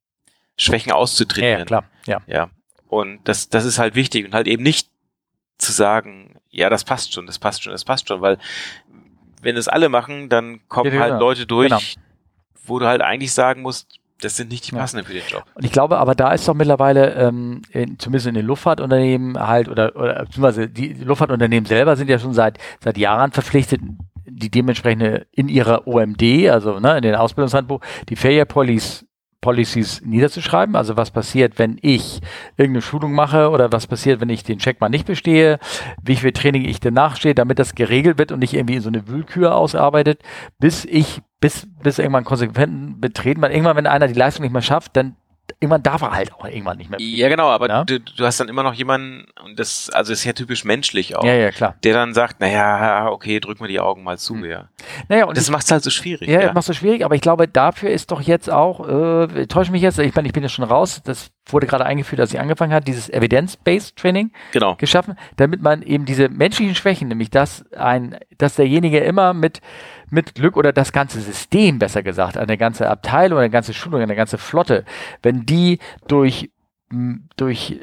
Schwächen 0.56 0.92
auszutrainieren. 0.92 1.60
Ja, 1.60 1.64
klar, 1.64 1.84
ja. 2.06 2.20
Ja. 2.26 2.50
Und 2.88 3.20
das, 3.24 3.48
das 3.48 3.64
ist 3.64 3.78
halt 3.78 3.94
wichtig 3.94 4.26
und 4.26 4.34
halt 4.34 4.46
eben 4.46 4.62
nicht 4.62 4.88
zu 5.58 5.72
sagen, 5.72 6.36
ja, 6.50 6.70
das 6.70 6.84
passt 6.84 7.12
schon, 7.12 7.26
das 7.26 7.38
passt 7.38 7.62
schon, 7.62 7.72
das 7.72 7.84
passt 7.84 8.08
schon, 8.08 8.20
weil 8.20 8.38
wenn 9.42 9.56
es 9.56 9.68
alle 9.68 9.88
machen, 9.88 10.28
dann 10.28 10.66
kommen 10.68 10.92
ja, 10.92 11.00
halt 11.00 11.12
genau. 11.12 11.20
Leute 11.20 11.46
durch, 11.46 11.68
genau. 11.68 11.80
wo 12.64 12.78
du 12.78 12.86
halt 12.86 13.02
eigentlich 13.02 13.32
sagen 13.32 13.62
musst, 13.62 14.00
das 14.20 14.36
sind 14.36 14.50
nicht 14.50 14.66
die 14.66 14.72
passenden 14.74 15.04
ja. 15.04 15.08
für 15.08 15.18
den 15.18 15.28
Job. 15.28 15.44
Und 15.54 15.64
ich 15.64 15.72
glaube, 15.72 15.98
aber 15.98 16.14
da 16.14 16.32
ist 16.32 16.48
doch 16.48 16.54
mittlerweile, 16.54 17.14
ähm, 17.14 17.62
in, 17.70 17.98
zumindest 17.98 18.26
in 18.26 18.34
den 18.34 18.46
Luftfahrtunternehmen 18.46 19.38
halt, 19.38 19.68
oder, 19.68 19.94
oder 19.96 20.24
beziehungsweise 20.24 20.68
die 20.68 20.94
Luftfahrtunternehmen 20.94 21.66
selber 21.66 21.96
sind 21.96 22.08
ja 22.08 22.18
schon 22.18 22.32
seit, 22.32 22.58
seit 22.82 22.96
Jahren 22.96 23.32
verpflichtet, 23.32 23.80
die 24.26 24.50
dementsprechende 24.50 25.26
in 25.32 25.48
ihrer 25.48 25.86
OMD, 25.86 26.22
also 26.50 26.80
ne, 26.80 26.96
in 26.96 27.02
den 27.02 27.14
Ausbildungshandbuch, 27.14 27.80
die 28.08 28.16
Failure 28.16 28.46
Police 28.46 29.04
Policies 29.46 30.02
niederzuschreiben. 30.04 30.74
Also 30.74 30.96
was 30.96 31.12
passiert, 31.12 31.60
wenn 31.60 31.78
ich 31.80 32.20
irgendeine 32.56 32.82
Schulung 32.82 33.12
mache 33.12 33.50
oder 33.50 33.70
was 33.70 33.86
passiert, 33.86 34.20
wenn 34.20 34.28
ich 34.28 34.42
den 34.42 34.58
Check 34.58 34.80
mal 34.80 34.88
nicht 34.88 35.06
bestehe, 35.06 35.60
wie 36.02 36.16
viel 36.16 36.32
Training 36.32 36.64
ich 36.64 36.80
danach 36.80 37.16
stehe, 37.16 37.34
damit 37.34 37.60
das 37.60 37.76
geregelt 37.76 38.18
wird 38.18 38.32
und 38.32 38.40
nicht 38.40 38.54
irgendwie 38.54 38.74
in 38.74 38.82
so 38.82 38.88
eine 38.88 39.06
Wühlkür 39.06 39.54
ausarbeitet, 39.54 40.20
bis 40.58 40.84
ich, 40.84 41.20
bis, 41.40 41.66
bis 41.82 41.98
irgendwann 41.98 42.24
konsequenten 42.24 43.00
betreten, 43.00 43.42
weil 43.42 43.52
irgendwann, 43.52 43.76
wenn 43.76 43.86
einer 43.86 44.08
die 44.08 44.14
Leistung 44.14 44.42
nicht 44.42 44.52
mehr 44.52 44.62
schafft, 44.62 44.96
dann 44.96 45.16
irgendwann 45.60 45.82
darf 45.82 46.02
er 46.02 46.12
halt 46.12 46.32
auch 46.34 46.44
irgendwann 46.44 46.76
nicht 46.78 46.90
mehr. 46.90 47.00
Ja, 47.00 47.28
genau, 47.28 47.48
aber 47.48 47.68
ja? 47.68 47.84
Du, 47.84 48.00
du, 48.00 48.24
hast 48.24 48.40
dann 48.40 48.48
immer 48.48 48.62
noch 48.62 48.74
jemanden, 48.74 49.26
und 49.44 49.58
das, 49.58 49.90
also 49.90 50.12
ist 50.12 50.24
ja 50.24 50.32
typisch 50.32 50.64
menschlich 50.64 51.16
auch, 51.16 51.24
ja, 51.24 51.34
ja, 51.34 51.50
klar. 51.50 51.76
der 51.82 51.94
dann 51.94 52.14
sagt, 52.14 52.40
naja, 52.40 53.08
okay, 53.10 53.40
drück 53.40 53.60
mir 53.60 53.68
die 53.68 53.80
Augen 53.80 54.02
mal 54.02 54.18
zu, 54.18 54.34
hm. 54.34 54.44
ja. 54.44 54.68
Naja, 55.08 55.24
und 55.24 55.36
das 55.36 55.50
macht 55.50 55.64
es 55.64 55.70
halt 55.70 55.82
so 55.82 55.90
schwierig. 55.90 56.28
Ja, 56.28 56.40
ja. 56.40 56.46
macht 56.48 56.58
es 56.58 56.66
so 56.66 56.72
schwierig, 56.72 57.04
aber 57.04 57.14
ich 57.14 57.20
glaube, 57.20 57.48
dafür 57.48 57.90
ist 57.90 58.10
doch 58.10 58.20
jetzt 58.20 58.50
auch, 58.50 58.86
äh, 58.86 59.46
täusche 59.46 59.72
mich 59.72 59.82
jetzt, 59.82 59.98
ich 59.98 60.14
meine, 60.14 60.28
ich 60.28 60.34
bin 60.34 60.42
ja 60.42 60.48
schon 60.48 60.64
raus, 60.64 61.00
das 61.04 61.30
wurde 61.48 61.66
gerade 61.66 61.86
eingeführt, 61.86 62.20
als 62.20 62.30
sie 62.30 62.38
angefangen 62.38 62.72
hat, 62.72 62.88
dieses 62.88 63.08
Evidence-Based 63.08 63.96
Training 63.96 64.32
genau. 64.52 64.74
geschaffen, 64.76 65.16
damit 65.36 65.62
man 65.62 65.82
eben 65.82 66.04
diese 66.04 66.28
menschlichen 66.28 66.74
Schwächen, 66.74 67.08
nämlich 67.08 67.30
dass 67.30 67.64
ein, 67.72 68.18
dass 68.38 68.56
derjenige 68.56 68.98
immer 68.98 69.34
mit 69.34 69.60
mit 70.10 70.34
Glück 70.34 70.56
oder 70.56 70.72
das 70.72 70.92
ganze 70.92 71.20
System, 71.20 71.78
besser 71.78 72.02
gesagt, 72.02 72.36
eine 72.36 72.56
ganze 72.56 72.88
Abteilung, 72.88 73.38
eine 73.38 73.50
ganze 73.50 73.74
Schulung, 73.74 74.00
eine 74.00 74.16
ganze 74.16 74.38
Flotte, 74.38 74.84
wenn 75.22 75.46
die 75.46 75.78
durch, 76.06 76.50
durch 77.36 77.80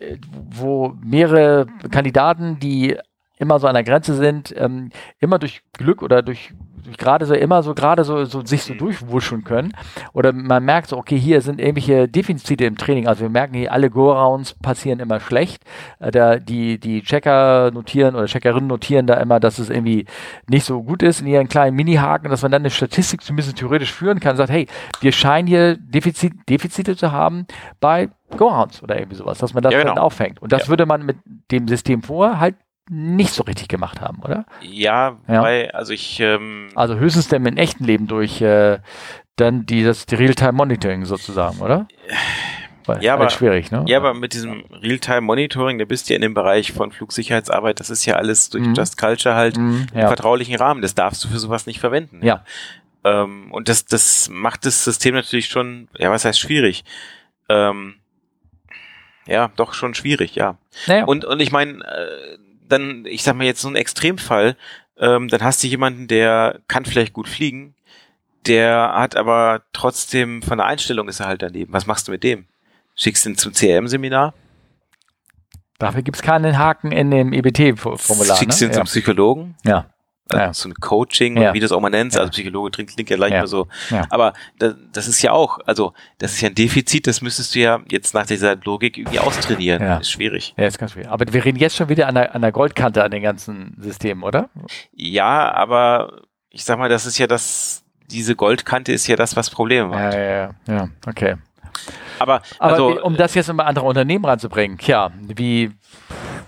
wo 0.51 0.95
mehrere 1.01 1.67
Kandidaten, 1.91 2.59
die 2.59 2.97
immer 3.37 3.59
so 3.59 3.67
an 3.67 3.73
der 3.73 3.83
Grenze 3.83 4.15
sind, 4.15 4.53
ähm, 4.57 4.89
immer 5.19 5.39
durch 5.39 5.63
Glück 5.73 6.01
oder 6.01 6.21
durch 6.21 6.53
gerade 6.97 7.25
so 7.25 7.33
immer 7.33 7.63
so 7.63 7.73
gerade 7.73 8.03
so, 8.03 8.25
so 8.25 8.45
sich 8.45 8.63
so 8.63 8.73
mhm. 8.73 8.79
durchwuschen 8.79 9.43
können. 9.43 9.73
Oder 10.13 10.33
man 10.33 10.63
merkt 10.63 10.89
so, 10.89 10.97
okay, 10.97 11.17
hier 11.17 11.41
sind 11.41 11.59
irgendwelche 11.59 12.07
Defizite 12.07 12.65
im 12.65 12.77
Training. 12.77 13.07
Also 13.07 13.21
wir 13.21 13.29
merken 13.29 13.55
hier, 13.55 13.71
alle 13.71 13.89
Go-Rounds 13.89 14.55
passieren 14.55 14.99
immer 14.99 15.19
schlecht. 15.19 15.63
Äh, 15.99 16.11
da 16.11 16.37
die, 16.37 16.79
die 16.79 17.01
Checker 17.01 17.71
notieren 17.73 18.15
oder 18.15 18.25
Checkerinnen 18.25 18.67
notieren 18.67 19.07
da 19.07 19.15
immer, 19.15 19.39
dass 19.39 19.59
es 19.59 19.69
irgendwie 19.69 20.05
nicht 20.47 20.65
so 20.65 20.83
gut 20.83 21.03
ist 21.03 21.21
in 21.21 21.27
ihren 21.27 21.47
kleinen 21.47 21.75
Mini-Haken, 21.75 22.29
dass 22.29 22.41
man 22.41 22.51
dann 22.51 22.61
eine 22.61 22.69
Statistik 22.69 23.21
zumindest 23.21 23.57
theoretisch 23.57 23.91
führen 23.91 24.19
kann, 24.19 24.37
sagt, 24.37 24.51
hey, 24.51 24.67
wir 25.01 25.11
scheinen 25.11 25.47
hier 25.47 25.77
Defizit, 25.77 26.33
Defizite 26.49 26.95
zu 26.95 27.11
haben 27.11 27.45
bei 27.79 28.09
Go-Rounds 28.37 28.81
oder 28.83 28.97
irgendwie 28.97 29.15
sowas, 29.15 29.37
dass 29.37 29.53
man 29.53 29.63
das 29.63 29.73
ja, 29.73 29.79
genau. 29.79 29.95
dann 29.95 30.03
auffängt. 30.03 30.41
Und 30.41 30.51
das 30.51 30.63
ja. 30.63 30.69
würde 30.69 30.85
man 30.85 31.05
mit 31.05 31.17
dem 31.51 31.67
System 31.67 32.01
vorher 32.01 32.39
halt 32.39 32.55
nicht 32.89 33.33
so 33.33 33.43
richtig 33.43 33.69
gemacht 33.69 34.01
haben, 34.01 34.21
oder? 34.23 34.45
Ja, 34.61 35.17
ja. 35.27 35.41
weil, 35.41 35.71
also 35.71 35.93
ich. 35.93 36.19
Ähm, 36.19 36.69
also 36.75 36.95
höchstens 36.95 37.27
denn 37.29 37.45
im 37.45 37.57
echten 37.57 37.85
Leben 37.85 38.07
durch 38.07 38.41
äh, 38.41 38.79
dann 39.35 39.65
die, 39.65 39.83
das 39.83 40.05
die 40.05 40.15
Realtime-Monitoring 40.15 41.05
sozusagen, 41.05 41.59
oder? 41.59 41.87
Weil, 42.85 43.01
ja, 43.03 43.13
aber, 43.13 43.29
schwierig, 43.29 43.71
ne? 43.71 43.85
Ja, 43.87 43.97
aber 43.97 44.13
mit 44.13 44.33
diesem 44.33 44.65
Realtime-Monitoring, 44.71 45.79
da 45.79 45.85
bist 45.85 46.09
du 46.09 46.13
ja 46.13 46.15
in 46.17 46.21
dem 46.21 46.33
Bereich 46.33 46.73
von 46.73 46.91
Flugsicherheitsarbeit, 46.91 47.79
das 47.79 47.89
ist 47.89 48.05
ja 48.05 48.15
alles 48.15 48.49
durch 48.49 48.65
mhm. 48.65 48.73
Just 48.73 48.97
Culture 48.97 49.35
halt 49.35 49.57
mhm, 49.57 49.87
ja. 49.93 50.01
im 50.01 50.07
vertraulichen 50.07 50.55
Rahmen. 50.55 50.81
Das 50.81 50.93
darfst 50.93 51.23
du 51.23 51.29
für 51.29 51.39
sowas 51.39 51.65
nicht 51.65 51.79
verwenden. 51.79 52.19
Ja. 52.25 52.43
Ähm, 53.03 53.51
und 53.51 53.69
das, 53.69 53.85
das 53.85 54.29
macht 54.29 54.65
das 54.65 54.83
System 54.83 55.15
natürlich 55.15 55.47
schon, 55.47 55.87
ja, 55.97 56.11
was 56.11 56.25
heißt 56.25 56.39
schwierig? 56.39 56.83
Ähm, 57.49 57.95
ja, 59.25 59.51
doch 59.55 59.73
schon 59.73 59.93
schwierig, 59.93 60.35
ja. 60.35 60.57
Naja. 60.87 61.05
Und, 61.05 61.23
und 61.23 61.39
ich 61.39 61.51
meine, 61.51 61.83
äh, 61.85 62.37
dann, 62.73 63.05
ich 63.05 63.23
sag 63.23 63.35
mal 63.35 63.45
jetzt 63.45 63.61
so 63.61 63.67
ein 63.67 63.75
Extremfall, 63.75 64.55
ähm, 64.97 65.27
dann 65.27 65.41
hast 65.41 65.63
du 65.63 65.67
jemanden, 65.67 66.07
der 66.07 66.59
kann 66.67 66.85
vielleicht 66.85 67.13
gut 67.13 67.27
fliegen, 67.27 67.75
der 68.45 68.93
hat 68.93 69.15
aber 69.15 69.63
trotzdem 69.73 70.41
von 70.41 70.57
der 70.57 70.67
Einstellung 70.67 71.07
ist 71.07 71.19
er 71.19 71.27
halt 71.27 71.41
daneben. 71.41 71.71
Was 71.73 71.87
machst 71.87 72.07
du 72.07 72.11
mit 72.11 72.23
dem? 72.23 72.45
Schickst 72.95 73.25
du 73.25 73.29
ihn 73.29 73.37
zum 73.37 73.53
CRM-Seminar? 73.53 74.33
Dafür 75.79 76.01
gibt 76.01 76.17
es 76.17 76.23
keinen 76.23 76.57
Haken 76.57 76.91
in 76.91 77.09
dem 77.09 77.33
EBT-Formular. 77.33 78.37
Schickst 78.37 78.61
du 78.61 78.65
ne? 78.65 78.71
ihn 78.71 78.73
ja. 78.73 78.79
zum 78.79 78.85
Psychologen? 78.85 79.55
Ja 79.65 79.92
ja. 80.39 80.53
so 80.53 80.69
ein 80.69 80.73
Coaching 80.75 81.37
ja. 81.37 81.53
wie 81.53 81.59
du 81.59 81.65
das 81.65 81.71
auch 81.71 81.79
mal 81.79 81.89
nennst, 81.89 82.17
also 82.17 82.29
Psychologe 82.31 82.71
klingt, 82.71 82.93
klingt 82.93 83.09
ja 83.09 83.17
leicht 83.17 83.33
ja. 83.33 83.47
so. 83.47 83.67
Aber 84.09 84.33
das, 84.59 84.75
das 84.91 85.07
ist 85.07 85.21
ja 85.21 85.31
auch, 85.31 85.59
also 85.65 85.93
das 86.17 86.33
ist 86.33 86.41
ja 86.41 86.49
ein 86.49 86.55
Defizit, 86.55 87.07
das 87.07 87.21
müsstest 87.21 87.55
du 87.55 87.59
ja 87.59 87.79
jetzt 87.89 88.13
nach 88.13 88.25
dieser 88.25 88.55
Logik 88.55 88.97
irgendwie 88.97 89.19
austrainieren. 89.19 89.81
Ja. 89.81 89.97
Ist 89.97 90.11
schwierig. 90.11 90.53
Ja, 90.57 90.67
ist 90.67 90.77
ganz 90.77 90.93
schwierig. 90.93 91.09
Aber 91.09 91.31
wir 91.31 91.45
reden 91.45 91.59
jetzt 91.59 91.75
schon 91.75 91.89
wieder 91.89 92.07
an 92.07 92.15
der, 92.15 92.35
an 92.35 92.41
der 92.41 92.51
Goldkante 92.51 93.03
an 93.03 93.11
den 93.11 93.23
ganzen 93.23 93.75
Systemen, 93.79 94.23
oder? 94.23 94.49
Ja, 94.93 95.51
aber 95.53 96.21
ich 96.49 96.63
sag 96.63 96.77
mal, 96.77 96.89
das 96.89 97.05
ist 97.05 97.17
ja 97.17 97.27
das, 97.27 97.83
diese 98.09 98.35
Goldkante 98.35 98.91
ist 98.91 99.07
ja 99.07 99.15
das, 99.15 99.35
was 99.35 99.49
Probleme 99.49 99.87
macht. 99.87 100.13
Ja, 100.13 100.19
ja, 100.19 100.31
ja, 100.67 100.73
ja. 100.75 100.89
okay. 101.07 101.35
Aber, 102.19 102.41
aber 102.59 102.73
also, 102.73 103.03
um 103.03 103.17
das 103.17 103.33
jetzt 103.33 103.49
in 103.49 103.59
andere 103.59 103.85
Unternehmen 103.85 104.23
ranzubringen, 104.25 104.77
tja, 104.77 105.11
wie, 105.19 105.71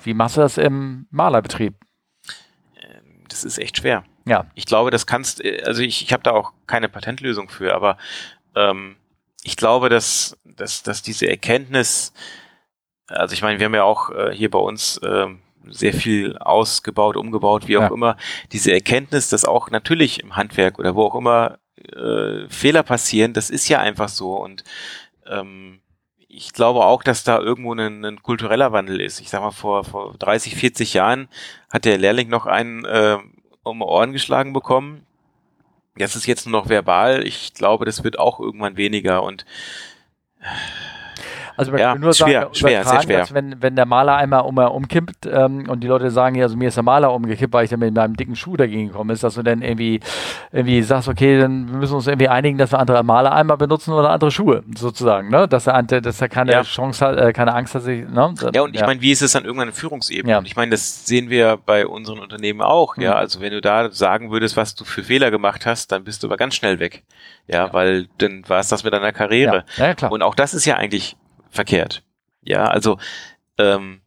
wie 0.04 0.14
machst 0.14 0.38
du 0.38 0.42
das 0.42 0.58
im 0.58 1.08
Malerbetrieb? 1.10 1.76
Das 3.36 3.44
ist 3.44 3.58
echt 3.58 3.78
schwer. 3.78 4.06
Ja. 4.26 4.46
Ich 4.56 4.66
glaube, 4.66 4.92
das 4.92 5.06
kannst, 5.06 5.44
also 5.66 5.82
ich, 5.82 6.02
ich 6.02 6.14
habe 6.14 6.24
da 6.24 6.32
auch 6.32 6.54
keine 6.68 6.88
Patentlösung 6.88 7.50
für, 7.50 7.76
aber 7.76 7.98
ähm, 8.56 8.96
ich 9.44 9.58
glaube, 9.58 9.90
dass, 9.90 10.38
dass, 10.46 10.84
dass 10.84 11.02
diese 11.02 11.28
Erkenntnis, 11.28 12.14
also 13.08 13.34
ich 13.34 13.42
meine, 13.42 13.60
wir 13.60 13.66
haben 13.66 13.76
ja 13.76 13.84
auch 13.84 14.10
äh, 14.10 14.34
hier 14.34 14.50
bei 14.50 14.60
uns 14.60 14.98
äh, 15.00 15.28
sehr 15.68 15.94
viel 15.94 16.38
ausgebaut, 16.38 17.18
umgebaut, 17.18 17.68
wie 17.68 17.78
auch 17.78 17.82
ja. 17.82 17.94
immer, 17.94 18.18
diese 18.54 18.72
Erkenntnis, 18.72 19.30
dass 19.30 19.44
auch 19.44 19.70
natürlich 19.70 20.22
im 20.24 20.38
Handwerk 20.38 20.80
oder 20.80 20.96
wo 20.96 21.04
auch 21.04 21.16
immer 21.16 21.60
äh, 21.78 22.48
Fehler 22.48 22.84
passieren, 22.84 23.34
das 23.34 23.50
ist 23.50 23.68
ja 23.68 23.80
einfach 23.80 24.08
so 24.10 24.36
und 24.36 24.64
ähm, 25.28 25.82
ich 26.36 26.52
glaube 26.54 26.86
auch, 26.86 27.02
dass 27.02 27.24
da 27.24 27.40
irgendwo 27.40 27.74
ein, 27.74 28.04
ein, 28.04 28.22
kultureller 28.22 28.72
Wandel 28.72 29.00
ist. 29.00 29.22
Ich 29.22 29.30
sag 29.30 29.42
mal, 29.42 29.52
vor, 29.52 29.84
vor 29.86 30.16
30, 30.18 30.56
40 30.56 30.94
Jahren 30.94 31.30
hat 31.72 31.86
der 31.86 31.98
Lehrling 31.98 32.28
noch 32.28 32.46
einen 32.46 32.84
äh, 32.86 33.18
um 33.64 33.82
Ohren 33.82 34.12
geschlagen 34.12 34.54
bekommen. 34.54 35.06
Das 35.98 36.16
ist 36.16 36.28
jetzt 36.28 36.46
nur 36.46 36.62
noch 36.62 36.70
verbal. 36.70 37.26
Ich 37.26 37.54
glaube, 37.54 37.86
das 37.86 38.04
wird 38.04 38.20
auch 38.20 38.40
irgendwann 38.40 38.76
weniger 38.76 39.24
und 39.24 39.46
also 41.58 41.72
man 41.72 41.80
ja, 41.80 41.92
kann 41.94 42.02
nur 42.02 42.14
schwer, 42.14 42.42
sagen, 42.42 42.56
schwer, 42.56 42.84
sehr 42.84 43.02
schwer. 43.02 43.20
Dass 43.20 43.34
wenn, 43.34 43.62
wenn 43.62 43.76
der 43.76 43.86
Maler 43.86 44.16
einmal 44.16 44.42
um, 44.42 44.58
umkippt 44.58 45.26
ähm, 45.26 45.70
und 45.70 45.82
die 45.82 45.88
Leute 45.88 46.12
sagen, 46.12 46.36
ja, 46.36 46.44
also 46.44 46.58
mir 46.58 46.68
ist 46.68 46.76
der 46.76 46.84
Maler 46.84 47.14
umgekippt, 47.14 47.54
weil 47.54 47.64
ich 47.64 47.70
dann 47.70 47.80
mit 47.80 47.94
meinem 47.94 48.16
dicken 48.16 48.36
Schuh 48.36 48.58
dagegen 48.58 48.88
gekommen 48.88 49.10
ist, 49.12 49.24
dass 49.24 49.36
du 49.36 49.44
dann 49.44 49.62
irgendwie, 49.62 50.00
irgendwie 50.52 50.82
sagst, 50.82 51.08
okay, 51.08 51.40
dann 51.40 51.66
müssen 51.66 51.94
wir 51.94 51.98
uns 51.98 52.08
irgendwie 52.08 52.30
einigen, 52.30 52.58
dass 52.58 52.72
wir 52.72 52.80
andere 52.80 53.04
Maler 53.04 53.34
einmal 53.34 53.58
benutzen 53.58 53.94
oder 53.94 54.10
andere 54.10 54.32
Schuhe, 54.32 54.64
sozusagen, 54.78 55.30
ne? 55.30 55.48
Dass 55.48 55.68
er, 55.68 55.82
dass 55.84 56.22
er 56.22 56.30
keine 56.30 56.52
ja. 56.52 56.64
Chance 56.64 57.06
hat, 57.06 57.18
äh, 57.18 57.34
keine 57.34 57.54
Angst 57.54 57.76
hat, 57.76 57.84
sich, 57.84 58.08
ne? 58.08 58.34
Ja, 58.54 58.62
und 58.62 58.74
ich 58.74 58.82
ja. 58.82 58.88
meine, 58.88 59.02
wie 59.02 59.12
ist 59.12 59.22
es 59.22 59.32
dann 59.32 59.46
irgendwann 59.46 59.70
eine 59.70 59.74
Führungsebene? 59.74 60.32
Ja. 60.32 60.38
Und 60.40 60.46
ich 60.46 60.56
meine, 60.56 60.72
das 60.72 61.06
sehen 61.06 61.30
wir 61.30 61.58
bei 61.66 61.88
unseren 61.88 62.20
Unternehmen 62.20 62.62
auch, 62.62 62.98
mhm. 62.98 63.04
ja. 63.04 63.16
Also 63.16 63.42
wenn 63.42 63.52
du 63.52 63.62
da 63.62 63.90
sagen 63.92 64.32
würdest, 64.32 64.58
was 64.58 64.76
du 64.76 64.84
für 64.84 65.04
Fehler 65.04 65.32
gemacht 65.32 65.66
hast, 65.66 65.92
dann 65.92 66.04
bist 66.04 66.24
du 66.24 66.28
aber 66.28 66.38
ganz 66.38 66.56
schnell 66.56 66.80
weg. 66.80 67.04
Ja, 67.48 67.68
ja. 67.68 67.74
weil 67.74 68.08
dann 68.18 68.44
war 68.48 68.60
es 68.60 68.68
das 68.68 68.84
mit 68.84 68.94
deiner 68.94 69.12
Karriere. 69.12 69.66
Ja. 69.78 69.88
Ja, 69.88 69.94
klar. 69.94 70.12
Und 70.12 70.22
auch 70.22 70.36
das 70.36 70.54
ist 70.54 70.66
ja 70.66 70.76
eigentlich 70.76 71.16
verkehrt. 71.56 72.04
Ja, 72.44 72.68
also, 72.68 73.00
ähm, 73.58 74.02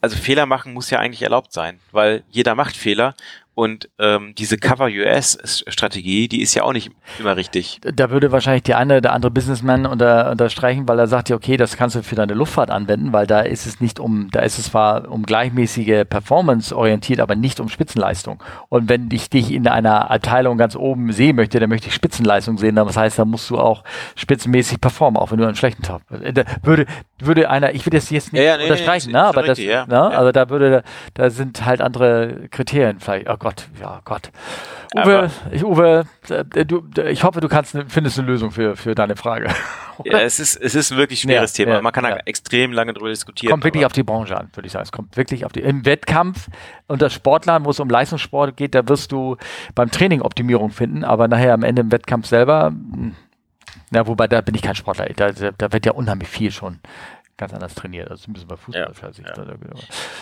also 0.00 0.16
Fehler 0.16 0.46
machen 0.46 0.72
muss 0.72 0.90
ja 0.90 1.00
eigentlich 1.00 1.22
erlaubt 1.22 1.52
sein, 1.52 1.80
weil 1.90 2.22
jeder 2.30 2.54
macht 2.54 2.76
Fehler 2.76 3.14
Und 3.58 3.90
ähm, 3.98 4.36
diese 4.38 4.56
Cover-US-Strategie, 4.56 6.28
die 6.28 6.42
ist 6.42 6.54
ja 6.54 6.62
auch 6.62 6.72
nicht 6.72 6.92
immer 7.18 7.36
richtig. 7.36 7.80
Da 7.82 8.08
würde 8.10 8.30
wahrscheinlich 8.30 8.62
die 8.62 8.74
eine 8.74 8.98
oder 8.98 9.12
andere 9.12 9.32
Businessman 9.32 9.84
unter, 9.84 10.30
unterstreichen, 10.30 10.86
weil 10.86 10.96
er 11.00 11.08
sagt 11.08 11.28
ja, 11.28 11.34
okay, 11.34 11.56
das 11.56 11.76
kannst 11.76 11.96
du 11.96 12.04
für 12.04 12.14
deine 12.14 12.34
Luftfahrt 12.34 12.70
anwenden, 12.70 13.12
weil 13.12 13.26
da 13.26 13.40
ist 13.40 13.66
es 13.66 13.80
nicht 13.80 13.98
um, 13.98 14.30
da 14.30 14.42
ist 14.42 14.60
es 14.60 14.66
zwar 14.66 15.10
um 15.10 15.24
gleichmäßige 15.24 16.04
Performance 16.08 16.72
orientiert, 16.76 17.18
aber 17.18 17.34
nicht 17.34 17.58
um 17.58 17.68
Spitzenleistung. 17.68 18.40
Und 18.68 18.88
wenn 18.88 19.08
ich 19.10 19.28
dich 19.28 19.50
in 19.50 19.66
einer 19.66 20.08
Abteilung 20.08 20.56
ganz 20.56 20.76
oben 20.76 21.10
sehen 21.10 21.34
möchte, 21.34 21.58
dann 21.58 21.68
möchte 21.68 21.88
ich 21.88 21.94
Spitzenleistung 21.94 22.58
sehen. 22.58 22.76
Das 22.76 22.96
heißt, 22.96 23.18
da 23.18 23.24
musst 23.24 23.50
du 23.50 23.58
auch 23.58 23.82
spitzenmäßig 24.14 24.80
performen, 24.80 25.20
auch 25.20 25.32
wenn 25.32 25.38
du 25.38 25.46
einen 25.46 25.56
schlechten 25.56 25.82
Tag 25.82 26.02
hast. 26.08 26.22
Da 26.32 26.44
würde, 26.62 26.86
würde 27.18 27.50
einer, 27.50 27.74
ich 27.74 27.84
will 27.84 27.90
das 27.90 28.08
jetzt 28.10 28.32
nicht 28.32 28.40
ja, 28.40 28.50
ja, 28.50 28.56
nee, 28.56 28.62
unterstreichen, 28.70 29.08
nee, 29.08 29.14
ne? 29.14 29.24
aber 29.24 29.42
richtig, 29.42 29.66
das, 29.66 29.74
ja, 29.74 29.86
ne? 29.86 30.16
also 30.16 30.30
da 30.30 30.48
würde, 30.48 30.84
da 31.14 31.28
sind 31.30 31.66
halt 31.66 31.80
andere 31.80 32.46
Kriterien 32.52 33.00
vielleicht. 33.00 33.28
Oh 33.28 33.36
Gott, 33.36 33.47
ja 33.80 34.00
Gott. 34.04 34.30
Uwe, 34.94 35.30
ich, 35.50 35.64
Uwe, 35.64 36.06
äh, 36.30 36.64
du, 36.64 36.82
ich 37.06 37.22
hoffe, 37.22 37.40
du 37.40 37.48
kannst, 37.48 37.76
findest 37.88 38.18
eine 38.18 38.26
Lösung 38.26 38.50
für, 38.50 38.74
für 38.74 38.94
deine 38.94 39.16
Frage. 39.16 39.48
ja, 40.04 40.20
es 40.20 40.40
ist, 40.40 40.56
es 40.56 40.74
ist 40.74 40.92
ein 40.92 40.98
wirklich 40.98 41.20
schweres 41.20 41.56
ja, 41.56 41.64
Thema. 41.64 41.76
Ja, 41.76 41.82
Man 41.82 41.92
kann 41.92 42.04
da 42.04 42.16
extrem 42.24 42.72
lange 42.72 42.94
drüber 42.94 43.10
diskutieren. 43.10 43.50
Kommt 43.50 43.64
wirklich 43.64 43.84
auf 43.84 43.92
die 43.92 44.02
Branche 44.02 44.36
an, 44.36 44.48
würde 44.54 44.66
ich 44.66 44.72
sagen. 44.72 44.84
Es 44.84 44.92
kommt 44.92 45.16
wirklich 45.16 45.44
auf 45.44 45.52
die, 45.52 45.60
im 45.60 45.84
Wettkampf 45.84 46.48
unter 46.86 47.10
Sportlern, 47.10 47.64
wo 47.64 47.70
es 47.70 47.80
um 47.80 47.90
Leistungssport 47.90 48.56
geht, 48.56 48.74
da 48.74 48.88
wirst 48.88 49.12
du 49.12 49.36
beim 49.74 49.90
Training 49.90 50.22
Optimierung 50.22 50.70
finden, 50.70 51.04
aber 51.04 51.28
nachher 51.28 51.52
am 51.52 51.62
Ende 51.62 51.82
im 51.82 51.92
Wettkampf 51.92 52.26
selber, 52.26 52.72
na, 53.90 54.00
hm, 54.00 54.06
wobei 54.06 54.26
da 54.26 54.40
bin 54.40 54.54
ich 54.54 54.62
kein 54.62 54.74
Sportler. 54.74 55.06
Da, 55.16 55.32
da 55.32 55.72
wird 55.72 55.84
ja 55.84 55.92
unheimlich 55.92 56.28
viel 56.28 56.50
schon 56.50 56.80
ganz 57.38 57.54
anders 57.54 57.74
trainiert. 57.74 58.10
Also 58.10 58.30
müssen 58.30 58.50
wir 58.50 58.56
Fußball 58.56 58.92
ja, 59.00 59.08
ja. 59.24 59.32
Da, 59.32 59.56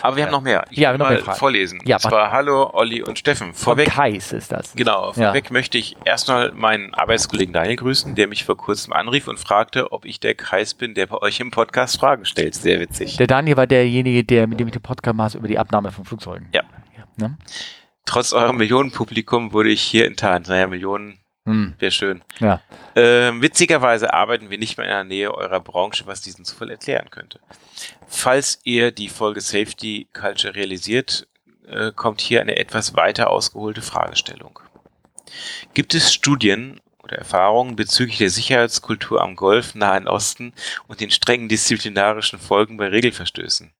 Aber 0.01 0.15
wir 0.15 0.23
haben 0.23 0.31
noch 0.31 0.41
mehr. 0.41 0.63
Ich 0.69 0.77
ja, 0.77 0.95
noch 0.95 1.09
mehr 1.09 1.19
vorlesen. 1.19 1.81
Ja, 1.83 1.97
und 1.97 2.01
zwar 2.03 2.31
Hallo 2.31 2.69
Olli 2.73 3.01
und 3.01 3.19
Steffen. 3.19 3.53
Vorweg 3.53 3.89
Kais 3.89 4.31
ist 4.31 4.51
das. 4.51 4.73
Genau. 4.75 5.11
Vorweg 5.13 5.45
ja. 5.45 5.53
möchte 5.53 5.77
ich 5.77 5.97
erstmal 6.05 6.51
meinen 6.53 6.93
Arbeitskollegen 6.93 7.53
Daniel 7.53 7.75
grüßen, 7.75 8.15
der 8.15 8.27
mich 8.27 8.45
vor 8.45 8.55
kurzem 8.55 8.93
anrief 8.93 9.27
und 9.27 9.39
fragte, 9.39 9.91
ob 9.91 10.05
ich 10.05 10.19
der 10.19 10.35
Kais 10.35 10.75
bin, 10.75 10.93
der 10.93 11.07
bei 11.07 11.17
euch 11.17 11.39
im 11.39 11.51
Podcast 11.51 11.99
Fragen 11.99 12.25
stellt. 12.25 12.55
Sehr 12.55 12.79
witzig. 12.79 13.17
Der 13.17 13.27
Daniel 13.27 13.57
war 13.57 13.67
derjenige, 13.67 14.23
der 14.23 14.47
mit 14.47 14.59
dem 14.59 14.67
ich 14.67 14.73
den 14.73 14.81
Podcast 14.81 15.15
mache 15.15 15.37
über 15.37 15.47
die 15.47 15.57
Abnahme 15.57 15.91
von 15.91 16.05
Flugzeugen. 16.05 16.47
Ja. 16.53 16.61
ja. 16.97 17.03
Ne? 17.17 17.37
Trotz 18.05 18.31
eurem 18.31 18.57
Millionenpublikum 18.57 19.51
wurde 19.51 19.69
ich 19.69 19.81
hier 19.81 20.05
enttarnt. 20.05 20.47
Naja, 20.47 20.67
Millionen 20.67 21.19
hm. 21.47 21.73
Wäre 21.79 21.91
schön. 21.91 22.21
Ja. 22.39 22.61
Ähm, 22.95 23.41
witzigerweise 23.41 24.13
arbeiten 24.13 24.49
wir 24.49 24.57
nicht 24.57 24.77
mehr 24.77 24.85
in 24.85 24.91
der 24.91 25.03
Nähe 25.05 25.33
eurer 25.33 25.61
Branche, 25.61 26.05
was 26.05 26.21
diesen 26.21 26.43
Zufall 26.43 26.69
erklären 26.69 27.09
könnte. 27.09 27.39
Falls 28.05 28.59
ihr 28.65 28.91
die 28.91 29.07
Folge 29.07 29.39
Safety 29.39 30.07
Culture 30.11 30.55
realisiert, 30.55 31.25
äh, 31.65 31.93
kommt 31.93 32.19
hier 32.19 32.41
eine 32.41 32.57
etwas 32.57 32.95
weiter 32.97 33.29
ausgeholte 33.29 33.81
Fragestellung. 33.81 34.59
Gibt 35.73 35.93
es 35.93 36.13
Studien 36.13 36.81
oder 37.01 37.17
Erfahrungen 37.17 37.77
bezüglich 37.77 38.17
der 38.17 38.29
Sicherheitskultur 38.29 39.21
am 39.21 39.37
Golf, 39.37 39.73
Nahen 39.73 40.09
Osten 40.09 40.51
und 40.87 40.99
den 40.99 41.11
strengen 41.11 41.47
disziplinarischen 41.47 42.39
Folgen 42.39 42.75
bei 42.75 42.89
Regelverstößen? 42.89 43.71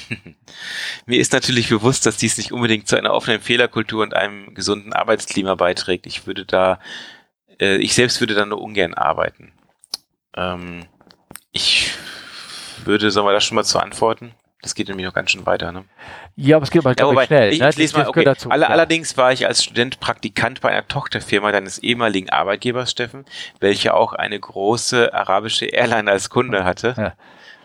Mir 1.06 1.20
ist 1.20 1.32
natürlich 1.32 1.68
bewusst, 1.68 2.06
dass 2.06 2.16
dies 2.16 2.36
nicht 2.36 2.52
unbedingt 2.52 2.88
zu 2.88 2.96
einer 2.96 3.12
offenen 3.12 3.40
Fehlerkultur 3.40 4.02
und 4.02 4.14
einem 4.14 4.54
gesunden 4.54 4.92
Arbeitsklima 4.92 5.54
beiträgt. 5.54 6.06
Ich 6.06 6.26
würde 6.26 6.44
da, 6.44 6.78
äh, 7.60 7.76
ich 7.76 7.94
selbst 7.94 8.20
würde 8.20 8.34
da 8.34 8.46
nur 8.46 8.60
ungern 8.60 8.94
arbeiten. 8.94 9.52
Ähm, 10.36 10.86
ich 11.52 11.92
würde, 12.84 13.10
sollen 13.10 13.26
wir 13.26 13.32
das 13.32 13.44
schon 13.44 13.56
mal 13.56 13.64
zu 13.64 13.78
antworten? 13.78 14.34
Das 14.62 14.76
geht 14.76 14.86
nämlich 14.86 15.04
noch 15.04 15.12
ganz 15.12 15.32
schön 15.32 15.44
weiter, 15.44 15.72
ne? 15.72 15.84
Ja, 16.36 16.56
aber 16.56 16.62
es 16.62 16.70
geht 16.70 16.86
aber 16.86 16.96
ja, 16.96 17.04
wobei, 17.04 17.26
schnell. 17.26 17.52
Ich, 17.52 17.58
ne? 17.58 17.68
ich 17.68 17.76
lese 17.76 17.96
mal, 17.96 18.08
okay. 18.08 18.22
dazu, 18.22 18.48
Aller, 18.48 18.68
ja. 18.68 18.72
Allerdings 18.72 19.16
war 19.16 19.32
ich 19.32 19.44
als 19.44 19.64
Student 19.64 19.98
Praktikant 19.98 20.60
bei 20.60 20.70
einer 20.70 20.86
Tochterfirma 20.86 21.50
deines 21.50 21.80
ehemaligen 21.80 22.30
Arbeitgebers, 22.30 22.92
Steffen, 22.92 23.24
welche 23.58 23.92
auch 23.92 24.12
eine 24.12 24.38
große 24.38 25.12
arabische 25.12 25.66
Airline 25.66 26.08
als 26.08 26.30
Kunde 26.30 26.64
hatte. 26.64 26.94
Ja. 26.96 27.12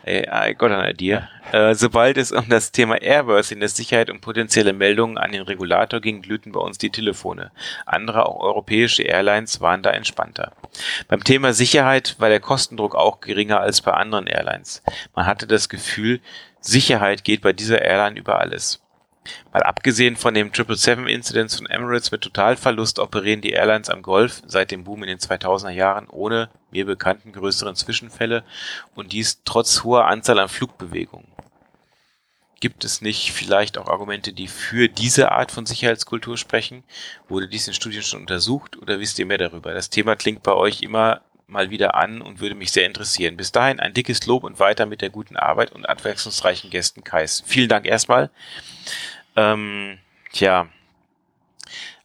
I 0.08 0.54
got 0.54 0.72
an 0.72 0.90
idea. 0.90 1.30
Äh, 1.52 1.76
sobald 1.76 2.18
es 2.18 2.32
um 2.32 2.48
das 2.50 2.72
Thema 2.72 3.02
Airworthiness, 3.02 3.74
der 3.74 3.84
Sicherheit 3.84 4.10
und 4.10 4.22
potenzielle 4.22 4.74
Meldungen 4.74 5.18
an 5.18 5.32
den 5.32 5.42
Regulator 5.42 6.00
ging, 6.00 6.22
glühten 6.22 6.52
bei 6.52 6.60
uns 6.60 6.78
die 6.78 6.90
Telefone. 6.90 7.52
Andere, 7.86 8.26
auch 8.26 8.40
europäische 8.40 9.04
Airlines, 9.04 9.62
waren 9.62 9.84
da 9.84 9.92
entspannter. 9.92 10.54
Beim 11.08 11.24
Thema 11.24 11.54
Sicherheit 11.54 12.16
war 12.20 12.30
der 12.30 12.40
Kostendruck 12.40 12.96
auch 12.96 13.20
geringer 13.22 13.60
als 13.60 13.82
bei 13.82 13.92
anderen 13.92 14.28
Airlines. 14.28 14.82
Man 15.16 15.26
hatte 15.26 15.48
das 15.48 15.70
Gefühl, 15.70 16.22
Sicherheit 16.62 17.24
geht 17.24 17.42
bei 17.42 17.54
dieser 17.54 17.82
Airline 17.82 18.20
über 18.20 18.40
alles. 18.40 18.82
Mal 19.54 19.64
abgesehen 19.64 20.16
von 20.16 20.34
dem 20.34 20.52
777-Inzidenz 20.52 21.58
von 21.58 21.66
Emirates 21.66 22.12
mit 22.12 22.22
Totalverlust 22.22 23.00
operieren 23.00 23.42
die 23.42 23.52
Airlines 23.52 23.90
am 23.90 24.02
Golf 24.02 24.42
seit 24.46 24.72
dem 24.72 24.84
Boom 24.84 25.04
in 25.04 25.10
den 25.10 25.20
2000er 25.20 25.70
Jahren 25.70 26.08
ohne 26.10 26.50
mir 26.72 26.86
bekannten 26.86 27.32
größeren 27.32 27.76
Zwischenfälle 27.76 28.44
und 28.96 29.14
dies 29.14 29.42
trotz 29.46 29.84
hoher 29.84 30.06
Anzahl 30.06 30.40
an 30.40 30.50
Flugbewegungen. 30.50 31.28
Gibt 32.60 32.84
es 32.84 33.02
nicht 33.02 33.34
vielleicht 33.34 33.78
auch 33.78 33.88
Argumente, 33.88 34.34
die 34.34 34.48
für 34.48 34.90
diese 34.90 35.32
Art 35.32 35.52
von 35.52 35.68
Sicherheitskultur 35.68 36.38
sprechen? 36.38 36.84
Wurde 37.28 37.48
dies 37.48 37.68
in 37.68 37.76
Studien 37.76 38.02
schon 38.02 38.22
untersucht 38.22 38.78
oder 38.78 39.00
wisst 39.00 39.20
ihr 39.20 39.28
mehr 39.28 39.38
darüber? 39.38 39.74
Das 39.74 39.92
Thema 39.92 40.16
klingt 40.16 40.42
bei 40.42 40.54
euch 40.54 40.82
immer 40.82 41.22
mal 41.46 41.70
wieder 41.70 41.96
an 41.96 42.22
und 42.22 42.40
würde 42.40 42.56
mich 42.56 42.72
sehr 42.72 42.86
interessieren. 42.86 43.38
Bis 43.38 43.52
dahin 43.52 43.80
ein 43.80 43.94
dickes 43.94 44.26
Lob 44.26 44.44
und 44.44 44.60
weiter 44.60 44.86
mit 44.86 45.02
der 45.02 45.10
guten 45.10 45.38
Arbeit 45.38 45.72
und 45.72 45.88
abwechslungsreichen 45.88 46.70
Gästen 46.70 47.04
Kais. 47.04 47.44
Vielen 47.46 47.70
Dank 47.70 47.86
erstmal. 47.86 48.32
Ähm, 49.38 50.00
tja, 50.34 50.68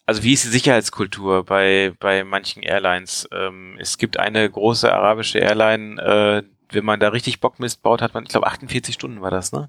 also 0.07 0.23
wie 0.23 0.33
ist 0.33 0.45
die 0.45 0.49
Sicherheitskultur 0.49 1.45
bei, 1.45 1.93
bei 1.99 2.25
manchen 2.25 2.63
Airlines? 2.63 3.29
Ähm, 3.33 3.77
es 3.81 3.99
gibt 3.99 4.19
eine 4.19 4.49
große 4.49 4.93
arabische 4.93 5.39
Airline, 5.39 6.01
äh, 6.01 6.43
wenn 6.71 6.85
man 6.85 7.01
da 7.01 7.09
richtig 7.09 7.41
Bockmist 7.41 7.83
baut, 7.83 8.03
hat 8.03 8.15
man, 8.15 8.25
ich 8.25 8.31
glaube, 8.31 8.47
48 8.47 8.95
Stunden 8.95 9.21
war 9.21 9.31
das, 9.31 9.53
ne? 9.53 9.69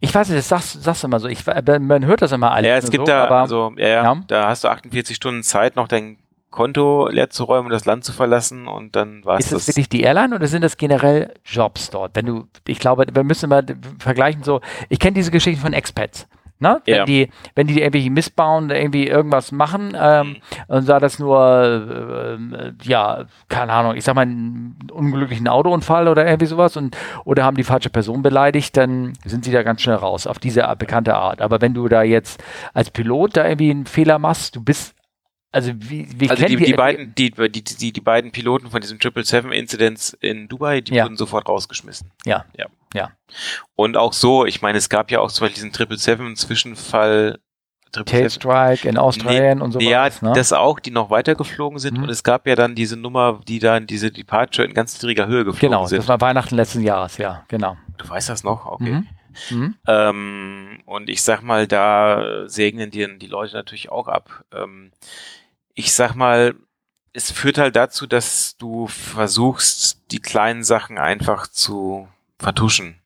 Ich 0.00 0.14
weiß 0.14 0.28
nicht, 0.28 0.38
das 0.38 0.48
sagst, 0.48 0.82
sagst 0.82 1.02
du 1.02 1.06
immer 1.06 1.20
so. 1.20 1.28
Ich, 1.28 1.44
man 1.46 2.04
hört 2.04 2.20
das 2.20 2.32
immer 2.32 2.52
alles. 2.52 2.68
Ja, 2.68 2.76
es 2.76 2.90
gibt 2.90 3.06
so, 3.06 3.12
da, 3.12 3.24
aber, 3.24 3.40
also, 3.42 3.72
ja, 3.76 3.88
ja, 3.88 4.22
da 4.26 4.48
hast 4.48 4.64
du 4.64 4.68
48 4.68 5.16
Stunden 5.16 5.42
Zeit, 5.42 5.76
noch 5.76 5.88
dein 5.88 6.18
Konto 6.50 7.08
leer 7.08 7.30
zu 7.30 7.44
räumen 7.44 7.66
und 7.66 7.72
das 7.72 7.84
Land 7.84 8.04
zu 8.04 8.12
verlassen 8.12 8.68
und 8.68 8.94
dann 8.94 9.24
war 9.24 9.38
es 9.38 9.46
Ist 9.46 9.52
das, 9.52 9.66
das 9.66 9.68
wirklich 9.68 9.88
die 9.88 10.02
Airline 10.02 10.34
oder 10.34 10.46
sind 10.46 10.62
das 10.62 10.76
generell 10.76 11.34
Jobs 11.44 11.90
dort? 11.90 12.14
Wenn 12.14 12.26
du, 12.26 12.48
ich 12.66 12.78
glaube, 12.78 13.06
wir 13.12 13.24
müssen 13.24 13.48
mal 13.48 13.64
vergleichen 13.98 14.44
so, 14.44 14.60
ich 14.88 14.98
kenne 14.98 15.14
diese 15.14 15.30
Geschichten 15.30 15.60
von 15.60 15.72
Expats. 15.72 16.28
Ne? 16.60 16.80
Wenn, 16.84 16.94
ja. 16.94 17.04
die, 17.04 17.30
wenn 17.56 17.66
die 17.66 17.80
irgendwie 17.80 18.08
missbauen, 18.10 18.70
irgendwie 18.70 19.08
irgendwas 19.08 19.50
machen 19.50 19.96
ähm, 20.00 20.28
mhm. 20.28 20.36
und 20.68 20.88
da 20.88 21.00
das 21.00 21.18
nur, 21.18 22.38
äh, 22.52 22.72
ja, 22.88 23.24
keine 23.48 23.72
Ahnung, 23.72 23.96
ich 23.96 24.04
sag 24.04 24.14
mal, 24.14 24.22
einen 24.22 24.78
unglücklichen 24.92 25.48
Autounfall 25.48 26.06
oder 26.06 26.24
irgendwie 26.24 26.46
sowas 26.46 26.76
und 26.76 26.96
oder 27.24 27.44
haben 27.44 27.56
die 27.56 27.64
falsche 27.64 27.90
Person 27.90 28.22
beleidigt, 28.22 28.76
dann 28.76 29.14
sind 29.24 29.44
sie 29.44 29.50
da 29.50 29.64
ganz 29.64 29.82
schnell 29.82 29.96
raus 29.96 30.28
auf 30.28 30.38
diese 30.38 30.72
bekannte 30.78 31.14
Art. 31.16 31.42
Aber 31.42 31.60
wenn 31.60 31.74
du 31.74 31.88
da 31.88 32.02
jetzt 32.02 32.42
als 32.72 32.90
Pilot 32.90 33.36
da 33.36 33.46
irgendwie 33.46 33.70
einen 33.70 33.86
Fehler 33.86 34.18
machst, 34.20 34.54
du 34.54 34.62
bist 34.62 34.94
also 35.54 35.72
wie, 35.76 36.08
wie 36.16 36.30
also 36.30 36.46
die, 36.46 36.56
die, 36.56 36.72
beiden 36.72 37.14
die, 37.14 37.30
die, 37.30 37.62
die, 37.62 37.92
die 37.92 38.00
beiden 38.00 38.32
Piloten 38.32 38.70
von 38.70 38.80
diesem 38.80 38.98
Triple 38.98 39.24
Seven 39.24 39.52
Inzidenz 39.52 40.16
in 40.20 40.48
Dubai, 40.48 40.80
die 40.80 40.94
ja. 40.94 41.04
wurden 41.04 41.16
sofort 41.16 41.48
rausgeschmissen. 41.48 42.10
Ja. 42.24 42.44
Ja. 42.56 42.66
Ja. 42.94 43.10
Und 43.74 43.96
auch 43.96 44.12
so, 44.12 44.46
ich 44.46 44.62
meine, 44.62 44.78
es 44.78 44.88
gab 44.88 45.10
ja 45.10 45.20
auch 45.20 45.30
zum 45.30 45.44
Beispiel 45.44 45.56
diesen 45.56 45.72
Triple 45.72 45.98
Seven 45.98 46.36
Zwischenfall 46.36 47.38
Tail 48.02 48.28
Strike 48.28 48.88
in 48.88 48.98
Australien 48.98 49.58
nee, 49.58 49.64
und 49.64 49.72
so 49.72 49.78
weiter. 49.78 49.88
Ja, 49.88 50.08
ne? 50.20 50.32
das 50.34 50.52
auch, 50.52 50.80
die 50.80 50.90
noch 50.90 51.10
weitergeflogen 51.10 51.78
sind. 51.78 51.98
Mhm. 51.98 52.04
Und 52.04 52.08
es 52.08 52.24
gab 52.24 52.46
ja 52.46 52.56
dann 52.56 52.74
diese 52.74 52.96
Nummer, 52.96 53.40
die 53.46 53.60
dann 53.60 53.86
diese 53.86 54.10
Departure 54.10 54.66
in 54.66 54.74
ganz 54.74 54.94
niedriger 54.94 55.26
Höhe 55.26 55.44
geflogen 55.44 55.70
genau, 55.70 55.86
sind. 55.86 55.98
Genau, 55.98 56.02
das 56.02 56.08
war 56.08 56.20
Weihnachten 56.20 56.56
letzten 56.56 56.82
Jahres, 56.82 57.18
ja, 57.18 57.44
genau. 57.48 57.76
Du 57.98 58.08
weißt 58.08 58.28
das 58.28 58.42
noch? 58.42 58.66
Okay. 58.66 58.90
Mhm. 58.90 59.06
Mhm. 59.50 59.74
Ähm, 59.86 60.82
und 60.86 61.08
ich 61.08 61.22
sag 61.22 61.42
mal, 61.42 61.66
da 61.66 62.44
segnen 62.46 62.90
dir 62.90 63.08
die 63.18 63.26
Leute 63.26 63.54
natürlich 63.54 63.90
auch 63.90 64.08
ab. 64.08 64.44
Ähm, 64.52 64.92
ich 65.74 65.92
sag 65.92 66.14
mal, 66.14 66.54
es 67.12 67.30
führt 67.30 67.58
halt 67.58 67.76
dazu, 67.76 68.06
dass 68.06 68.56
du 68.56 68.86
versuchst, 68.86 70.02
die 70.10 70.20
kleinen 70.20 70.64
Sachen 70.64 70.98
einfach 70.98 71.46
zu 71.46 72.08
vertuschen. 72.44 73.00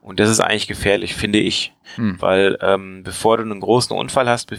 Und 0.00 0.20
das 0.20 0.28
ist 0.28 0.40
eigentlich 0.40 0.66
gefährlich, 0.66 1.14
finde 1.14 1.38
ich. 1.38 1.72
Hm. 1.94 2.20
Weil 2.20 2.58
ähm, 2.60 3.02
bevor 3.02 3.36
du 3.36 3.44
einen 3.44 3.60
großen 3.60 3.96
Unfall 3.96 4.28
hast, 4.28 4.50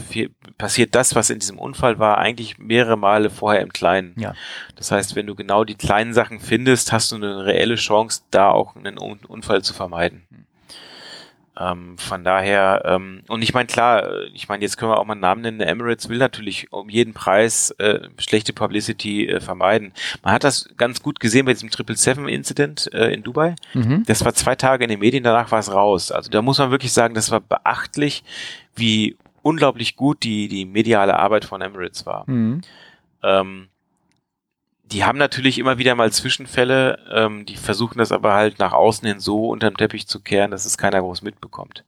passiert 0.58 0.94
das, 0.94 1.14
was 1.14 1.30
in 1.30 1.38
diesem 1.38 1.58
Unfall 1.58 1.98
war, 1.98 2.18
eigentlich 2.18 2.58
mehrere 2.58 2.96
Male 2.96 3.30
vorher 3.30 3.62
im 3.62 3.72
Kleinen. 3.72 4.14
Ja. 4.18 4.34
Das 4.76 4.90
heißt, 4.90 5.14
wenn 5.16 5.26
du 5.26 5.34
genau 5.34 5.64
die 5.64 5.74
kleinen 5.74 6.14
Sachen 6.14 6.40
findest, 6.40 6.92
hast 6.92 7.12
du 7.12 7.16
eine 7.16 7.44
reelle 7.44 7.76
Chance, 7.76 8.22
da 8.30 8.50
auch 8.50 8.76
einen 8.76 8.98
Unfall 8.98 9.62
zu 9.62 9.74
vermeiden. 9.74 10.22
Hm. 11.56 11.62
Ähm, 11.64 11.98
von 11.98 12.24
daher, 12.24 12.82
ähm, 12.86 13.22
und 13.28 13.42
ich 13.42 13.52
meine, 13.52 13.66
klar, 13.66 14.04
äh, 14.04 14.24
ich 14.32 14.48
meine, 14.48 14.62
jetzt 14.62 14.78
können 14.78 14.90
wir 14.90 14.98
auch 14.98 15.04
mal 15.04 15.12
einen 15.12 15.20
Namen 15.20 15.42
nennen, 15.42 15.60
Emirates 15.60 16.08
will 16.08 16.18
natürlich 16.18 16.72
um 16.72 16.88
jeden 16.88 17.12
Preis 17.12 17.72
äh, 17.72 18.08
schlechte 18.18 18.52
Publicity 18.52 19.28
äh, 19.28 19.40
vermeiden. 19.40 19.92
Man 20.22 20.32
hat 20.32 20.44
das 20.44 20.70
ganz 20.78 21.02
gut 21.02 21.20
gesehen 21.20 21.44
bei 21.44 21.52
diesem 21.52 21.70
Triple 21.70 21.96
Seven 21.96 22.26
Incident 22.28 22.92
äh, 22.94 23.12
in 23.12 23.22
Dubai. 23.22 23.54
Mhm. 23.74 24.04
Das 24.06 24.24
war 24.24 24.32
zwei 24.32 24.54
Tage 24.54 24.84
in 24.84 24.90
den 24.90 25.00
Medien, 25.00 25.24
danach 25.24 25.50
war 25.50 25.58
es 25.58 25.72
raus. 25.72 26.10
Also 26.10 26.30
da 26.30 26.40
muss 26.40 26.58
man 26.58 26.70
wirklich 26.70 26.92
sagen, 26.92 27.14
das 27.14 27.30
war 27.30 27.40
beachtlich, 27.40 28.24
wie 28.74 29.16
unglaublich 29.42 29.96
gut 29.96 30.22
die, 30.22 30.48
die 30.48 30.64
mediale 30.64 31.18
Arbeit 31.18 31.44
von 31.44 31.60
Emirates 31.60 32.06
war. 32.06 32.24
Mhm. 32.30 32.62
Ähm, 33.22 33.68
die 34.92 35.04
haben 35.04 35.18
natürlich 35.18 35.58
immer 35.58 35.78
wieder 35.78 35.94
mal 35.94 36.12
Zwischenfälle, 36.12 36.98
ähm, 37.12 37.46
die 37.46 37.56
versuchen 37.56 37.98
das 37.98 38.12
aber 38.12 38.34
halt 38.34 38.58
nach 38.58 38.72
außen 38.72 39.06
hin 39.08 39.20
so 39.20 39.48
unterm 39.48 39.76
Teppich 39.76 40.06
zu 40.06 40.20
kehren, 40.20 40.50
dass 40.50 40.66
es 40.66 40.78
keiner 40.78 41.00
groß 41.00 41.22
mitbekommt. 41.22 41.84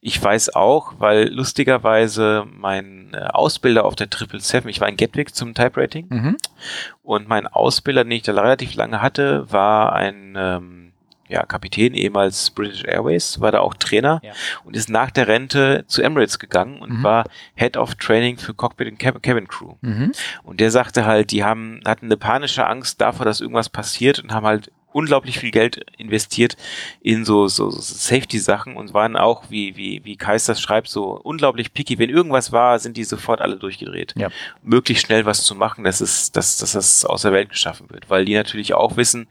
Ich 0.00 0.22
weiß 0.22 0.54
auch, 0.54 0.94
weil 0.98 1.28
lustigerweise 1.28 2.46
mein 2.56 3.12
äh, 3.14 3.16
Ausbilder 3.32 3.84
auf 3.84 3.96
der 3.96 4.06
777, 4.06 4.70
ich 4.70 4.80
war 4.80 4.88
in 4.88 4.96
Gatwick 4.96 5.34
zum 5.34 5.54
Type 5.54 5.80
Rating 5.80 6.06
Mhm. 6.08 6.36
und 7.02 7.28
mein 7.28 7.48
Ausbilder, 7.48 8.04
den 8.04 8.12
ich 8.12 8.22
da 8.22 8.32
relativ 8.32 8.74
lange 8.74 9.02
hatte, 9.02 9.50
war 9.50 9.92
ein 9.92 10.34
ähm, 10.38 10.87
ja, 11.28 11.44
Kapitän, 11.44 11.94
ehemals 11.94 12.50
British 12.50 12.84
Airways, 12.84 13.40
war 13.40 13.52
da 13.52 13.60
auch 13.60 13.74
Trainer 13.74 14.20
Ja. 14.22 14.32
und 14.64 14.76
ist 14.76 14.88
nach 14.88 15.10
der 15.10 15.28
Rente 15.28 15.84
zu 15.86 16.02
Emirates 16.02 16.38
gegangen 16.38 16.80
und 16.80 16.98
Mhm. 16.98 17.02
war 17.02 17.24
Head 17.54 17.76
of 17.76 17.94
Training 17.96 18.38
für 18.38 18.54
Cockpit 18.54 18.88
und 18.90 18.98
Cab- 18.98 19.22
Cabin 19.22 19.48
Crew. 19.48 19.74
Mhm. 19.82 20.12
Und 20.42 20.60
der 20.60 20.70
sagte 20.70 21.04
halt, 21.06 21.30
die 21.30 21.44
haben, 21.44 21.80
hatten 21.84 22.06
eine 22.06 22.16
panische 22.16 22.66
Angst 22.66 23.00
davor, 23.00 23.24
dass 23.26 23.40
irgendwas 23.40 23.68
passiert 23.68 24.18
und 24.20 24.32
haben 24.32 24.46
halt 24.46 24.70
unglaublich 24.90 25.38
viel 25.38 25.50
Geld 25.50 25.84
investiert 25.98 26.56
in 27.02 27.24
so, 27.26 27.46
so, 27.46 27.68
so 27.70 27.78
Safety-Sachen 27.78 28.74
und 28.74 28.94
waren 28.94 29.16
auch, 29.16 29.44
wie, 29.50 29.76
wie, 29.76 30.00
wie 30.04 30.16
Kais 30.16 30.46
das 30.46 30.62
schreibt, 30.62 30.88
so 30.88 31.10
unglaublich 31.12 31.74
picky. 31.74 31.98
Wenn 31.98 32.08
irgendwas 32.08 32.52
war, 32.52 32.78
sind 32.78 32.96
die 32.96 33.04
sofort 33.04 33.42
alle 33.42 33.56
durchgedreht. 33.56 34.14
Ja. 34.16 34.28
Möglichst 34.62 35.04
schnell 35.06 35.26
was 35.26 35.44
zu 35.44 35.54
machen, 35.54 35.84
dass 35.84 36.00
es, 36.00 36.32
dass, 36.32 36.56
dass 36.56 36.72
das 36.72 37.04
aus 37.04 37.22
der 37.22 37.32
Welt 37.32 37.50
geschaffen 37.50 37.90
wird. 37.90 38.08
Weil 38.08 38.24
die 38.24 38.34
natürlich 38.34 38.72
auch 38.72 38.96
wissen, 38.96 39.28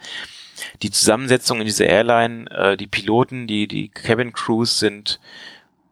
die 0.81 0.91
Zusammensetzung 0.91 1.59
in 1.59 1.65
dieser 1.65 1.85
Airline, 1.85 2.49
äh, 2.51 2.77
die 2.77 2.88
Piloten, 2.88 3.47
die, 3.47 3.67
die 3.67 3.89
Cabin 3.89 4.34
Crews 4.34 4.79
sind 4.79 5.19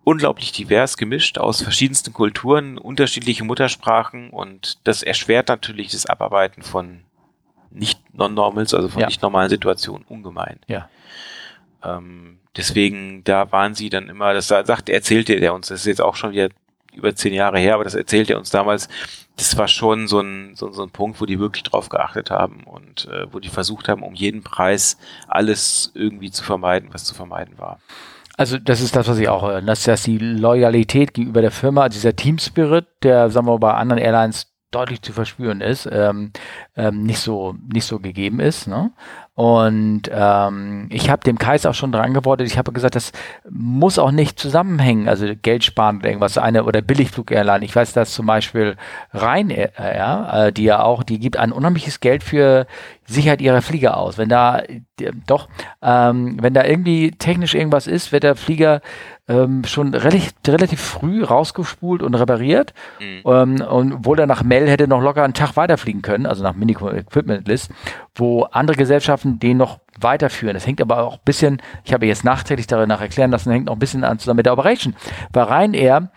unglaublich 0.03 0.51
divers 0.51 0.97
gemischt 0.97 1.37
aus 1.37 1.61
verschiedensten 1.63 2.13
Kulturen, 2.13 2.77
unterschiedliche 2.77 3.43
Muttersprachen 3.43 4.29
und 4.29 4.77
das 4.83 5.01
erschwert 5.01 5.47
natürlich 5.49 5.91
das 5.91 6.05
Abarbeiten 6.05 6.61
von 6.61 7.01
nicht 7.71 7.99
Non-Normals, 8.13 8.73
also 8.73 8.87
von 8.87 9.01
Ja. 9.01 9.07
nicht 9.07 9.21
normalen 9.21 9.49
Situationen 9.49 10.05
ungemein. 10.07 10.59
Ja. 10.67 10.89
Ähm, 11.83 12.37
deswegen, 12.55 13.23
da 13.23 13.51
waren 13.51 13.73
sie 13.75 13.89
dann 13.89 14.07
immer, 14.09 14.33
das 14.33 14.47
sa- 14.47 14.63
sagt, 14.63 14.89
erzählte 14.89 15.39
der 15.39 15.53
uns, 15.53 15.67
das 15.67 15.81
ist 15.81 15.85
jetzt 15.87 16.01
auch 16.01 16.15
schon 16.15 16.31
wieder 16.31 16.49
über 16.95 17.15
zehn 17.15 17.33
Jahre 17.33 17.59
her, 17.59 17.75
aber 17.75 17.83
das 17.83 17.95
erzählte 17.95 18.33
er 18.33 18.39
uns 18.39 18.49
damals, 18.49 18.89
das 19.37 19.57
war 19.57 19.67
schon 19.67 20.07
so 20.07 20.19
ein, 20.19 20.55
so, 20.55 20.71
so 20.71 20.83
ein 20.83 20.89
Punkt, 20.89 21.19
wo 21.19 21.25
die 21.25 21.39
wirklich 21.39 21.63
drauf 21.63 21.89
geachtet 21.89 22.31
haben 22.31 22.63
und 22.63 23.07
äh, 23.11 23.31
wo 23.31 23.39
die 23.39 23.49
versucht 23.49 23.89
haben, 23.89 24.03
um 24.03 24.13
jeden 24.13 24.43
Preis 24.43 24.97
alles 25.27 25.91
irgendwie 25.93 26.31
zu 26.31 26.43
vermeiden, 26.43 26.89
was 26.91 27.03
zu 27.03 27.13
vermeiden 27.13 27.57
war. 27.57 27.79
Also 28.37 28.57
das 28.57 28.81
ist 28.81 28.95
das, 28.95 29.07
was 29.07 29.17
ich 29.17 29.29
auch 29.29 29.43
höre, 29.43 29.61
dass, 29.61 29.83
dass 29.83 30.03
die 30.03 30.17
Loyalität 30.17 31.13
gegenüber 31.13 31.41
der 31.41 31.51
Firma, 31.51 31.83
also 31.83 31.95
dieser 31.95 32.15
Team-Spirit, 32.15 32.85
der, 33.03 33.29
sagen 33.29 33.47
wir 33.47 33.53
mal, 33.53 33.59
bei 33.59 33.73
anderen 33.73 34.01
Airlines 34.01 34.47
deutlich 34.71 35.01
zu 35.01 35.13
verspüren 35.13 35.61
ist, 35.61 35.87
ähm, 35.89 36.31
ähm, 36.75 37.03
nicht 37.03 37.19
so 37.19 37.55
nicht 37.71 37.85
so 37.85 37.99
gegeben 37.99 38.41
ist. 38.41 38.67
Ne? 38.67 38.91
Und 39.35 40.03
ähm, 40.13 40.87
ich 40.89 41.09
habe 41.09 41.23
dem 41.25 41.37
Kaiser 41.37 41.71
auch 41.71 41.75
schon 41.75 41.91
dran 41.91 42.13
gewordet. 42.13 42.47
Ich 42.47 42.57
habe 42.57 42.71
gesagt, 42.71 42.95
das 42.95 43.11
muss 43.49 43.99
auch 43.99 44.11
nicht 44.11 44.39
zusammenhängen. 44.39 45.09
Also 45.09 45.27
Geld 45.41 45.65
sparen 45.65 45.97
oder 45.97 46.07
irgendwas. 46.07 46.37
Eine 46.37 46.63
oder 46.63 46.81
Billigflug-Airline. 46.81 47.65
Ich 47.65 47.75
weiß, 47.75 47.91
dass 47.91 48.13
zum 48.13 48.27
Beispiel 48.27 48.77
Ryanair, 49.13 50.47
äh, 50.47 50.53
die 50.53 50.63
ja 50.63 50.81
auch, 50.83 51.03
die 51.03 51.19
gibt 51.19 51.35
ein 51.35 51.51
unheimliches 51.51 51.99
Geld 51.99 52.23
für 52.23 52.65
Sicherheit 53.07 53.41
ihrer 53.41 53.61
Flieger 53.61 53.97
aus. 53.97 54.17
Wenn 54.17 54.29
da 54.29 54.59
äh, 54.59 54.81
doch, 55.27 55.47
ähm, 55.81 56.37
wenn 56.41 56.53
da 56.53 56.63
irgendwie 56.63 57.11
technisch 57.11 57.53
irgendwas 57.53 57.87
ist, 57.87 58.11
wird 58.11 58.23
der 58.23 58.35
Flieger 58.35 58.81
ähm, 59.27 59.63
schon 59.65 59.93
relativ, 59.93 60.33
relativ 60.47 60.81
früh 60.81 61.23
rausgespult 61.23 62.01
und 62.01 62.15
repariert. 62.15 62.73
Mhm. 62.99 63.21
Ähm, 63.25 63.61
und 63.61 64.05
wohl 64.05 64.19
er 64.19 64.27
nach 64.27 64.43
Mel 64.43 64.67
hätte 64.67 64.87
noch 64.87 65.01
locker 65.01 65.23
einen 65.23 65.33
Tag 65.33 65.55
weiterfliegen 65.55 66.01
können, 66.01 66.25
also 66.25 66.43
nach 66.43 66.55
Mini 66.55 66.73
Equipment 66.73 67.47
List, 67.47 67.71
wo 68.15 68.43
andere 68.43 68.77
Gesellschaften 68.77 69.39
den 69.39 69.57
noch 69.57 69.79
weiterführen. 69.99 70.55
Das 70.55 70.65
hängt 70.65 70.81
aber 70.81 70.99
auch 70.99 71.15
ein 71.15 71.25
bisschen, 71.25 71.61
ich 71.83 71.93
habe 71.93 72.05
jetzt 72.05 72.23
nachträglich 72.23 72.67
danach 72.67 73.01
erklären 73.01 73.31
lassen, 73.31 73.51
hängt 73.51 73.65
noch 73.65 73.73
ein 73.73 73.79
bisschen 73.79 74.03
an 74.03 74.19
zusammen 74.19 74.37
mit 74.37 74.45
der 74.45 74.53
Operation. 74.53 74.95
Bei 75.31 75.43
Ryanair 75.43 76.11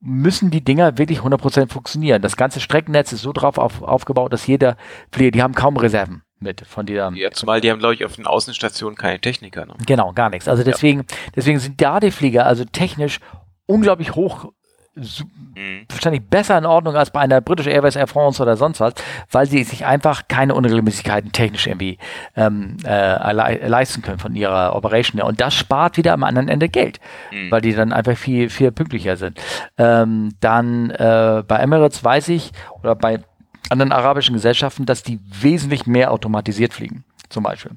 müssen 0.00 0.50
die 0.50 0.64
Dinger 0.64 0.96
wirklich 0.98 1.20
100% 1.20 1.72
funktionieren. 1.72 2.22
Das 2.22 2.36
ganze 2.36 2.60
Streckennetz 2.60 3.12
ist 3.12 3.22
so 3.22 3.32
drauf 3.32 3.58
auf, 3.58 3.82
aufgebaut, 3.82 4.32
dass 4.32 4.46
jeder 4.46 4.76
Flieger, 5.10 5.32
die 5.32 5.42
haben 5.42 5.54
kaum 5.54 5.76
Reserven 5.76 6.22
mit 6.40 6.64
von 6.66 6.86
dieser 6.86 7.12
Ja, 7.14 7.30
zumal 7.30 7.60
die 7.60 7.70
haben, 7.70 7.78
glaube 7.78 7.94
ich, 7.94 8.04
auf 8.04 8.16
den 8.16 8.26
Außenstationen 8.26 8.96
keine 8.96 9.20
Techniker. 9.20 9.66
Ne? 9.66 9.74
Genau, 9.86 10.12
gar 10.12 10.30
nichts. 10.30 10.48
Also 10.48 10.62
deswegen, 10.64 11.04
deswegen 11.34 11.58
sind 11.58 11.80
da 11.80 12.00
die 12.00 12.10
Flieger 12.10 12.46
also 12.46 12.64
technisch 12.64 13.20
unglaublich 13.66 14.14
hoch, 14.14 14.46
Mhm. 14.94 15.86
wahrscheinlich 15.88 16.24
besser 16.28 16.58
in 16.58 16.66
Ordnung 16.66 16.96
als 16.96 17.10
bei 17.10 17.20
einer 17.20 17.40
British 17.40 17.68
Airways, 17.68 17.94
Air 17.94 18.08
France 18.08 18.42
oder 18.42 18.56
sonst 18.56 18.80
was, 18.80 18.94
weil 19.30 19.46
sie 19.46 19.62
sich 19.62 19.86
einfach 19.86 20.26
keine 20.26 20.56
Unregelmäßigkeiten 20.56 21.30
technisch 21.30 21.68
irgendwie 21.68 21.98
ähm, 22.34 22.78
äh, 22.84 23.32
lei- 23.32 23.60
leisten 23.64 24.02
können 24.02 24.18
von 24.18 24.34
ihrer 24.34 24.74
Operation. 24.74 25.20
Und 25.22 25.40
das 25.40 25.54
spart 25.54 25.98
wieder 25.98 26.14
am 26.14 26.24
anderen 26.24 26.48
Ende 26.48 26.68
Geld, 26.68 26.98
Mhm. 27.30 27.50
weil 27.52 27.60
die 27.60 27.74
dann 27.74 27.92
einfach 27.92 28.16
viel, 28.16 28.50
viel 28.50 28.72
pünktlicher 28.72 29.16
sind. 29.16 29.38
Ähm, 29.76 30.30
dann 30.40 30.90
äh, 30.90 31.44
bei 31.46 31.58
Emirates 31.58 32.02
weiß 32.02 32.28
ich, 32.30 32.50
oder 32.82 32.96
bei 32.96 33.20
anderen 33.70 33.92
arabischen 33.92 34.34
Gesellschaften, 34.34 34.86
dass 34.86 35.02
die 35.02 35.18
wesentlich 35.40 35.86
mehr 35.86 36.12
automatisiert 36.12 36.72
fliegen, 36.72 37.04
zum 37.28 37.42
Beispiel. 37.42 37.72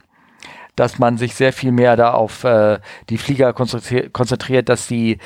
Dass 0.75 0.99
man 0.99 1.17
sich 1.17 1.35
sehr 1.35 1.53
viel 1.53 1.71
mehr 1.71 1.95
da 1.95 2.13
auf 2.13 2.43
äh, 2.43 2.79
die 3.09 3.17
Flieger 3.17 3.53
konzentriert, 3.53 4.13
konzentriert, 4.13 4.69
dass 4.69 4.87
die 4.87 5.17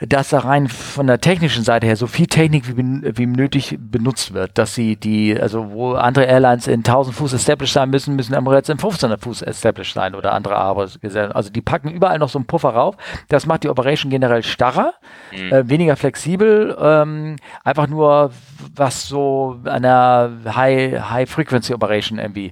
dass 0.00 0.30
da 0.30 0.40
rein 0.40 0.66
von 0.68 1.06
der 1.06 1.20
technischen 1.20 1.62
Seite 1.62 1.86
her 1.86 1.94
so 1.94 2.08
viel 2.08 2.26
Technik 2.26 2.76
wie, 2.76 3.16
wie 3.16 3.26
nötig 3.26 3.78
benutzt 3.78 4.34
wird, 4.34 4.58
dass 4.58 4.74
sie 4.74 4.96
die, 4.96 5.40
also 5.40 5.70
wo 5.70 5.92
andere 5.92 6.24
Airlines 6.24 6.66
in 6.66 6.80
1000 6.80 7.14
Fuß 7.14 7.32
established 7.32 7.74
sein 7.74 7.90
müssen, 7.90 8.16
müssen 8.16 8.34
Emirates 8.34 8.68
in 8.68 8.74
1500 8.74 9.20
Fuß 9.20 9.42
established 9.42 9.94
sein 9.94 10.16
oder 10.16 10.32
andere 10.32 10.56
Arbeitsgesellschaften. 10.56 11.36
Also 11.36 11.50
die 11.50 11.60
packen 11.60 11.90
überall 11.90 12.18
noch 12.18 12.28
so 12.28 12.38
einen 12.38 12.46
Puffer 12.46 12.70
rauf. 12.70 12.96
Das 13.28 13.46
macht 13.46 13.62
die 13.62 13.68
Operation 13.68 14.10
generell 14.10 14.42
starrer, 14.42 14.94
äh, 15.30 15.62
weniger 15.66 15.94
flexibel, 15.94 16.76
ähm, 16.80 17.36
einfach 17.62 17.86
nur 17.86 18.32
was 18.74 19.06
so 19.06 19.60
einer 19.64 20.30
High, 20.44 21.08
High 21.10 21.30
Frequency 21.30 21.72
Operation 21.72 22.18
irgendwie 22.18 22.50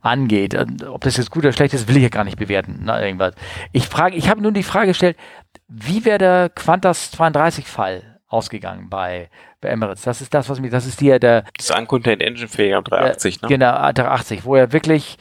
angeht. 0.00 0.56
Ob 0.86 1.00
das 1.00 1.16
jetzt 1.16 1.32
gut 1.32 1.44
oder 1.44 1.52
schlecht 1.52 1.74
ist, 1.74 1.88
will 1.88 1.96
ich 1.96 2.04
ja 2.04 2.08
gar 2.08 2.24
nicht 2.24 2.38
bewerten. 2.38 2.82
Na, 2.84 3.04
irgendwas. 3.04 3.34
Ich 3.72 3.88
frage, 3.88 4.14
ich 4.14 4.28
habe 4.28 4.40
nun 4.40 4.54
die 4.54 4.62
Frage 4.62 4.88
gestellt, 4.88 5.16
wie 5.68 6.04
wäre 6.04 6.18
der 6.18 6.48
Qantas 6.50 7.10
32 7.12 7.66
Fall 7.66 8.20
ausgegangen 8.26 8.90
bei, 8.90 9.30
bei 9.64 9.70
Emirates? 9.70 10.02
Das 10.02 10.20
ist 10.20 10.32
das, 10.32 10.48
was 10.48 10.60
mich, 10.60 10.70
das 10.70 10.86
ist 10.86 11.00
die, 11.00 11.18
der, 11.18 11.44
Das 11.58 11.70
Uncontained 11.70 12.22
Engine 12.22 12.48
Failure 12.48 12.78
am 12.78 12.84
380, 12.84 13.42
ne? 13.42 13.48
Genau, 13.48 13.72
380, 13.72 14.44
wo 14.44 14.54
er 14.54 14.72
wirklich, 14.72 15.18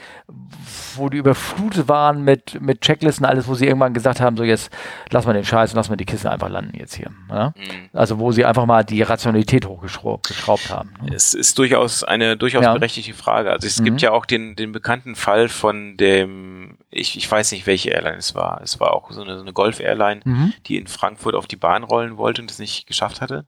wo 0.95 1.09
die 1.09 1.17
überflutet 1.17 1.87
waren 1.87 2.23
mit, 2.23 2.61
mit 2.61 2.81
Checklisten, 2.81 3.25
alles, 3.25 3.47
wo 3.47 3.55
sie 3.55 3.65
irgendwann 3.65 3.93
gesagt 3.93 4.21
haben, 4.21 4.37
so 4.37 4.43
jetzt 4.43 4.71
lass 5.09 5.25
mal 5.25 5.33
den 5.33 5.43
Scheiß 5.45 5.71
und 5.71 5.77
lass 5.77 5.89
mal 5.89 5.95
die 5.95 6.05
Kiste 6.05 6.29
einfach 6.31 6.49
landen 6.49 6.77
jetzt 6.77 6.93
hier. 6.95 7.09
Ja? 7.29 7.53
Mhm. 7.57 7.89
Also 7.93 8.19
wo 8.19 8.31
sie 8.31 8.45
einfach 8.45 8.65
mal 8.65 8.83
die 8.83 9.01
Rationalität 9.01 9.65
hochgeschraubt 9.65 10.27
geschraubt 10.27 10.69
haben. 10.69 10.93
ne? 11.01 11.15
Es 11.15 11.33
ist 11.33 11.57
durchaus 11.57 12.03
eine 12.03 12.37
durchaus 12.37 12.63
Ja. 12.63 12.73
berechtigte 12.73 13.13
Frage. 13.13 13.51
Also 13.51 13.65
es 13.67 13.79
Mhm. 13.79 13.85
gibt 13.85 14.01
ja 14.01 14.11
auch 14.11 14.25
den, 14.25 14.55
den 14.55 14.71
bekannten 14.71 15.15
Fall 15.15 15.49
von 15.49 15.97
dem, 15.97 16.77
ich, 16.91 17.17
ich 17.17 17.29
weiß 17.31 17.51
nicht, 17.53 17.65
welche 17.65 17.89
Airline 17.91 18.17
es 18.17 18.35
war. 18.35 18.61
Es 18.63 18.79
war 18.79 18.93
auch 18.93 19.11
so 19.11 19.23
eine, 19.23 19.35
so 19.37 19.41
eine 19.41 19.53
Golf-Airline, 19.53 20.21
Mhm. 20.25 20.53
die 20.67 20.77
in 20.77 20.87
Frankfurt 20.87 21.33
auf 21.35 21.47
die 21.47 21.55
Bahn 21.55 21.83
rollen 21.83 22.17
wollte 22.17 22.41
und 22.41 22.51
es 22.51 22.59
nicht 22.59 22.85
geschafft 22.87 23.21
hatte. 23.21 23.45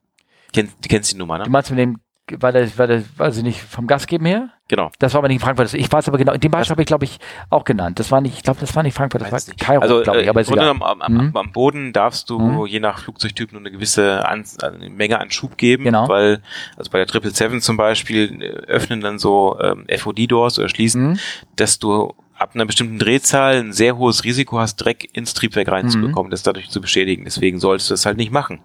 Kenn, 0.52 0.68
du 0.82 0.88
kennst 0.88 1.12
die 1.12 1.16
Nummer, 1.16 1.38
Du 1.38 1.44
ne? 1.44 1.50
meinst 1.50 1.70
mit 1.70 1.78
dem, 1.78 1.98
war 2.40 2.50
das, 2.50 2.76
war 2.76 2.88
das, 2.88 3.04
weiß 3.16 3.36
ich 3.36 3.42
nicht, 3.44 3.60
vom 3.60 3.86
Gas 3.86 4.06
geben 4.08 4.26
her? 4.26 4.50
Genau. 4.68 4.90
Das 4.98 5.14
war 5.14 5.18
aber 5.20 5.28
nicht 5.28 5.36
in 5.36 5.40
Frankfurt. 5.42 5.72
Ich 5.74 5.92
weiß 5.92 6.08
aber 6.08 6.18
genau, 6.18 6.36
den 6.36 6.50
Beispiel 6.50 6.72
habe 6.72 6.82
ich, 6.82 6.86
glaube 6.88 7.04
ich, 7.04 7.18
auch 7.50 7.62
genannt. 7.64 8.00
Das 8.00 8.10
war 8.10 8.20
nicht, 8.20 8.36
ich 8.36 8.42
glaube, 8.42 8.58
das 8.58 8.74
war 8.74 8.82
nicht 8.82 8.94
Frankfurt, 8.96 9.20
das 9.22 9.30
Weiß 9.30 9.46
war 9.46 9.52
nicht. 9.54 9.60
Kairo, 9.64 9.80
also 9.82 10.02
glaube 10.02 10.20
ich, 10.22 10.26
äh, 10.26 10.30
aber 10.30 10.40
ist 10.40 10.50
egal. 10.50 10.70
am, 10.70 10.82
am, 10.82 11.12
Mhm. 11.12 11.36
am 11.36 11.52
Boden 11.52 11.92
darfst 11.92 12.28
du 12.30 12.40
Mhm. 12.40 12.66
je 12.66 12.80
nach 12.80 12.98
Flugzeugtyp 12.98 13.52
nur 13.52 13.60
eine 13.60 13.70
gewisse 13.70 14.26
an, 14.28 14.44
eine 14.60 14.90
Menge 14.90 15.20
an 15.20 15.30
Schub 15.30 15.56
geben, 15.56 15.84
Genau. 15.84 16.08
weil 16.08 16.42
also 16.76 16.90
bei 16.90 16.98
der 16.98 17.06
777 17.06 17.62
zum 17.62 17.76
Beispiel 17.76 18.42
äh, 18.42 18.46
öffnen 18.66 19.00
dann 19.00 19.20
so 19.20 19.56
ähm, 19.60 19.86
FOD-Doors 19.96 20.58
oder 20.58 20.68
schließen, 20.68 21.10
Mhm. 21.10 21.18
dass 21.54 21.78
du 21.78 22.12
ab 22.38 22.50
einer 22.54 22.66
bestimmten 22.66 22.98
Drehzahl 22.98 23.56
ein 23.56 23.72
sehr 23.72 23.96
hohes 23.96 24.24
Risiko 24.24 24.58
hast, 24.58 24.76
Dreck 24.76 25.08
ins 25.14 25.32
Triebwerk 25.34 25.68
reinzubekommen, 25.68 26.30
das 26.30 26.42
dadurch 26.42 26.68
zu 26.68 26.80
beschädigen. 26.80 27.24
Deswegen 27.24 27.58
solltest 27.60 27.88
du 27.90 27.94
das 27.94 28.04
halt 28.06 28.16
nicht 28.18 28.30
machen. 28.30 28.60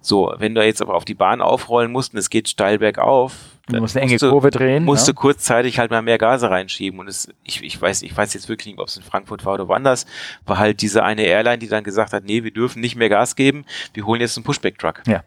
So, 0.00 0.32
wenn 0.38 0.54
du 0.54 0.64
jetzt 0.64 0.80
aber 0.80 0.94
auf 0.94 1.04
die 1.04 1.14
Bahn 1.14 1.40
aufrollen 1.40 1.90
musst 1.90 2.12
und 2.14 2.18
es 2.20 2.30
geht 2.30 2.48
steil 2.48 2.78
bergauf, 2.78 3.34
Du 3.66 3.74
dann 3.74 3.82
musst 3.82 3.96
eine 3.96 4.02
enge 4.04 4.12
musst 4.14 4.22
du- 4.22 4.30
Kurve 4.30 4.50
drehen. 4.50 4.84
musst 4.84 5.06
du 5.06 5.12
ja? 5.12 5.16
kurzzeitig 5.16 5.78
halt 5.78 5.90
mal 5.90 6.02
mehr 6.02 6.18
Gase 6.18 6.50
reinschieben 6.50 6.98
und 6.98 7.08
es, 7.08 7.28
ich, 7.44 7.62
ich 7.62 7.80
weiß, 7.80 8.02
ich 8.02 8.16
weiß 8.16 8.34
jetzt 8.34 8.48
wirklich 8.48 8.66
nicht, 8.66 8.78
ob 8.80 8.88
es 8.88 8.96
in 8.96 9.02
Frankfurt 9.02 9.44
war 9.44 9.54
oder 9.54 9.68
woanders, 9.68 10.06
war 10.46 10.58
halt 10.58 10.80
diese 10.82 11.04
eine 11.04 11.22
Airline, 11.22 11.58
die 11.58 11.68
dann 11.68 11.84
gesagt 11.84 12.12
hat, 12.12 12.24
nee, 12.24 12.42
wir 12.42 12.50
dürfen 12.52 12.80
nicht 12.80 12.96
mehr 12.96 13.08
Gas 13.08 13.36
geben, 13.36 13.64
wir 13.94 14.06
holen 14.06 14.20
jetzt 14.20 14.36
einen 14.36 14.44
Pushback-Truck. 14.44 15.02
Ja. 15.06 15.22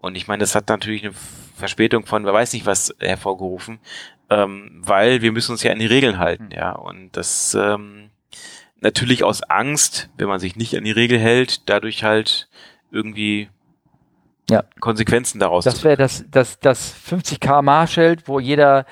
Und 0.00 0.14
ich 0.16 0.28
meine, 0.28 0.40
das 0.40 0.54
hat 0.54 0.68
natürlich 0.68 1.02
eine 1.04 1.14
Verspätung 1.56 2.04
von, 2.06 2.24
wer 2.24 2.32
weiß 2.32 2.52
nicht 2.54 2.64
was 2.66 2.94
hervorgerufen, 3.00 3.78
ähm, 4.30 4.82
weil 4.84 5.22
wir 5.22 5.32
müssen 5.32 5.52
uns 5.52 5.62
ja 5.62 5.72
an 5.72 5.78
die 5.78 5.86
Regeln 5.86 6.18
halten, 6.18 6.50
ja. 6.52 6.72
Und 6.72 7.16
das 7.16 7.54
ähm, 7.54 8.10
natürlich 8.80 9.24
aus 9.24 9.42
Angst, 9.42 10.10
wenn 10.16 10.28
man 10.28 10.40
sich 10.40 10.56
nicht 10.56 10.76
an 10.76 10.84
die 10.84 10.92
Regel 10.92 11.18
hält, 11.18 11.68
dadurch 11.68 12.04
halt 12.04 12.48
irgendwie 12.90 13.48
ja. 14.50 14.62
Konsequenzen 14.80 15.38
daraus 15.38 15.64
Das 15.64 15.84
wäre 15.84 15.96
das, 15.96 16.24
das, 16.30 16.60
das 16.60 16.90
50 16.90 17.40
km 17.40 17.86
Schild, 17.86 18.28
wo 18.28 18.38
jeder 18.38 18.84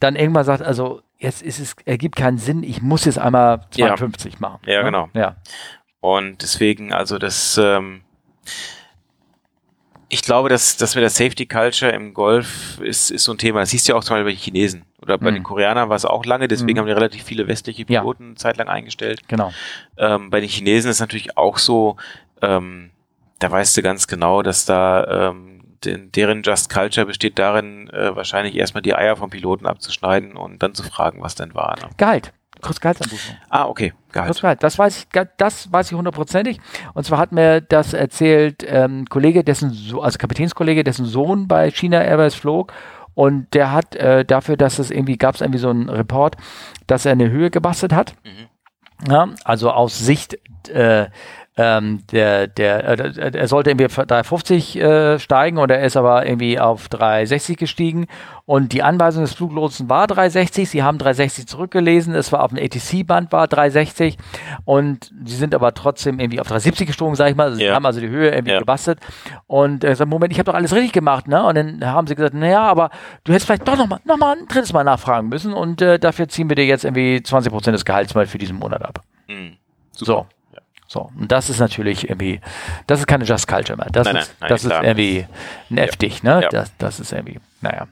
dann 0.00 0.16
irgendwann 0.16 0.44
sagt, 0.44 0.62
also 0.62 1.02
jetzt 1.18 1.42
ist 1.42 1.60
es, 1.60 1.76
ergibt 1.84 2.16
keinen 2.16 2.38
Sinn, 2.38 2.62
ich 2.62 2.82
muss 2.82 3.04
jetzt 3.04 3.18
einmal 3.18 3.66
52 3.70 4.34
ja. 4.34 4.38
machen. 4.40 4.60
Ja, 4.66 4.78
ne? 4.80 4.84
genau. 4.84 5.08
Ja. 5.14 5.36
Und 6.00 6.42
deswegen, 6.42 6.92
also 6.92 7.18
das, 7.18 7.58
ähm, 7.58 8.02
ich 10.12 10.20
glaube, 10.20 10.50
dass, 10.50 10.76
dass 10.76 10.94
mit 10.94 11.00
der 11.00 11.08
Safety 11.08 11.46
Culture 11.46 11.90
im 11.90 12.12
Golf 12.12 12.78
ist, 12.80 13.10
ist 13.10 13.24
so 13.24 13.32
ein 13.32 13.38
Thema. 13.38 13.60
Das 13.60 13.70
siehst 13.70 13.88
du 13.88 13.92
ja 13.92 13.98
auch 13.98 14.04
zum 14.04 14.14
Beispiel 14.16 14.24
bei 14.24 14.32
den 14.32 14.38
Chinesen. 14.38 14.84
Oder 15.00 15.16
bei 15.16 15.30
mhm. 15.30 15.36
den 15.36 15.42
Koreanern 15.42 15.88
war 15.88 15.96
es 15.96 16.04
auch 16.04 16.26
lange, 16.26 16.48
deswegen 16.48 16.74
mhm. 16.74 16.80
haben 16.80 16.86
die 16.86 16.92
relativ 16.92 17.22
viele 17.22 17.48
westliche 17.48 17.86
Piloten 17.86 18.30
ja. 18.30 18.36
zeitlang 18.36 18.68
eingestellt. 18.68 19.26
Genau. 19.26 19.54
Ähm, 19.96 20.28
bei 20.28 20.40
den 20.40 20.50
Chinesen 20.50 20.90
ist 20.90 21.00
natürlich 21.00 21.38
auch 21.38 21.56
so, 21.56 21.96
ähm, 22.42 22.90
da 23.38 23.50
weißt 23.50 23.74
du 23.74 23.80
ganz 23.80 24.06
genau, 24.06 24.42
dass 24.42 24.66
da 24.66 25.30
ähm, 25.30 25.62
den, 25.82 26.12
deren 26.12 26.42
Just 26.42 26.68
Culture 26.68 27.06
besteht 27.06 27.38
darin, 27.38 27.88
äh, 27.88 28.14
wahrscheinlich 28.14 28.54
erstmal 28.54 28.82
die 28.82 28.94
Eier 28.94 29.16
vom 29.16 29.30
Piloten 29.30 29.64
abzuschneiden 29.64 30.36
und 30.36 30.62
dann 30.62 30.74
zu 30.74 30.82
fragen, 30.82 31.22
was 31.22 31.36
denn 31.36 31.54
war. 31.54 31.76
Ne? 31.80 31.88
Gehalt. 31.96 32.34
Kurz 32.60 32.80
Gehaltsanbuchung. 32.80 33.36
Ah, 33.48 33.64
okay. 33.64 33.94
Gehalt. 34.12 34.62
Das 34.62 34.78
weiß 34.78 34.98
ich, 34.98 35.06
das 35.36 35.72
weiß 35.72 35.90
ich 35.90 35.96
hundertprozentig. 35.96 36.60
Und 36.94 37.04
zwar 37.04 37.18
hat 37.18 37.32
mir 37.32 37.60
das 37.60 37.92
erzählt 37.92 38.64
ähm, 38.66 39.06
Kollege, 39.08 39.44
dessen 39.44 39.70
so 39.70 40.02
also 40.02 40.18
Kapitänskollege, 40.18 40.84
dessen 40.84 41.06
Sohn 41.06 41.48
bei 41.48 41.70
China 41.70 42.02
Airways 42.02 42.34
flog. 42.34 42.72
Und 43.14 43.52
der 43.54 43.72
hat 43.72 43.94
äh, 43.96 44.24
dafür, 44.24 44.56
dass 44.56 44.78
es 44.78 44.90
irgendwie 44.90 45.18
gab 45.18 45.34
es 45.34 45.40
irgendwie 45.40 45.58
so 45.58 45.68
einen 45.68 45.88
Report, 45.88 46.36
dass 46.86 47.04
er 47.04 47.12
eine 47.12 47.30
Höhe 47.30 47.50
gebastelt 47.50 47.92
hat. 47.92 48.14
Mhm. 48.24 49.10
Ja, 49.10 49.28
also 49.44 49.70
aus 49.70 49.98
Sicht 49.98 50.38
äh, 50.68 51.06
ähm, 51.56 52.00
der, 52.10 52.46
der, 52.46 52.98
äh, 52.98 53.36
er 53.36 53.48
sollte 53.48 53.70
irgendwie 53.70 53.86
350 53.86 54.76
äh, 54.76 55.18
steigen 55.18 55.58
und 55.58 55.70
er 55.70 55.82
ist 55.84 55.98
aber 55.98 56.24
irgendwie 56.26 56.58
auf 56.58 56.88
360 56.88 57.58
gestiegen 57.58 58.06
und 58.46 58.72
die 58.72 58.82
Anweisung 58.82 59.22
des 59.22 59.34
Fluglotsen 59.34 59.90
war 59.90 60.06
360, 60.06 60.70
sie 60.70 60.82
haben 60.82 60.96
360 60.96 61.46
zurückgelesen, 61.46 62.14
es 62.14 62.32
war 62.32 62.42
auf 62.42 62.52
dem 62.54 62.58
ATC-Band 62.58 63.32
war 63.32 63.48
360 63.48 64.16
und 64.64 65.12
sie 65.24 65.36
sind 65.36 65.54
aber 65.54 65.74
trotzdem 65.74 66.20
irgendwie 66.20 66.40
auf 66.40 66.46
370 66.46 66.86
gesprungen, 66.86 67.16
sag 67.16 67.28
ich 67.28 67.36
mal, 67.36 67.52
sie 67.52 67.64
ja. 67.64 67.74
haben 67.74 67.84
also 67.84 68.00
die 68.00 68.08
Höhe 68.08 68.30
irgendwie 68.30 68.52
ja. 68.52 68.58
gebastelt 68.58 68.98
und 69.46 69.84
er 69.84 69.94
sagt, 69.94 70.08
Moment, 70.08 70.32
ich 70.32 70.38
habe 70.38 70.50
doch 70.50 70.56
alles 70.56 70.74
richtig 70.74 70.92
gemacht, 70.92 71.28
ne? 71.28 71.44
Und 71.44 71.56
dann 71.56 71.84
haben 71.84 72.06
sie 72.06 72.14
gesagt, 72.14 72.34
naja, 72.34 72.62
aber 72.62 72.88
du 73.24 73.32
hättest 73.32 73.46
vielleicht 73.46 73.68
doch 73.68 73.76
nochmal 73.76 74.00
noch 74.04 74.16
mal 74.16 74.38
ein 74.38 74.46
drittes 74.48 74.72
Mal 74.72 74.84
nachfragen 74.84 75.28
müssen 75.28 75.52
und 75.52 75.82
äh, 75.82 75.98
dafür 75.98 76.28
ziehen 76.28 76.48
wir 76.48 76.56
dir 76.56 76.64
jetzt 76.64 76.84
irgendwie 76.84 77.16
20% 77.16 77.72
des 77.72 77.84
Gehalts 77.84 78.14
mal 78.14 78.24
für 78.24 78.38
diesen 78.38 78.58
Monat 78.58 78.82
ab. 78.82 79.02
Mhm. 79.28 79.58
So. 79.92 80.26
So, 80.92 81.10
und 81.18 81.32
das 81.32 81.48
ist 81.48 81.58
natürlich 81.58 82.10
irgendwie, 82.10 82.38
das 82.86 82.98
ist 83.00 83.06
keine 83.06 83.24
Just 83.24 83.48
Culture 83.48 83.78
mehr. 83.78 83.88
Das, 83.90 84.04
nein, 84.04 84.16
ist, 84.16 84.34
nein, 84.40 84.48
das 84.50 84.62
ist 84.62 84.70
irgendwie 84.70 85.26
nervig, 85.70 86.22
ne? 86.22 86.42
Ja. 86.42 86.48
Das, 86.50 86.76
das 86.76 87.00
ist 87.00 87.12
irgendwie, 87.12 87.40
naja. 87.62 87.86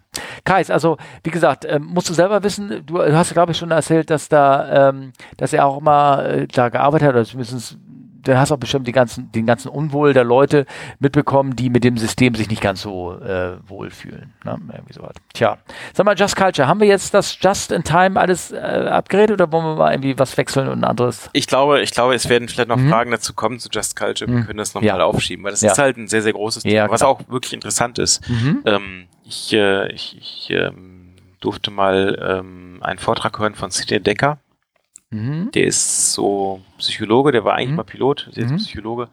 Kais, 0.44 0.70
also 0.70 0.98
wie 1.24 1.30
gesagt, 1.30 1.64
ähm, 1.64 1.86
musst 1.86 2.10
du 2.10 2.12
selber 2.12 2.42
wissen, 2.42 2.68
du, 2.84 2.98
du 2.98 3.16
hast 3.16 3.32
glaube 3.32 3.52
ich 3.52 3.58
schon 3.58 3.70
erzählt, 3.70 4.10
dass 4.10 4.28
da, 4.28 4.90
ähm, 4.90 5.14
dass 5.38 5.54
er 5.54 5.64
auch 5.64 5.80
mal 5.80 6.26
äh, 6.26 6.46
da 6.46 6.68
gearbeitet 6.68 7.08
hat, 7.08 7.14
oder 7.14 7.24
zumindest 7.24 7.78
dann 8.22 8.38
hast 8.38 8.50
du 8.50 8.54
auch 8.54 8.58
bestimmt 8.58 8.86
die 8.86 8.92
ganzen, 8.92 9.30
den 9.32 9.46
ganzen 9.46 9.68
Unwohl 9.68 10.12
der 10.12 10.24
Leute 10.24 10.66
mitbekommen, 10.98 11.56
die 11.56 11.70
mit 11.70 11.84
dem 11.84 11.96
System 11.96 12.34
sich 12.34 12.48
nicht 12.48 12.62
ganz 12.62 12.82
so 12.82 13.18
äh, 13.20 13.56
wohlfühlen. 13.66 14.32
Ne? 14.44 14.58
Irgendwie 14.72 14.92
so 14.92 15.08
Tja, 15.32 15.58
sag 15.92 16.06
mal, 16.06 16.16
Just 16.16 16.36
Culture, 16.36 16.68
haben 16.68 16.80
wir 16.80 16.86
jetzt 16.86 17.14
das 17.14 17.36
Just 17.40 17.72
in 17.72 17.84
Time 17.84 18.18
alles 18.18 18.52
äh, 18.52 18.56
abgeredet 18.56 19.32
oder 19.32 19.50
wollen 19.52 19.64
wir 19.64 19.76
mal 19.76 19.92
irgendwie 19.92 20.18
was 20.18 20.36
wechseln 20.36 20.68
und 20.68 20.80
ein 20.80 20.84
anderes? 20.84 21.30
Ich 21.32 21.46
glaube, 21.46 21.80
ich 21.80 21.90
glaube, 21.90 22.14
es 22.14 22.28
werden 22.28 22.48
vielleicht 22.48 22.68
noch 22.68 22.76
mhm. 22.76 22.90
Fragen 22.90 23.10
dazu 23.10 23.34
kommen 23.34 23.58
zu 23.58 23.68
Just 23.70 23.96
Culture. 23.96 24.30
Wir 24.30 24.38
mhm. 24.38 24.46
können 24.46 24.58
das 24.58 24.74
nochmal 24.74 24.98
ja. 24.98 25.04
aufschieben, 25.04 25.44
weil 25.44 25.52
das 25.52 25.62
ja. 25.62 25.72
ist 25.72 25.78
halt 25.78 25.96
ein 25.96 26.08
sehr, 26.08 26.22
sehr 26.22 26.32
großes 26.32 26.62
Thema, 26.62 26.74
ja, 26.74 26.90
was 26.90 27.02
auch 27.02 27.20
wirklich 27.28 27.52
interessant 27.52 27.98
ist. 27.98 28.28
Mhm. 28.28 28.62
Ähm, 28.66 29.06
ich 29.24 29.52
äh, 29.52 29.90
ich, 29.92 30.16
ich 30.18 30.50
ähm, 30.50 31.14
durfte 31.40 31.70
mal 31.70 32.18
ähm, 32.20 32.78
einen 32.82 32.98
Vortrag 32.98 33.38
hören 33.38 33.54
von 33.54 33.70
Sidney 33.70 34.00
Decker 34.00 34.38
Mhm. 35.10 35.50
Der 35.52 35.66
ist 35.66 36.12
so 36.12 36.60
Psychologe, 36.78 37.32
der 37.32 37.44
war 37.44 37.54
eigentlich 37.54 37.70
mhm. 37.70 37.76
mal 37.76 37.84
Pilot, 37.84 38.30
der 38.36 38.44
ist 38.44 38.52
mhm. 38.52 38.56
Psychologe 38.58 39.08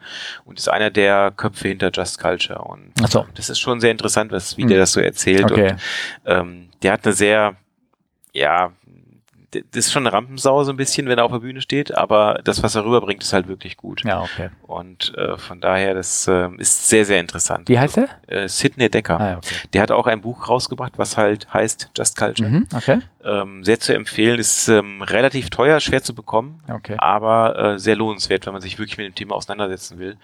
und 0.45 0.59
ist 0.59 0.69
einer 0.69 0.91
der 0.91 1.31
Köpfe 1.35 1.69
hinter 1.69 1.89
Just 1.91 2.19
Culture. 2.19 2.59
Und 2.59 2.91
so. 3.09 3.25
das 3.33 3.49
ist 3.49 3.59
schon 3.59 3.79
sehr 3.79 3.91
interessant, 3.91 4.31
was, 4.31 4.57
wie 4.57 4.65
der 4.65 4.77
das 4.77 4.91
so 4.91 5.01
erzählt. 5.01 5.51
Okay. 5.51 5.71
Und 5.71 5.81
ähm, 6.25 6.69
der 6.83 6.93
hat 6.93 7.05
eine 7.05 7.13
sehr, 7.13 7.55
ja, 8.31 8.71
das 9.51 9.87
ist 9.87 9.91
schon 9.91 10.05
eine 10.05 10.13
Rampensau 10.13 10.63
so 10.63 10.71
ein 10.71 10.77
bisschen, 10.77 11.07
wenn 11.07 11.17
er 11.17 11.25
auf 11.25 11.31
der 11.31 11.39
Bühne 11.39 11.61
steht, 11.61 11.95
aber 11.95 12.41
das, 12.43 12.61
was 12.63 12.75
er 12.75 12.85
rüberbringt, 12.85 13.23
ist 13.23 13.33
halt 13.33 13.47
wirklich 13.47 13.77
gut. 13.77 14.03
Ja, 14.03 14.21
okay. 14.21 14.49
Und 14.63 15.17
äh, 15.17 15.37
von 15.37 15.61
daher, 15.61 15.93
das 15.93 16.27
äh, 16.27 16.49
ist 16.57 16.89
sehr, 16.89 17.05
sehr 17.05 17.19
interessant. 17.19 17.69
Wie 17.69 17.79
heißt 17.79 17.97
er? 17.97 18.09
Äh, 18.27 18.47
Sidney 18.49 18.89
Decker. 18.89 19.19
Ah, 19.19 19.37
okay. 19.37 19.55
Der 19.73 19.81
hat 19.81 19.91
auch 19.91 20.05
ein 20.05 20.21
Buch 20.21 20.49
rausgebracht, 20.49 20.93
was 20.97 21.17
halt 21.17 21.51
heißt 21.53 21.91
Just 21.97 22.17
Culture. 22.17 22.49
Mhm, 22.49 22.67
okay. 22.75 22.99
Ähm, 23.27 23.63
sehr 23.65 23.79
zu 23.79 23.93
empfehlen, 23.93 24.39
ist 24.39 24.69
ähm, 24.69 25.01
relativ 25.01 25.49
teuer, 25.49 25.81
schwer 25.81 26.01
zu 26.01 26.15
bekommen, 26.15 26.61
okay. 26.69 26.95
aber 26.97 27.73
äh, 27.73 27.79
sehr 27.79 27.97
lohnenswert, 27.97 28.45
wenn 28.45 28.53
man 28.53 28.61
sich 28.61 28.79
wirklich 28.79 28.97
mit 28.97 29.05
dem 29.05 29.15
Thema 29.15 29.35
auseinandersetzen 29.35 29.99
will. 29.99 30.15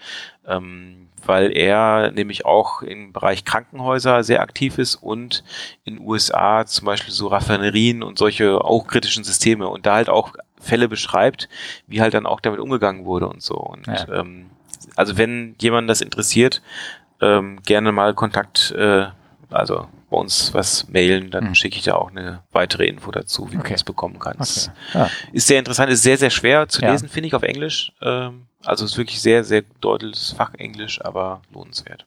Ähm, 0.46 1.08
weil 1.26 1.56
er 1.56 2.10
nämlich 2.12 2.44
auch 2.44 2.82
im 2.82 3.12
Bereich 3.12 3.44
Krankenhäuser 3.44 4.24
sehr 4.24 4.40
aktiv 4.40 4.78
ist 4.78 4.96
und 4.96 5.44
in 5.84 6.00
USA 6.00 6.66
zum 6.66 6.86
Beispiel 6.86 7.12
so 7.12 7.28
Raffinerien 7.28 8.02
und 8.02 8.18
solche 8.18 8.62
auch 8.62 8.86
kritischen 8.86 9.24
Systeme 9.24 9.68
und 9.68 9.86
da 9.86 9.94
halt 9.94 10.08
auch 10.08 10.32
Fälle 10.60 10.88
beschreibt, 10.88 11.48
wie 11.86 12.00
halt 12.00 12.14
dann 12.14 12.26
auch 12.26 12.40
damit 12.40 12.60
umgegangen 12.60 13.04
wurde 13.04 13.28
und 13.28 13.42
so. 13.42 13.56
Und 13.56 13.86
ja. 13.86 14.20
ähm, 14.20 14.50
also 14.96 15.16
wenn 15.18 15.56
jemand 15.60 15.88
das 15.88 16.00
interessiert, 16.00 16.62
ähm, 17.20 17.60
gerne 17.64 17.92
mal 17.92 18.14
Kontakt, 18.14 18.72
äh, 18.72 19.06
also 19.50 19.88
bei 20.14 20.20
uns 20.20 20.54
was 20.54 20.88
mailen, 20.88 21.30
dann 21.30 21.48
mhm. 21.48 21.54
schicke 21.56 21.76
ich 21.76 21.84
da 21.84 21.94
auch 21.96 22.10
eine 22.10 22.42
weitere 22.52 22.86
Info 22.86 23.10
dazu, 23.10 23.50
wie 23.50 23.56
okay. 23.56 23.68
du 23.68 23.72
das 23.74 23.84
bekommen 23.84 24.20
kannst. 24.20 24.70
Okay. 24.90 24.98
Ja. 24.98 25.10
Ist 25.32 25.48
sehr 25.48 25.58
interessant, 25.58 25.90
ist 25.90 26.04
sehr, 26.04 26.16
sehr 26.16 26.30
schwer 26.30 26.68
zu 26.68 26.82
lesen, 26.82 27.08
finde 27.08 27.26
ich, 27.28 27.34
auf 27.34 27.42
Englisch. 27.42 27.92
Ähm, 28.00 28.46
also 28.64 28.84
ist 28.84 28.96
wirklich 28.96 29.20
sehr, 29.20 29.42
sehr 29.42 29.62
deutliches 29.80 30.32
Fachenglisch, 30.32 31.04
aber 31.04 31.42
lohnenswert. 31.52 32.06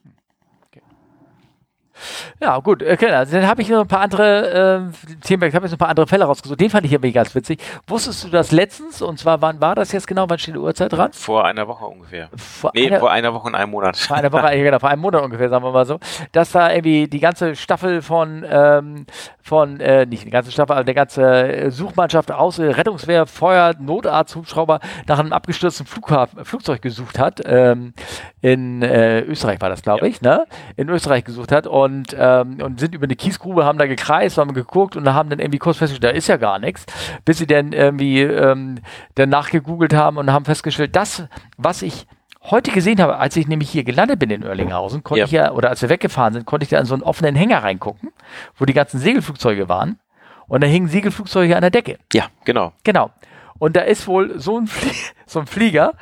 Ja, 2.40 2.58
gut, 2.60 2.84
okay, 2.84 3.10
also 3.12 3.38
dann 3.38 3.48
habe 3.48 3.62
ich 3.62 3.70
noch 3.70 3.82
ein 3.82 3.88
paar 3.88 4.02
andere 4.02 4.92
äh, 4.92 5.16
Themen, 5.22 5.44
ich 5.44 5.56
habe 5.56 5.66
jetzt 5.66 5.72
noch 5.72 5.78
ein 5.78 5.80
paar 5.80 5.90
andere 5.90 6.08
Fälle 6.08 6.26
rausgesucht. 6.26 6.60
Den 6.60 6.70
fand 6.70 6.86
ich 6.86 6.92
irgendwie 6.92 7.12
ganz 7.12 7.34
witzig. 7.36 7.62
Wusstest 7.88 8.24
du 8.24 8.30
das 8.30 8.52
letztens? 8.52 9.02
Und 9.02 9.20
zwar, 9.20 9.42
wann 9.42 9.62
war 9.62 9.76
das 9.76 9.92
jetzt 9.92 10.08
genau? 10.08 10.26
Wann 10.30 10.40
steht 10.40 10.56
die 10.56 10.60
Uhrzeit 10.60 10.94
dran? 10.94 11.12
Vor 11.14 11.46
einer 11.46 11.68
Woche 11.68 11.86
ungefähr. 11.86 12.30
Vor 12.36 12.72
nee, 12.74 12.88
einer, 12.88 13.00
vor 13.00 13.12
einer 13.12 13.34
Woche 13.34 13.48
und 13.48 13.56
einem 13.56 13.72
Monat. 13.72 13.98
Vor 13.98 14.18
einer 14.18 14.32
Woche, 14.32 14.50
genau, 14.52 14.80
vor 14.80 14.90
einem 14.90 15.02
Monat 15.02 15.24
ungefähr, 15.24 15.50
sagen 15.50 15.64
wir 15.64 15.72
mal 15.72 15.86
so. 15.86 16.00
Dass 16.32 16.52
da 16.52 16.72
irgendwie 16.72 17.08
die 17.08 17.20
ganze 17.20 17.56
Staffel 17.56 18.02
von, 18.02 18.46
ähm, 18.50 19.06
von 19.42 19.80
äh, 19.80 20.06
nicht 20.06 20.26
die 20.26 20.30
ganze 20.30 20.52
Staffel, 20.52 20.74
aber 20.74 20.84
der 20.84 20.94
ganze 20.94 21.72
Suchmannschaft 21.72 22.32
aus, 22.32 22.60
Rettungswehr, 22.60 23.26
Feuer, 23.26 23.74
Notarzt, 23.80 24.36
Hubschrauber 24.36 24.80
nach 25.08 25.20
einem 25.20 25.34
abgestürzten 25.34 25.86
Flughafen, 25.86 26.46
Flugzeug 26.46 26.82
gesucht 26.82 27.20
hat. 27.20 27.42
Ähm, 27.46 27.94
in 28.42 28.82
äh, 28.82 29.22
Österreich 29.22 29.62
war 29.62 29.70
das, 29.70 29.82
glaube 29.82 30.02
ja. 30.02 30.08
ich, 30.08 30.22
ne? 30.22 30.46
In 30.76 30.90
Österreich 30.90 31.24
gesucht 31.24 31.52
hat 31.52 31.68
und 31.68 31.87
ähm, 32.18 32.62
und 32.62 32.80
sind 32.80 32.96
über 32.96 33.06
eine 33.06 33.16
Kiesgrube, 33.16 33.66
haben 33.66 33.78
da 33.78 33.88
gekreist, 33.88 34.38
haben 34.38 34.54
geguckt 34.54 34.96
und 34.96 35.12
haben 35.14 35.30
dann 35.30 35.40
irgendwie 35.40 35.60
kurz 35.60 35.78
festgestellt, 35.78 36.14
da 36.14 36.18
ist 36.18 36.28
ja 36.28 36.38
gar 36.38 36.60
nichts, 36.60 36.86
bis 37.26 37.38
sie 37.38 37.48
dann 37.48 37.74
irgendwie 37.74 38.22
ähm, 38.22 38.80
dann 39.16 39.30
nachgegoogelt 39.30 39.94
haben 39.94 40.18
und 40.18 40.32
haben 40.32 40.46
festgestellt, 40.46 40.96
das, 40.96 41.24
was 41.58 41.82
ich 41.82 42.08
heute 42.50 42.72
gesehen 42.72 43.02
habe, 43.02 43.18
als 43.18 43.36
ich 43.36 43.48
nämlich 43.48 43.70
hier 43.70 43.84
gelandet 43.84 44.20
bin 44.20 44.30
in 44.30 44.44
Oerlinghausen, 44.44 45.04
konnte 45.04 45.20
ja. 45.20 45.26
ich 45.26 45.32
ja, 45.32 45.52
oder 45.52 45.70
als 45.70 45.82
wir 45.82 45.90
weggefahren 45.90 46.34
sind, 46.34 46.46
konnte 46.46 46.64
ich 46.64 46.70
da 46.70 46.80
in 46.80 46.86
so 46.86 46.94
einen 46.94 47.04
offenen 47.04 47.36
Hänger 47.36 47.64
reingucken, 47.64 48.12
wo 48.56 48.66
die 48.66 48.74
ganzen 48.74 49.00
Segelflugzeuge 49.00 49.70
waren. 49.70 50.00
Und 50.48 50.64
da 50.64 50.68
hingen 50.68 50.88
Segelflugzeuge 50.88 51.56
an 51.56 51.62
der 51.62 51.72
Decke. 51.72 51.98
Ja, 52.14 52.28
genau. 52.46 52.72
Genau. 52.84 53.12
Und 53.60 53.76
da 53.76 53.82
ist 53.82 54.08
wohl 54.08 54.40
so 54.40 54.58
ein, 54.58 54.68
Flie 54.68 54.94
so 55.26 55.40
ein 55.40 55.48
Flieger 55.48 55.94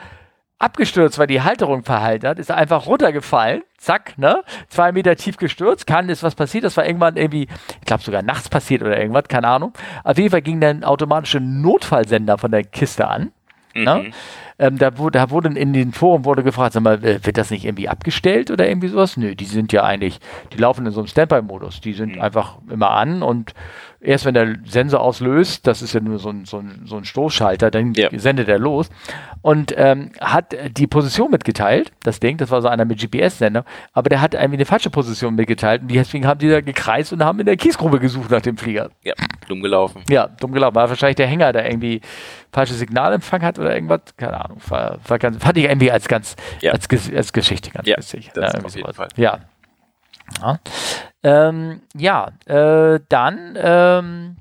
abgestürzt, 0.66 1.18
weil 1.20 1.28
die 1.28 1.42
Halterung 1.42 1.84
verhalten 1.84 2.28
hat, 2.28 2.40
ist 2.40 2.52
einfach 2.52 2.88
runtergefallen, 2.88 3.62
zack, 3.78 4.18
ne? 4.18 4.44
Zwei 4.68 4.92
Meter 4.92 5.16
tief 5.16 5.38
gestürzt, 5.38 5.88
kann 5.88 6.10
ist 6.10 6.24
was 6.24 6.36
passiert, 6.36 6.64
das 6.64 6.76
war 6.76 6.86
irgendwann 6.86 7.16
irgendwie, 7.16 7.48
ich 7.80 7.86
glaube 7.86 8.04
sogar 8.04 8.24
nachts 8.24 8.50
passiert 8.50 8.82
oder 8.82 9.00
irgendwas, 9.00 9.26
keine 9.30 9.48
Ahnung. 9.48 9.74
Auf 10.04 10.18
jeden 10.18 10.32
Fall 10.32 10.42
ging 10.42 10.60
dann 10.60 10.84
automatische 10.84 11.40
Notfallsender 11.40 12.38
von 12.38 12.52
der 12.52 12.64
Kiste 12.64 13.08
an. 13.08 13.32
Ne? 13.76 13.96
Mhm. 13.96 14.04
Ne? 14.04 14.12
Ähm, 14.58 14.78
da, 14.78 14.98
wurde, 14.98 15.20
da 15.20 15.30
wurde 15.30 15.50
in 15.50 15.74
den 15.74 15.92
Foren 15.92 16.24
wurde 16.24 16.42
gefragt, 16.42 16.74
sag 16.74 16.84
mal, 16.84 17.02
wird 17.02 17.38
das 17.38 17.52
nicht 17.52 17.66
irgendwie 17.66 17.90
abgestellt 17.90 18.50
oder 18.50 18.68
irgendwie 18.68 18.88
sowas? 18.88 19.18
Nö, 19.18 19.36
die 19.36 19.46
sind 19.46 19.74
ja 19.74 19.84
eigentlich, 19.84 20.20
die 20.54 20.58
laufen 20.58 20.86
in 20.86 20.94
so 20.94 21.02
einem 21.02 21.08
Standby-Modus. 21.08 21.82
Die 21.82 21.92
sind 21.92 22.16
mhm. 22.16 22.22
einfach 22.22 22.60
immer 22.70 22.92
an 22.92 23.22
und 23.22 23.54
erst 24.06 24.26
wenn 24.26 24.34
der 24.34 24.56
Sensor 24.66 25.02
auslöst, 25.02 25.66
das 25.68 25.82
ist 25.82 25.94
ja 25.94 26.00
nur 26.00 26.20
so 26.20 26.30
ein, 26.30 26.46
so 26.46 26.60
ein, 26.60 26.82
so 26.86 26.98
ein 26.98 27.06
Stoßschalter, 27.06 27.72
dann 27.72 27.94
Ja. 27.94 28.10
sendet 28.14 28.48
er 28.48 28.60
los 28.60 28.90
und 29.42 29.74
ähm, 29.78 30.12
hat 30.22 30.56
die 30.78 30.88
Position 30.88 31.32
mitgeteilt, 31.32 31.92
das 32.04 32.20
Ding, 32.20 32.38
das 32.38 32.52
war 32.52 32.62
so 32.62 32.68
einer 32.68 32.86
mit 32.86 33.00
GPS-Sender, 33.00 33.66
aber 33.94 34.10
der 34.10 34.22
hat 34.22 34.34
irgendwie 34.34 34.56
eine 34.58 34.66
falsche 34.66 34.90
Position 34.90 35.36
mitgeteilt 35.36 35.82
und 35.82 35.92
deswegen 35.92 36.26
haben 36.28 36.40
die 36.40 36.50
da 36.50 36.62
gekreist 36.62 37.12
und 37.14 37.24
haben 37.24 37.40
in 37.40 37.46
der 37.46 37.58
Kiesgrube 37.58 38.00
gesucht 38.00 38.30
nach 38.32 38.42
dem 38.42 38.58
Flieger. 38.58 38.90
Ja, 39.04 39.14
dumm 39.48 39.62
gelaufen. 39.62 40.04
Ja, 40.10 40.28
dumm 40.28 40.52
gelaufen. 40.52 40.76
War 40.76 40.90
wahrscheinlich 40.90 41.16
der 41.16 41.28
Hänger, 41.28 41.52
der 41.54 41.66
irgendwie 41.70 42.02
falsches 42.52 42.80
Signalempfang 42.80 43.42
hat 43.42 43.60
oder 43.60 43.74
irgendwas. 43.74 44.02
Keine 44.18 44.44
Ahnung. 44.44 44.58
War, 44.68 45.00
war 45.08 45.20
ganz, 45.20 45.38
fand 45.44 45.58
ich 45.58 45.66
irgendwie 45.66 45.92
als 45.92 46.08
ganz, 46.08 46.36
Ja. 46.62 46.72
als, 46.72 46.88
als 47.14 47.34
Geschichte 47.34 47.72
ganz 47.72 47.88
Ja, 47.88 47.98
witzig. 47.98 48.32
das 48.34 48.54
irgendwie 48.54 48.68
auf 48.68 48.76
jeden. 48.76 48.94
Fall. 48.94 49.08
Ja. 49.18 49.40
Ja, 50.42 50.60
ähm, 51.26 51.82
ja 51.96 52.30
äh, 52.46 53.00
dann 53.10 53.58
ähm, 53.60 54.36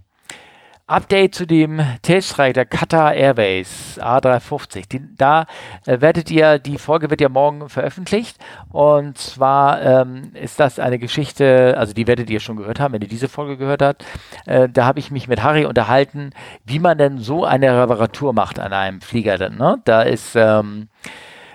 Update 0.86 1.34
zu 1.34 1.46
dem 1.46 1.80
der 2.06 2.66
Qatar 2.66 3.14
Airways 3.14 3.98
A350. 3.98 4.86
Die, 4.90 5.00
da 5.16 5.46
äh, 5.86 6.02
werdet 6.02 6.30
ihr, 6.30 6.58
die 6.58 6.76
Folge 6.76 7.08
wird 7.08 7.22
ja 7.22 7.30
morgen 7.30 7.70
veröffentlicht 7.70 8.36
und 8.70 9.16
zwar 9.16 9.80
ähm, 9.82 10.32
ist 10.34 10.60
das 10.60 10.78
eine 10.78 10.98
Geschichte, 10.98 11.74
also 11.78 11.94
die 11.94 12.06
werdet 12.06 12.28
ihr 12.28 12.40
schon 12.40 12.56
gehört 12.56 12.80
haben, 12.80 12.92
wenn 12.92 13.00
ihr 13.00 13.08
diese 13.08 13.28
Folge 13.30 13.56
gehört 13.56 13.80
habt. 13.80 14.04
Äh, 14.44 14.68
da 14.68 14.84
habe 14.84 14.98
ich 14.98 15.10
mich 15.10 15.26
mit 15.26 15.42
Harry 15.42 15.64
unterhalten, 15.64 16.32
wie 16.66 16.80
man 16.80 16.98
denn 16.98 17.16
so 17.18 17.46
eine 17.46 17.82
Reparatur 17.82 18.34
macht 18.34 18.58
an 18.58 18.74
einem 18.74 19.00
Flieger. 19.00 19.38
Dann, 19.38 19.56
ne? 19.56 19.78
Da 19.86 20.02
ist 20.02 20.36
ähm, 20.36 20.88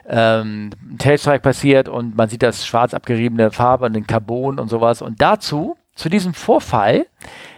ähm, 0.10 0.72
ein 0.92 0.98
Tailstrike 0.98 1.42
passiert 1.42 1.88
und 1.88 2.18
man 2.18 2.30
sieht 2.30 2.44
das 2.44 2.66
schwarz 2.66 2.94
abgeriebene 2.94 3.52
Farbe 3.52 3.86
und 3.86 3.94
den 3.94 4.08
Carbon 4.08 4.60
und 4.60 4.68
sowas. 4.68 5.02
Und 5.02 5.22
dazu, 5.22 5.78
zu 5.96 6.10
diesem 6.10 6.34
Vorfall, 6.34 7.06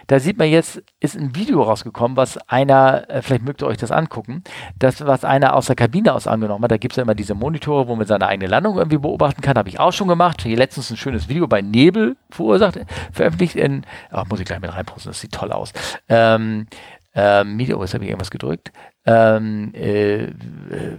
da 0.08 0.18
sieht 0.18 0.36
man 0.36 0.48
jetzt, 0.48 0.82
ist 1.00 1.16
ein 1.16 1.34
Video 1.36 1.62
rausgekommen, 1.62 2.16
was 2.16 2.36
einer, 2.48 3.08
äh, 3.08 3.22
vielleicht 3.22 3.44
mögt 3.44 3.62
ihr 3.62 3.66
euch 3.66 3.78
das 3.78 3.90
angucken, 3.90 4.42
das, 4.78 5.06
was 5.06 5.24
einer 5.24 5.54
aus 5.54 5.66
der 5.66 5.76
Kabine 5.76 6.12
aus 6.12 6.26
angenommen 6.26 6.64
hat. 6.64 6.72
Da 6.72 6.76
gibt 6.76 6.92
es 6.92 6.96
ja 6.96 7.04
immer 7.04 7.14
diese 7.14 7.34
Monitore, 7.34 7.88
wo 7.88 7.96
man 7.96 8.06
seine 8.06 8.26
eigene 8.26 8.48
Landung 8.48 8.76
irgendwie 8.76 8.98
beobachten 8.98 9.40
kann. 9.40 9.56
Habe 9.56 9.68
ich 9.68 9.80
auch 9.80 9.92
schon 9.92 10.08
gemacht. 10.08 10.42
Hier 10.42 10.56
letztens 10.56 10.90
ein 10.90 10.96
schönes 10.96 11.28
Video 11.28 11.46
bei 11.46 11.62
Nebel 11.62 12.16
verursacht, 12.30 12.80
veröffentlicht 13.12 13.56
in, 13.56 13.86
ach, 14.10 14.26
muss 14.28 14.40
ich 14.40 14.46
gleich 14.46 14.60
mit 14.60 14.74
reinposten, 14.74 15.10
das 15.10 15.20
sieht 15.20 15.32
toll 15.32 15.52
aus. 15.52 15.72
Ähm, 16.08 16.66
ähm, 17.14 17.56
Media, 17.56 17.76
oh, 17.76 17.82
jetzt 17.82 17.92
habe 17.92 18.04
ich 18.04 18.10
irgendwas 18.10 18.30
gedrückt, 18.30 18.72
ähm, 19.04 19.74
äh, 19.74 20.28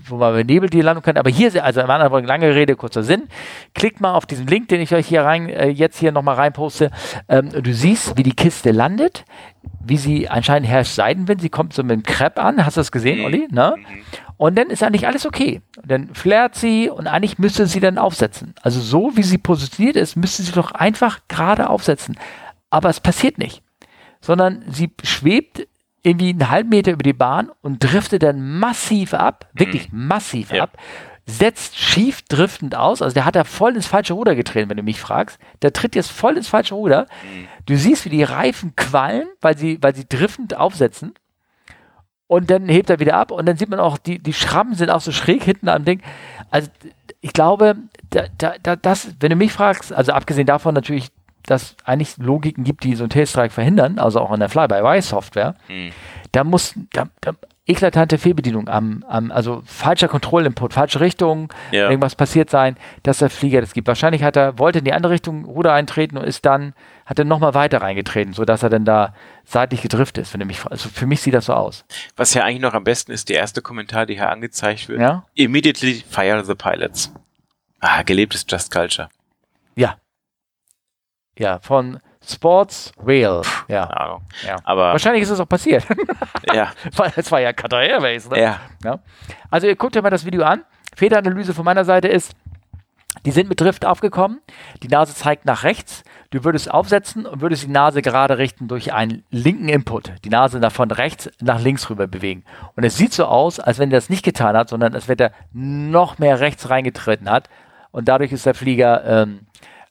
wo 0.07 0.17
man 0.17 0.35
mit 0.35 0.47
Nebel 0.47 0.69
die 0.69 0.81
Landung 0.81 1.03
kann. 1.03 1.17
Aber 1.17 1.29
hier, 1.29 1.63
also 1.63 1.81
im 1.81 1.89
anderen 1.89 2.25
lange 2.25 2.53
Rede, 2.53 2.75
kurzer 2.75 3.01
Sinn. 3.01 3.23
Klickt 3.73 3.99
mal 3.99 4.13
auf 4.13 4.25
diesen 4.27 4.45
Link, 4.45 4.67
den 4.67 4.79
ich 4.81 4.93
euch 4.93 5.07
hier 5.07 5.23
rein, 5.23 5.49
äh, 5.49 5.69
jetzt 5.69 5.97
hier 5.97 6.11
nochmal 6.11 6.35
reinposte. 6.35 6.91
Ähm, 7.29 7.49
du 7.49 7.73
siehst, 7.73 8.15
wie 8.17 8.23
die 8.23 8.35
Kiste 8.35 8.71
landet, 8.71 9.25
wie 9.83 9.97
sie 9.97 10.29
anscheinend 10.29 10.69
herrscht 10.69 10.93
Seidenwind. 10.93 11.41
Sie 11.41 11.49
kommt 11.49 11.73
so 11.73 11.81
mit 11.81 11.91
dem 11.91 12.03
Crepe 12.03 12.41
an. 12.43 12.63
Hast 12.63 12.77
du 12.77 12.81
das 12.81 12.91
gesehen, 12.91 13.19
Mhm. 13.19 13.25
Olli? 13.25 13.47
Ne? 13.49 13.75
Und 14.37 14.57
dann 14.57 14.69
ist 14.69 14.83
eigentlich 14.83 15.07
alles 15.07 15.25
okay. 15.25 15.61
Und 15.81 15.89
dann 15.89 16.13
flärt 16.13 16.55
sie 16.55 16.89
und 16.89 17.07
eigentlich 17.07 17.39
müsste 17.39 17.65
sie 17.65 17.79
dann 17.79 17.97
aufsetzen. 17.97 18.53
Also 18.61 18.81
so 18.81 19.15
wie 19.15 19.23
sie 19.23 19.37
positioniert 19.39 19.95
ist, 19.95 20.15
müsste 20.15 20.43
sie 20.43 20.51
doch 20.51 20.71
einfach 20.71 21.21
gerade 21.27 21.69
aufsetzen. 21.69 22.19
Aber 22.69 22.89
es 22.89 22.99
passiert 22.99 23.37
nicht. 23.39 23.63
Sondern 24.21 24.63
sie 24.69 24.91
schwebt 25.03 25.67
irgendwie 26.03 26.29
einen 26.29 26.49
halben 26.49 26.69
Meter 26.69 26.91
über 26.91 27.03
die 27.03 27.13
Bahn 27.13 27.49
und 27.61 27.79
driftet 27.83 28.23
dann 28.23 28.59
massiv 28.59 29.13
ab, 29.13 29.49
wirklich 29.53 29.89
massiv 29.91 30.51
Ja. 30.51 30.63
ab, 30.63 30.77
setzt 31.25 31.77
schief 31.79 32.21
driftend 32.23 32.75
aus. 32.75 33.01
Also 33.01 33.13
der 33.13 33.23
hat 33.25 33.35
da 33.37 33.45
voll 33.45 33.75
ins 33.75 33.87
falsche 33.87 34.13
Ruder 34.13 34.35
getreten, 34.35 34.69
wenn 34.69 34.77
du 34.77 34.83
mich 34.83 34.99
fragst. 34.99 35.39
Der 35.61 35.71
tritt 35.71 35.95
jetzt 35.95 36.11
voll 36.11 36.35
ins 36.35 36.49
falsche 36.49 36.75
Ruder. 36.75 37.07
Du 37.65 37.77
siehst, 37.77 38.03
wie 38.03 38.09
die 38.09 38.23
Reifen 38.23 38.75
quallen, 38.75 39.27
weil 39.39 39.57
sie, 39.57 39.77
weil 39.81 39.95
sie 39.95 40.05
driftend 40.07 40.57
aufsetzen. 40.57 41.13
Und 42.27 42.49
dann 42.49 42.67
hebt 42.67 42.89
er 42.89 42.99
wieder 42.99 43.15
ab 43.15 43.31
und 43.31 43.45
dann 43.45 43.57
sieht 43.57 43.69
man 43.69 43.79
auch, 43.79 43.97
die, 43.97 44.19
die 44.19 44.33
Schrammen 44.33 44.75
sind 44.75 44.89
auch 44.89 45.01
so 45.01 45.11
schräg 45.11 45.43
hinten 45.43 45.69
am 45.69 45.85
Ding. 45.85 46.01
Also 46.51 46.69
ich 47.21 47.31
glaube, 47.31 47.75
da, 48.09 48.23
da, 48.37 48.75
das, 48.75 49.15
wenn 49.21 49.29
du 49.29 49.35
mich 49.37 49.53
fragst, 49.53 49.93
also 49.93 50.11
abgesehen 50.11 50.47
davon 50.47 50.73
natürlich, 50.73 51.09
dass 51.45 51.75
eigentlich 51.83 52.17
Logiken 52.17 52.63
gibt, 52.63 52.83
die 52.83 52.95
so 52.95 53.03
einen 53.03 53.09
Tailstrike 53.09 53.53
verhindern, 53.53 53.99
also 53.99 54.19
auch 54.19 54.31
in 54.31 54.39
der 54.39 54.49
Fly-by-Wire-Software, 54.49 55.55
Mhm. 55.67 55.91
da 56.31 56.43
muss 56.43 56.73
da, 56.93 57.07
da, 57.21 57.33
eklatante 57.65 58.17
Fehlbedienung 58.17 58.67
am, 58.67 59.05
am, 59.07 59.31
also 59.31 59.61
falscher 59.65 60.09
Kontrollinput, 60.09 60.73
falsche 60.73 60.99
Richtung, 60.99 61.47
Ja. 61.71 61.87
irgendwas 61.89 62.13
passiert 62.15 62.49
sein, 62.49 62.75
dass 63.03 63.19
der 63.19 63.29
Flieger 63.29 63.61
das 63.61 63.73
gibt. 63.73 63.87
Wahrscheinlich 63.87 64.21
hat 64.21 64.35
er, 64.35 64.59
wollte 64.59 64.79
in 64.79 64.85
die 64.85 64.91
andere 64.91 65.13
Richtung 65.13 65.45
Ruder 65.45 65.71
eintreten 65.71 66.17
und 66.17 66.25
ist 66.25 66.45
dann, 66.45 66.73
hat 67.05 67.19
er 67.19 67.25
nochmal 67.25 67.53
weiter 67.53 67.81
reingetreten, 67.81 68.33
sodass 68.33 68.63
er 68.63 68.69
dann 68.69 68.83
da 68.83 69.13
seitlich 69.45 69.81
gedriftet 69.81 70.23
ist, 70.23 70.37
wenn 70.37 70.45
mich, 70.45 70.65
also 70.69 70.89
für 70.89 71.05
mich 71.05 71.21
sieht 71.21 71.33
das 71.35 71.45
so 71.45 71.53
aus. 71.53 71.85
Was 72.17 72.33
ja 72.33 72.43
eigentlich 72.43 72.59
noch 72.61 72.73
am 72.73 72.83
besten 72.83 73.13
ist, 73.13 73.29
der 73.29 73.37
erste 73.37 73.61
Kommentar, 73.61 74.05
der 74.07 74.17
hier 74.17 74.29
angezeigt 74.29 74.89
wird. 74.89 74.99
Ja? 74.99 75.23
Immediately 75.33 76.03
fire 76.09 76.43
the 76.43 76.55
pilots. 76.55 77.13
Ah, 77.79 78.01
gelebtes 78.03 78.45
Just 78.47 78.71
Culture. 78.71 79.07
Ja. 79.75 79.95
Ja, 81.37 81.59
von 81.59 81.99
Sports 82.25 82.91
Rail. 83.03 83.41
Ja. 83.67 83.87
Keine 83.87 83.99
Ahnung. 83.99 84.21
ja. 84.45 84.55
Aber 84.63 84.91
Wahrscheinlich 84.91 85.23
ist 85.23 85.29
es 85.29 85.39
auch 85.39 85.49
passiert. 85.49 85.85
ja, 86.53 86.71
Weil 86.95 87.11
es 87.15 87.31
war 87.31 87.41
ja 87.41 87.53
Qatar 87.53 87.83
Airways. 87.83 88.29
Ne? 88.29 88.39
ja, 88.39 88.59
Ja. 88.83 88.99
Also 89.49 89.67
ihr 89.67 89.75
guckt 89.75 89.95
euch 89.97 90.03
mal 90.03 90.09
das 90.09 90.25
Video 90.25 90.43
an. 90.43 90.63
Fehleranalyse 90.95 91.53
von 91.53 91.65
meiner 91.65 91.85
Seite 91.85 92.07
ist, 92.07 92.33
die 93.25 93.31
sind 93.31 93.49
mit 93.49 93.59
Drift 93.61 93.85
aufgekommen. 93.85 94.41
Die 94.81 94.87
Nase 94.87 95.13
zeigt 95.13 95.45
nach 95.45 95.63
rechts. 95.63 96.03
Du 96.31 96.43
würdest 96.43 96.71
aufsetzen 96.71 97.25
und 97.25 97.41
würdest 97.41 97.63
die 97.63 97.67
Nase 97.69 98.01
gerade 98.01 98.37
richten 98.37 98.67
durch 98.67 98.91
einen 98.91 99.23
linken 99.29 99.69
Input. 99.69 100.11
Die 100.25 100.29
Nase 100.29 100.59
von 100.71 100.91
rechts 100.91 101.29
nach 101.39 101.61
links 101.61 101.89
rüber 101.89 102.07
bewegen. 102.07 102.43
Und 102.75 102.83
es 102.83 102.97
sieht 102.97 103.13
so 103.13 103.25
aus, 103.25 103.59
als 103.59 103.79
wenn 103.79 103.91
er 103.91 103.97
das 103.97 104.09
nicht 104.09 104.25
getan 104.25 104.57
hat, 104.57 104.69
sondern 104.69 104.95
als 104.95 105.07
wenn 105.07 105.19
er 105.19 105.31
noch 105.51 106.17
mehr 106.17 106.39
rechts 106.39 106.69
reingetreten 106.69 107.29
hat. 107.29 107.49
Und 107.91 108.07
dadurch 108.07 108.31
ist 108.31 108.45
der 108.45 108.55
Flieger 108.55 109.05
ähm, 109.05 109.41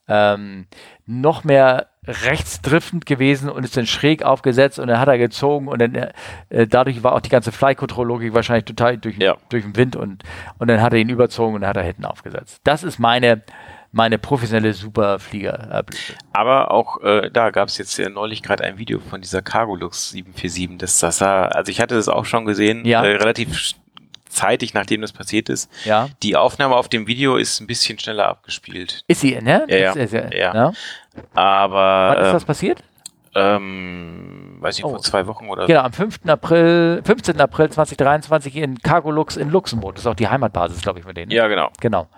ähm, 0.08 0.66
noch 1.06 1.44
mehr 1.44 1.88
rechtsdriftend 2.04 3.06
gewesen 3.06 3.48
und 3.48 3.62
ist 3.64 3.76
dann 3.76 3.86
schräg 3.86 4.24
aufgesetzt 4.24 4.78
und 4.80 4.88
dann 4.88 4.98
hat 4.98 5.06
er 5.08 5.18
gezogen 5.18 5.68
und 5.68 5.80
dann 5.80 5.94
äh, 5.94 6.66
dadurch 6.66 7.02
war 7.04 7.12
auch 7.14 7.20
die 7.20 7.28
ganze 7.28 7.52
Fly-Control-Logik 7.52 8.34
wahrscheinlich 8.34 8.64
total 8.64 8.98
durch, 8.98 9.16
Ja. 9.18 9.36
durch 9.50 9.62
den 9.62 9.76
Wind 9.76 9.94
und, 9.96 10.24
und 10.58 10.68
dann 10.68 10.82
hat 10.82 10.92
er 10.92 10.98
ihn 10.98 11.08
überzogen 11.10 11.54
und 11.54 11.60
dann 11.60 11.70
hat 11.70 11.76
er 11.76 11.84
hinten 11.84 12.04
aufgesetzt. 12.04 12.60
Das 12.64 12.82
ist 12.82 12.98
meine, 12.98 13.42
meine 13.92 14.18
professionelle 14.18 14.72
Superflieger-Blüte. 14.72 16.14
aber 16.32 16.70
auch 16.72 17.00
äh, 17.02 17.30
da 17.30 17.50
gab 17.50 17.68
es 17.68 17.78
jetzt 17.78 17.96
ja 17.98 18.08
neulich 18.08 18.42
gerade 18.42 18.64
ein 18.64 18.78
Video 18.78 18.98
von 18.98 19.20
dieser 19.20 19.42
Cargolux 19.42 20.10
747. 20.10 20.78
Das, 20.78 20.98
das 20.98 21.18
sah, 21.18 21.44
also 21.46 21.70
ich 21.70 21.80
hatte 21.80 21.94
das 21.94 22.08
auch 22.08 22.24
schon 22.24 22.44
gesehen, 22.46 22.84
Ja. 22.84 23.04
äh, 23.04 23.16
relativ 23.16 23.56
zeitig, 24.32 24.74
nachdem 24.74 25.00
das 25.02 25.12
passiert 25.12 25.48
ist. 25.48 25.70
Ja. 25.84 26.08
Die 26.22 26.36
Aufnahme 26.36 26.74
auf 26.76 26.88
dem 26.88 27.06
Video 27.06 27.36
ist 27.36 27.60
ein 27.60 27.66
bisschen 27.66 27.98
schneller 27.98 28.28
abgespielt. 28.28 29.04
Ist 29.06 29.20
sie, 29.20 29.40
ne? 29.40 29.66
Ja, 29.68 29.76
ja. 29.76 29.90
Ist, 29.92 30.12
ist, 30.12 30.24
ist, 30.24 30.34
Ja. 30.34 30.52
ne? 30.52 30.72
Aber 31.34 32.14
Wann 32.16 32.24
ist 32.24 32.32
das 32.32 32.42
ähm, 32.42 32.46
passiert? 32.46 32.82
ähm, 33.34 34.56
weiß 34.60 34.78
ich, 34.78 34.84
Oh. 34.84 34.90
vor 34.90 35.00
zwei 35.00 35.26
Wochen 35.26 35.48
oder 35.48 35.66
Genau, 35.66 35.80
am 35.80 35.92
5. 35.92 36.20
April, 36.26 37.02
15. 37.04 37.40
April 37.40 37.70
2023 37.70 38.56
in 38.56 38.78
Cargolux 38.78 39.36
in 39.36 39.50
Luxemburg. 39.50 39.94
Das 39.94 40.04
ist 40.04 40.06
auch 40.08 40.14
die 40.14 40.28
Heimatbasis, 40.28 40.82
glaube 40.82 40.98
ich, 40.98 41.04
von 41.04 41.14
denen. 41.14 41.28
ne? 41.28 41.34
Ja, 41.34 41.48
genau. 41.48 41.70
Genau. 41.80 42.08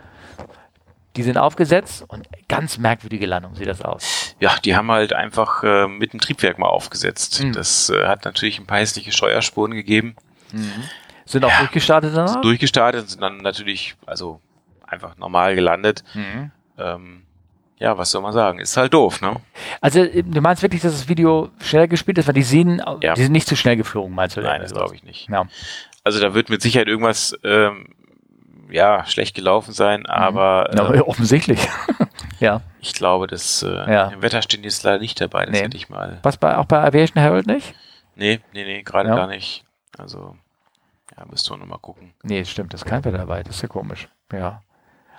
Die 1.16 1.22
sind 1.22 1.38
aufgesetzt 1.38 2.04
und 2.08 2.26
ganz 2.48 2.76
merkwürdige 2.78 3.26
Landung 3.26 3.54
sieht 3.54 3.68
das 3.68 3.82
aus. 3.82 4.34
Ja, 4.40 4.56
die 4.64 4.74
haben 4.74 4.90
halt 4.90 5.12
einfach 5.12 5.62
äh, 5.62 5.86
mit 5.86 6.12
dem 6.12 6.20
Triebwerk 6.20 6.58
mal 6.58 6.66
aufgesetzt. 6.66 7.40
Mhm. 7.44 7.52
Das 7.52 7.88
äh, 7.90 8.06
hat 8.06 8.24
natürlich 8.24 8.58
ein 8.58 8.66
paar 8.66 8.78
hässliche 8.78 9.12
Steuerspuren 9.12 9.72
gegeben. 9.72 10.16
Sind 11.26 11.44
auch 11.44 11.50
Ja. 11.50 11.58
durchgestartet 11.60 12.14
danach? 12.14 12.28
Sind 12.32 12.44
durchgestartet 12.44 13.02
und 13.02 13.08
sind 13.08 13.20
dann 13.22 13.38
natürlich, 13.38 13.96
also 14.06 14.40
einfach 14.86 15.16
normal 15.16 15.54
gelandet. 15.54 16.04
Mhm. 16.14 16.50
Ähm, 16.78 17.22
ja, 17.78 17.96
was 17.98 18.10
soll 18.10 18.22
man 18.22 18.32
sagen? 18.32 18.58
Ist 18.60 18.76
halt 18.76 18.94
doof, 18.94 19.20
ne? 19.20 19.36
Also 19.80 20.00
äh, 20.00 20.22
du 20.22 20.40
meinst 20.40 20.62
wirklich, 20.62 20.82
dass 20.82 20.92
das 20.92 21.08
Video 21.08 21.50
schneller 21.62 21.88
gespielt 21.88 22.18
ist, 22.18 22.26
weil 22.28 22.34
die 22.34 22.42
sehen, 22.42 22.80
Ja. 23.00 23.14
die 23.14 23.22
sind 23.22 23.32
nicht 23.32 23.48
zu 23.48 23.56
schnell 23.56 23.76
geflogen, 23.76 24.14
meinst 24.14 24.36
du? 24.36 24.40
Nein, 24.42 24.60
das 24.60 24.72
glaube 24.72 24.94
ich 24.94 25.02
nicht. 25.02 25.28
Ja. 25.28 25.46
Also 26.04 26.20
da 26.20 26.34
wird 26.34 26.50
mit 26.50 26.62
Sicherheit 26.62 26.86
irgendwas 26.88 27.34
ähm, 27.42 27.88
ja 28.70 29.04
schlecht 29.06 29.34
gelaufen 29.34 29.72
sein, 29.72 30.06
aber 30.06 30.70
Ja, 30.74 30.92
äh, 30.94 31.00
offensichtlich. 31.00 31.60
ja. 32.40 32.60
ich 32.80 32.92
glaube, 32.92 33.26
dass 33.26 33.62
äh, 33.62 33.68
Ja. 33.92 34.08
im 34.08 34.22
Wetter 34.22 34.42
stehen 34.42 34.62
die 34.62 34.68
jetzt 34.68 34.82
leider 34.84 34.98
nicht 34.98 35.20
dabei. 35.20 35.46
Das 35.46 35.52
Nee. 35.54 35.62
hätte 35.62 35.76
ich 35.76 35.88
mal. 35.88 36.18
Was 36.22 36.36
bei, 36.36 36.56
auch 36.56 36.66
bei 36.66 36.82
Aviation 36.82 37.20
Herald 37.22 37.46
nicht? 37.46 37.74
Nee, 38.14 38.40
nee, 38.52 38.64
nee, 38.64 38.82
gerade 38.82 39.08
Ja. 39.08 39.16
gar 39.16 39.26
nicht. 39.26 39.64
Also 39.98 40.36
ja, 41.16 41.24
müsst 41.30 41.50
ihr 41.50 41.56
noch 41.56 41.66
mal 41.66 41.78
gucken. 41.78 42.12
Nee, 42.22 42.44
stimmt, 42.44 42.72
das 42.74 42.82
ist 42.82 42.86
kein 42.86 43.04
Wetter 43.04 43.18
dabei. 43.18 43.42
Das 43.42 43.56
ist 43.56 43.62
ja 43.62 43.68
komisch. 43.68 44.08
Ja. 44.32 44.62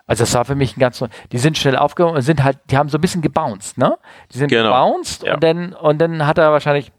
Also 0.07 0.21
das 0.23 0.33
war 0.35 0.45
für 0.45 0.55
mich 0.55 0.77
ein 0.77 0.79
ganz, 0.79 1.03
die 1.31 1.37
sind 1.39 1.57
schnell 1.57 1.75
aufgehoben 1.77 2.15
und 2.15 2.21
sind 2.21 2.43
halt, 2.43 2.59
die 2.69 2.77
haben 2.77 2.89
so 2.89 2.97
ein 2.97 3.01
bisschen 3.01 3.21
gebounced, 3.23 3.77
ne? 3.79 3.97
Die 4.31 4.37
sind 4.37 4.49
Genau. 4.49 4.69
gebounced 4.69 5.23
Ja. 5.23 5.33
und 5.33 5.43
dann, 5.43 5.73
und 5.73 5.97
dann 5.99 6.27
hat 6.27 6.37
er 6.37 6.51
wahrscheinlich, 6.51 6.91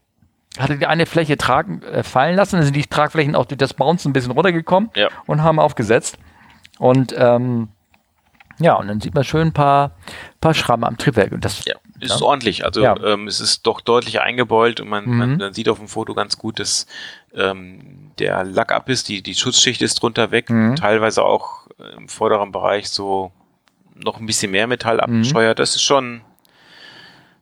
hat 0.58 0.70
er 0.70 0.76
die 0.76 0.86
eine 0.86 1.06
Fläche 1.06 1.36
tragen, 1.36 1.82
äh, 1.82 2.02
fallen 2.02 2.34
lassen, 2.34 2.56
dann 2.56 2.64
sind 2.64 2.74
die 2.74 2.82
Tragflächen 2.84 3.36
auch 3.36 3.44
durch 3.44 3.58
das 3.58 3.74
Bouncen 3.74 4.10
ein 4.10 4.12
bisschen 4.12 4.32
runtergekommen 4.32 4.90
Ja. 4.96 5.08
und 5.26 5.42
haben 5.44 5.60
aufgesetzt. 5.60 6.18
Und 6.78 7.14
ähm, 7.16 7.68
Ja, 8.58 8.74
und 8.74 8.88
dann 8.88 9.00
sieht 9.00 9.14
man 9.14 9.24
schön 9.24 9.48
ein 9.48 9.52
paar, 9.52 9.92
paar 10.40 10.54
Schrammen 10.54 10.84
am 10.84 10.96
Triebwerk. 10.96 11.32
Und 11.32 11.44
das 11.44 11.64
ja, 11.64 11.74
ist 12.00 12.20
ja. 12.20 12.26
ordentlich. 12.26 12.64
Also 12.64 12.82
ja. 12.82 12.96
ähm, 13.04 13.26
es 13.26 13.40
ist 13.40 13.66
doch 13.66 13.80
deutlich 13.80 14.20
eingebeult 14.20 14.80
und 14.80 14.88
man, 14.88 15.04
mhm. 15.04 15.18
man, 15.18 15.36
man, 15.36 15.52
sieht 15.52 15.68
auf 15.68 15.78
dem 15.78 15.88
Foto 15.88 16.14
ganz 16.14 16.38
gut, 16.38 16.58
dass 16.58 16.86
ähm, 17.34 18.12
der 18.18 18.44
Lack 18.44 18.72
ab 18.72 18.88
ist, 18.88 19.08
die, 19.08 19.22
die 19.22 19.34
Schutzschicht 19.34 19.82
ist 19.82 19.96
drunter 19.96 20.30
weg, 20.30 20.48
mhm. 20.50 20.76
teilweise 20.76 21.22
auch 21.22 21.66
im 21.96 22.08
vorderen 22.08 22.52
Bereich 22.52 22.88
so 22.88 23.32
noch 23.94 24.18
ein 24.18 24.26
bisschen 24.26 24.50
mehr 24.50 24.66
Metall 24.66 25.00
abgescheuert. 25.00 25.58
Mhm. 25.58 25.62
Das 25.62 25.74
ist 25.74 25.82
schon, 25.82 26.22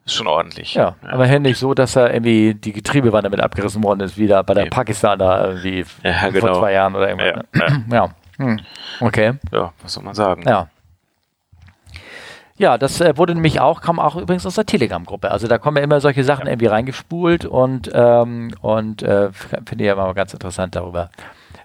ist 0.04 0.14
schon 0.14 0.26
ordentlich. 0.26 0.74
Ja, 0.74 0.96
ja. 1.02 1.08
aber 1.10 1.38
nicht 1.38 1.58
so, 1.58 1.74
dass 1.74 1.96
er 1.96 2.12
irgendwie 2.12 2.54
die 2.54 2.72
Getriebewanne 2.72 3.30
mit 3.30 3.40
abgerissen 3.40 3.82
worden 3.82 4.00
ist, 4.00 4.18
wieder 4.18 4.42
bei 4.42 4.54
der 4.54 4.64
nee. 4.64 4.70
Pakistaner 4.70 5.48
irgendwie 5.48 5.84
ja, 6.02 6.28
genau. 6.28 6.46
vor 6.46 6.60
zwei 6.60 6.72
Jahren 6.72 6.94
oder 6.94 7.08
irgendwas. 7.08 7.44
Ja. 7.54 7.70
Ne? 7.70 7.84
ja. 7.92 8.14
Hm. 8.36 8.60
Okay. 9.00 9.34
Ja, 9.52 9.72
was 9.80 9.92
soll 9.92 10.02
man 10.02 10.14
sagen? 10.14 10.42
Ja. 10.46 10.68
Ja, 12.56 12.78
das 12.78 13.00
äh, 13.00 13.16
wurde 13.16 13.34
nämlich 13.34 13.60
auch, 13.60 13.80
kam 13.80 13.98
auch 13.98 14.14
übrigens 14.14 14.46
aus 14.46 14.54
der 14.54 14.66
Telegram-Gruppe. 14.66 15.30
Also 15.30 15.48
da 15.48 15.58
kommen 15.58 15.78
ja 15.78 15.82
immer 15.82 16.00
solche 16.00 16.22
Sachen 16.22 16.46
ja. 16.46 16.52
irgendwie 16.52 16.66
reingespult 16.66 17.44
und, 17.44 17.90
ähm, 17.92 18.54
und 18.60 19.02
äh, 19.02 19.32
finde 19.32 19.84
ich 19.84 19.86
ja 19.86 19.94
immer 19.94 20.14
ganz 20.14 20.32
interessant 20.32 20.76
darüber 20.76 21.10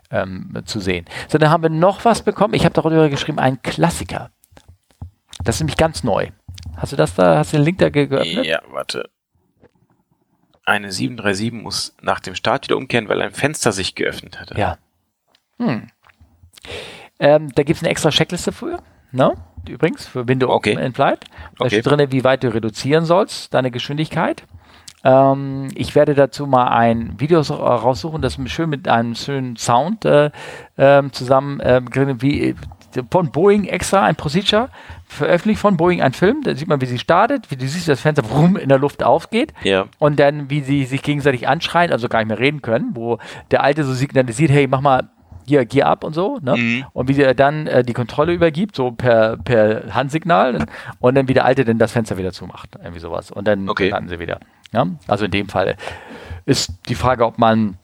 ähm, 0.10 0.52
zu 0.66 0.80
sehen. 0.80 1.06
So, 1.28 1.38
dann 1.38 1.52
haben 1.52 1.64
wir 1.64 1.70
noch 1.70 2.06
was 2.06 2.24
bekommen. 2.24 2.56
Ich 2.56 2.66
habe 2.66 2.74
darüber 2.74 3.08
geschrieben, 3.10 3.38
ein 3.38 3.62
Klassiker. 3.62 4.32
Das 5.44 5.56
ist 5.56 5.62
nämlich 5.62 5.78
ganz 5.78 6.04
neu. 6.04 6.30
Hast 6.76 6.92
du 6.92 6.96
das 6.96 7.14
da, 7.14 7.38
hast 7.38 7.54
du 7.54 7.58
den 7.58 7.66
Link 7.66 7.78
da 7.78 7.90
ge 7.90 8.08
geöffnet? 8.08 8.46
Ja, 8.46 8.62
warte. 8.72 9.10
Eine 10.66 10.92
737 10.92 11.52
muss 11.52 11.96
nach 12.02 12.20
dem 12.20 12.36
Start 12.36 12.66
wieder 12.66 12.78
umkehren, 12.78 13.08
weil 13.10 13.22
ein 13.22 13.32
Fenster 13.32 13.72
sich 13.72 13.96
geöffnet 13.96 14.40
hatte. 14.40 14.56
Ja. 14.58 14.78
Hm. 15.58 15.88
Ähm, 17.20 17.54
da 17.54 17.64
gibt 17.64 17.78
es 17.78 17.84
eine 17.84 17.92
extra 17.92 18.10
Checkliste 18.10 18.52
für. 18.52 18.82
Ne? 19.12 19.34
Übrigens, 19.68 20.08
für 20.08 20.28
Windows 20.28 20.52
okay. 20.52 20.78
in 20.80 20.94
Flight. 20.94 21.26
Da 21.58 21.66
okay. 21.66 21.82
steht 21.82 21.86
drin, 21.86 22.12
wie 22.12 22.24
weit 22.24 22.44
du 22.44 22.54
reduzieren 22.54 23.06
sollst, 23.06 23.54
deine 23.54 23.72
Geschwindigkeit. 23.72 24.44
Ähm, 25.04 25.70
ich 25.76 25.96
werde 25.96 26.14
dazu 26.14 26.46
mal 26.46 26.68
ein 26.68 27.20
Video 27.20 27.40
raussuchen, 27.42 28.22
das 28.22 28.38
schön 28.48 28.70
mit 28.70 28.88
einem 28.88 29.16
schönen 29.16 29.56
Sound 29.56 30.06
äh, 30.06 30.32
äh, 30.76 31.04
zusammen, 31.12 31.60
äh, 31.60 31.82
wie 32.20 32.56
von 33.12 33.32
Boeing 33.32 33.66
extra 33.66 34.04
ein 34.04 34.16
Procedure 34.16 34.70
veröffentlicht 35.06 35.62
von 35.62 35.78
Boeing 35.78 36.02
ein 36.02 36.14
Film, 36.14 36.42
da 36.44 36.56
sieht 36.56 36.68
man, 36.68 36.82
wie 36.82 36.88
sie 36.88 36.98
startet, 36.98 37.52
wie 37.52 37.56
du 37.56 37.68
siehst, 37.68 37.88
das 37.88 38.02
Fenster 38.02 38.24
rum 38.26 38.58
in 38.58 38.70
der 38.70 38.80
Luft 38.80 39.04
aufgeht 39.04 39.54
ja. 39.64 39.86
und 40.00 40.20
dann, 40.20 40.50
wie 40.50 40.62
sie 40.62 40.86
sich 40.86 41.04
gegenseitig 41.04 41.48
anschreien, 41.48 41.92
also 41.92 42.10
gar 42.10 42.20
nicht 42.20 42.30
mehr 42.30 42.40
reden 42.40 42.62
können, 42.62 42.92
wo 42.96 43.20
der 43.52 43.64
Alte 43.64 43.84
so 43.84 43.94
signalisiert, 43.94 44.52
hey, 44.52 44.68
mach 44.68 44.82
mal 44.82 45.10
Gear, 45.50 45.66
Gear 45.66 45.88
up 45.88 46.04
und 46.04 46.14
so, 46.14 46.38
ne? 46.42 46.56
Mhm. 46.56 46.86
Und 46.94 47.08
wie 47.08 47.20
er 47.20 47.34
dann 47.34 47.66
äh, 47.66 47.84
die 47.84 47.94
Kontrolle 47.94 48.34
übergibt, 48.34 48.76
so 48.76 48.92
per, 48.92 49.38
per 49.38 49.96
Handsignal, 49.96 50.68
und 51.00 51.16
dann 51.16 51.28
wie 51.28 51.34
der 51.34 51.46
Alte 51.46 51.66
dann 51.66 51.80
das 51.80 51.92
Fenster 51.92 52.18
wieder 52.18 52.32
zumacht, 52.32 52.76
irgendwie 52.76 53.00
sowas. 53.00 53.32
Und 53.32 53.48
dann 53.48 53.68
okay. 53.68 53.90
landen 53.90 54.10
sie 54.10 54.20
wieder. 54.20 54.40
Ja? 54.72 54.86
Also 55.08 55.26
in 55.26 55.32
dem 55.32 55.50
Fall 55.50 55.76
ist 56.46 56.72
die 56.88 56.96
Frage, 56.96 57.26
ob 57.26 57.40
man 57.40 57.79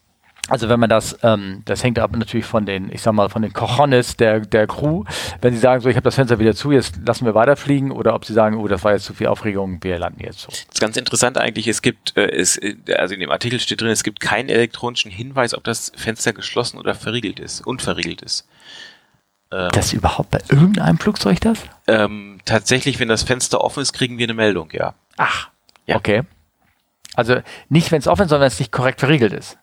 also 0.48 0.70
wenn 0.70 0.80
man 0.80 0.90
das, 0.90 1.18
ähm, 1.24 1.64
das 1.66 1.84
hängt 1.84 1.98
ab 1.98 2.16
natürlich 2.16 2.46
von 2.46 2.66
den, 2.66 2.92
ich 2.92 3.02
sag 3.02 3.14
mal, 3.14 3.30
von 3.30 3.42
den 3.42 3.52
Cojones 3.52 4.16
der, 4.16 4.42
der 4.42 4.68
Crew, 4.68 5.04
wenn 5.42 5.54
sie 5.54 5.60
sagen, 5.60 5.82
so 5.82 5.90
ich 5.90 5.96
habe 5.96 6.04
das 6.04 6.16
Fenster 6.16 6.38
wieder 6.38 6.56
zu, 6.56 6.72
jetzt 6.72 7.00
lassen 7.06 7.26
wir 7.26 7.34
weiterfliegen, 7.34 7.92
oder 7.92 8.14
ob 8.14 8.26
sie 8.26 8.34
sagen, 8.34 8.58
oh, 8.58 8.68
das 8.68 8.84
war 8.84 8.94
jetzt 8.94 9.06
zu 9.06 9.14
viel 9.14 9.28
Aufregung, 9.28 9.80
wir 9.82 9.98
landen 9.98 10.24
jetzt 10.24 10.42
so. 10.42 10.50
Das 10.50 10.60
ist 10.60 10.80
ganz 10.82 10.98
interessant 10.98 11.38
eigentlich, 11.38 11.68
es 11.68 11.82
gibt, 11.82 12.16
äh, 12.16 12.30
es, 12.30 12.58
äh, 12.58 12.76
also 12.96 13.16
in 13.16 13.22
dem 13.22 13.32
Artikel 13.32 13.60
steht 13.60 13.82
drin, 13.82 13.90
es 13.90 14.04
gibt 14.04 14.20
keinen 14.20 14.50
elektronischen 14.50 15.10
Hinweis, 15.10 15.56
ob 15.56 15.64
das 15.64 15.92
Fenster 15.96 16.32
geschlossen 16.32 16.78
oder 16.78 16.94
verriegelt 16.94 17.40
ist, 17.40 17.66
unverriegelt 17.66 18.22
ist. 18.22 18.48
Ähm, 19.52 19.70
das 19.74 19.94
überhaupt 19.94 20.30
bei 20.30 20.42
irgendeinem 20.50 21.00
Flugzeug 21.00 21.42
das? 21.42 21.60
Ähm, 21.88 22.40
tatsächlich, 22.46 23.00
wenn 23.00 23.08
das 23.08 23.24
Fenster 23.24 23.62
offen 23.62 23.82
ist, 23.82 23.94
kriegen 23.94 24.20
wir 24.20 24.26
eine 24.28 24.36
Meldung, 24.36 24.70
ja. 24.74 24.94
Ach, 25.18 25.50
ja. 25.88 25.96
okay. 25.96 26.22
Also 27.16 27.42
nicht, 27.70 27.92
wenn 27.92 28.00
es 28.00 28.08
offen 28.08 28.24
ist, 28.24 28.30
sondern 28.30 28.42
wenn 28.42 28.48
es 28.54 28.60
nicht 28.60 28.72
korrekt 28.72 29.00
verriegelt 29.00 29.34
ist 29.34 29.58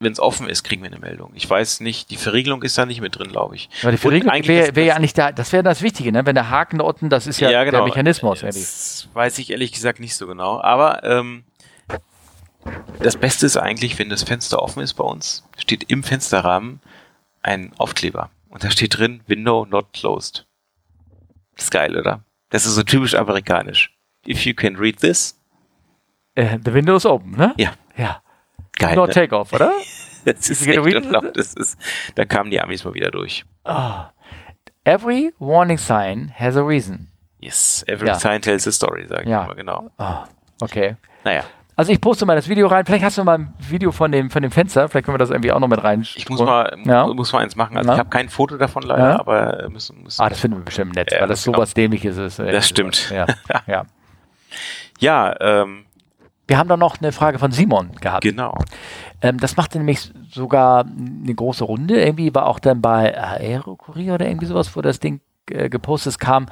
wenn 0.00 0.12
es 0.12 0.20
offen 0.20 0.48
ist, 0.48 0.62
kriegen 0.62 0.82
wir 0.82 0.90
eine 0.90 1.00
Meldung. 1.00 1.32
Ich 1.34 1.48
weiß 1.48 1.80
nicht, 1.80 2.10
die 2.10 2.16
Verriegelung 2.16 2.62
ist 2.62 2.78
da 2.78 2.86
nicht 2.86 3.00
mit 3.00 3.18
drin, 3.18 3.28
glaube 3.28 3.56
ich. 3.56 3.68
Aber 3.82 3.90
die 3.90 3.98
Verriegelung 3.98 4.46
wäre 4.46 4.76
wär 4.76 4.84
ja 4.84 4.94
eigentlich 4.94 5.14
da, 5.14 5.32
das 5.32 5.52
wäre 5.52 5.64
das 5.64 5.82
Wichtige, 5.82 6.12
ne? 6.12 6.24
Wenn 6.24 6.36
der 6.36 6.50
Haken 6.50 6.80
unten, 6.80 7.10
das 7.10 7.26
ist 7.26 7.40
ja, 7.40 7.50
ja 7.50 7.64
genau. 7.64 7.78
der 7.78 7.86
Mechanismus. 7.86 8.40
Das 8.40 9.08
weiß 9.12 9.38
ich 9.38 9.50
ehrlich 9.50 9.72
gesagt 9.72 9.98
nicht 9.98 10.14
so 10.14 10.28
genau. 10.28 10.60
Aber 10.60 11.02
ähm, 11.02 11.44
das 13.00 13.16
Beste 13.16 13.46
ist 13.46 13.56
eigentlich, 13.56 13.98
wenn 13.98 14.08
das 14.08 14.22
Fenster 14.22 14.62
offen 14.62 14.82
ist 14.82 14.94
bei 14.94 15.04
uns, 15.04 15.44
steht 15.56 15.90
im 15.90 16.04
Fensterrahmen 16.04 16.80
ein 17.42 17.72
Aufkleber. 17.78 18.30
Und 18.50 18.62
da 18.62 18.70
steht 18.70 18.98
drin, 18.98 19.20
Window 19.26 19.66
not 19.68 19.92
closed. 19.92 20.46
Das 21.56 21.64
ist 21.64 21.70
geil, 21.72 21.96
oder? 21.96 22.22
Das 22.50 22.66
ist 22.66 22.76
so 22.76 22.82
typisch 22.84 23.14
amerikanisch. 23.14 23.92
If 24.26 24.46
you 24.46 24.54
can 24.54 24.76
read 24.76 25.00
this. 25.00 25.36
Uh, 26.38 26.58
the 26.64 26.72
window 26.72 26.94
is 26.94 27.04
open, 27.04 27.32
ne? 27.32 27.52
Ja. 27.56 27.72
Ja. 27.96 28.22
Geil. 28.78 28.96
No 28.96 29.06
ne? 29.06 29.12
Takeoff, 29.12 29.52
oder? 29.52 29.72
das 30.24 30.50
ist 30.50 30.66
echt 30.66 30.78
unglaublich. 30.78 31.32
Das 31.34 31.54
ist, 31.54 31.78
da 32.14 32.24
kamen 32.24 32.50
die 32.50 32.60
Amis 32.60 32.84
mal 32.84 32.94
wieder 32.94 33.10
durch. 33.10 33.44
Oh. 33.64 34.02
Every 34.84 35.32
warning 35.38 35.78
sign 35.78 36.32
has 36.38 36.56
a 36.56 36.62
reason. 36.62 37.08
Yes, 37.40 37.84
every 37.86 38.08
ja. 38.08 38.14
sign 38.14 38.40
tells 38.40 38.66
a 38.66 38.72
story, 38.72 39.06
sage 39.06 39.24
ich 39.24 39.28
ja. 39.28 39.44
immer, 39.44 39.54
genau. 39.54 39.90
Oh, 39.98 40.24
okay. 40.60 40.96
Naja. 41.24 41.44
Also 41.76 41.92
ich 41.92 42.00
poste 42.00 42.26
mal 42.26 42.34
das 42.34 42.48
Video 42.48 42.66
rein. 42.66 42.84
Vielleicht 42.84 43.04
hast 43.04 43.18
du 43.18 43.22
mal 43.22 43.38
ein 43.38 43.54
Video 43.60 43.92
von 43.92 44.10
dem, 44.10 44.30
von 44.30 44.42
dem 44.42 44.50
Fenster. 44.50 44.88
Vielleicht 44.88 45.04
können 45.04 45.14
wir 45.14 45.18
das 45.18 45.30
irgendwie 45.30 45.52
auch 45.52 45.60
noch 45.60 45.68
mit 45.68 45.80
rein. 45.84 46.00
Ich 46.00 46.28
muss 46.28 46.40
mal, 46.40 46.76
ja. 46.84 47.06
muss 47.06 47.32
mal 47.32 47.38
eins 47.38 47.54
machen. 47.54 47.76
Also 47.76 47.88
ja. 47.88 47.94
ich 47.94 47.98
habe 48.00 48.10
kein 48.10 48.28
Foto 48.28 48.56
davon 48.56 48.82
leider, 48.82 49.10
ja. 49.10 49.20
aber 49.20 49.68
müssen, 49.68 50.02
müssen 50.02 50.20
Ah, 50.20 50.28
das 50.28 50.40
finden 50.40 50.56
wir 50.58 50.64
bestimmt 50.64 50.96
nett, 50.96 51.12
weil 51.16 51.28
das 51.28 51.44
sowas 51.44 51.74
genau. 51.74 51.84
dämliches 51.84 52.16
ist. 52.16 52.40
Das 52.40 52.66
stimmt. 52.66 53.10
Ja. 53.10 53.26
ja. 53.68 53.84
ja, 54.98 55.36
ähm, 55.38 55.84
wir 56.48 56.58
haben 56.58 56.68
da 56.68 56.76
noch 56.76 56.98
eine 57.00 57.12
Frage 57.12 57.38
von 57.38 57.52
Simon 57.52 57.92
gehabt. 58.00 58.24
Genau. 58.24 58.58
Ähm, 59.20 59.38
das 59.38 59.56
machte 59.56 59.78
nämlich 59.78 60.10
sogar 60.30 60.84
eine 60.86 61.34
große 61.34 61.62
Runde. 61.62 62.00
Irgendwie 62.00 62.34
war 62.34 62.46
auch 62.46 62.58
dann 62.58 62.80
bei 62.80 63.16
Aerokurier 63.16 64.14
oder 64.14 64.26
irgendwie 64.26 64.46
sowas, 64.46 64.74
wo 64.74 64.80
das 64.80 64.98
Ding 64.98 65.20
äh, 65.50 65.68
gepostet 65.68 66.18
kam. 66.18 66.46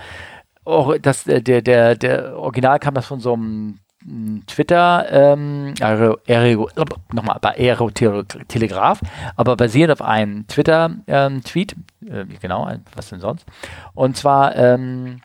Oh, 0.64 0.94
das, 1.00 1.26
äh, 1.26 1.42
der, 1.42 1.62
der, 1.62 1.96
der 1.96 2.36
Original 2.36 2.78
kam 2.78 2.94
das 2.94 3.06
von 3.06 3.20
so 3.20 3.32
einem 3.32 3.78
hm, 4.04 4.42
Twitter, 4.46 5.06
ähm, 5.10 5.74
Aero, 5.80 6.18
Aero, 6.28 6.68
nochmal, 7.12 7.38
bei 7.40 7.56
Aero 7.56 7.90
Telegraph, 7.90 9.00
aber 9.36 9.56
basierend 9.56 9.92
auf 9.92 10.02
einem 10.02 10.46
Twitter-Tweet, 10.46 11.76
ähm, 12.06 12.30
äh, 12.30 12.36
genau, 12.40 12.70
was 12.94 13.08
denn 13.08 13.20
sonst? 13.20 13.46
Und 13.94 14.16
zwar 14.16 14.54
ähm, 14.56 15.20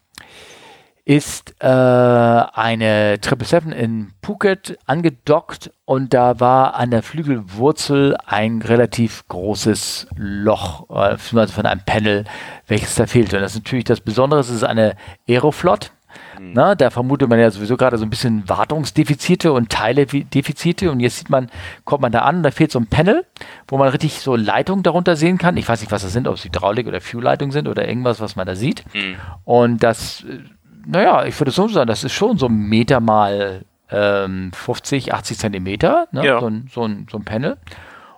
ist 1.05 1.55
äh, 1.59 1.65
eine 1.65 3.17
777 3.21 3.71
in 3.75 4.13
Phuket 4.23 4.77
angedockt 4.85 5.71
und 5.85 6.13
da 6.13 6.39
war 6.39 6.75
an 6.75 6.91
der 6.91 7.03
Flügelwurzel 7.03 8.15
ein 8.25 8.61
relativ 8.61 9.27
großes 9.27 10.07
Loch, 10.15 10.89
äh, 10.89 11.17
von 11.17 11.65
einem 11.65 11.81
Panel, 11.85 12.25
welches 12.67 12.95
da 12.95 13.07
fehlte. 13.07 13.37
Und 13.37 13.41
das 13.43 13.53
ist 13.53 13.63
natürlich 13.63 13.85
das 13.85 14.01
Besondere, 14.01 14.39
es 14.39 14.49
ist 14.49 14.63
eine 14.63 14.95
Aeroflot. 15.27 15.91
Mhm. 16.39 16.51
Na, 16.53 16.75
da 16.75 16.89
vermutet 16.89 17.29
man 17.29 17.39
ja 17.39 17.49
sowieso 17.51 17.77
gerade 17.77 17.97
so 17.97 18.05
ein 18.05 18.09
bisschen 18.09 18.47
Wartungsdefizite 18.47 19.51
und 19.51 19.69
Teiledefizite. 19.69 20.91
Und 20.91 20.99
jetzt 20.99 21.17
sieht 21.17 21.29
man, 21.29 21.49
kommt 21.85 22.01
man 22.01 22.11
da 22.11 22.19
an, 22.19 22.43
da 22.43 22.51
fehlt 22.51 22.71
so 22.71 22.79
ein 22.79 22.87
Panel, 22.87 23.25
wo 23.67 23.77
man 23.77 23.89
richtig 23.89 24.19
so 24.19 24.35
Leitungen 24.35 24.83
darunter 24.83 25.15
sehen 25.15 25.37
kann. 25.37 25.57
Ich 25.57 25.67
weiß 25.67 25.81
nicht, 25.81 25.91
was 25.91 26.03
das 26.03 26.13
sind, 26.13 26.27
ob 26.27 26.35
es 26.35 26.45
Hydraulik 26.45 26.87
oder 26.87 27.01
Fuel-Leitungen 27.01 27.51
sind 27.51 27.67
oder 27.67 27.87
irgendwas, 27.87 28.19
was 28.19 28.35
man 28.35 28.47
da 28.47 28.55
sieht. 28.55 28.83
Mhm. 28.93 29.15
Und 29.43 29.83
das 29.83 30.23
äh, 30.23 30.39
naja, 30.85 31.25
ich 31.25 31.39
würde 31.39 31.51
so 31.51 31.67
sagen, 31.67 31.87
das 31.87 32.03
ist 32.03 32.13
schon 32.13 32.37
so 32.37 32.47
ein 32.47 32.55
Meter 32.55 32.99
mal 32.99 33.65
ähm, 33.91 34.51
50, 34.53 35.13
80 35.13 35.37
Zentimeter, 35.37 36.07
ne? 36.11 36.25
ja. 36.25 36.39
so, 36.39 36.47
ein, 36.47 36.69
so, 36.71 36.83
ein, 36.83 37.07
so 37.09 37.17
ein 37.17 37.25
Panel. 37.25 37.57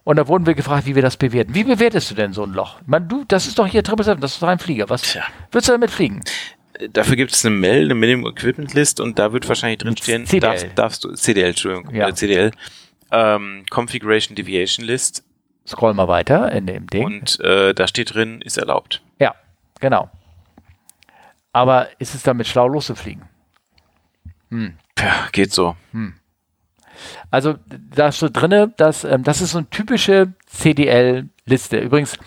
Und 0.03 0.17
da 0.17 0.27
wurden 0.27 0.45
wir 0.45 0.53
gefragt, 0.53 0.85
wie 0.85 0.95
wir 0.95 1.01
das 1.01 1.17
bewerten. 1.17 1.55
Wie 1.55 1.63
bewertest 1.63 2.11
du 2.11 2.15
denn 2.15 2.33
so 2.33 2.43
ein 2.43 2.51
Loch? 2.51 2.79
Man, 2.85 3.07
du, 3.07 3.23
das 3.27 3.47
ist 3.47 3.57
doch 3.57 3.65
hier 3.65 3.81
777, 3.81 4.21
das 4.21 4.33
ist 4.33 4.41
doch 4.41 4.49
ein 4.49 4.59
Flieger. 4.59 4.89
Was 4.89 5.01
Tja. 5.03 5.23
würdest 5.51 5.69
du 5.69 5.73
damit 5.73 5.91
fliegen? 5.91 6.21
Dafür 6.91 7.15
gibt 7.15 7.31
es 7.31 7.45
eine 7.45 7.55
MEL, 7.55 7.85
eine 7.85 7.95
Minimum 7.95 8.31
Equipment 8.31 8.73
List, 8.73 8.99
und 8.99 9.17
da 9.19 9.31
wird 9.31 9.47
wahrscheinlich 9.47 9.77
drinstehen, 9.77 10.25
CDL. 10.25 10.51
Darfst, 10.51 10.67
darfst 10.75 11.03
du, 11.03 11.13
CDL, 11.13 11.49
Entschuldigung, 11.49 11.95
ja. 11.95 12.13
CDL, 12.13 12.51
ähm, 13.11 13.63
Configuration 13.69 14.35
Deviation 14.35 14.85
List. 14.85 15.23
Scroll 15.65 15.93
mal 15.93 16.07
weiter 16.07 16.51
in 16.51 16.65
dem 16.65 16.87
Ding. 16.87 17.05
Und 17.05 17.39
äh, 17.39 17.73
da 17.73 17.87
steht 17.87 18.13
drin, 18.13 18.41
ist 18.41 18.57
erlaubt. 18.57 19.01
Ja, 19.19 19.35
genau. 19.79 20.09
Aber 21.53 21.87
ist 21.99 22.15
es 22.15 22.23
damit 22.23 22.47
schlau 22.47 22.67
loszufliegen? 22.67 23.23
Hm. 24.49 24.73
Ja, 24.99 25.27
geht 25.31 25.53
so. 25.53 25.75
Hm. 25.91 26.13
Also 27.31 27.55
da 27.67 28.09
ist 28.09 28.19
so 28.19 28.29
drinne, 28.31 28.73
dass 28.77 29.03
ähm, 29.03 29.23
das 29.23 29.41
ist 29.41 29.51
so 29.51 29.59
eine 29.59 29.69
typische 29.69 30.33
CDL-Liste. 30.47 31.79
Übrigens, 31.79 32.17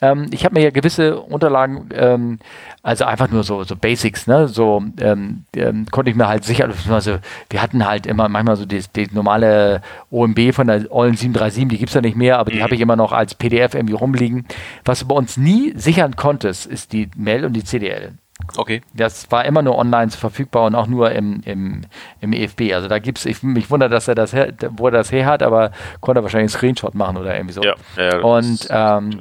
ähm, 0.00 0.26
ich 0.32 0.44
habe 0.44 0.54
mir 0.54 0.64
ja 0.64 0.70
gewisse 0.70 1.20
Unterlagen, 1.20 1.88
ähm, 1.94 2.38
also 2.82 3.04
einfach 3.04 3.30
nur 3.30 3.44
so, 3.44 3.64
so 3.64 3.76
Basics, 3.76 4.26
ne? 4.26 4.48
So 4.48 4.82
ähm, 5.00 5.44
ähm, 5.54 5.86
konnte 5.90 6.10
ich 6.10 6.16
mir 6.16 6.26
halt 6.26 6.44
sicher, 6.44 6.68
also 6.90 7.18
wir 7.50 7.62
hatten 7.62 7.86
halt 7.86 8.06
immer 8.06 8.28
manchmal 8.28 8.56
so 8.56 8.66
die, 8.66 8.82
die 8.96 9.08
normale 9.12 9.82
OMB 10.10 10.52
von 10.52 10.66
der 10.66 10.90
Ollen 10.90 11.16
737, 11.16 11.68
die 11.68 11.78
gibt 11.78 11.90
es 11.90 11.94
ja 11.94 12.00
nicht 12.00 12.16
mehr, 12.16 12.38
aber 12.38 12.50
die 12.50 12.58
mhm. 12.58 12.62
habe 12.62 12.74
ich 12.74 12.80
immer 12.80 12.96
noch 12.96 13.12
als 13.12 13.34
PDF 13.34 13.74
irgendwie 13.74 13.94
rumliegen. 13.94 14.46
Was 14.84 15.00
du 15.00 15.06
bei 15.06 15.14
uns 15.14 15.36
nie 15.36 15.72
sichern 15.76 16.16
konntest, 16.16 16.66
ist 16.66 16.92
die 16.92 17.08
Mail 17.16 17.44
und 17.44 17.52
die 17.52 17.64
CDL. 17.64 18.14
Okay. 18.56 18.82
Das 18.92 19.30
war 19.30 19.44
immer 19.44 19.62
nur 19.62 19.78
online 19.78 20.10
verfügbar 20.10 20.64
und 20.64 20.74
auch 20.74 20.86
nur 20.86 21.12
im, 21.12 21.40
im, 21.44 21.82
im 22.20 22.32
EFB. 22.32 22.72
Also 22.74 22.88
da 22.88 22.98
gibt 22.98 23.18
es, 23.18 23.26
ich 23.26 23.42
mich 23.42 23.70
wundert, 23.70 23.92
dass 23.92 24.08
er 24.08 24.14
das 24.14 24.32
her, 24.32 24.52
wo 24.70 24.86
er 24.86 24.92
das 24.92 25.12
her 25.12 25.26
hat, 25.26 25.42
aber 25.42 25.70
konnte 26.00 26.20
er 26.20 26.22
wahrscheinlich 26.24 26.52
einen 26.52 26.58
Screenshot 26.58 26.94
machen 26.94 27.16
oder 27.16 27.34
irgendwie 27.34 27.54
so. 27.54 27.62
Ja, 27.62 27.74
ja, 27.96 28.18
und 28.20 28.66
ähm, 28.70 29.20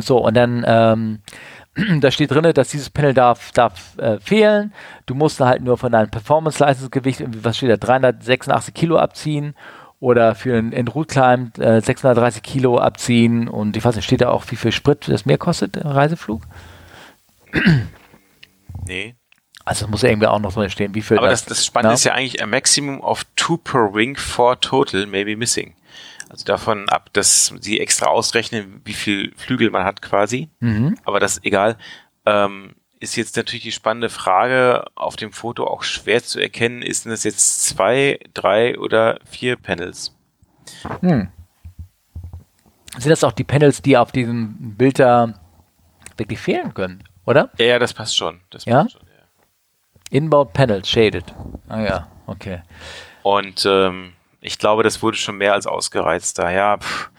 so, 0.00 0.24
und 0.24 0.34
dann 0.34 0.64
ähm, 0.66 1.18
da 2.00 2.10
steht 2.10 2.30
drin, 2.30 2.50
dass 2.54 2.68
dieses 2.68 2.90
Panel 2.90 3.12
darf, 3.12 3.52
darf 3.52 3.98
äh, 3.98 4.18
fehlen. 4.18 4.72
Du 5.06 5.14
musst 5.14 5.40
halt 5.40 5.62
nur 5.62 5.76
von 5.76 5.92
deinem 5.92 6.10
Performance-Leistungsgewicht, 6.10 7.24
was 7.42 7.56
steht 7.56 7.70
da, 7.70 7.76
386 7.76 8.72
Kilo 8.72 8.98
abziehen 8.98 9.54
oder 10.00 10.34
für 10.34 10.56
einen 10.56 10.88
Route 10.88 11.14
Climb 11.14 11.58
äh, 11.58 11.80
630 11.80 12.42
Kilo 12.42 12.78
abziehen 12.78 13.48
und 13.48 13.76
ich 13.76 13.84
weiß 13.84 13.96
nicht, 13.96 14.04
steht 14.04 14.20
da 14.20 14.30
auch, 14.30 14.44
wie 14.48 14.56
viel 14.56 14.72
Sprit 14.72 15.08
das 15.08 15.26
mehr 15.26 15.38
kostet, 15.38 15.82
Reiseflug? 15.82 16.42
Nee. 18.86 19.16
Also 19.64 19.88
muss 19.88 20.02
ja 20.02 20.10
irgendwie 20.10 20.28
auch 20.28 20.38
noch 20.38 20.52
so 20.52 20.68
stehen, 20.68 20.94
wie 20.94 21.02
viel. 21.02 21.18
Aber 21.18 21.28
das, 21.28 21.44
das 21.44 21.66
Spannende 21.66 21.94
ist 21.94 22.04
ja 22.04 22.12
eigentlich 22.12 22.40
a 22.40 22.46
maximum 22.46 23.00
of 23.00 23.24
two 23.34 23.56
per 23.56 23.92
wing 23.94 24.16
for 24.16 24.60
total, 24.60 25.06
maybe 25.06 25.36
missing. 25.36 25.74
Also 26.28 26.44
davon 26.44 26.88
ab, 26.88 27.10
dass 27.12 27.52
sie 27.60 27.80
extra 27.80 28.06
ausrechnen, 28.06 28.80
wie 28.84 28.92
viel 28.92 29.32
Flügel 29.36 29.70
man 29.70 29.84
hat 29.84 30.02
quasi. 30.02 30.50
Mhm. 30.60 30.96
Aber 31.04 31.18
das 31.18 31.42
egal. 31.42 31.76
Ähm, 32.24 32.74
ist 32.98 33.16
jetzt 33.16 33.36
natürlich 33.36 33.62
die 33.62 33.72
spannende 33.72 34.08
Frage, 34.08 34.84
auf 34.94 35.16
dem 35.16 35.32
Foto 35.32 35.66
auch 35.66 35.82
schwer 35.82 36.22
zu 36.22 36.40
erkennen, 36.40 36.82
ist 36.82 37.06
das 37.06 37.24
jetzt 37.24 37.62
zwei, 37.62 38.18
drei 38.34 38.78
oder 38.78 39.18
vier 39.24 39.56
Panels? 39.56 40.16
Hm. 41.00 41.28
Sind 42.98 43.10
das 43.10 43.24
auch 43.24 43.32
die 43.32 43.44
Panels, 43.44 43.82
die 43.82 43.96
auf 43.96 44.12
diesem 44.12 44.76
Bild 44.76 44.98
da 44.98 45.34
wirklich 46.16 46.38
fehlen 46.38 46.72
können, 46.72 47.04
oder? 47.26 47.50
Ja, 47.58 47.66
ja 47.66 47.78
das 47.78 47.92
passt 47.92 48.16
schon. 48.16 48.40
Das 48.50 48.64
ja? 48.64 48.82
Passt 48.82 48.92
schon 48.92 49.02
ja. 49.02 50.16
Inbound 50.16 50.52
Panels, 50.52 50.88
shaded. 50.88 51.24
Ah 51.68 51.82
ja, 51.82 52.08
okay. 52.26 52.62
Und 53.22 53.66
ähm, 53.66 54.12
ich 54.40 54.58
glaube, 54.58 54.82
das 54.82 55.02
wurde 55.02 55.16
schon 55.16 55.36
mehr 55.36 55.52
als 55.52 55.66
ausgereizt. 55.66 56.38
Daher 56.38 56.78
pff, 56.78 57.10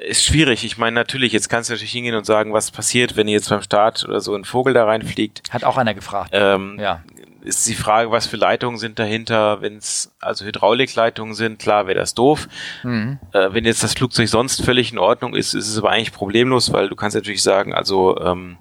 ist 0.00 0.24
schwierig. 0.24 0.64
Ich 0.64 0.78
meine, 0.78 0.94
natürlich, 0.94 1.32
jetzt 1.32 1.48
kannst 1.48 1.68
du 1.68 1.74
natürlich 1.74 1.92
hingehen 1.92 2.14
und 2.14 2.24
sagen, 2.24 2.52
was 2.52 2.70
passiert, 2.70 3.16
wenn 3.16 3.28
jetzt 3.28 3.50
beim 3.50 3.62
Start 3.62 4.04
oder 4.08 4.20
so 4.20 4.34
ein 4.34 4.44
Vogel 4.44 4.72
da 4.72 4.84
reinfliegt. 4.84 5.42
Hat 5.52 5.64
auch 5.64 5.76
einer 5.76 5.94
gefragt. 5.94 6.30
Ähm, 6.32 6.78
ja. 6.80 7.02
Ist 7.42 7.68
die 7.68 7.74
Frage, 7.74 8.10
was 8.10 8.26
für 8.26 8.38
Leitungen 8.38 8.78
sind 8.78 8.98
dahinter? 8.98 9.60
Wenn 9.60 9.76
es 9.76 10.14
also 10.18 10.46
Hydraulikleitungen 10.46 11.34
sind, 11.34 11.58
klar 11.58 11.86
wäre 11.86 11.98
das 11.98 12.14
doof. 12.14 12.48
Mhm. 12.82 13.18
Äh, 13.32 13.52
wenn 13.52 13.66
jetzt 13.66 13.82
das 13.82 13.92
Flugzeug 13.92 14.28
sonst 14.28 14.64
völlig 14.64 14.92
in 14.92 14.98
Ordnung 14.98 15.34
ist, 15.34 15.52
ist 15.52 15.68
es 15.68 15.76
aber 15.76 15.90
eigentlich 15.90 16.12
problemlos, 16.12 16.72
weil 16.72 16.88
du 16.88 16.96
kannst 16.96 17.14
natürlich 17.14 17.42
sagen, 17.42 17.74
also 17.74 18.18
ähm, 18.18 18.56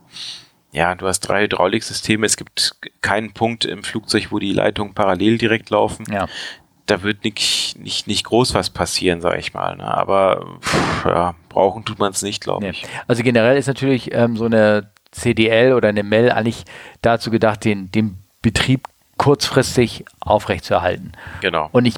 ja, 0.74 0.96
du 0.96 1.08
hast 1.08 1.22
drei 1.22 1.44
Hydrauliksysteme. 1.44 2.26
Es 2.26 2.36
gibt 2.36 2.76
keinen 3.02 3.32
Punkt 3.34 3.64
im 3.64 3.84
Flugzeug, 3.84 4.32
wo 4.32 4.40
die 4.40 4.54
Leitungen 4.54 4.94
parallel 4.94 5.38
direkt 5.38 5.70
laufen. 5.70 6.06
Ja 6.12 6.28
da 6.86 7.02
wird 7.02 7.24
nicht, 7.24 7.78
nicht, 7.80 8.08
nicht 8.08 8.26
groß 8.26 8.54
was 8.54 8.70
passieren, 8.70 9.22
sag 9.22 9.38
ich 9.40 9.54
mal. 9.54 9.78
Ne? 9.78 9.86
Aber 9.86 10.58
pff, 10.62 11.06
ja, 11.06 11.36
brauchen 11.50 11.86
tut 11.86 12.00
man 12.00 12.12
es 12.12 12.22
nicht, 12.22 12.44
glaube 12.44 12.66
nee. 12.66 12.72
ich. 12.72 12.86
Also 13.08 13.24
generell 13.24 13.58
ist 13.58 13.68
natürlich 13.68 14.14
ähm, 14.14 14.36
so 14.36 14.46
eine 14.46 14.90
CDL 15.12 15.74
oder 15.74 15.90
eine 15.90 16.04
MEL 16.04 16.32
eigentlich 16.32 16.66
dazu 17.02 17.32
gedacht, 17.32 17.64
den, 17.64 17.92
den 17.92 18.18
Betrieb 18.42 18.88
kurzfristig 19.18 20.06
aufrechtzuerhalten. 20.20 21.14
Genau. 21.42 21.70
Und 21.72 21.86
ich 21.86 21.96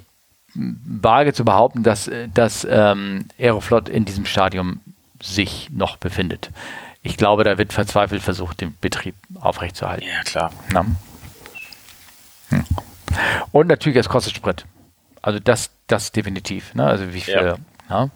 wage 0.53 1.34
zu 1.34 1.43
behaupten, 1.43 1.84
dass, 1.84 2.10
dass 2.34 2.68
ähm, 2.69 3.26
Aeroflot 3.39 3.89
in 3.89 4.06
diesem 4.06 4.26
Stadium 4.26 4.81
sich 5.22 5.69
noch 5.72 5.97
befindet. 5.97 6.52
Ich 7.06 7.18
glaube, 7.18 7.44
da 7.44 7.57
wird 7.57 7.72
verzweifelt 7.72 8.23
versucht, 8.23 8.61
den 8.61 8.76
Betrieb 8.82 9.15
aufrechtzuerhalten. 9.40 10.07
Ja, 10.07 10.22
klar. 10.23 10.52
Hm. 12.49 12.65
Und 13.52 13.68
natürlich, 13.68 13.98
es 13.98 14.10
kostet 14.10 14.36
Sprit. 14.36 14.65
Also 15.22 15.40
das, 15.40 15.69
das 15.88 16.11
definitiv. 16.11 16.73
Ne? 16.73 16.86
Also 16.86 17.14
wie 17.14 17.22
viel. 17.22 17.34
Ja. 17.36 17.57
Ja? 17.90 18.10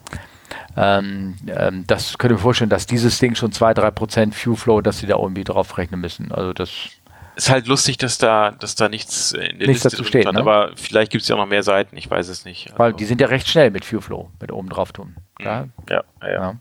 Ähm, 0.76 1.36
ähm, 1.48 1.86
das 1.86 2.18
könnte 2.18 2.34
mir 2.34 2.42
vorstellen, 2.42 2.72
dass 2.72 2.88
dieses 2.88 3.20
Ding 3.20 3.36
schon 3.36 3.52
2-3% 3.52 4.34
Fuel 4.34 4.56
Flow, 4.56 4.82
dass 4.82 5.00
sie 5.00 5.08
da 5.08 5.18
irgendwie 5.18 5.44
drauf 5.44 5.78
rechnen 5.78 6.02
müssen. 6.02 6.32
Also 6.32 6.54
das 6.54 6.90
ist 7.36 7.50
halt 7.50 7.68
lustig, 7.68 7.98
dass 7.98 8.18
da, 8.18 8.52
dass 8.52 8.76
da 8.76 8.90
nichts 8.90 9.34
in 9.34 9.60
der 9.60 9.68
nichts 9.68 9.84
Liste 9.84 9.90
dazu 9.92 10.04
steht, 10.04 10.26
hat, 10.26 10.34
ne? 10.34 10.40
aber 10.40 10.72
vielleicht 10.76 11.12
gibt 11.12 11.22
es 11.22 11.28
ja 11.28 11.36
noch 11.36 11.46
mehr 11.46 11.64
Seiten, 11.64 11.96
ich 11.96 12.10
weiß 12.10 12.28
es 12.28 12.44
nicht. 12.44 12.68
Also 12.68 12.80
Weil 12.80 12.94
die 12.94 13.06
sind 13.06 13.22
ja 13.22 13.28
recht 13.28 13.48
schnell 13.48 13.72
mit 13.72 13.86
Fuel 13.86 14.02
Flow, 14.02 14.32
mit 14.42 14.52
oben 14.52 14.70
drauf 14.70 14.92
tun. 14.92 15.16
Ja, 15.40 15.68
ja. 15.90 16.04
ja, 16.22 16.32
ja. 16.32 16.56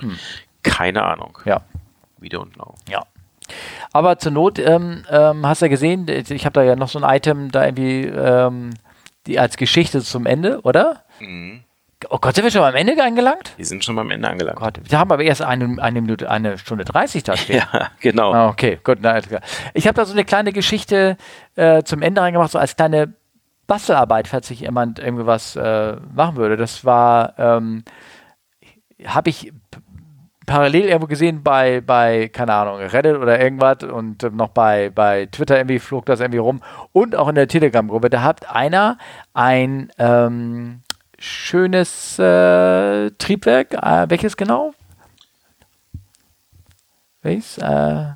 Hm. 0.00 0.18
Keine 0.66 1.02
Ahnung. 1.02 1.38
Ja. 1.44 1.62
We 2.18 2.28
don't 2.28 2.52
know. 2.54 2.74
Ja. 2.88 3.04
Aber 3.92 4.18
zur 4.18 4.32
Not 4.32 4.58
ähm, 4.58 5.04
ähm, 5.10 5.46
hast 5.46 5.62
du 5.62 5.66
ja 5.66 5.70
gesehen, 5.70 6.08
ich 6.08 6.44
habe 6.44 6.52
da 6.54 6.62
ja 6.62 6.76
noch 6.76 6.88
so 6.88 6.98
ein 6.98 7.16
Item 7.16 7.50
da 7.50 7.64
irgendwie 7.64 8.04
ähm, 8.04 8.70
die 9.26 9.38
als 9.38 9.56
Geschichte 9.56 10.02
zum 10.02 10.26
Ende, 10.26 10.60
oder? 10.62 11.02
Mhm. 11.20 11.62
Oh 12.10 12.18
Gott, 12.18 12.34
sind 12.34 12.44
wir 12.44 12.50
schon 12.50 12.62
am 12.62 12.74
Ende 12.74 13.02
angelangt? 13.02 13.54
Wir 13.56 13.64
sind 13.64 13.82
schon 13.82 13.98
am 13.98 14.10
Ende 14.10 14.28
angelangt. 14.28 14.58
Gott, 14.58 14.80
wir 14.84 14.98
haben 14.98 15.10
aber 15.10 15.22
erst 15.22 15.40
eine, 15.42 15.82
eine 15.82 16.02
Minute, 16.02 16.30
eine 16.30 16.58
Stunde 16.58 16.84
30 16.84 17.22
da 17.22 17.36
stehen. 17.36 17.62
ja, 17.72 17.88
genau. 18.00 18.32
Ah, 18.34 18.48
okay, 18.48 18.78
gut. 18.84 18.98
Na, 19.00 19.18
ich 19.72 19.86
habe 19.86 19.94
da 19.94 20.04
so 20.04 20.12
eine 20.12 20.24
kleine 20.24 20.52
Geschichte 20.52 21.16
äh, 21.54 21.82
zum 21.84 22.02
Ende 22.02 22.20
reingemacht, 22.20 22.50
so 22.50 22.58
als 22.58 22.76
kleine 22.76 23.14
Bastelarbeit, 23.66 24.28
falls 24.28 24.48
sich 24.48 24.60
jemand 24.60 24.98
irgendwie 24.98 25.26
was 25.26 25.56
äh, 25.56 25.96
machen 26.14 26.36
würde. 26.36 26.56
Das 26.56 26.84
war, 26.84 27.34
ähm, 27.38 27.84
habe 29.04 29.30
ich 29.30 29.52
parallel 30.46 30.84
irgendwo 30.84 31.06
gesehen 31.06 31.42
bei, 31.42 31.80
bei, 31.80 32.28
keine 32.28 32.54
Ahnung, 32.54 32.78
Reddit 32.78 33.16
oder 33.16 33.40
irgendwas 33.40 33.82
und 33.82 34.22
äh, 34.22 34.30
noch 34.30 34.48
bei, 34.48 34.90
bei 34.90 35.26
Twitter 35.26 35.56
irgendwie 35.58 35.78
flog 35.78 36.06
das 36.06 36.20
irgendwie 36.20 36.38
rum 36.38 36.62
und 36.92 37.14
auch 37.16 37.28
in 37.28 37.34
der 37.34 37.48
Telegram-Gruppe. 37.48 38.08
Da 38.10 38.22
hat 38.22 38.48
einer 38.50 38.98
ein 39.34 39.90
ähm, 39.98 40.82
schönes 41.18 42.18
äh, 42.18 43.10
Triebwerk. 43.18 43.74
Äh, 43.74 44.08
welches 44.08 44.36
genau? 44.36 44.72
Welches? 47.22 47.58
Äh, 47.58 48.12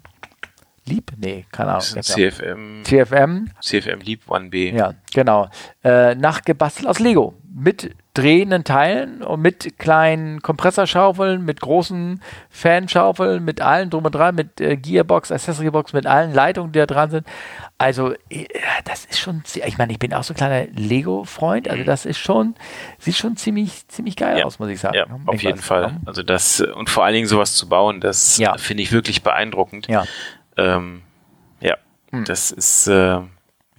Lieb? 0.86 1.12
Nee, 1.16 1.46
keine 1.52 1.72
Ahnung. 1.72 1.82
CFM. 1.82 2.82
CFM. 2.84 3.50
CFM 3.60 4.00
Lieb 4.00 4.22
1B. 4.28 4.74
Ja, 4.74 4.94
genau. 5.12 5.48
Äh, 5.84 6.14
nachgebastelt 6.14 6.88
aus 6.88 6.98
Lego. 6.98 7.34
Mit 7.52 7.94
drehenden 8.14 8.64
Teilen 8.64 9.22
und 9.22 9.40
mit 9.40 9.78
kleinen 9.78 10.42
Kompressorschaufeln, 10.42 11.44
mit 11.44 11.60
großen 11.60 12.20
Fanschaufeln, 12.48 13.44
mit 13.44 13.60
allen 13.60 13.88
drum 13.88 14.04
und 14.04 14.12
dran, 14.12 14.34
mit 14.34 14.60
äh, 14.60 14.76
Gearbox, 14.76 15.30
Accessory 15.30 15.70
Box, 15.70 15.92
mit 15.92 16.06
allen 16.06 16.34
Leitungen, 16.34 16.72
die 16.72 16.80
da 16.80 16.86
dran 16.86 17.10
sind. 17.10 17.26
Also, 17.78 18.12
äh, 18.28 18.46
das 18.84 19.04
ist 19.04 19.20
schon, 19.20 19.42
ich 19.54 19.78
meine, 19.78 19.92
ich 19.92 20.00
bin 20.00 20.12
auch 20.12 20.24
so 20.24 20.34
ein 20.34 20.36
kleiner 20.36 20.66
Lego-Freund, 20.72 21.68
also 21.68 21.82
mhm. 21.82 21.86
das 21.86 22.04
ist 22.04 22.18
schon, 22.18 22.56
sieht 22.98 23.16
schon 23.16 23.36
ziemlich, 23.36 23.86
ziemlich 23.86 24.16
geil 24.16 24.38
ja. 24.38 24.44
aus, 24.44 24.58
muss 24.58 24.70
ich 24.70 24.80
sagen. 24.80 24.96
Ja, 24.96 25.06
auf 25.26 25.42
jeden 25.42 25.58
Fall. 25.58 25.96
Also 26.04 26.24
das, 26.24 26.60
und 26.60 26.90
vor 26.90 27.04
allen 27.04 27.14
Dingen 27.14 27.28
sowas 27.28 27.54
zu 27.54 27.68
bauen, 27.68 28.00
das 28.00 28.38
ja. 28.38 28.58
finde 28.58 28.82
ich 28.82 28.90
wirklich 28.90 29.22
beeindruckend. 29.22 29.86
Ja. 29.86 30.04
Ähm, 30.56 31.02
ja, 31.60 31.76
hm. 32.10 32.24
das 32.24 32.50
ist, 32.50 32.88
äh, 32.88 33.20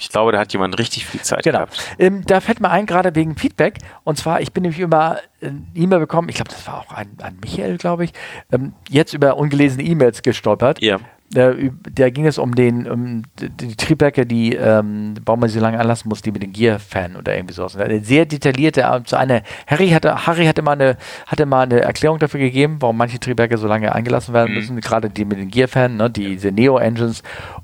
ich 0.01 0.09
glaube, 0.09 0.31
da 0.31 0.39
hat 0.39 0.51
jemand 0.51 0.79
richtig 0.79 1.05
viel 1.05 1.21
Zeit 1.21 1.43
genau. 1.43 1.59
gehabt. 1.59 1.95
Ähm, 1.99 2.23
da 2.25 2.39
fällt 2.39 2.59
mir 2.59 2.71
ein, 2.71 2.87
gerade 2.87 3.13
wegen 3.13 3.35
Feedback. 3.35 3.77
Und 4.03 4.17
zwar, 4.17 4.41
ich 4.41 4.51
bin 4.51 4.63
nämlich 4.63 4.79
über 4.79 5.19
eine 5.41 5.61
E-Mail 5.75 5.99
bekommen, 5.99 6.27
ich 6.27 6.35
glaube, 6.35 6.49
das 6.49 6.65
war 6.65 6.79
auch 6.79 6.91
ein, 6.91 7.11
ein 7.21 7.37
Michael, 7.39 7.77
glaube 7.77 8.05
ich, 8.05 8.13
ähm, 8.51 8.73
jetzt 8.89 9.13
über 9.13 9.37
ungelesene 9.37 9.83
E-Mails 9.83 10.23
gestolpert. 10.23 10.81
Ja. 10.81 10.97
Da, 11.33 11.53
da, 11.89 12.09
ging 12.09 12.25
es 12.25 12.37
um 12.37 12.55
den 12.55 12.91
um 12.91 13.23
die 13.37 13.77
Triebwerke, 13.77 14.25
die 14.25 14.53
ähm, 14.53 15.13
warum 15.25 15.39
man 15.39 15.47
sie 15.47 15.59
so 15.59 15.61
lange 15.61 15.79
anlassen 15.79 16.09
muss, 16.09 16.21
die 16.21 16.31
mit 16.33 16.43
den 16.43 16.51
Gear-Fan 16.51 17.15
oder 17.15 17.33
irgendwie 17.33 17.53
sowas. 17.53 17.77
Eine 17.77 18.01
sehr 18.03 18.25
detaillierte, 18.25 18.81
äh, 18.81 18.99
so 19.05 19.15
eine 19.15 19.43
Harry 19.65 19.91
hatte 19.91 20.27
Harry 20.27 20.45
hatte 20.45 20.61
mal 20.61 20.73
eine 20.73 20.97
hatte 21.27 21.45
mal 21.45 21.61
eine 21.61 21.79
Erklärung 21.79 22.19
dafür 22.19 22.41
gegeben, 22.41 22.77
warum 22.81 22.97
manche 22.97 23.17
Triebwerke 23.17 23.57
so 23.57 23.67
lange 23.67 23.95
eingelassen 23.95 24.33
werden 24.33 24.49
mhm. 24.51 24.57
müssen, 24.57 24.81
gerade 24.81 25.09
die 25.09 25.23
mit 25.23 25.37
den 25.37 25.49
Gear-Fan, 25.49 25.95
ne, 25.95 26.09
die, 26.09 26.31
diese 26.31 26.51
Neo-Engines 26.51 27.23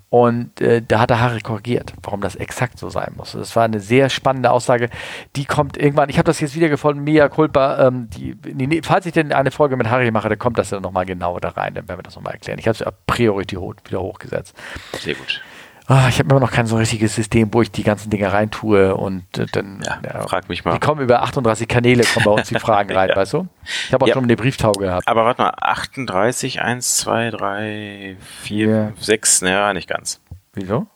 und 0.09 0.61
äh, 0.61 0.81
da 0.81 1.01
hat 1.01 1.09
der 1.09 1.19
Harry 1.19 1.41
korrigiert, 1.41 1.93
warum 2.01 2.21
das 2.21 2.35
exakt 2.35 2.79
so 2.79 2.89
sein 2.89 3.13
muss. 3.17 3.33
Das 3.33 3.55
war 3.57 3.65
eine 3.65 3.81
sehr 3.81 4.09
spannende 4.09 4.51
Aussage. 4.51 4.89
Die 5.35 5.43
kommt 5.43 5.77
irgendwann, 5.77 6.09
ich 6.09 6.17
habe 6.17 6.25
das 6.25 6.39
jetzt 6.39 6.55
wieder 6.55 6.69
gefunden, 6.69 7.03
Mia 7.03 7.27
Culpa, 7.27 7.87
ähm, 7.87 8.09
die, 8.11 8.35
die, 8.35 8.81
falls 8.83 9.05
ich 9.05 9.13
denn 9.13 9.33
eine 9.33 9.51
Folge 9.51 9.75
mit 9.75 9.89
Harry 9.89 10.09
mache, 10.11 10.29
dann 10.29 10.39
kommt 10.39 10.57
das 10.57 10.69
dann 10.69 10.81
nochmal 10.81 11.05
genau 11.05 11.39
da 11.39 11.49
rein, 11.49 11.73
dann 11.73 11.87
werden 11.89 11.99
wir 11.99 12.03
das 12.03 12.15
nochmal 12.15 12.33
erklären. 12.33 12.57
Ich 12.59 12.67
habe 12.67 12.75
es 12.75 12.81
a 12.81 12.91
priori 13.05 13.45
wieder 13.47 14.01
hochgesetzt. 14.01 14.55
Sehr 14.93 15.15
gut. 15.15 15.41
Oh, 15.89 16.05
ich 16.09 16.19
habe 16.19 16.29
immer 16.29 16.41
noch 16.41 16.51
kein 16.51 16.67
so 16.67 16.75
richtiges 16.75 17.15
System, 17.15 17.53
wo 17.53 17.61
ich 17.61 17.71
die 17.71 17.83
ganzen 17.83 18.09
Dinge 18.09 18.33
reintue 18.33 18.95
und 18.95 19.23
äh, 19.37 19.45
dann. 19.49 19.81
Ja, 19.85 20.01
ja, 20.03 20.27
frag 20.27 20.49
mich 20.49 20.65
mal. 20.65 20.73
Die 20.73 20.79
kommen 20.79 21.01
über 21.01 21.23
38 21.23 21.65
Kanäle, 21.65 22.03
kommen 22.03 22.25
bei 22.25 22.31
uns 22.31 22.49
die 22.49 22.55
Fragen 22.59 22.91
rein, 22.91 23.09
ja. 23.09 23.15
weißt 23.15 23.33
du? 23.33 23.47
Ich 23.63 23.93
habe 23.93 24.03
auch 24.03 24.09
schon 24.09 24.25
eine 24.25 24.35
Brieftauge 24.35 24.81
gehabt. 24.81 25.07
Aber 25.07 25.23
warte 25.23 25.43
mal, 25.43 25.53
38, 25.57 26.61
1, 26.61 26.97
2, 26.97 27.31
3, 27.31 28.17
4, 28.19 28.93
6, 28.99 29.41
naja, 29.43 29.73
nicht 29.73 29.87
ganz. 29.87 30.19
Wieso? 30.53 30.87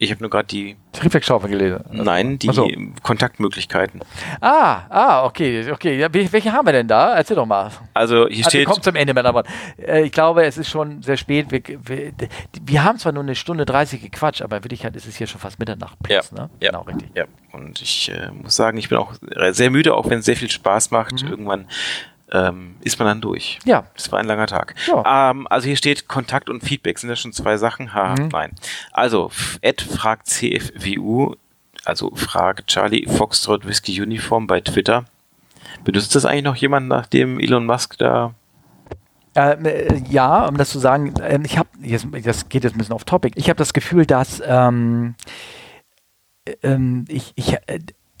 Ich 0.00 0.12
habe 0.12 0.20
nur 0.22 0.30
gerade 0.30 0.46
die. 0.46 0.76
Triebwerkschaufeln 0.92 1.50
gelesen. 1.50 1.84
Nein, 1.90 2.38
die 2.38 2.48
so. 2.52 2.68
Kontaktmöglichkeiten. 3.02 4.00
Ah, 4.40 4.82
ah, 4.88 5.24
okay, 5.24 5.70
okay. 5.72 5.98
Ja, 5.98 6.06
wel- 6.08 6.32
welche 6.32 6.52
haben 6.52 6.66
wir 6.66 6.72
denn 6.72 6.86
da? 6.86 7.16
Erzähl 7.16 7.34
doch 7.36 7.46
mal. 7.46 7.70
Also 7.94 8.28
hier 8.28 8.38
Also, 8.46 8.50
steht. 8.50 8.66
kommen 8.66 8.82
zum 8.82 8.94
Ende, 8.94 9.12
meine 9.12 9.24
Damen. 9.32 9.44
Äh, 9.76 10.02
Ich 10.04 10.12
glaube, 10.12 10.44
es 10.44 10.56
ist 10.56 10.68
schon 10.70 11.02
sehr 11.02 11.16
spät. 11.16 11.50
Wir, 11.50 11.62
wir, 11.84 12.12
wir 12.62 12.84
haben 12.84 12.98
zwar 12.98 13.12
nur 13.12 13.24
eine 13.24 13.34
Stunde 13.34 13.66
30 13.66 14.00
gequatscht, 14.00 14.42
aber 14.42 14.58
in 14.58 14.64
Wirklichkeit 14.64 14.94
ist 14.94 15.06
es 15.06 15.16
hier 15.16 15.26
schon 15.26 15.40
fast 15.40 15.58
Mitternacht. 15.58 15.96
Ja, 16.08 16.20
ne? 16.32 16.48
ja, 16.60 16.70
Genau, 16.70 16.82
richtig. 16.82 17.10
Ja, 17.14 17.24
und 17.52 17.80
ich 17.82 18.10
äh, 18.12 18.30
muss 18.30 18.54
sagen, 18.54 18.78
ich 18.78 18.88
bin 18.88 18.98
auch 18.98 19.14
sehr 19.50 19.70
müde, 19.70 19.94
auch 19.94 20.08
wenn 20.08 20.20
es 20.20 20.24
sehr 20.26 20.36
viel 20.36 20.50
Spaß 20.50 20.90
macht. 20.92 21.22
Mhm. 21.22 21.28
Irgendwann 21.28 21.66
ähm, 22.32 22.76
ist 22.82 22.98
man 22.98 23.08
dann 23.08 23.20
durch. 23.20 23.58
Ja, 23.64 23.84
Es 23.94 24.10
war 24.12 24.18
ein 24.18 24.26
langer 24.26 24.46
Tag. 24.46 24.74
Ja. 24.86 25.30
Ähm, 25.30 25.46
also 25.48 25.66
hier 25.66 25.76
steht 25.76 26.08
Kontakt 26.08 26.50
und 26.50 26.62
Feedback. 26.62 26.98
Sind 26.98 27.08
das 27.08 27.20
schon 27.20 27.32
zwei 27.32 27.56
Sachen? 27.56 27.94
Ha, 27.94 28.14
Mhm. 28.18 28.28
nein. 28.28 28.52
Also, 28.92 29.30
Ed 29.62 29.80
fragt 29.80 30.26
CFWU, 30.26 31.34
also 31.84 32.10
fragt 32.14 32.66
Charlie 32.68 33.06
Foxtrot 33.08 33.66
Whisky 33.66 34.00
Uniform 34.02 34.46
bei 34.46 34.60
Twitter. 34.60 35.04
Benutzt 35.84 36.14
das 36.14 36.24
eigentlich 36.24 36.44
noch 36.44 36.56
jemand, 36.56 36.88
nachdem 36.88 37.38
Elon 37.40 37.64
Musk 37.66 37.96
da 37.98 38.34
Ähm, 39.34 39.64
äh, 39.66 39.94
ja, 40.10 40.46
um 40.46 40.56
das 40.56 40.70
zu 40.70 40.78
sagen, 40.80 41.14
ähm, 41.22 41.44
ich 41.44 41.56
habe, 41.58 41.68
das 42.22 42.48
geht 42.48 42.64
jetzt 42.64 42.74
ein 42.74 42.78
bisschen 42.78 42.94
off 42.94 43.04
topic, 43.04 43.38
ich 43.38 43.48
habe 43.48 43.58
das 43.58 43.72
Gefühl, 43.72 44.04
dass 44.06 44.42
ähm, 44.44 45.14
äh, 46.44 46.54
ähm, 46.62 47.04
ich, 47.08 47.32
ich 47.36 47.52
äh, 47.52 47.78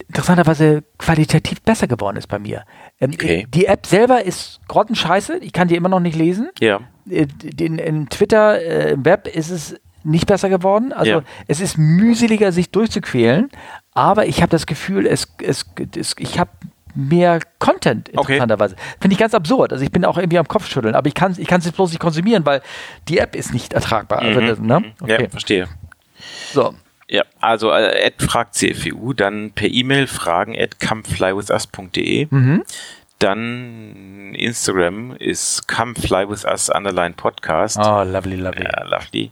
interessanterweise 0.08 0.82
qualitativ 0.98 1.62
besser 1.62 1.86
geworden 1.86 2.16
ist 2.16 2.26
bei 2.28 2.38
mir. 2.38 2.64
Ähm, 3.00 3.10
Okay. 3.14 3.46
Die 3.54 3.66
App 3.66 3.86
selber 3.86 4.24
ist 4.24 4.60
grottenscheiße, 4.68 5.38
ich 5.38 5.52
kann 5.52 5.68
die 5.68 5.76
immer 5.76 5.88
noch 5.88 6.00
nicht 6.00 6.16
lesen. 6.16 6.50
Ja. 6.60 6.80
Äh, 7.08 7.26
In, 7.58 7.78
in 7.78 8.08
Twitter, 8.08 8.60
äh, 8.60 8.92
im 8.92 9.04
Web 9.04 9.28
ist 9.28 9.50
es 9.50 9.76
nicht 10.04 10.26
besser 10.26 10.48
geworden. 10.48 10.92
Also 10.92 11.10
Ja. 11.12 11.22
es 11.46 11.60
ist 11.60 11.76
mühseliger, 11.76 12.52
sich 12.52 12.70
durchzuquälen, 12.70 13.50
aber 13.92 14.26
ich 14.26 14.40
habe 14.40 14.50
das 14.50 14.66
Gefühl, 14.66 15.06
es, 15.06 15.28
es, 15.42 15.66
es 15.96 16.14
ich 16.18 16.38
habe 16.38 16.50
mehr 16.94 17.40
Content 17.58 18.08
Okay. 18.10 18.18
interessanterweise. 18.32 18.76
Finde 19.00 19.12
ich 19.12 19.18
ganz 19.18 19.34
absurd. 19.34 19.72
Also 19.72 19.84
ich 19.84 19.92
bin 19.92 20.04
auch 20.04 20.16
irgendwie 20.16 20.38
am 20.38 20.48
Kopfschütteln, 20.48 20.94
aber 20.94 21.06
ich 21.06 21.14
kann 21.14 21.32
ich 21.36 21.50
es 21.50 21.64
jetzt 21.66 21.76
bloß 21.76 21.90
nicht 21.90 22.00
konsumieren, 22.00 22.46
weil 22.46 22.62
die 23.08 23.18
App 23.18 23.36
ist 23.36 23.52
nicht 23.52 23.72
ertragbar. 23.74 24.20
Also, 24.20 24.40
Mhm. 24.40 24.46
das, 24.46 24.58
ne? 24.58 24.84
Okay. 25.00 25.22
Ja, 25.24 25.28
verstehe. 25.28 25.68
So. 26.52 26.74
Ja, 27.10 27.22
also 27.40 27.70
äh, 27.72 28.10
fragt 28.18 28.54
CFWU, 28.54 29.14
dann 29.14 29.52
per 29.52 29.68
E-Mail 29.68 30.06
fragen 30.06 30.54
at 30.58 30.78
comeflywithus.de. 30.80 32.26
Mhm. 32.30 32.64
Dann 33.18 34.34
Instagram 34.34 35.16
ist 35.16 35.66
comeflywithus 35.68 36.68
underline 36.70 37.14
podcast. 37.14 37.78
Oh, 37.78 38.02
lovely, 38.04 38.36
lovely. 38.36 38.64
Ja, 38.64 38.84
lovely. 38.84 39.30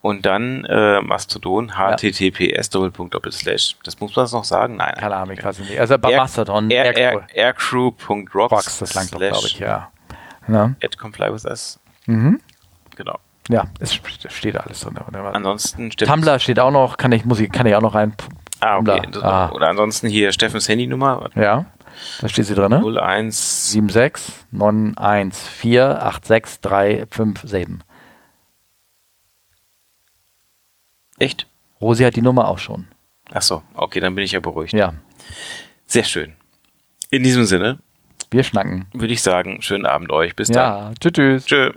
Und 0.00 0.24
dann 0.24 0.64
äh, 0.66 1.00
Mastodon, 1.02 1.72
https 1.76 2.70
Doppelpunkt 2.70 3.12
Doppelslash. 3.14 3.74
Das 3.82 3.98
muss 3.98 4.14
man 4.14 4.22
das 4.24 4.32
noch 4.32 4.44
sagen? 4.44 4.76
Nein. 4.76 4.94
Keine 4.96 5.16
Ahnung, 5.16 5.36
ich 5.36 5.44
weiß 5.44 5.58
nicht. 5.58 5.78
Also 5.80 5.98
bei 5.98 6.12
Air- 6.12 6.18
Mastodon, 6.18 6.70
Air, 6.70 6.96
Air, 6.96 7.26
aircrew.rocks. 7.34 8.50
Box, 8.50 8.78
das 8.78 8.94
langt 8.94 9.12
doch, 9.12 9.18
glaube 9.18 9.46
ich, 9.48 9.58
ja. 9.58 9.90
Ja. 10.46 10.74
At 10.82 10.96
comeflywithus. 10.96 11.80
Mhm. 12.06 12.40
Genau. 12.94 13.18
Ja, 13.48 13.64
es 13.80 13.92
st- 13.92 14.30
steht 14.30 14.56
alles 14.56 14.80
drin. 14.80 14.96
Ansonsten 14.98 15.90
Tumblr 15.90 16.38
steht 16.38 16.58
auch 16.58 16.70
noch, 16.70 16.96
kann 16.96 17.12
ich, 17.12 17.24
muss 17.24 17.40
ich, 17.40 17.50
kann 17.50 17.66
ich 17.66 17.74
auch 17.74 17.80
noch 17.82 17.94
rein. 17.94 18.14
Ah, 18.60 18.78
okay. 18.78 19.02
Ah. 19.22 19.50
Oder 19.50 19.68
ansonsten 19.68 20.08
hier 20.08 20.32
Steffens 20.32 20.68
Handynummer. 20.68 21.28
Ja, 21.34 21.66
da 22.20 22.28
steht 22.28 22.46
sie 22.46 22.54
drin, 22.54 22.70
ne? 22.70 22.82
01 23.00 23.72
76 23.72 24.34
914 24.50 25.72
86 26.00 26.60
357. 26.62 27.66
Echt? 31.18 31.46
Rosi 31.80 32.04
hat 32.04 32.16
die 32.16 32.22
Nummer 32.22 32.48
auch 32.48 32.58
schon. 32.58 32.88
Ach 33.32 33.42
so, 33.42 33.62
okay, 33.74 34.00
dann 34.00 34.14
bin 34.14 34.24
ich 34.24 34.32
ja 34.32 34.40
beruhigt. 34.40 34.72
Ja, 34.72 34.94
Sehr 35.86 36.04
schön. 36.04 36.34
In 37.10 37.22
diesem 37.22 37.44
Sinne 37.44 37.78
wir 38.30 38.42
schnacken. 38.42 38.86
würde 38.92 39.12
ich 39.12 39.22
sagen, 39.22 39.62
schönen 39.62 39.86
Abend 39.86 40.10
euch. 40.10 40.34
Bis 40.34 40.48
dann. 40.48 40.90
Ja, 40.90 40.92
tschüss. 41.00 41.12
tschüss. 41.12 41.46
Tschö. 41.46 41.72